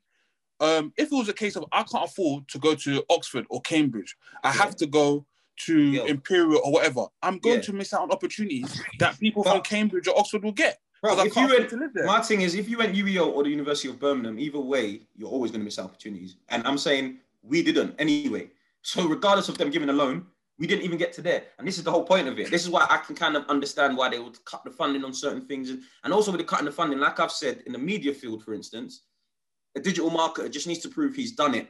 um, 0.59 0.93
if 0.97 1.11
it 1.11 1.15
was 1.15 1.29
a 1.29 1.33
case 1.33 1.55
of 1.55 1.65
I 1.71 1.83
can't 1.83 2.05
afford 2.05 2.47
to 2.49 2.59
go 2.59 2.75
to 2.75 3.03
Oxford 3.09 3.45
or 3.49 3.61
Cambridge, 3.61 4.15
I 4.43 4.49
Yeah. 4.49 4.53
have 4.53 4.75
to 4.77 4.87
go 4.87 5.25
to 5.65 5.79
Yeah. 5.79 6.03
Imperial 6.03 6.61
or 6.63 6.71
whatever. 6.71 7.07
I'm 7.21 7.39
going 7.39 7.57
Yeah. 7.57 7.61
to 7.63 7.73
miss 7.73 7.93
out 7.93 8.01
on 8.01 8.11
opportunities 8.11 8.79
that 8.99 9.19
people 9.19 9.43
But- 9.43 9.53
from 9.53 9.61
Cambridge 9.63 10.07
or 10.07 10.17
Oxford 10.17 10.43
will 10.43 10.51
get. 10.51 10.79
Bro, 11.01 11.19
if 11.21 11.35
you 11.35 11.47
went, 11.47 11.69
to 11.69 11.77
live 11.77 11.91
there. 11.93 12.05
my 12.05 12.21
thing 12.21 12.41
is, 12.41 12.55
if 12.55 12.67
you 12.67 12.79
went 12.79 12.95
UEL 12.95 13.29
or 13.29 13.43
the 13.43 13.49
University 13.51 13.87
of 13.87 13.99
Birmingham, 13.99 14.39
either 14.39 14.59
way, 14.59 15.01
you're 15.15 15.29
always 15.29 15.51
going 15.51 15.61
to 15.61 15.65
miss 15.65 15.77
opportunities. 15.77 16.37
And 16.49 16.65
I'm 16.67 16.77
saying 16.77 17.19
we 17.43 17.61
didn't 17.61 17.95
anyway. 17.99 18.49
So 18.81 19.07
regardless 19.07 19.47
of 19.47 19.57
them 19.59 19.69
giving 19.69 19.89
a 19.89 19.93
loan, 19.93 20.25
we 20.57 20.65
didn't 20.65 20.83
even 20.83 20.97
get 20.97 21.13
to 21.13 21.21
there. 21.21 21.43
And 21.59 21.67
this 21.67 21.77
is 21.77 21.83
the 21.83 21.91
whole 21.91 22.03
point 22.03 22.27
of 22.27 22.39
it. 22.39 22.49
This 22.49 22.63
is 22.63 22.69
why 22.69 22.87
I 22.89 22.97
can 22.97 23.15
kind 23.15 23.35
of 23.37 23.45
understand 23.47 23.95
why 23.95 24.09
they 24.09 24.17
would 24.17 24.43
cut 24.45 24.63
the 24.63 24.71
funding 24.71 25.03
on 25.03 25.13
certain 25.13 25.45
things. 25.45 25.69
And, 25.69 25.83
and 26.03 26.11
also 26.11 26.31
with 26.31 26.39
the 26.39 26.45
cutting 26.45 26.65
the 26.65 26.71
funding, 26.71 26.99
like 26.99 27.19
I've 27.19 27.31
said, 27.31 27.61
in 27.67 27.73
the 27.73 27.79
media 27.79 28.11
field, 28.13 28.43
for 28.43 28.53
instance, 28.55 29.01
a 29.77 29.81
digital 29.81 30.09
marketer 30.11 30.51
just 30.51 30.67
needs 30.67 30.79
to 30.81 30.89
prove 30.89 31.15
he's 31.15 31.31
done 31.33 31.53
it. 31.55 31.69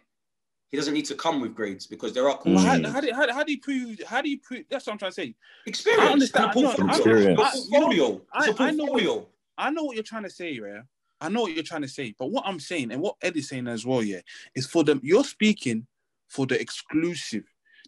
He 0.69 0.77
doesn't 0.77 0.93
need 0.93 1.05
to 1.05 1.15
come 1.15 1.39
with 1.39 1.55
grades 1.55 1.87
because 1.87 2.13
there 2.13 2.29
are 2.29 2.39
Well, 2.45 2.57
how, 2.59 2.91
how, 2.91 2.99
do, 2.99 3.09
how, 3.13 3.31
how 3.33 3.43
do 3.43 3.51
you 3.53 3.59
prove? 3.61 4.01
How 4.05 4.21
do 4.21 4.29
you 4.29 4.39
prove? 4.39 4.65
That's 4.69 4.85
what 4.85 4.93
I'm 4.93 4.99
trying 4.99 5.11
to 5.11 5.15
say. 5.15 5.35
Experience. 5.65 6.03
I 6.03 6.11
understand. 6.11 6.45
I 6.45 6.47
know- 6.47 6.53
portfolio. 6.73 6.95
Experience. 6.95 7.39
A 7.39 7.43
I- 7.43 7.53
you 7.53 7.71
know, 7.71 7.79
portfolio. 7.79 8.21
It's 8.35 8.59
a 8.59 8.63
I- 8.63 8.67
I 8.67 8.71
know 8.71 8.83
what- 8.85 9.27
I 9.59 9.69
know 9.71 9.83
what 9.85 9.95
you're 9.95 10.03
trying 10.03 10.23
to 10.23 10.29
say, 10.29 10.51
yeah. 10.51 10.81
I 11.19 11.29
know 11.29 11.41
what 11.43 11.53
you're 11.53 11.63
trying 11.63 11.81
to 11.81 11.87
say, 11.87 12.13
but 12.19 12.27
what 12.27 12.43
I'm 12.45 12.59
saying 12.59 12.91
and 12.91 13.01
what 13.01 13.15
Ed 13.23 13.35
is 13.37 13.49
saying 13.49 13.67
as 13.67 13.85
well, 13.85 14.03
yeah, 14.03 14.19
is 14.55 14.67
for 14.67 14.83
them. 14.83 14.99
You're 15.03 15.23
speaking 15.23 15.87
for 16.27 16.45
the 16.45 16.59
exclusive. 16.61 17.43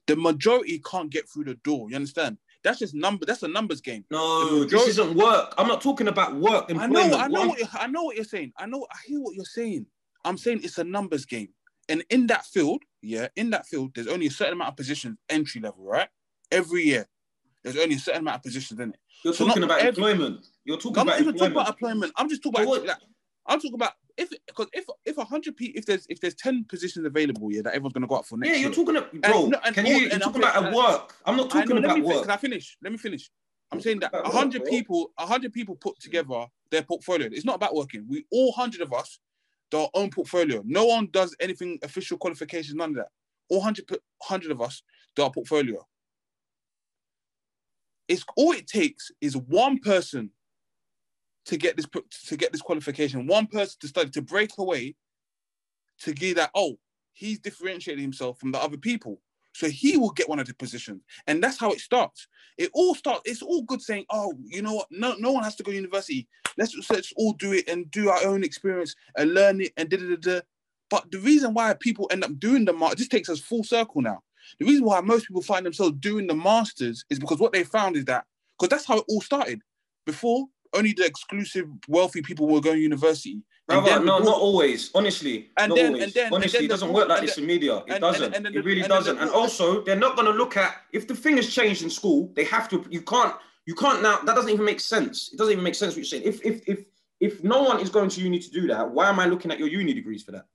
The 0.07 0.15
majority 0.15 0.81
can't 0.89 1.11
get 1.11 1.29
through 1.29 1.43
the 1.43 1.53
door. 1.55 1.89
You 1.89 1.95
understand? 1.97 2.37
That's 2.63 2.79
just 2.79 2.95
number. 2.95 3.25
That's 3.25 3.43
a 3.43 3.47
numbers 3.47 3.81
game. 3.81 4.03
No, 4.09 4.61
The 4.61 4.65
this 4.65 4.87
isn't 4.87 5.13
work. 5.15 5.53
I'm 5.59 5.67
not 5.67 5.81
talking 5.81 6.07
about 6.07 6.35
work. 6.35 6.65
I 6.69 6.87
know. 6.87 7.01
I 7.15 7.27
know. 7.27 7.47
What 7.49 7.59
I 7.75 7.87
know 7.87 8.03
what 8.03 8.15
you're 8.15 8.25
saying. 8.25 8.51
I 8.57 8.65
know. 8.65 8.87
I 8.91 8.97
hear 9.05 9.19
what 9.21 9.35
you're 9.35 9.45
saying. 9.45 9.85
I'm 10.25 10.37
saying 10.37 10.61
it's 10.63 10.77
a 10.77 10.83
numbers 10.83 11.25
game, 11.25 11.49
and 11.87 12.03
in 12.09 12.27
that 12.27 12.45
field, 12.45 12.83
yeah, 13.01 13.27
in 13.35 13.49
that 13.51 13.65
field, 13.65 13.91
there's 13.95 14.07
only 14.07 14.27
a 14.27 14.31
certain 14.31 14.53
amount 14.53 14.71
of 14.71 14.77
positions 14.77 15.17
entry 15.29 15.61
level, 15.61 15.83
right? 15.85 16.09
Every 16.51 16.83
year, 16.83 17.07
there's 17.63 17.77
only 17.77 17.95
a 17.95 17.99
certain 17.99 18.21
amount 18.21 18.37
of 18.37 18.43
positions 18.43 18.79
in 18.79 18.89
it. 18.89 18.99
You're 19.23 19.33
So 19.33 19.47
talking 19.47 19.63
about 19.63 19.79
every- 19.79 19.89
employment. 19.89 20.45
You're 20.65 20.77
talking 20.77 20.99
I'm 20.99 21.07
not 21.07 21.13
about 21.13 21.21
even 21.21 21.33
talking 21.33 21.47
employment. 21.47 21.67
about 21.69 21.75
employment. 21.81 22.13
I'm 22.17 22.29
just 22.29 22.43
talking 22.43 22.63
So 22.65 22.73
about. 22.75 22.87
like, 22.87 22.97
I'm 23.47 23.59
talking 23.59 23.73
about 23.75 23.93
if 24.17 24.29
because 24.47 24.67
if 24.73 24.85
if 25.05 25.17
a 25.17 25.23
hundred 25.23 25.55
people 25.57 25.79
if 25.79 25.85
there's 25.85 26.05
if 26.09 26.19
there's 26.19 26.35
ten 26.35 26.65
positions 26.65 27.05
available, 27.05 27.51
yeah, 27.51 27.61
that 27.63 27.69
everyone's 27.73 27.93
gonna 27.93 28.07
go 28.07 28.17
out 28.17 28.27
for 28.27 28.37
next 28.37 28.51
yeah, 28.51 28.57
you're 28.61 28.71
talking 28.73 28.95
about, 28.97 29.11
bro. 29.21 29.47
no, 29.47 29.59
and 29.65 29.73
can 29.75 29.85
all- 29.85 29.91
you? 29.91 29.97
You're 30.09 30.19
talking 30.19 30.43
I'm- 30.43 30.65
about 30.65 30.73
work. 30.75 31.15
I'm 31.25 31.35
not 31.37 31.49
talking 31.49 31.75
know, 31.75 31.83
about 31.83 31.97
me 31.97 32.03
work. 32.03 32.21
Can 32.23 32.31
I 32.31 32.37
finish? 32.37 32.77
Let 32.83 32.91
me 32.91 32.97
finish. 32.97 33.29
I'm 33.71 33.81
saying 33.81 33.99
that 33.99 34.11
a 34.13 34.29
hundred 34.29 34.65
people, 34.65 35.11
a 35.17 35.25
hundred 35.25 35.53
people 35.53 35.75
put 35.75 35.99
together 35.99 36.45
their 36.71 36.83
portfolio. 36.83 37.27
It's 37.31 37.45
not 37.45 37.55
about 37.55 37.73
working. 37.75 38.05
We 38.07 38.25
all 38.31 38.51
hundred 38.51 38.81
of 38.81 38.91
us 38.93 39.19
our 39.77 39.89
own 39.93 40.09
portfolio. 40.09 40.61
No 40.65 40.85
one 40.85 41.09
does 41.11 41.35
anything 41.39 41.79
official 41.83 42.17
qualifications, 42.17 42.75
none 42.75 42.91
of 42.91 42.95
that. 42.97 43.09
All 43.49 43.61
hundred 43.61 43.85
hundred 44.21 44.51
of 44.51 44.61
us 44.61 44.83
do 45.15 45.23
our 45.23 45.31
portfolio. 45.31 45.85
It's 48.07 48.25
all 48.35 48.53
it 48.53 48.67
takes 48.67 49.11
is 49.21 49.37
one 49.37 49.79
person 49.79 50.31
to 51.45 51.57
get 51.57 51.75
this 51.75 51.87
to 52.27 52.37
get 52.37 52.51
this 52.51 52.61
qualification, 52.61 53.27
one 53.27 53.47
person 53.47 53.75
to 53.81 53.87
study 53.87 54.09
to 54.11 54.21
break 54.21 54.51
away, 54.57 54.95
to 56.01 56.13
give 56.13 56.35
that 56.35 56.51
oh 56.55 56.77
he's 57.13 57.39
differentiating 57.39 58.01
himself 58.01 58.39
from 58.39 58.51
the 58.51 58.61
other 58.61 58.77
people, 58.77 59.21
so 59.59 59.67
he 59.67 59.97
will 59.97 60.11
get 60.11 60.29
one 60.29 60.39
of 60.39 60.47
the 60.47 60.53
positions, 60.53 61.01
and 61.27 61.43
that's 61.43 61.59
how 61.59 61.71
it 61.71 61.81
starts. 61.81 62.27
It 62.57 62.69
all 62.73 62.95
starts. 62.95 63.23
It's 63.25 63.41
all 63.41 63.63
good 63.63 63.81
saying 63.81 64.05
oh 64.09 64.33
you 64.45 64.61
know 64.61 64.73
what 64.73 64.87
no 64.89 65.15
no 65.19 65.33
one 65.33 65.43
has 65.43 65.57
to 65.57 65.63
go 65.63 65.71
to 65.71 65.75
university. 65.75 66.29
Let's 66.57 66.73
let's 66.89 67.11
all 67.17 67.33
do 67.33 67.51
it 67.51 67.67
and 67.67 67.91
do 67.91 68.09
our 68.09 68.25
own 68.25 68.45
experience 68.45 68.95
and 69.17 69.33
learn 69.33 69.59
it 69.59 69.73
and 69.75 69.89
da 69.89 69.97
da 69.97 70.15
da. 70.15 70.41
But 70.89 71.11
the 71.11 71.19
reason 71.19 71.53
why 71.53 71.73
people 71.77 72.07
end 72.09 72.23
up 72.23 72.39
doing 72.39 72.63
the 72.63 72.71
mar- 72.71 72.95
this 72.95 73.09
takes 73.09 73.27
us 73.27 73.41
full 73.41 73.65
circle 73.65 74.01
now. 74.01 74.21
The 74.59 74.65
reason 74.65 74.85
why 74.85 75.01
most 75.01 75.27
people 75.27 75.41
find 75.41 75.65
themselves 75.65 75.97
doing 75.99 76.25
the 76.25 76.35
masters 76.35 77.03
is 77.09 77.19
because 77.19 77.39
what 77.39 77.51
they 77.51 77.65
found 77.65 77.97
is 77.97 78.05
that 78.05 78.23
because 78.57 78.69
that's 78.69 78.85
how 78.85 78.99
it 78.99 79.05
all 79.09 79.21
started. 79.21 79.61
Before 80.05 80.45
only 80.73 80.93
the 80.93 81.05
exclusive 81.05 81.67
wealthy 81.89 82.21
people 82.21 82.47
were 82.47 82.61
going 82.61 82.77
to 82.77 82.81
university. 82.81 83.41
And 83.69 83.83
Brother, 83.83 83.97
then 83.99 84.05
no, 84.05 84.19
not 84.19 84.35
always. 84.37 84.89
Honestly, 84.95 85.51
And 85.57 85.69
not 85.69 85.75
then- 85.75 85.85
always. 85.87 86.03
and 86.03 86.13
then- 86.13 86.25
and 86.25 86.35
Honestly, 86.35 86.65
it 86.65 86.67
doesn't 86.69 86.91
work 86.91 87.07
like 87.09 87.19
and 87.19 87.27
this 87.27 87.37
in 87.37 87.45
media. 87.45 87.77
It 87.77 87.83
and- 87.83 87.91
and- 87.93 88.01
doesn't. 88.01 88.33
and 88.35 88.45
then 88.45 88.55
it 88.55 88.65
really 88.65 88.81
and 88.81 88.89
doesn't. 88.89 89.17
And 89.19 89.29
also, 89.29 89.81
they're 89.83 89.95
not 89.95 90.15
going 90.15 90.25
to 90.25 90.33
look 90.33 90.57
at 90.57 90.75
if 90.91 91.07
the 91.07 91.15
thing 91.15 91.35
has 91.37 91.47
changed 91.53 91.83
in 91.83 91.89
school. 91.89 92.31
They 92.35 92.45
have 92.45 92.67
to. 92.69 92.83
You 92.89 93.01
can't. 93.01 93.35
You 93.65 93.75
can't 93.75 94.01
now. 94.01 94.19
That 94.25 94.35
doesn't 94.35 94.49
even 94.51 94.65
make 94.65 94.79
sense. 94.79 95.29
It 95.31 95.37
doesn't 95.37 95.51
even 95.51 95.63
make 95.63 95.75
sense 95.75 95.91
what 95.93 95.97
you're 95.97 96.05
saying. 96.05 96.23
If 96.23 96.43
if 96.45 96.61
if 96.67 96.79
if 97.19 97.43
no 97.43 97.61
one 97.61 97.79
is 97.79 97.89
going 97.89 98.09
to 98.09 98.21
uni 98.21 98.39
to 98.39 98.49
do 98.49 98.65
that, 98.67 98.89
why 98.89 99.09
am 99.09 99.19
I 99.19 99.25
looking 99.27 99.51
at 99.51 99.59
your 99.59 99.67
uni 99.67 99.93
degrees 99.93 100.23
for 100.23 100.31
that? 100.31 100.45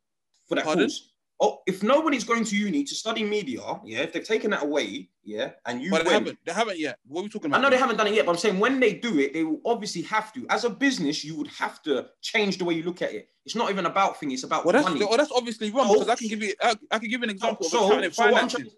For 0.48 0.54
that 0.56 0.64
Pardon? 0.64 0.84
course. 0.86 1.10
Oh, 1.40 1.58
if 1.66 1.82
nobody's 1.82 2.22
going 2.22 2.44
to 2.44 2.56
uni 2.56 2.84
to 2.84 2.94
study 2.94 3.24
media, 3.24 3.60
yeah, 3.84 3.98
if 4.00 4.12
they've 4.12 4.24
taken 4.26 4.52
that 4.52 4.62
away, 4.62 5.10
yeah, 5.24 5.50
and 5.66 5.82
you 5.82 5.90
But 5.90 6.04
they 6.04 6.10
went, 6.10 6.26
haven't. 6.26 6.38
They 6.46 6.52
haven't 6.52 6.78
yet. 6.78 6.98
What 7.08 7.20
are 7.20 7.24
we 7.24 7.28
talking 7.28 7.50
about? 7.50 7.58
I 7.58 7.62
know 7.62 7.70
they 7.70 7.76
haven't 7.76 7.96
done 7.96 8.06
it 8.06 8.14
yet, 8.14 8.24
but 8.24 8.32
I'm 8.32 8.38
saying 8.38 8.60
when 8.60 8.78
they 8.78 8.94
do 8.94 9.18
it, 9.18 9.32
they 9.34 9.42
will 9.42 9.60
obviously 9.64 10.02
have 10.02 10.32
to. 10.34 10.46
As 10.48 10.64
a 10.64 10.70
business, 10.70 11.24
you 11.24 11.36
would 11.36 11.48
have 11.48 11.82
to 11.82 12.06
change 12.22 12.58
the 12.58 12.64
way 12.64 12.74
you 12.74 12.84
look 12.84 13.02
at 13.02 13.12
it. 13.12 13.28
It's 13.44 13.56
not 13.56 13.70
even 13.70 13.86
about 13.86 14.20
thing; 14.20 14.30
it's 14.30 14.44
about 14.44 14.64
Well, 14.64 14.72
that's 14.74 14.84
money. 14.86 15.00
well, 15.00 15.08
oh, 15.12 15.16
that's 15.16 15.32
obviously 15.32 15.70
wrong 15.72 15.88
So- 15.88 15.94
because 15.94 16.08
I 16.08 16.14
can 16.14 16.28
give 16.28 16.42
you 16.42 16.54
I, 16.62 16.76
I 16.92 16.98
can 17.00 17.08
give 17.10 17.20
you 17.20 17.24
an 17.24 17.30
oh, 17.30 17.32
example 17.32 17.66
so, 17.68 17.78
of 17.98 18.14
so 18.14 18.30
what 18.30 18.42
I'm 18.42 18.48
trying, 18.48 18.70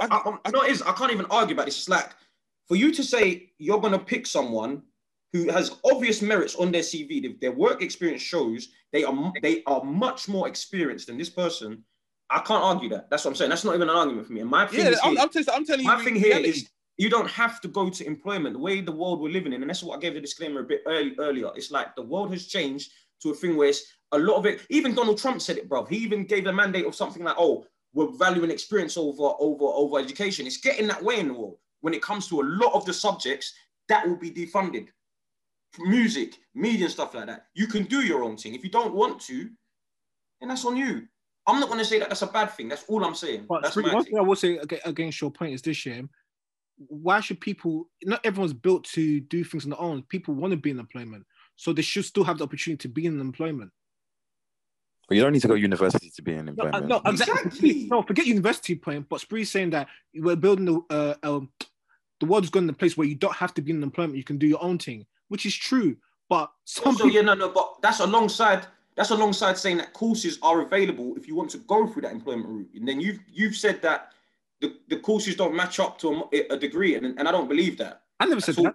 I- 0.00 0.06
I, 0.06 0.38
I- 0.44 0.66
it 0.66 0.70
is 0.70 0.82
I 0.82 0.92
can't 0.92 1.12
even 1.12 1.26
argue 1.30 1.54
about 1.54 1.64
this. 1.64 1.78
It's 1.78 1.88
like 1.88 2.10
for 2.68 2.76
you 2.76 2.92
to 2.92 3.02
say 3.02 3.52
you're 3.58 3.80
going 3.80 3.94
to 3.94 3.98
pick 3.98 4.26
someone 4.26 4.82
who 5.32 5.50
has 5.50 5.76
obvious 5.84 6.22
merits 6.22 6.56
on 6.56 6.72
their 6.72 6.82
CV. 6.82 7.22
Their, 7.22 7.32
their 7.40 7.52
work 7.52 7.82
experience 7.82 8.22
shows 8.22 8.68
they 8.92 9.04
are 9.04 9.32
they 9.42 9.62
are 9.66 9.82
much 9.84 10.28
more 10.28 10.48
experienced 10.48 11.06
than 11.06 11.18
this 11.18 11.30
person. 11.30 11.84
I 12.30 12.38
can't 12.40 12.62
argue 12.62 12.88
that. 12.90 13.10
That's 13.10 13.24
what 13.24 13.32
I'm 13.32 13.36
saying. 13.36 13.50
That's 13.50 13.64
not 13.64 13.74
even 13.74 13.88
an 13.88 13.96
argument 13.96 14.26
for 14.26 14.32
me. 14.32 14.40
And 14.40 14.50
my 14.50 14.66
thing 14.66 14.80
Yeah, 14.80 14.90
is 14.90 15.00
I'm, 15.02 15.12
here- 15.12 15.20
I'm, 15.22 15.28
telling, 15.30 15.48
I'm 15.52 15.64
telling 15.66 15.80
you. 15.82 15.86
my 15.88 16.04
thing 16.04 16.14
here 16.14 16.28
reality. 16.36 16.48
is 16.50 16.70
you 16.96 17.08
don't 17.10 17.28
have 17.30 17.60
to 17.62 17.68
go 17.68 17.88
to 17.90 18.06
employment. 18.06 18.54
The 18.54 18.60
way 18.60 18.80
the 18.80 18.92
world 18.92 19.20
we're 19.20 19.32
living 19.32 19.52
in, 19.52 19.62
and 19.62 19.70
that's 19.70 19.82
what 19.82 19.96
I 19.96 20.00
gave 20.00 20.14
the 20.14 20.20
disclaimer 20.20 20.60
a 20.60 20.64
bit 20.64 20.82
early, 20.86 21.14
earlier. 21.18 21.50
It's 21.56 21.70
like 21.70 21.94
the 21.96 22.02
world 22.02 22.30
has 22.32 22.46
changed 22.46 22.92
to 23.22 23.30
a 23.30 23.34
thing 23.34 23.56
where 23.56 23.68
it's 23.68 23.82
a 24.12 24.18
lot 24.18 24.36
of 24.36 24.46
it. 24.46 24.60
Even 24.70 24.94
Donald 24.94 25.18
Trump 25.18 25.40
said 25.42 25.56
it, 25.56 25.68
bro. 25.68 25.84
He 25.84 25.96
even 25.98 26.24
gave 26.24 26.46
a 26.46 26.52
mandate 26.52 26.86
of 26.86 26.94
something 26.94 27.22
like, 27.24 27.36
"Oh, 27.38 27.64
we're 27.94 28.12
valuing 28.16 28.50
experience 28.50 28.96
over 28.96 29.32
over 29.40 29.64
over 29.64 29.98
education." 29.98 30.46
It's 30.46 30.56
getting 30.58 30.86
that 30.88 31.02
way 31.02 31.18
in 31.20 31.28
the 31.28 31.34
world 31.34 31.58
when 31.80 31.94
it 31.94 32.02
comes 32.02 32.28
to 32.28 32.40
a 32.40 32.44
lot 32.44 32.74
of 32.74 32.84
the 32.84 32.92
subjects 32.92 33.52
that 33.88 34.06
will 34.06 34.16
be 34.16 34.30
defunded. 34.30 34.88
Music, 35.78 36.36
media, 36.54 36.86
and 36.86 36.92
stuff 36.92 37.14
like 37.14 37.26
that. 37.26 37.46
You 37.54 37.66
can 37.66 37.84
do 37.84 38.00
your 38.00 38.24
own 38.24 38.36
thing. 38.36 38.54
If 38.54 38.64
you 38.64 38.70
don't 38.70 38.94
want 38.94 39.20
to, 39.22 39.48
then 40.40 40.48
that's 40.48 40.64
on 40.64 40.76
you. 40.76 41.06
I'm 41.46 41.60
not 41.60 41.68
going 41.68 41.78
to 41.78 41.84
say 41.84 41.98
that 41.98 42.08
that's 42.08 42.22
a 42.22 42.26
bad 42.26 42.50
thing. 42.52 42.68
That's 42.68 42.84
all 42.88 43.04
I'm 43.04 43.14
saying. 43.14 43.46
But 43.48 43.62
that's 43.62 43.74
Spree, 43.74 43.84
my 43.84 43.94
one 43.94 44.04
thing. 44.04 44.12
thing 44.12 44.20
I 44.20 44.22
will 44.22 44.36
say 44.36 44.58
against 44.84 45.20
your 45.20 45.30
point 45.30 45.54
is 45.54 45.62
this 45.62 45.86
year, 45.86 46.02
why 46.76 47.20
should 47.20 47.40
people? 47.40 47.88
Not 48.04 48.20
everyone's 48.24 48.52
built 48.52 48.84
to 48.84 49.20
do 49.20 49.44
things 49.44 49.64
on 49.64 49.70
their 49.70 49.80
own. 49.80 50.02
People 50.04 50.34
want 50.34 50.52
to 50.52 50.56
be 50.56 50.70
in 50.70 50.78
employment, 50.78 51.24
so 51.56 51.72
they 51.72 51.82
should 51.82 52.04
still 52.04 52.24
have 52.24 52.38
the 52.38 52.44
opportunity 52.44 52.82
to 52.82 52.88
be 52.88 53.06
in 53.06 53.20
employment. 53.20 53.70
But 55.08 55.16
you 55.16 55.22
don't 55.22 55.32
need 55.32 55.42
to 55.42 55.48
go 55.48 55.54
to 55.54 55.60
university 55.60 56.10
to 56.14 56.22
be 56.22 56.34
in 56.34 56.44
No, 56.46 56.50
employment. 56.52 56.84
uh, 56.84 56.86
no, 56.86 57.02
exactly. 57.04 57.42
Exactly. 57.42 57.88
No, 57.90 58.02
forget 58.02 58.26
university 58.26 58.76
point. 58.76 59.08
But 59.08 59.20
Spree's 59.20 59.50
saying 59.50 59.70
that 59.70 59.88
we're 60.14 60.36
building 60.36 60.66
the 60.66 60.80
uh, 60.88 61.14
um, 61.22 61.50
the 62.20 62.26
world's 62.26 62.50
going 62.50 62.66
to 62.68 62.72
a 62.72 62.76
place 62.76 62.96
where 62.96 63.08
you 63.08 63.16
don't 63.16 63.34
have 63.34 63.52
to 63.54 63.62
be 63.62 63.72
in 63.72 63.82
employment. 63.82 64.16
You 64.16 64.24
can 64.24 64.38
do 64.38 64.46
your 64.46 64.62
own 64.62 64.78
thing, 64.78 65.06
which 65.30 65.46
is 65.46 65.54
true. 65.56 65.96
But 66.28 66.50
some 66.64 66.88
Also, 66.92 67.04
people, 67.04 67.10
yeah, 67.16 67.22
no, 67.22 67.34
no, 67.34 67.48
but 67.48 67.76
that's 67.82 68.00
alongside 68.00 68.66
that's 68.96 69.10
alongside 69.10 69.56
saying 69.56 69.78
that 69.78 69.92
courses 69.94 70.38
are 70.42 70.60
available 70.60 71.14
if 71.16 71.26
you 71.26 71.34
want 71.34 71.50
to 71.52 71.58
go 71.58 71.86
through 71.86 72.02
that 72.02 72.12
employment 72.12 72.48
route. 72.48 72.68
And 72.74 72.86
then 72.86 73.00
you've 73.00 73.20
you've 73.32 73.56
said 73.56 73.80
that 73.82 74.12
the, 74.60 74.74
the 74.88 74.98
courses 74.98 75.36
don't 75.36 75.54
match 75.54 75.80
up 75.80 75.98
to 76.00 76.24
a, 76.32 76.54
a 76.54 76.56
degree, 76.58 76.94
and, 76.96 77.06
and 77.18 77.26
I 77.26 77.32
don't 77.32 77.48
believe 77.48 77.78
that. 77.78 78.02
I 78.20 78.26
never 78.26 78.40
said 78.42 78.56
So- 78.56 78.62
that. 78.64 78.74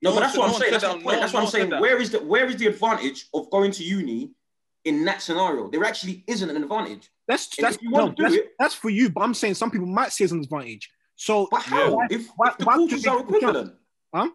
No, 0.00 0.10
No 0.10 0.14
but 0.16 0.20
that's 0.20 0.36
one 0.38 0.46
what 0.50 0.54
I'm 0.54 0.60
saying. 0.60 0.70
That's 0.72 0.84
that. 0.84 0.88
No 0.88 0.94
point. 0.94 1.04
one- 1.06 1.18
That's 1.20 1.32
no 1.32 1.38
what 1.40 1.44
I'm 1.46 1.50
saying. 1.50 1.70
that. 1.70 1.80
Where 1.80 2.00
is 2.00 2.10
the 2.12 2.18
where 2.20 2.46
is 2.46 2.56
the 2.56 2.66
advantage 2.68 3.26
of 3.34 3.50
going 3.50 3.72
to 3.72 3.82
uni 3.82 4.30
in 4.84 5.04
that 5.06 5.20
scenario? 5.22 5.68
There 5.68 5.84
actually 5.84 6.22
isn't 6.28 6.48
an 6.48 6.56
advantage. 6.62 7.10
That's 7.26 7.58
And 7.58 7.66
that's 7.66 7.76
if 7.76 7.82
you 7.82 7.90
no, 7.90 8.08
to 8.10 8.14
do 8.14 8.22
that's, 8.22 8.34
it- 8.36 8.52
that's 8.60 8.74
for 8.74 8.90
you. 8.90 9.10
But 9.10 9.22
I'm 9.22 9.34
saying 9.34 9.54
some 9.54 9.70
people 9.72 9.88
might 9.88 10.12
see 10.12 10.22
it 10.22 10.26
as 10.26 10.32
an 10.32 10.40
advantage. 10.40 10.88
So 11.16 11.48
But 11.50 11.62
how? 11.62 11.96
Why- 11.96 12.06
if, 12.10 12.28
why- 12.36 12.50
if 12.50 12.58
the 12.58 12.64
why 12.64 12.76
courses 12.76 13.02
do 13.02 13.10
are 13.10 13.20
equivalent? 13.20 13.74
Huh? 14.14 14.28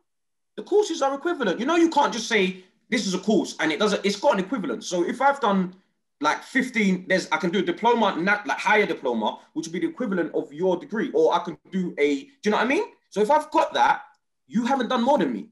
The 0.55 0.63
courses 0.63 1.01
are 1.01 1.13
equivalent. 1.15 1.59
You 1.59 1.65
know, 1.65 1.75
you 1.75 1.89
can't 1.89 2.13
just 2.13 2.27
say 2.27 2.63
this 2.89 3.07
is 3.07 3.13
a 3.13 3.19
course 3.19 3.55
and 3.59 3.71
it 3.71 3.79
doesn't. 3.79 4.05
It's 4.05 4.15
got 4.19 4.33
an 4.33 4.39
equivalent. 4.39 4.83
So 4.83 5.03
if 5.03 5.21
I've 5.21 5.39
done 5.39 5.75
like 6.21 6.43
15, 6.43 7.05
there's 7.07 7.27
I 7.31 7.37
can 7.37 7.49
do 7.49 7.59
a 7.59 7.63
diploma, 7.63 8.15
not 8.19 8.45
like 8.45 8.59
higher 8.59 8.85
diploma, 8.85 9.39
which 9.53 9.67
would 9.67 9.73
be 9.73 9.79
the 9.79 9.87
equivalent 9.87 10.33
of 10.35 10.53
your 10.53 10.77
degree, 10.77 11.11
or 11.13 11.33
I 11.33 11.39
can 11.39 11.57
do 11.71 11.93
a. 11.97 12.23
Do 12.23 12.29
you 12.45 12.51
know 12.51 12.57
what 12.57 12.65
I 12.65 12.69
mean? 12.69 12.83
So 13.09 13.21
if 13.21 13.31
I've 13.31 13.49
got 13.51 13.73
that, 13.73 14.03
you 14.47 14.65
haven't 14.65 14.89
done 14.89 15.03
more 15.03 15.17
than 15.17 15.33
me. 15.33 15.49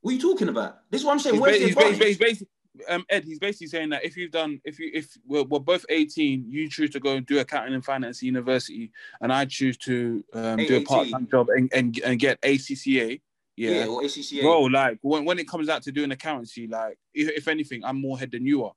What 0.00 0.12
are 0.12 0.14
you 0.14 0.20
talking 0.20 0.48
about? 0.48 0.78
This 0.90 1.02
is 1.02 1.04
what 1.06 1.12
I'm 1.12 1.18
saying. 1.18 1.34
He's, 1.36 1.44
ba- 1.44 1.52
he's, 1.52 1.74
ba- 1.74 1.84
he's, 1.84 1.98
ba- 1.98 2.04
he's 2.06 2.18
basically, 2.18 2.48
um, 2.88 3.04
Ed, 3.08 3.24
he's 3.24 3.38
basically 3.38 3.66
saying 3.68 3.90
that 3.90 4.04
if 4.04 4.16
you've 4.16 4.30
done, 4.30 4.60
if 4.64 4.78
you, 4.78 4.90
if 4.94 5.16
we're, 5.26 5.44
we're 5.44 5.58
both 5.60 5.84
18, 5.88 6.44
you 6.48 6.68
choose 6.68 6.90
to 6.90 7.00
go 7.00 7.14
and 7.16 7.26
do 7.26 7.38
accounting 7.38 7.74
and 7.74 7.84
finance 7.84 8.18
at 8.18 8.22
university, 8.24 8.90
and 9.20 9.32
I 9.32 9.44
choose 9.44 9.76
to 9.78 10.24
um, 10.34 10.56
do 10.56 10.76
a 10.78 10.82
part-time 10.84 11.28
job 11.30 11.48
and, 11.50 11.70
and, 11.72 11.98
and 12.04 12.18
get 12.18 12.40
ACCA. 12.42 13.20
yeah. 13.56 13.70
Yeah. 13.70 13.86
or 13.86 14.02
ACCA. 14.02 14.42
Bro, 14.42 14.62
like 14.64 14.98
when, 15.02 15.24
when 15.24 15.38
it 15.38 15.48
comes 15.48 15.68
out 15.68 15.82
to 15.82 15.92
doing 15.92 16.10
accountancy, 16.12 16.66
like 16.66 16.98
if, 17.14 17.28
if 17.30 17.48
anything, 17.48 17.84
I'm 17.84 18.00
more 18.00 18.18
head 18.18 18.30
than 18.32 18.46
you 18.46 18.64
are. 18.64 18.72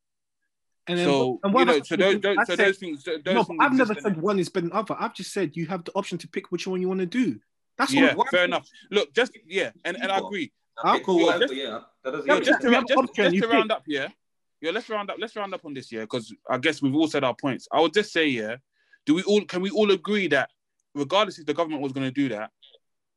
and 0.88 1.00
then, 1.00 1.06
So 1.08 1.40
and 1.44 1.52
you 1.52 1.56
what 1.56 1.68
know, 1.68 1.74
about- 1.76 1.88
so 1.88 1.96
those, 1.96 2.20
those 2.22 2.38
I 2.40 2.44
so 2.44 2.56
said- 2.56 2.66
those 2.68 2.78
things, 2.78 3.04
those 3.04 3.20
no, 3.26 3.44
things 3.44 3.58
but 3.60 3.64
I've 3.66 3.72
never 3.74 3.92
exist 3.94 4.08
in 4.08 4.14
said 4.16 4.22
one 4.22 4.40
is 4.40 4.50
better 4.50 4.68
than 4.68 4.76
other. 4.78 4.96
I've 5.00 5.14
just 5.14 5.32
said 5.34 5.56
you 5.56 5.66
have 5.68 5.86
the 5.86 5.92
option 5.94 6.18
to 6.20 6.28
pick 6.28 6.52
which 6.52 6.68
one 6.68 6.82
you 6.82 6.88
want 6.88 7.00
to 7.00 7.06
do. 7.06 7.40
That's. 7.78 7.94
Yeah, 7.94 8.14
Why- 8.14 8.26
fair 8.30 8.46
enough. 8.46 8.68
Look, 8.92 9.14
just 9.14 9.32
yeah, 9.48 9.72
and, 9.86 9.96
and 10.02 10.12
I 10.12 10.18
agree. 10.20 10.52
Okay, 10.86 11.04
cool. 11.04 11.20
Yo, 11.20 11.26
whatever, 11.26 11.48
just- 11.48 11.56
yeah. 11.56 11.80
That 12.04 12.12
doesn't 12.12 12.28
Yo, 12.28 12.34
Yeah, 12.36 12.40
just 12.42 12.62
to, 12.62 12.72
yeah, 12.72 12.82
just, 12.88 13.16
just, 13.16 13.36
to 13.38 13.48
round 13.48 13.72
up 13.72 13.84
yeah. 13.88 14.08
Yeah, 14.62 14.72
let's 14.72 14.90
round 14.90 15.10
up. 15.10 15.18
Let's 15.20 15.36
round 15.36 15.54
up 15.54 15.66
on 15.66 15.74
this 15.74 15.92
year 15.92 16.02
because 16.02 16.34
I 16.50 16.58
guess 16.58 16.82
we've 16.82 16.96
all 16.96 17.08
said 17.08 17.24
our 17.24 17.36
points. 17.36 17.68
I 17.72 17.82
would 17.82 17.94
just 17.94 18.14
say, 18.14 18.28
yeah, 18.28 18.56
do 19.06 19.14
we 19.14 19.24
all 19.24 19.42
can 19.42 19.62
we 19.62 19.70
all 19.70 19.92
agree 19.92 20.28
that 20.30 20.50
regardless 20.96 21.38
if 21.40 21.46
the 21.46 21.54
government 21.54 21.82
was 21.82 21.92
going 21.92 22.08
to 22.08 22.12
do 22.12 22.30
that, 22.30 22.50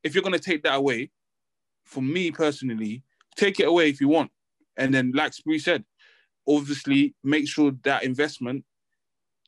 if 0.03 0.15
you're 0.15 0.23
going 0.23 0.33
to 0.33 0.41
take 0.41 0.65
that 0.65 0.75
away, 0.75 1.11
for 1.85 2.01
me 2.03 2.33
personally, 2.33 3.03
take 3.37 3.61
it 3.61 3.69
away 3.69 3.89
if 3.89 4.01
you 4.01 4.09
want, 4.09 4.31
and 4.77 4.93
then 4.93 5.13
like 5.15 5.33
Spree 5.35 5.59
said, 5.61 5.85
obviously 6.49 7.15
make 7.23 7.49
sure 7.49 7.73
that 7.85 8.03
investment 8.03 8.65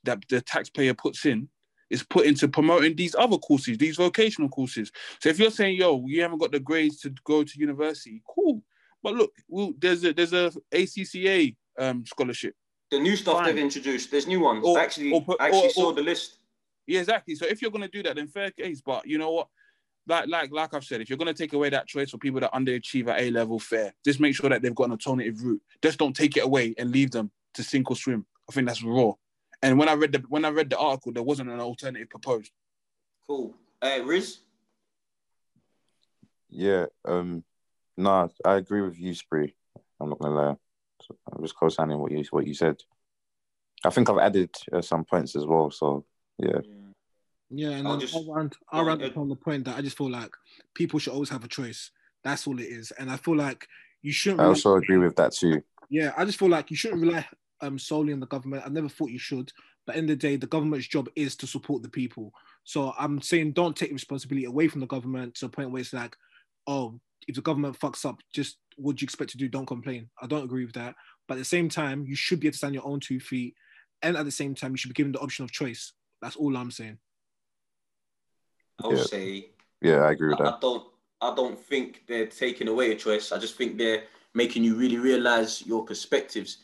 that 0.05 0.23
the 0.29 0.41
taxpayer 0.41 0.95
puts 0.95 1.27
in 1.27 1.49
is 1.91 2.03
put 2.03 2.27
into 2.27 2.49
promoting 2.49 2.95
these 2.97 3.15
other 3.15 3.39
courses, 3.39 3.79
these 3.79 3.97
vocational 3.97 4.49
courses. 4.49 4.93
So 5.21 5.29
if 5.29 5.39
you're 5.39 5.51
saying, 5.51 5.77
yo, 5.77 6.05
you 6.07 6.23
haven't 6.23 6.39
got 6.39 6.53
the 6.53 6.61
grades 6.61 7.01
to 7.01 7.11
go 7.25 7.43
to 7.45 7.59
university, 7.59 8.23
cool. 8.29 8.63
But 9.03 9.15
look, 9.15 9.33
well, 9.49 9.73
there's 9.79 10.05
a 10.05 10.13
there's 10.13 10.33
a 10.33 10.51
ACCA 10.73 11.57
um, 11.79 12.05
scholarship. 12.07 12.55
The 12.91 12.99
new 12.99 13.17
stuff 13.17 13.39
Fine. 13.39 13.47
they've 13.47 13.65
introduced. 13.65 14.11
There's 14.11 14.27
new 14.27 14.41
ones. 14.41 14.65
Or- 14.67 14.79
actually, 14.79 15.13
or 15.13 15.23
put- 15.23 15.41
actually 15.41 15.67
or- 15.67 15.71
saw 15.71 15.87
or- 15.87 15.93
the 15.95 16.03
list. 16.03 16.37
Yeah, 16.87 17.01
exactly. 17.01 17.35
So 17.35 17.47
if 17.47 17.61
you're 17.61 17.71
gonna 17.71 17.89
do 17.89 18.03
that, 18.03 18.17
then 18.17 18.29
fair 18.29 18.51
case. 18.51 18.81
But 18.81 19.07
you 19.07 19.19
know 19.19 19.31
what? 19.31 19.49
Like 20.07 20.27
like 20.27 20.51
like 20.51 20.73
I've 20.75 20.85
said, 20.85 21.01
if 21.03 21.11
you're 21.11 21.19
gonna 21.19 21.35
take 21.35 21.53
away 21.53 21.69
that 21.69 21.87
choice 21.87 22.11
for 22.11 22.19
people 22.19 22.41
that 22.41 22.53
underachieve 22.53 23.09
at 23.09 23.21
A 23.21 23.31
level, 23.31 23.59
fair. 23.59 23.93
Just 24.05 24.21
make 24.21 24.35
sure 24.35 24.49
that 24.49 24.63
they've 24.63 24.75
got 24.75 24.85
an 24.85 24.93
alternative 24.93 25.43
route. 25.45 25.61
Just 25.83 25.99
don't 25.99 26.17
take 26.17 26.37
it 26.39 26.45
away 26.45 26.75
and 26.79 26.91
leave 26.91 27.11
them 27.11 27.31
to 27.55 27.63
sink 27.63 27.91
or 27.91 27.97
swim. 27.97 28.25
I 28.49 28.53
think 28.53 28.67
that's 28.67 28.83
raw. 28.83 29.13
And 29.63 29.79
when 29.79 29.89
I 29.89 29.95
read 29.95 30.13
the 30.13 30.23
when 30.29 30.45
I 30.45 30.51
read 30.51 30.71
the 30.71 30.79
article, 30.79 31.13
there 31.13 31.23
wasn't 31.23 31.51
an 31.51 31.61
alternative 31.61 32.09
proposed. 32.11 32.51
Cool. 33.27 33.55
Uh, 33.83 34.01
Riz. 34.05 34.39
Yeah, 36.51 36.87
um, 37.05 37.45
nah, 37.97 38.29
I 38.45 38.55
agree 38.57 38.81
with 38.83 38.99
you, 38.99 39.15
Spree. 39.15 39.55
I'm 40.01 40.09
not 40.11 40.19
gonna 40.19 40.35
lie. 40.35 40.57
I'm 41.33 41.43
just 41.43 41.57
co-signing 41.59 41.99
what 41.99 42.11
you 42.13 42.25
what 42.31 42.47
you 42.47 42.55
said. 42.55 42.77
I 43.85 43.91
think 43.91 44.09
I've 44.11 44.19
added 44.19 44.51
uh, 44.73 44.81
some 44.81 45.05
points 45.05 45.37
as 45.37 45.45
well. 45.47 45.71
So 45.71 46.05
yeah, 46.39 46.61
Yeah, 47.51 47.71
and 47.71 47.87
I'll 47.87 47.95
then 47.95 48.01
just- 48.01 48.15
I'll 48.15 48.33
round, 48.33 48.57
I'll 48.73 48.81
I'll- 48.81 48.87
round 48.87 49.03
uh, 49.03 49.07
up 49.07 49.17
on 49.19 49.29
the 49.29 49.37
point 49.37 49.65
that 49.67 49.77
I 49.77 49.83
just 49.83 49.97
feel 49.97 50.11
like 50.11 50.31
people 50.75 50.99
should 50.99 51.13
always 51.13 51.29
have 51.31 51.45
a 51.45 51.49
choice. 51.49 51.91
That's 52.25 52.47
all 52.47 52.59
it 52.59 52.65
is, 52.67 52.91
and 52.93 53.11
I 53.11 53.17
feel 53.17 53.37
like 53.37 53.67
you 54.03 54.13
shouldn't. 54.13 54.41
I 54.41 54.45
rely- 54.45 54.55
also 54.55 54.77
agree 54.77 54.99
with 54.99 55.17
that 55.17 55.33
too. 55.33 55.63
Yeah, 55.91 56.13
I 56.17 56.25
just 56.25 56.39
feel 56.39 56.49
like 56.49 56.71
you 56.71 56.77
shouldn't 56.77 57.03
rely 57.03 57.27
um, 57.61 57.79
solely 57.79 58.13
on 58.13 58.21
the 58.21 58.27
government. 58.27 58.63
I 58.65 58.69
never 58.69 58.89
thought 58.89 59.11
you 59.11 59.19
should, 59.19 59.53
but 59.87 59.97
in 59.97 60.07
the 60.07 60.17
day, 60.17 60.37
the 60.37 60.47
government's 60.47 60.87
job 60.87 61.09
is 61.17 61.37
to 61.37 61.47
support 61.47 61.83
the 61.83 61.89
people. 61.89 62.33
So 62.65 62.93
I'm 62.99 63.21
saying 63.21 63.53
don't 63.53 63.77
take 63.77 63.93
responsibility 63.93 64.45
away 64.45 64.69
from 64.69 64.81
the 64.81 64.87
government 64.87 65.35
to 65.37 65.47
a 65.47 65.49
point 65.49 65.71
where 65.71 65.81
it's 65.81 65.93
like, 65.93 66.17
oh, 66.67 67.01
if 67.27 67.35
the 67.35 67.43
government 67.43 67.79
fucks 67.79 68.05
up, 68.05 68.21
just 68.33 68.59
what 68.77 68.97
do 68.97 69.03
you 69.03 69.07
expect 69.07 69.31
to 69.33 69.39
do? 69.39 69.49
Don't 69.49 69.67
complain. 69.67 70.09
I 70.21 70.27
don't 70.27 70.45
agree 70.45 70.65
with 70.65 70.75
that. 70.75 70.95
But 71.27 71.35
at 71.35 71.39
the 71.39 71.45
same 71.45 71.69
time, 71.69 72.05
you 72.07 72.17
should 72.17 72.41
be 72.41 72.47
able 72.47 72.53
to 72.53 72.59
stand 72.59 72.75
your 72.75 72.87
own 72.87 73.01
two 73.01 73.21
feet, 73.21 73.55
and 74.03 74.17
at 74.17 74.25
the 74.25 74.31
same 74.31 74.55
time, 74.55 74.73
you 74.73 74.77
should 74.77 74.91
be 74.91 74.95
given 74.95 75.13
the 75.13 75.21
option 75.21 75.45
of 75.45 75.51
choice. 75.53 75.93
That's 76.23 76.37
all 76.37 76.57
I'm 76.57 76.71
saying. 76.71 76.99
I'll 78.83 78.95
Yeah. 78.95 79.03
say 79.05 79.51
Yeah, 79.81 79.99
I 80.03 80.13
agree 80.13 80.29
with 80.29 80.41
I, 80.41 80.45
that. 80.45 80.55
I 80.55 80.59
don't 80.61 80.87
I 81.21 81.35
don't 81.35 81.59
think 81.59 82.05
they're 82.07 82.27
taking 82.27 82.69
away 82.69 82.93
a 82.93 82.97
choice. 82.97 83.33
I 83.33 83.39
just 83.39 83.57
think 83.57 83.77
they're 83.77 84.05
making 84.35 84.63
you 84.63 84.77
really 84.77 84.99
realize 84.99 85.67
your 85.67 85.85
perspectives 85.85 86.59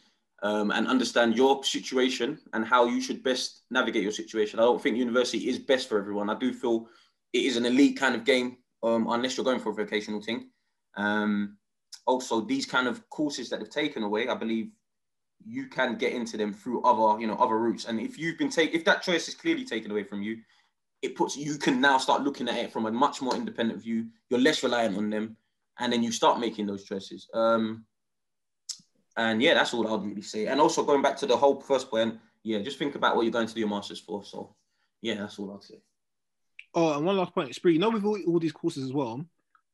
um, 0.45 0.71
and 0.73 0.87
understand 0.87 1.37
your 1.37 1.65
situation 1.65 2.39
and 2.53 2.67
how 2.67 2.85
you 2.85 3.01
should 3.01 3.23
best 3.23 3.63
navigate 3.71 4.03
your 4.03 4.13
situation. 4.13 4.59
I 4.59 4.63
don't 4.63 4.81
think 4.81 4.99
university 4.99 5.49
is 5.49 5.59
best 5.59 5.89
for 5.89 5.99
everyone. 5.99 6.29
I 6.29 6.39
do 6.39 6.53
feel 6.53 6.87
it 7.33 7.45
is 7.45 7.57
an 7.57 7.65
elite 7.65 7.97
kind 7.97 8.15
of 8.15 8.25
game 8.25 8.59
um, 8.83 9.07
unless 9.09 9.37
you're 9.37 9.45
going 9.45 9.59
for 9.59 9.71
a 9.71 9.75
vocational 9.75 10.21
thing. 10.21 10.51
Um, 10.97 11.57
also, 12.07 12.43
these 12.43 12.67
kind 12.67 12.87
of 12.87 13.09
courses 13.09 13.49
that 13.49 13.59
they've 13.59 13.71
taken 13.71 14.03
away, 14.03 14.29
I 14.29 14.35
believe 14.35 14.69
you 15.47 15.67
can 15.67 15.97
get 15.97 16.13
into 16.13 16.37
them 16.37 16.53
through 16.53 16.83
other, 16.83 17.19
you 17.19 17.27
know, 17.27 17.37
other 17.37 17.59
routes. 17.59 17.87
And 17.87 17.99
if 17.99 18.19
you've 18.19 18.37
been 18.37 18.51
taken, 18.51 18.79
if 18.79 18.85
that 18.85 19.03
choice 19.03 19.27
is 19.29 19.35
clearly 19.35 19.65
taken 19.65 19.91
away 19.91 20.05
from 20.05 20.23
you, 20.23 20.37
it 21.01 21.17
puts 21.17 21.39
you 21.39 21.57
can 21.57 21.81
now 21.81 21.97
start 21.97 22.23
looking 22.23 22.51
at 22.51 22.57
it 22.57 22.71
from 22.73 22.85
a 22.85 22.93
much 22.93 23.23
more 23.23 23.35
independent 23.35 23.83
view. 23.83 24.09
You're 24.29 24.41
less 24.41 24.63
reliant 24.63 24.99
on 24.99 25.09
them, 25.09 25.39
and 25.79 25.91
then 25.91 26.03
you 26.03 26.13
start 26.13 26.39
making 26.39 26.67
those 26.67 26.85
choices. 26.85 27.29
Um, 27.33 27.87
and 29.17 29.43
yeah, 29.43 29.55
that's 29.55 29.73
all 29.75 29.87
I'd 29.93 30.05
really 30.07 30.23
say. 30.23 30.47
And 30.47 30.61
also 30.61 30.85
going 30.85 31.03
back 31.03 31.17
to 31.19 31.27
the 31.27 31.37
whole 31.37 31.61
first 31.61 31.91
point, 31.91 32.19
yeah, 32.43 32.59
just 32.61 32.79
think 32.79 32.95
about 32.95 33.17
what 33.17 33.23
you're 33.23 33.33
going 33.33 33.47
to 33.47 33.55
do 33.55 33.61
your 33.61 33.69
masters 33.69 34.01
for. 34.01 34.25
So 34.25 34.55
yeah, 35.03 35.15
that's 35.15 35.39
all 35.39 35.53
I'd 35.55 35.63
say. 35.65 35.77
Oh, 36.75 36.97
and 36.97 37.07
one 37.07 37.17
last 37.17 37.35
point, 37.35 37.55
Spree. 37.55 37.75
You 37.75 37.79
know, 37.79 37.91
with 37.91 38.05
all, 38.05 38.19
all 38.27 38.39
these 38.41 38.53
courses 38.53 38.85
as 38.85 38.93
well, 38.93 39.25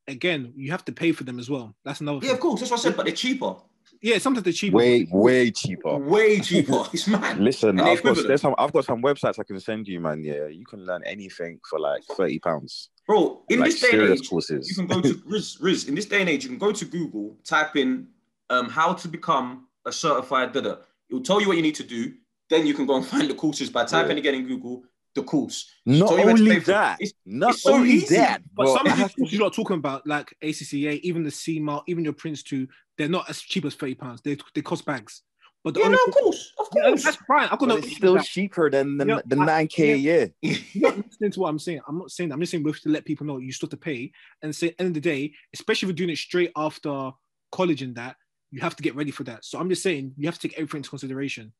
again, 0.06 0.52
you 0.56 0.70
have 0.70 0.84
to 0.84 0.92
pay 0.92 1.12
for 1.12 1.24
them 1.24 1.38
as 1.38 1.48
well. 1.48 1.74
That's 1.84 2.00
another. 2.00 2.24
Yeah, 2.24 2.32
of 2.32 2.40
course, 2.40 2.60
that's 2.60 2.70
what 2.70 2.80
I 2.80 2.82
said. 2.82 2.96
But 2.96 3.06
they're 3.06 3.14
cheaper, 3.14 3.54
Yeah, 4.02 4.18
sometimes 4.18 4.44
they're 4.44 4.52
cheaper. 4.52 4.76
Way 4.76 5.08
way 5.10 5.50
cheaper. 5.50 5.96
way 5.96 6.40
cheaper. 6.40 6.84
It's 6.92 7.08
mad. 7.08 7.38
Listen, 7.38 7.80
I've 7.80 8.02
got 8.02 8.16
there's 8.26 8.42
some 8.42 8.54
I've 8.58 8.72
got 8.72 8.84
some 8.84 9.02
websites 9.02 9.38
I 9.38 9.44
can 9.44 9.58
send 9.60 9.88
you, 9.88 9.98
man. 10.00 10.22
Yeah, 10.22 10.46
you 10.48 10.66
can 10.66 10.84
learn 10.84 11.02
anything 11.06 11.58
for 11.68 11.78
like 11.80 12.02
thirty 12.04 12.38
pounds. 12.38 12.90
Bro, 13.06 13.42
in 13.48 13.60
Like 13.60 13.70
this 13.70 13.80
day 13.80 13.98
and 13.98 14.12
age, 14.12 14.28
courses. 14.28 14.68
you 14.68 14.74
can 14.76 14.86
go 14.86 15.00
to 15.00 15.20
Riz, 15.26 15.58
Riz. 15.60 15.88
In 15.88 15.94
this 15.96 16.06
day 16.06 16.20
and 16.20 16.28
age, 16.28 16.44
you 16.44 16.50
can 16.50 16.58
go 16.58 16.70
to 16.70 16.84
Google, 16.84 17.36
type 17.44 17.74
in 17.76 18.06
um, 18.50 18.68
how 18.68 18.92
to 18.92 19.08
become 19.08 19.66
a 19.86 19.92
certified 19.92 20.52
da 20.52 20.60
It 20.60 20.78
will 21.14 21.22
tell 21.22 21.40
you 21.40 21.48
what 21.48 21.56
you 21.56 21.62
need 21.62 21.76
to 21.76 21.84
do. 21.84 22.12
Then 22.50 22.66
you 22.66 22.74
can 22.74 22.84
go 22.86 22.96
and 22.96 23.06
find 23.14 23.30
the 23.30 23.34
courses 23.34 23.70
by 23.70 23.84
typing 23.84 24.16
Yeah. 24.16 24.20
again 24.20 24.34
in 24.34 24.46
Google 24.46 24.82
the 25.14 25.22
course. 25.24 25.68
Not 25.86 26.08
So 26.10 26.16
you 26.18 26.22
only 26.30 26.50
pay 26.50 26.60
for 26.60 26.70
it. 26.70 26.74
that, 26.74 27.00
It's- 27.00 27.14
not 27.26 27.50
it's 27.54 27.62
so 27.62 27.74
only 27.74 27.90
easy. 27.90 28.14
that, 28.16 28.42
But 28.54 28.68
some 28.76 28.86
of 28.86 28.96
these 28.96 29.14
courses 29.16 29.32
you're 29.32 29.42
not 29.42 29.54
talking 29.54 29.76
about, 29.76 30.06
like 30.06 30.32
ACCA, 30.42 31.00
even 31.00 31.24
the 31.24 31.32
CIMA, 31.32 31.82
even 31.88 32.04
your 32.04 32.12
Prince 32.12 32.44
2, 32.44 32.68
they're 32.96 33.08
not 33.08 33.28
as 33.28 33.40
cheap 33.40 33.64
as 33.64 33.74
thirty 33.74 33.94
pounds. 33.96 34.20
They 34.22 34.36
they 34.54 34.62
cost 34.62 34.84
bags. 34.84 35.22
But 35.64 35.74
the 35.74 35.80
Yeah, 35.80 35.86
only 35.86 35.98
no, 35.98 36.04
of 36.06 36.14
course, 36.14 36.52
of 36.60 36.70
course. 36.70 37.02
that's 37.04 37.16
fine. 37.26 37.46
I 37.46 37.50
but 37.50 37.56
couldn't. 37.58 37.78
it's 37.84 37.96
still 37.96 38.18
cheaper 38.20 38.70
than 38.70 38.96
the, 38.98 39.06
Yeah, 39.06 39.20
the 39.26 39.36
I- 39.40 39.44
nine 39.44 39.66
k 39.68 39.92
a 39.92 39.96
year. 39.96 40.32
You're 40.42 40.90
not 40.96 41.04
listening 41.04 41.32
to 41.32 41.40
what 41.40 41.48
I'm 41.48 41.58
saying. 41.58 41.80
I'm 41.88 41.98
not 41.98 42.10
saying 42.12 42.28
that. 42.28 42.34
I'm 42.34 42.40
just 42.40 42.52
saying 42.52 42.62
we 42.62 42.70
have 42.70 42.80
to 42.80 42.88
let 42.88 43.04
people 43.04 43.26
know 43.26 43.38
you 43.38 43.52
still 43.52 43.66
have 43.66 43.70
to 43.72 43.76
pay. 43.78 44.12
And 44.42 44.54
say, 44.54 44.74
end 44.78 44.88
of 44.88 44.94
the 44.94 45.00
day, 45.00 45.32
especially 45.54 45.86
if 45.86 45.90
you're 45.90 45.96
doing 46.06 46.10
it 46.10 46.18
straight 46.18 46.52
after 46.56 47.10
college 47.52 47.82
and 47.82 47.94
that, 47.96 48.14
you 48.50 48.60
have 48.60 48.76
to 48.76 48.82
get 48.82 48.94
ready 48.94 49.10
for 49.10 49.24
that. 49.24 49.44
So 49.44 49.58
I'm 49.58 49.68
just 49.68 49.82
saying 49.82 50.14
you 50.16 50.26
have 50.26 50.38
to 50.38 50.48
take 50.48 50.56
everything 50.58 50.78
into 50.78 50.90
consideration. 50.90 51.52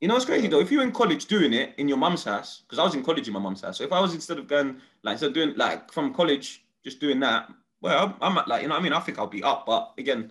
You 0.00 0.08
know, 0.08 0.16
it's 0.16 0.24
crazy 0.24 0.46
though. 0.48 0.60
If 0.60 0.70
you're 0.70 0.82
in 0.84 0.92
college 0.92 1.26
doing 1.26 1.52
it 1.52 1.74
in 1.76 1.88
your 1.88 1.98
mum's 1.98 2.24
house, 2.24 2.62
because 2.62 2.78
I 2.78 2.84
was 2.84 2.94
in 2.94 3.02
college 3.02 3.26
in 3.26 3.34
my 3.34 3.40
mum's 3.40 3.62
house. 3.62 3.78
So 3.78 3.84
if 3.84 3.92
I 3.92 4.00
was 4.00 4.14
instead 4.14 4.38
of 4.38 4.46
going 4.46 4.76
like 5.02 5.12
instead 5.14 5.28
of 5.28 5.34
doing 5.34 5.54
like 5.56 5.92
from 5.92 6.14
college, 6.14 6.64
just 6.84 7.00
doing 7.00 7.20
that, 7.20 7.50
well, 7.80 8.16
I'm, 8.20 8.38
I'm 8.38 8.46
like, 8.46 8.62
you 8.62 8.68
know, 8.68 8.74
what 8.74 8.80
I 8.80 8.82
mean, 8.84 8.92
I 8.92 9.00
think 9.00 9.18
I'll 9.18 9.26
be 9.26 9.42
up. 9.42 9.66
But 9.66 9.92
again, 9.98 10.30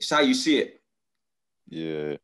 it's 0.00 0.10
how 0.10 0.20
you 0.20 0.34
see 0.34 0.58
it. 0.58 0.80
Yeah. 1.68 2.16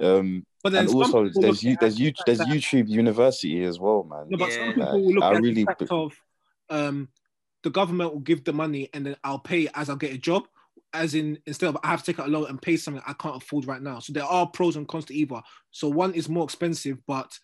Um, 0.00 0.44
But 0.62 0.72
then 0.72 0.82
and 0.82 0.90
some 0.90 1.02
also 1.02 1.28
there's 1.34 1.62
you 1.62 1.76
there's 1.78 1.98
you 1.98 2.12
there's 2.24 2.38
YouTube 2.40 2.88
University 2.88 3.62
as 3.64 3.78
well, 3.80 4.04
man. 4.04 4.26
No, 4.28 4.38
but 4.38 4.48
Yeah. 4.50 4.66
some 4.66 4.74
people 4.74 5.04
will 5.04 5.14
look 5.14 5.24
I 5.24 5.34
at 5.34 5.42
really- 5.42 5.54
the 5.54 5.64
fact 5.64 5.82
of 5.90 6.14
um, 6.70 7.08
the 7.62 7.70
government 7.70 8.12
will 8.12 8.20
give 8.20 8.44
the 8.44 8.52
money 8.52 8.88
and 8.94 9.04
then 9.06 9.16
I'll 9.22 9.38
pay 9.40 9.68
as 9.74 9.90
I'll 9.90 9.96
get 9.96 10.12
a 10.14 10.18
job. 10.18 10.46
As 10.94 11.14
in, 11.14 11.38
instead 11.46 11.68
of 11.68 11.78
I 11.82 11.88
have 11.88 12.02
to 12.02 12.12
take 12.12 12.20
out 12.20 12.28
a 12.28 12.30
loan 12.30 12.46
and 12.48 12.60
pay 12.60 12.76
something 12.76 13.02
I 13.06 13.14
can't 13.14 13.36
afford 13.36 13.66
right 13.66 13.82
now. 13.82 13.98
So 13.98 14.12
there 14.12 14.24
are 14.24 14.46
pros 14.46 14.76
and 14.76 14.86
cons 14.86 15.06
to 15.06 15.14
either. 15.14 15.40
So 15.70 15.88
one 15.88 16.14
is 16.14 16.28
more 16.28 16.44
expensive, 16.44 16.98
but 17.06 17.38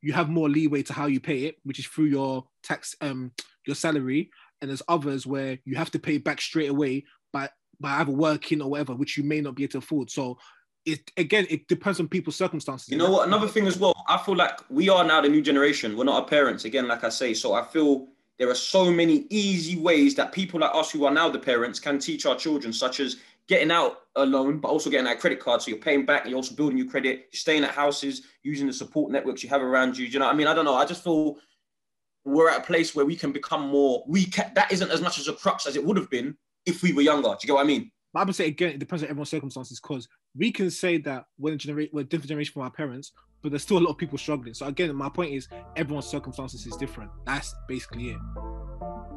you 0.00 0.12
have 0.12 0.28
more 0.28 0.48
leeway 0.48 0.82
to 0.84 0.92
how 0.92 1.06
you 1.06 1.20
pay 1.20 1.44
it, 1.44 1.56
which 1.64 1.78
is 1.78 1.86
through 1.86 2.06
your 2.06 2.46
tax, 2.62 2.94
um, 3.00 3.32
your 3.66 3.76
salary. 3.76 4.30
And 4.60 4.70
there's 4.70 4.82
others 4.88 5.26
where 5.26 5.58
you 5.64 5.76
have 5.76 5.90
to 5.92 5.98
pay 5.98 6.18
back 6.18 6.40
straight 6.40 6.70
away 6.70 7.04
by 7.32 7.48
by 7.80 8.00
either 8.00 8.12
working 8.12 8.62
or 8.62 8.70
whatever, 8.70 8.94
which 8.94 9.16
you 9.16 9.24
may 9.24 9.40
not 9.40 9.56
be 9.56 9.64
able 9.64 9.72
to 9.72 9.78
afford. 9.78 10.10
So 10.10 10.38
it 10.84 11.10
again, 11.16 11.46
it 11.50 11.68
depends 11.68 12.00
on 12.00 12.08
people's 12.08 12.36
circumstances. 12.36 12.88
You 12.88 12.96
know 12.98 13.10
what? 13.10 13.26
Another 13.26 13.48
thing 13.48 13.66
as 13.66 13.78
well, 13.78 13.94
I 14.08 14.18
feel 14.18 14.36
like 14.36 14.58
we 14.70 14.88
are 14.88 15.04
now 15.04 15.20
the 15.20 15.28
new 15.28 15.42
generation. 15.42 15.96
We're 15.96 16.04
not 16.04 16.22
our 16.22 16.28
parents, 16.28 16.64
again, 16.64 16.88
like 16.88 17.04
I 17.04 17.08
say. 17.08 17.34
So 17.34 17.54
I 17.54 17.64
feel 17.64 18.08
there 18.42 18.50
are 18.50 18.56
so 18.56 18.90
many 18.90 19.24
easy 19.30 19.78
ways 19.78 20.16
that 20.16 20.32
people 20.32 20.58
like 20.58 20.74
us 20.74 20.90
who 20.90 21.04
are 21.04 21.12
now 21.12 21.28
the 21.28 21.38
parents 21.38 21.78
can 21.78 22.00
teach 22.00 22.26
our 22.26 22.34
children, 22.34 22.72
such 22.72 22.98
as 22.98 23.18
getting 23.46 23.70
out 23.70 23.98
a 24.16 24.26
loan, 24.26 24.58
but 24.58 24.66
also 24.66 24.90
getting 24.90 25.04
that 25.04 25.20
credit 25.20 25.38
card. 25.38 25.62
So 25.62 25.68
you're 25.68 25.78
paying 25.78 26.04
back, 26.04 26.26
you're 26.26 26.34
also 26.34 26.56
building 26.56 26.76
your 26.76 26.88
credit, 26.88 27.28
you're 27.32 27.38
staying 27.38 27.62
at 27.62 27.70
houses, 27.70 28.22
using 28.42 28.66
the 28.66 28.72
support 28.72 29.12
networks 29.12 29.44
you 29.44 29.48
have 29.48 29.62
around 29.62 29.96
you. 29.96 30.06
Do 30.06 30.14
you 30.14 30.18
know 30.18 30.24
what 30.24 30.34
I 30.34 30.36
mean? 30.36 30.48
I 30.48 30.54
don't 30.54 30.64
know. 30.64 30.74
I 30.74 30.84
just 30.84 31.04
feel 31.04 31.36
we're 32.24 32.50
at 32.50 32.58
a 32.58 32.64
place 32.64 32.96
where 32.96 33.06
we 33.06 33.14
can 33.14 33.30
become 33.30 33.68
more, 33.68 34.02
we 34.08 34.24
can, 34.24 34.50
that 34.56 34.72
isn't 34.72 34.90
as 34.90 35.00
much 35.00 35.20
as 35.20 35.28
a 35.28 35.34
crux 35.34 35.68
as 35.68 35.76
it 35.76 35.84
would 35.84 35.96
have 35.96 36.10
been 36.10 36.36
if 36.66 36.82
we 36.82 36.92
were 36.92 37.02
younger. 37.02 37.28
Do 37.28 37.36
you 37.42 37.46
get 37.46 37.54
what 37.54 37.62
I 37.62 37.68
mean? 37.68 37.92
But 38.12 38.20
I 38.20 38.24
would 38.24 38.34
say 38.34 38.46
again, 38.46 38.70
it 38.70 38.78
depends 38.78 39.02
on 39.02 39.08
everyone's 39.08 39.30
circumstances 39.30 39.80
because 39.80 40.08
we 40.36 40.52
can 40.52 40.70
say 40.70 40.98
that 40.98 41.24
we're 41.38 41.54
a 41.54 41.56
generate 41.56 41.92
we're 41.94 42.00
a 42.00 42.04
different 42.04 42.28
generation 42.28 42.52
from 42.52 42.62
our 42.62 42.70
parents, 42.70 43.12
but 43.42 43.50
there's 43.50 43.62
still 43.62 43.78
a 43.78 43.80
lot 43.80 43.90
of 43.90 43.98
people 43.98 44.18
struggling. 44.18 44.54
So 44.54 44.66
again, 44.66 44.94
my 44.94 45.08
point 45.08 45.32
is 45.32 45.48
everyone's 45.76 46.06
circumstances 46.06 46.66
is 46.66 46.76
different. 46.76 47.10
That's 47.26 47.54
basically 47.68 48.10
it. 48.10 48.18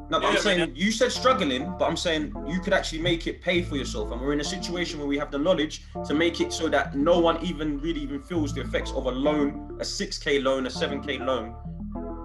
No, 0.08 0.20
but 0.20 0.22
Yeah, 0.22 0.28
I'm 0.28 0.36
saying 0.38 0.58
then- 0.60 0.72
you 0.76 0.92
said 0.92 1.10
struggling, 1.12 1.74
but 1.78 1.86
I'm 1.90 1.96
saying 1.96 2.32
you 2.46 2.60
could 2.60 2.72
actually 2.72 3.02
make 3.02 3.26
it 3.26 3.42
pay 3.42 3.62
for 3.62 3.76
yourself, 3.76 4.12
and 4.12 4.20
we're 4.20 4.32
in 4.32 4.40
a 4.40 4.44
situation 4.44 4.98
where 5.00 5.08
we 5.08 5.18
have 5.18 5.30
the 5.32 5.38
knowledge 5.38 5.82
to 6.06 6.14
make 6.14 6.40
it 6.40 6.52
so 6.52 6.68
that 6.68 6.96
no 6.96 7.18
one 7.18 7.44
even 7.44 7.78
really 7.80 8.00
even 8.00 8.22
feels 8.22 8.54
the 8.54 8.60
effects 8.60 8.92
of 8.92 9.06
a 9.06 9.10
loan, 9.10 9.76
a 9.80 9.84
six 9.84 10.16
k 10.16 10.38
loan, 10.38 10.66
a 10.66 10.70
seven 10.70 11.02
k 11.02 11.18
loan, 11.18 11.50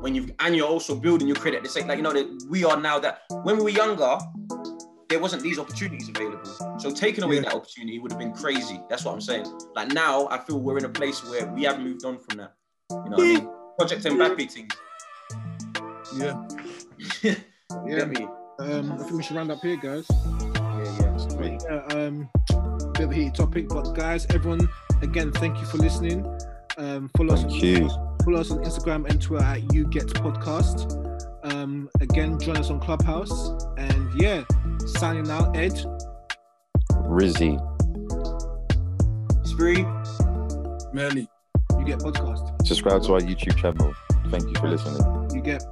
when 0.01 0.15
you 0.15 0.29
and 0.39 0.55
you're 0.55 0.67
also 0.67 0.95
building 0.95 1.27
your 1.27 1.37
credit. 1.37 1.63
They 1.63 1.69
say 1.69 1.83
like 1.83 1.97
you 1.97 2.03
know 2.03 2.13
that 2.13 2.27
we 2.49 2.63
are 2.63 2.79
now 2.79 2.97
that 2.99 3.23
when 3.43 3.57
we 3.57 3.63
were 3.63 3.69
younger, 3.69 4.17
there 5.11 5.19
wasn't 5.19 5.43
these 5.43 5.59
opportunities 5.59 6.07
available. 6.09 6.79
So 6.79 6.89
taking 6.89 7.23
away 7.25 7.35
Yeah. 7.35 7.41
that 7.41 7.53
opportunity 7.55 7.99
would 7.99 8.11
have 8.11 8.19
been 8.19 8.31
crazy. 8.33 8.79
That's 8.89 9.03
what 9.03 9.13
I'm 9.13 9.19
saying. 9.21 9.45
Like 9.75 9.89
now, 9.93 10.27
I 10.29 10.37
feel 10.39 10.59
we're 10.59 10.77
in 10.77 10.85
a 10.85 10.89
place 10.89 11.23
where 11.29 11.45
we 11.47 11.63
have 11.63 11.79
moved 11.81 12.05
on 12.05 12.17
from 12.17 12.37
that. 12.37 12.53
You 12.89 12.95
know 12.95 13.03
what 13.03 13.19
I 13.19 13.23
mean? 13.23 13.49
Project 13.77 14.03
Mbappe 14.05 14.51
thing. 14.51 14.69
Yeah. 16.15 16.41
Yeah. 17.87 17.99
get 17.99 18.09
me? 18.09 18.27
Um, 18.59 18.91
I 18.93 18.97
think 18.97 19.11
we 19.13 19.23
should 19.23 19.35
round 19.37 19.49
up 19.51 19.61
here, 19.61 19.77
guys. 19.77 20.05
Yeah, 20.09 20.97
yeah. 20.99 21.17
But 21.37 21.63
yeah, 21.63 21.97
um, 21.97 22.29
bit 22.93 23.03
of 23.03 23.11
a 23.11 23.13
heated 23.13 23.35
topic, 23.35 23.69
but 23.69 23.93
guys, 23.93 24.25
everyone, 24.29 24.67
again, 25.01 25.31
thank 25.31 25.57
you 25.59 25.65
for 25.65 25.77
listening. 25.77 26.25
Um, 26.77 27.09
follow 27.17 27.33
us. 27.33 27.41
Thank 27.43 27.63
you. 27.63 27.89
Follow 28.25 28.39
us 28.41 28.51
on 28.51 28.63
Instagram 28.63 29.09
and 29.09 29.21
Twitter 29.21 29.43
at 29.45 29.73
You 29.73 29.87
Get 29.87 30.07
Podcast. 30.07 30.97
Um, 31.43 31.89
again, 32.01 32.37
join 32.39 32.57
us 32.57 32.69
on 32.69 32.79
Clubhouse. 32.81 33.51
And 33.77 34.13
yeah, 34.21 34.43
signing 34.97 35.29
out, 35.29 35.55
Ed. 35.55 35.73
Rizzy. 37.07 37.59
Spree. 39.45 39.83
Melly. 40.93 41.27
You 41.77 41.85
Get 41.85 41.99
Podcast. 41.99 42.65
Subscribe 42.65 43.01
to 43.03 43.13
our 43.13 43.19
YouTube 43.19 43.57
channel. 43.57 43.93
Thank 44.29 44.43
you 44.43 44.55
for 44.55 44.69
listening. 44.69 45.31
You 45.33 45.41
Get 45.41 45.63